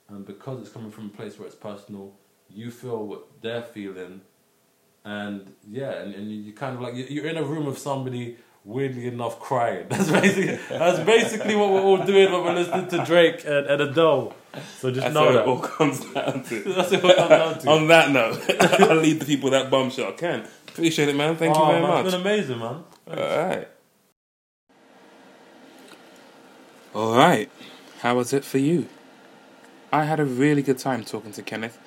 And 0.09 0.25
because 0.25 0.59
it's 0.61 0.69
coming 0.71 0.89
from 0.91 1.05
a 1.05 1.09
place 1.09 1.37
where 1.37 1.45
it's 1.47 1.55
personal, 1.55 2.13
you 2.49 2.71
feel 2.71 3.05
what 3.05 3.27
they're 3.41 3.61
feeling. 3.61 4.21
And 5.05 5.53
yeah, 5.69 5.91
and, 6.01 6.13
and 6.15 6.31
you, 6.31 6.37
you 6.41 6.53
kind 6.53 6.75
of 6.75 6.81
like 6.81 6.95
you- 6.95 7.05
you're 7.09 7.25
in 7.27 7.37
a 7.37 7.43
room 7.43 7.65
with 7.65 7.77
somebody 7.77 8.37
weirdly 8.63 9.07
enough 9.07 9.39
crying. 9.39 9.87
That's 9.89 10.11
basically 10.11 10.59
that's 10.69 10.99
basically 10.99 11.55
what 11.55 11.69
we're 11.71 11.81
all 11.81 12.03
doing 12.05 12.31
when 12.31 12.43
we're 12.43 12.53
listening 12.53 12.87
to 12.89 13.03
Drake 13.05 13.43
and, 13.45 13.65
and 13.67 13.81
Adele. 13.81 14.33
So 14.79 14.91
just 14.91 15.01
That's 15.01 15.13
know 15.15 15.25
what 15.25 15.31
that. 15.33 15.41
it 15.43 15.47
all 15.47 15.59
comes 15.59 15.99
down 16.13 16.43
to. 16.43 16.59
That's 16.75 16.91
what 16.91 17.05
it 17.05 17.15
comes 17.17 17.29
down 17.29 17.59
to. 17.59 17.69
On 17.71 17.87
that 17.87 18.11
note, 18.11 18.39
I'll 18.81 18.97
leave 18.97 19.19
the 19.19 19.25
people 19.25 19.49
that 19.51 19.71
bombshell. 19.71 20.11
can. 20.13 20.47
appreciate 20.67 21.09
it, 21.09 21.15
man. 21.15 21.35
Thank 21.37 21.55
you 21.55 21.61
Oh, 21.63 21.67
very 21.67 21.81
man, 21.81 21.89
much. 21.89 22.05
It's 22.05 22.13
been 22.13 22.21
amazing, 22.21 22.59
man. 22.59 22.83
All 23.07 23.15
right. 23.15 23.67
All 26.93 27.15
right. 27.15 27.49
How 28.01 28.15
was 28.17 28.33
it 28.33 28.43
for 28.43 28.57
you? 28.57 28.89
I 29.93 30.03
had 30.03 30.19
a 30.19 30.25
really 30.25 30.61
good 30.61 30.77
time 30.77 31.05
talking 31.05 31.31
to 31.31 31.41
Kenneth. 31.41 31.79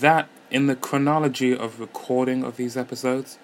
That, 0.00 0.28
in 0.50 0.66
the 0.66 0.76
chronology 0.76 1.56
of 1.56 1.80
recording 1.80 2.44
of 2.44 2.58
these 2.58 2.76
episodes, 2.76 3.38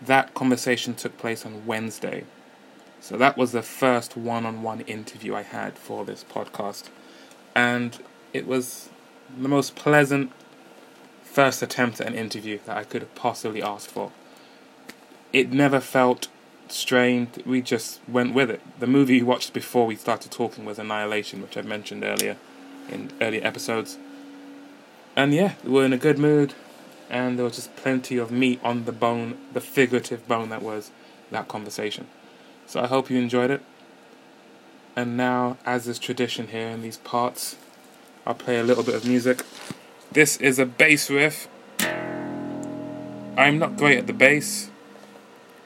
that 0.00 0.32
conversation 0.32 0.94
took 0.94 1.18
place 1.18 1.44
on 1.44 1.66
Wednesday. 1.66 2.24
So 3.00 3.16
that 3.16 3.36
was 3.36 3.50
the 3.50 3.62
first 3.62 4.16
one 4.16 4.46
on 4.46 4.62
one 4.62 4.82
interview 4.82 5.34
I 5.34 5.42
had 5.42 5.76
for 5.76 6.04
this 6.04 6.24
podcast. 6.24 6.84
And 7.56 7.98
it 8.32 8.46
was 8.46 8.90
the 9.36 9.48
most 9.48 9.74
pleasant 9.74 10.30
first 11.24 11.62
attempt 11.62 12.00
at 12.00 12.06
an 12.06 12.14
interview 12.14 12.60
that 12.66 12.76
I 12.76 12.84
could 12.84 13.02
have 13.02 13.14
possibly 13.16 13.60
asked 13.60 13.90
for. 13.90 14.12
It 15.32 15.50
never 15.52 15.80
felt 15.80 16.28
strained. 16.72 17.42
We 17.44 17.62
just 17.62 18.00
went 18.08 18.34
with 18.34 18.50
it. 18.50 18.60
The 18.80 18.86
movie 18.86 19.18
we 19.18 19.22
watched 19.22 19.52
before 19.52 19.86
we 19.86 19.96
started 19.96 20.32
talking 20.32 20.64
was 20.64 20.78
Annihilation, 20.78 21.42
which 21.42 21.56
I've 21.56 21.66
mentioned 21.66 22.02
earlier 22.04 22.36
in 22.88 23.10
earlier 23.20 23.44
episodes. 23.44 23.98
And 25.14 25.34
yeah, 25.34 25.54
we 25.62 25.70
were 25.70 25.84
in 25.84 25.92
a 25.92 25.98
good 25.98 26.18
mood, 26.18 26.54
and 27.10 27.38
there 27.38 27.44
was 27.44 27.56
just 27.56 27.76
plenty 27.76 28.16
of 28.16 28.30
meat 28.30 28.60
on 28.64 28.86
the 28.86 28.92
bone, 28.92 29.36
the 29.52 29.60
figurative 29.60 30.26
bone 30.26 30.48
that 30.48 30.62
was 30.62 30.90
that 31.30 31.48
conversation. 31.48 32.06
So 32.66 32.80
I 32.80 32.86
hope 32.86 33.10
you 33.10 33.18
enjoyed 33.18 33.50
it. 33.50 33.62
And 34.96 35.16
now, 35.16 35.58
as 35.64 35.86
is 35.86 35.98
tradition 35.98 36.48
here 36.48 36.68
in 36.68 36.82
these 36.82 36.98
parts, 36.98 37.56
I'll 38.26 38.34
play 38.34 38.58
a 38.58 38.62
little 38.62 38.82
bit 38.82 38.94
of 38.94 39.06
music. 39.06 39.44
This 40.10 40.36
is 40.38 40.58
a 40.58 40.66
bass 40.66 41.10
riff. 41.10 41.48
I'm 43.36 43.58
not 43.58 43.76
great 43.76 43.98
at 43.98 44.06
the 44.06 44.12
bass, 44.12 44.70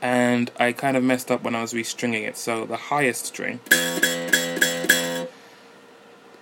and 0.00 0.50
I 0.58 0.72
kind 0.72 0.96
of 0.96 1.02
messed 1.02 1.30
up 1.30 1.42
when 1.42 1.54
I 1.54 1.62
was 1.62 1.72
restringing 1.72 2.26
it. 2.26 2.36
So 2.36 2.64
the 2.64 2.76
highest 2.76 3.26
string. 3.26 3.60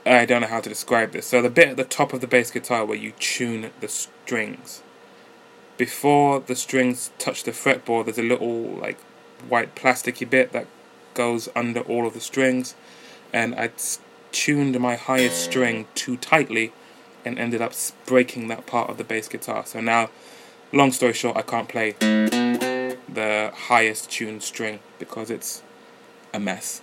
I 0.07 0.27
don't 0.27 0.43
know 0.43 0.47
how 0.47 0.61
to 0.61 0.69
describe 0.69 1.13
this. 1.13 1.27
So 1.27 1.41
the 1.41 1.51
bit 1.51 1.69
at 1.69 1.77
the 1.77 1.85
top 1.85 2.13
of 2.13 2.21
the 2.21 2.27
bass 2.27 2.51
guitar 2.51 2.85
where 2.85 2.99
you 2.99 3.13
tune 3.13 3.71
the 3.81 3.89
strings. 3.89 4.83
Before 5.77 6.41
the 6.41 6.55
strings 6.55 7.11
touch 7.19 7.45
the 7.45 7.51
fretboard, 7.51 8.05
there's 8.05 8.19
a 8.19 8.23
little 8.23 8.77
like 8.77 8.99
white 9.49 9.75
plasticky 9.75 10.29
bit 10.29 10.53
that 10.53 10.67
goes 11.15 11.49
under 11.57 11.81
all 11.81 12.07
of 12.07 12.15
the 12.15 12.21
strings, 12.21 12.75
and 13.33 13.55
I 13.55 13.71
tuned 14.31 14.79
my 14.79 14.97
highest 14.97 15.43
string 15.43 15.87
too 15.95 16.17
tightly, 16.17 16.73
and 17.25 17.39
ended 17.39 17.63
up 17.63 17.73
breaking 18.07 18.49
that 18.49 18.67
part 18.67 18.91
of 18.91 18.99
the 18.99 19.05
bass 19.05 19.29
guitar. 19.29 19.65
So 19.65 19.81
now, 19.81 20.11
long 20.73 20.93
story 20.93 21.13
short, 21.13 21.37
I 21.37 21.43
can't 21.43 21.69
play 21.69 21.95
the 23.15 23.53
highest 23.55 24.11
tuned 24.11 24.43
string 24.43 24.81
because 24.99 25.31
it's 25.31 25.63
a 26.33 26.41
mess. 26.41 26.83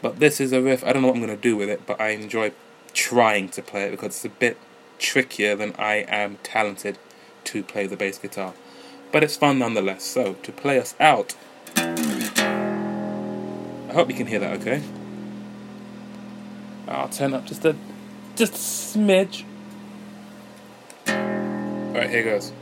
But 0.00 0.18
this 0.18 0.40
is 0.40 0.52
a 0.52 0.60
riff. 0.60 0.84
I 0.84 0.92
don't 0.92 1.02
know 1.02 1.08
what 1.08 1.16
I'm 1.16 1.22
going 1.22 1.36
to 1.36 1.42
do 1.42 1.56
with 1.56 1.68
it, 1.68 1.86
but 1.86 2.00
I 2.00 2.10
enjoy 2.10 2.52
trying 2.92 3.48
to 3.50 3.62
play 3.62 3.84
it 3.84 3.92
because 3.92 4.08
it's 4.08 4.24
a 4.24 4.28
bit 4.28 4.56
trickier 4.98 5.56
than 5.56 5.74
I 5.78 6.04
am 6.08 6.38
talented 6.42 6.98
to 7.44 7.62
play 7.62 7.86
the 7.86 7.96
bass 7.96 8.18
guitar. 8.18 8.54
But 9.10 9.22
it's 9.22 9.36
fun 9.36 9.58
nonetheless. 9.58 10.04
So, 10.04 10.34
to 10.34 10.52
play 10.52 10.78
us 10.78 10.94
out, 10.98 11.34
I 11.76 12.32
hope 13.92 14.08
you 14.08 14.16
can 14.16 14.26
hear 14.26 14.38
that 14.38 14.60
okay. 14.60 14.82
I'll 16.88 17.08
turn 17.08 17.34
up 17.34 17.46
just 17.46 17.64
a 17.64 17.76
just 18.36 18.54
a 18.54 18.98
smidge. 18.98 19.44
Alright, 21.08 22.10
here 22.10 22.24
goes. 22.24 22.52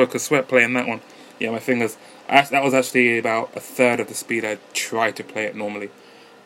Broke 0.00 0.14
a 0.14 0.18
sweat 0.18 0.48
playing 0.48 0.72
that 0.72 0.88
one. 0.88 1.02
Yeah, 1.38 1.50
my 1.50 1.58
fingers. 1.58 1.98
That 2.26 2.64
was 2.64 2.72
actually 2.72 3.18
about 3.18 3.54
a 3.54 3.60
third 3.60 4.00
of 4.00 4.08
the 4.08 4.14
speed 4.14 4.46
I 4.46 4.56
try 4.72 5.10
to 5.10 5.22
play 5.22 5.44
it 5.44 5.54
normally. 5.54 5.90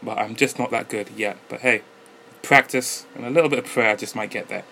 But 0.02 0.18
I'm 0.18 0.34
just 0.34 0.58
not 0.58 0.72
that 0.72 0.88
good 0.88 1.10
yet. 1.16 1.36
But 1.48 1.60
hey, 1.60 1.82
practice 2.42 3.06
and 3.14 3.24
a 3.24 3.30
little 3.30 3.48
bit 3.48 3.60
of 3.60 3.66
prayer, 3.66 3.90
I 3.90 3.96
just 3.96 4.16
might 4.16 4.30
get 4.30 4.48
there. 4.48 4.64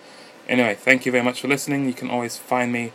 Anyway, 0.49 0.75
thank 0.75 1.05
you 1.05 1.13
very 1.13 1.23
much 1.23 1.39
for 1.39 1.47
listening. 1.47 1.87
You 1.87 1.93
can 1.93 2.09
always 2.09 2.35
find 2.37 2.73
me 2.73 2.91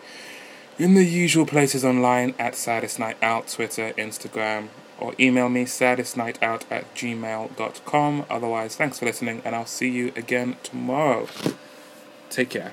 in 0.78 0.93
the 0.93 1.05
usual 1.05 1.47
places 1.47 1.86
online 1.86 2.35
at 2.39 2.55
Saddest 2.55 2.98
Night 2.98 3.16
Out, 3.23 3.48
Twitter, 3.48 3.94
Instagram, 3.97 4.69
or 5.01 5.15
email 5.19 5.48
me 5.48 5.65
saddestnightout 5.65 6.65
at 6.70 6.94
gmail.com. 6.94 8.27
Otherwise, 8.28 8.77
thanks 8.77 8.98
for 8.98 9.06
listening, 9.06 9.40
and 9.43 9.56
I'll 9.56 9.65
see 9.65 9.89
you 9.89 10.12
again 10.15 10.56
tomorrow. 10.62 11.28
Take 12.28 12.51
care. 12.51 12.73